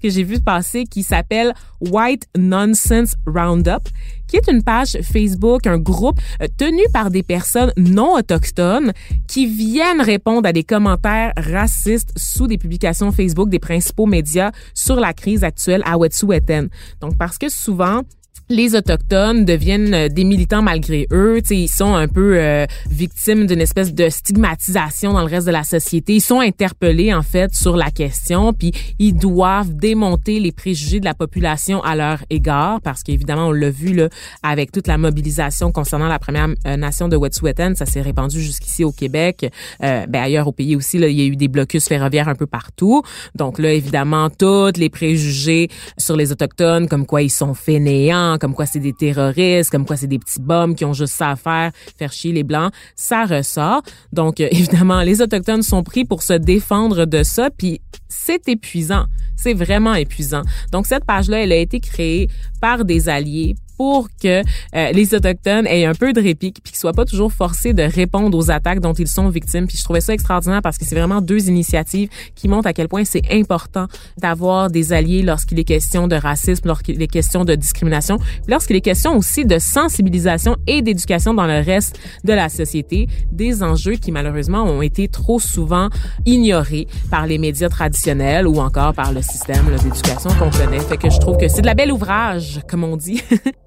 que 0.02 0.10
j'ai 0.10 0.24
vu 0.24 0.40
passer 0.40 0.86
qui 0.86 1.04
s'appelle 1.04 1.54
White 1.82 2.28
Nonsense 2.38 3.16
Roundup, 3.26 3.90
qui 4.28 4.38
est 4.38 4.48
une 4.50 4.64
page 4.64 4.98
Facebook, 5.02 5.68
un 5.68 5.78
groupe 5.78 6.20
euh, 6.42 6.48
tenu 6.58 6.84
par 6.94 7.10
des 7.10 7.24
personnes 7.24 7.74
non 7.78 8.16
autochtones 8.16 8.94
qui 9.28 9.48
viennent 9.48 10.02
répondre 10.02 10.48
à 10.48 10.54
des 10.54 10.64
commentaires 10.64 11.34
racistes 11.36 12.14
sous 12.16 12.48
des 12.48 12.58
publications 12.58 13.12
Facebook 13.12 13.50
des 13.50 13.60
principaux 13.60 14.06
médias 14.06 14.52
sur 14.74 14.98
la 14.98 15.14
crise 15.14 15.44
actuelle 15.44 15.82
à 15.86 15.98
Wet'suwet'en. 15.98 16.68
Donc 17.02 17.18
parce 17.18 17.38
que 17.38 17.50
souvent 17.50 18.02
les 18.50 18.76
autochtones 18.76 19.44
deviennent 19.46 19.94
euh, 19.94 20.10
des 20.10 20.24
militants 20.24 20.62
malgré 20.62 21.08
eux, 21.12 21.40
tu 21.42 21.48
sais, 21.48 21.58
ils 21.58 21.68
sont 21.68 21.96
un 21.96 22.08
peu 22.08 22.38
euh, 22.38 22.66
victimes 22.90 23.46
d'une 23.46 23.60
espèce 23.60 23.94
de 23.94 24.10
stigmatisation 24.10 25.14
dans 25.14 25.22
le 25.22 25.28
reste 25.28 25.48
de 25.48 25.52
la 25.52 25.64
société. 25.64 26.16
Ils 26.16 26.22
sont 26.22 26.40
interpellés 26.40 27.14
en 27.14 27.24
fait 27.24 27.54
sur 27.54 27.76
la 27.76 27.92
question, 27.92 28.54
puis 28.54 28.72
ils 29.00 29.14
doivent 29.14 29.76
démonter 29.76 30.40
les 30.40 30.52
préjugés 30.52 31.00
de 31.00 31.06
la 31.06 31.14
population 31.14 31.84
à 31.84 31.96
leur 31.96 32.20
égard, 32.30 32.80
parce 32.82 33.04
qu'évidemment 33.04 33.48
on 33.48 33.52
l'a 33.52 33.70
vu 33.70 33.94
là 33.94 34.10
avec 34.44 34.72
toute 34.72 34.88
la 34.88 34.98
mobilisation 34.98 35.72
concernant 35.72 36.08
la 36.08 36.20
première 36.20 36.48
euh, 36.66 36.78
nation 36.78 37.10
de 37.10 37.18
Wet'suwet'en, 37.18 37.76
ça 37.76 37.86
s'est 37.86 38.02
répandu 38.02 38.42
jusqu'ici 38.42 38.84
au 38.84 38.92
Québec, 38.92 39.52
euh, 39.84 40.06
ben 40.08 40.24
ailleurs 40.24 40.48
au 40.48 40.54
pays 40.54 40.76
aussi 40.76 40.98
là, 40.98 41.08
il 41.08 41.20
y 41.20 41.22
a 41.22 41.26
eu 41.26 41.36
des 41.36 41.48
blocus 41.50 41.88
ferroviaires 41.88 42.30
un 42.30 42.36
peu 42.36 42.48
partout. 42.48 43.02
Donc 43.36 43.60
là 43.60 43.74
évidemment 43.74 44.30
tous 44.30 44.78
les 44.78 44.90
préjugés 44.90 45.70
sur 45.98 46.16
les 46.16 46.32
autochtones, 46.32 46.88
comme 46.88 47.06
quoi 47.06 47.22
ils 47.22 47.30
sont 47.30 47.54
fainéants, 47.54 48.37
comme 48.38 48.54
quoi 48.54 48.66
c'est 48.66 48.80
des 48.80 48.94
terroristes, 48.94 49.70
comme 49.70 49.86
quoi 49.86 49.98
c'est 49.98 50.08
des 50.08 50.20
petits 50.20 50.40
bums 50.40 50.76
qui 50.76 50.86
ont 50.86 50.94
juste 50.94 51.14
ça 51.14 51.32
à 51.32 51.36
faire, 51.36 51.72
faire 51.98 52.12
chier 52.12 52.32
les 52.32 52.44
blancs, 52.44 52.72
ça 52.96 53.26
ressort. 53.26 53.82
Donc 54.14 54.40
euh, 54.40 54.48
évidemment, 54.52 55.02
les 55.02 55.22
autochtones 55.22 55.64
sont 55.64 55.84
pris 55.84 56.06
pour 56.06 56.24
se 56.24 56.34
défendre 56.34 57.06
de 57.06 57.24
ça, 57.24 57.50
puis 57.50 57.82
c'est 58.08 58.48
épuisant, 58.48 59.06
c'est 59.36 59.54
vraiment 59.54 59.94
épuisant. 59.94 60.42
Donc 60.72 60.88
cette 60.88 61.06
page-là, 61.06 61.44
elle 61.44 61.52
a 61.52 61.58
été 61.58 61.80
créée 61.80 62.30
par 62.62 62.86
des 62.86 63.10
alliés 63.10 63.56
pour 63.78 64.10
que 64.22 64.42
euh, 64.42 64.92
les 64.92 65.14
autochtones 65.14 65.68
aient 65.68 65.86
un 65.86 65.94
peu 65.94 66.14
de 66.14 66.22
répit 66.22 66.52
puis 66.52 66.72
qu'ils 66.72 66.78
soient 66.78 66.94
pas 66.94 67.06
toujours 67.06 67.32
forcés 67.32 67.74
de 67.74 67.84
répondre 67.84 68.38
aux 68.38 68.52
attaques 68.52 68.80
dont 68.80 68.94
ils 68.94 69.08
sont 69.08 69.30
victimes. 69.30 69.68
Puis 69.68 69.78
je 69.78 69.84
trouvais 69.84 70.02
ça 70.02 70.14
extraordinaire 70.14 70.62
parce 70.62 70.78
que 70.78 70.86
c'est 70.86 70.96
vraiment 70.96 71.22
deux 71.22 71.48
initiatives 71.48 72.10
qui 72.36 72.48
montrent 72.48 72.68
à 72.68 72.74
quel 72.74 72.88
point 72.88 73.06
c'est 73.06 73.24
important 73.32 73.88
d'avoir 74.18 74.70
des 74.70 74.94
alliés 74.94 75.22
lorsqu'il 75.22 75.60
est 75.60 75.64
question 75.64 76.08
de 76.08 76.16
racisme, 76.16 76.68
lorsqu'il 76.68 77.02
est 77.02 77.08
question 77.08 77.46
de 77.46 77.56
discrimination, 77.56 78.18
lorsqu'il 78.48 78.76
est 78.76 78.82
question 78.82 79.16
aussi 79.16 79.46
de 79.46 79.60
sensibilisation 79.60 80.56
et 80.66 80.82
d'éducation 80.82 81.34
dans 81.34 81.46
le 81.46 81.60
reste 81.60 82.00
de 82.24 82.34
la 82.34 82.50
société, 82.50 83.08
des 83.32 83.64
enjeux 83.64 83.96
qui 83.96 84.12
malheureusement 84.12 84.64
ont 84.64 84.82
été 84.82 85.08
trop 85.08 85.40
souvent 85.40 85.90
ignorés 86.26 86.88
par 87.12 87.28
les 87.28 87.38
médias 87.38 87.70
traditionnels 87.70 88.48
ou 88.48 88.60
encore 88.60 88.94
par 88.94 89.14
le 89.14 89.22
système 89.22 89.66
d'éducation 89.84 90.30
qu'on 90.40 90.50
connaît. 90.50 90.80
Fait 90.80 90.98
que 90.98 91.10
je 91.10 91.20
trouve 91.20 91.38
que 91.38 91.48
c'est 91.48 91.62
de 91.62 91.68
la 91.68 91.76
belle 91.76 91.92
ouvrage, 91.92 92.62
comme 92.68 92.84
on 92.84 92.98
dit. 92.98 93.22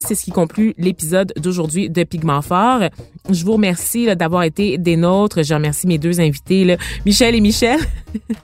C'est 0.00 0.14
ce 0.14 0.24
qui 0.24 0.30
conclut 0.30 0.74
l'épisode 0.76 1.32
d'aujourd'hui 1.38 1.88
de 1.88 2.04
Pigment 2.04 2.42
Fort. 2.42 2.80
Je 3.30 3.44
vous 3.44 3.54
remercie 3.54 4.14
d'avoir 4.14 4.42
été 4.42 4.76
des 4.76 4.94
nôtres. 4.94 5.42
Je 5.42 5.54
remercie 5.54 5.86
mes 5.86 5.96
deux 5.96 6.20
invités, 6.20 6.64
là, 6.64 6.76
Michel 7.06 7.34
et 7.34 7.40
Michel, 7.40 7.80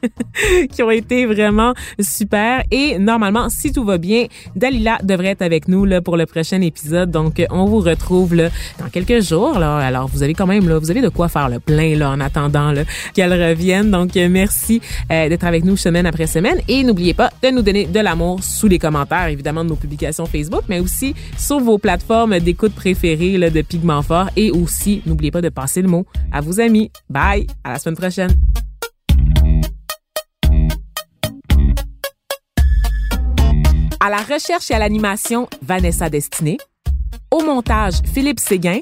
qui 0.72 0.82
ont 0.82 0.90
été 0.90 1.26
vraiment 1.26 1.74
super. 2.00 2.62
Et 2.70 2.98
normalement, 2.98 3.50
si 3.50 3.70
tout 3.70 3.84
va 3.84 3.98
bien, 3.98 4.26
Dalila 4.57 4.98
devrait 5.03 5.28
être 5.28 5.42
avec 5.42 5.68
nous 5.68 5.84
là, 5.84 6.00
pour 6.00 6.16
le 6.16 6.24
prochain 6.24 6.61
épisode. 6.62 7.11
Donc, 7.11 7.44
on 7.50 7.66
vous 7.66 7.80
retrouve 7.80 8.34
là, 8.34 8.48
dans 8.78 8.88
quelques 8.88 9.20
jours. 9.20 9.59
Là. 9.59 9.76
Alors, 9.76 10.09
vous 10.09 10.22
avez 10.22 10.32
quand 10.32 10.46
même 10.46 10.66
là, 10.66 10.78
vous 10.78 10.90
avez 10.90 11.03
de 11.03 11.11
quoi 11.11 11.28
faire 11.28 11.50
le 11.50 11.61
plein 11.61 11.96
là, 11.96 12.11
en 12.11 12.20
attendant 12.20 12.72
qu'elle 13.12 13.32
revienne. 13.32 13.90
Donc, 13.90 14.14
merci 14.14 14.80
euh, 15.11 15.28
d'être 15.28 15.44
avec 15.44 15.64
nous 15.64 15.76
semaine 15.76 16.07
après 16.07 16.26
semaine. 16.26 16.61
Et 16.66 16.82
n'oubliez 16.82 17.12
pas 17.12 17.30
de 17.42 17.50
nous 17.50 17.62
donner 17.62 17.84
de 17.84 18.00
l'amour 18.00 18.42
sous 18.42 18.68
les 18.68 18.78
commentaires, 18.78 19.26
évidemment, 19.26 19.64
de 19.64 19.68
nos 19.68 19.76
publications 19.76 20.24
Facebook, 20.24 20.62
mais 20.68 20.80
aussi 20.80 21.14
sur 21.43 21.59
vos 21.59 21.78
plateformes 21.78 22.38
d'écoute 22.38 22.74
préférées 22.74 23.38
de 23.51 23.62
Pigment 23.62 24.03
Fort. 24.03 24.30
Et 24.36 24.51
aussi, 24.51 25.03
n'oubliez 25.07 25.30
pas 25.30 25.40
de 25.40 25.49
passer 25.49 25.82
le 25.82 25.88
mot 25.88 26.07
à 26.30 26.40
vos 26.40 26.61
amis. 26.61 26.90
Bye! 27.11 27.47
À 27.64 27.72
la 27.72 27.78
semaine 27.78 27.97
prochaine. 27.97 28.30
À 34.01 34.11
la 34.11 34.18
recherche 34.18 34.70
et 34.70 34.74
à 34.74 34.78
l'animation, 34.78 35.49
Vanessa 35.62 36.09
Destinée. 36.09 36.59
Au 37.30 37.43
montage, 37.45 37.95
Philippe 38.12 38.40
Séguin. 38.40 38.80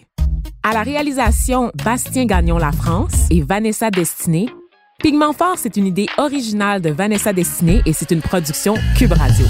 À 0.62 0.72
la 0.72 0.82
réalisation, 0.82 1.70
Bastien 1.84 2.26
Gagnon 2.26 2.58
La 2.58 2.72
France 2.72 3.26
et 3.30 3.42
Vanessa 3.42 3.90
Destinée. 3.90 4.48
Pigment 4.98 5.32
Fort, 5.32 5.56
c'est 5.56 5.76
une 5.78 5.86
idée 5.86 6.08
originale 6.18 6.82
de 6.82 6.90
Vanessa 6.90 7.32
Destinée 7.32 7.80
et 7.86 7.94
c'est 7.94 8.11
une 8.11 8.20
production 8.20 8.74
Cube 8.96 9.12
Radio. 9.12 9.46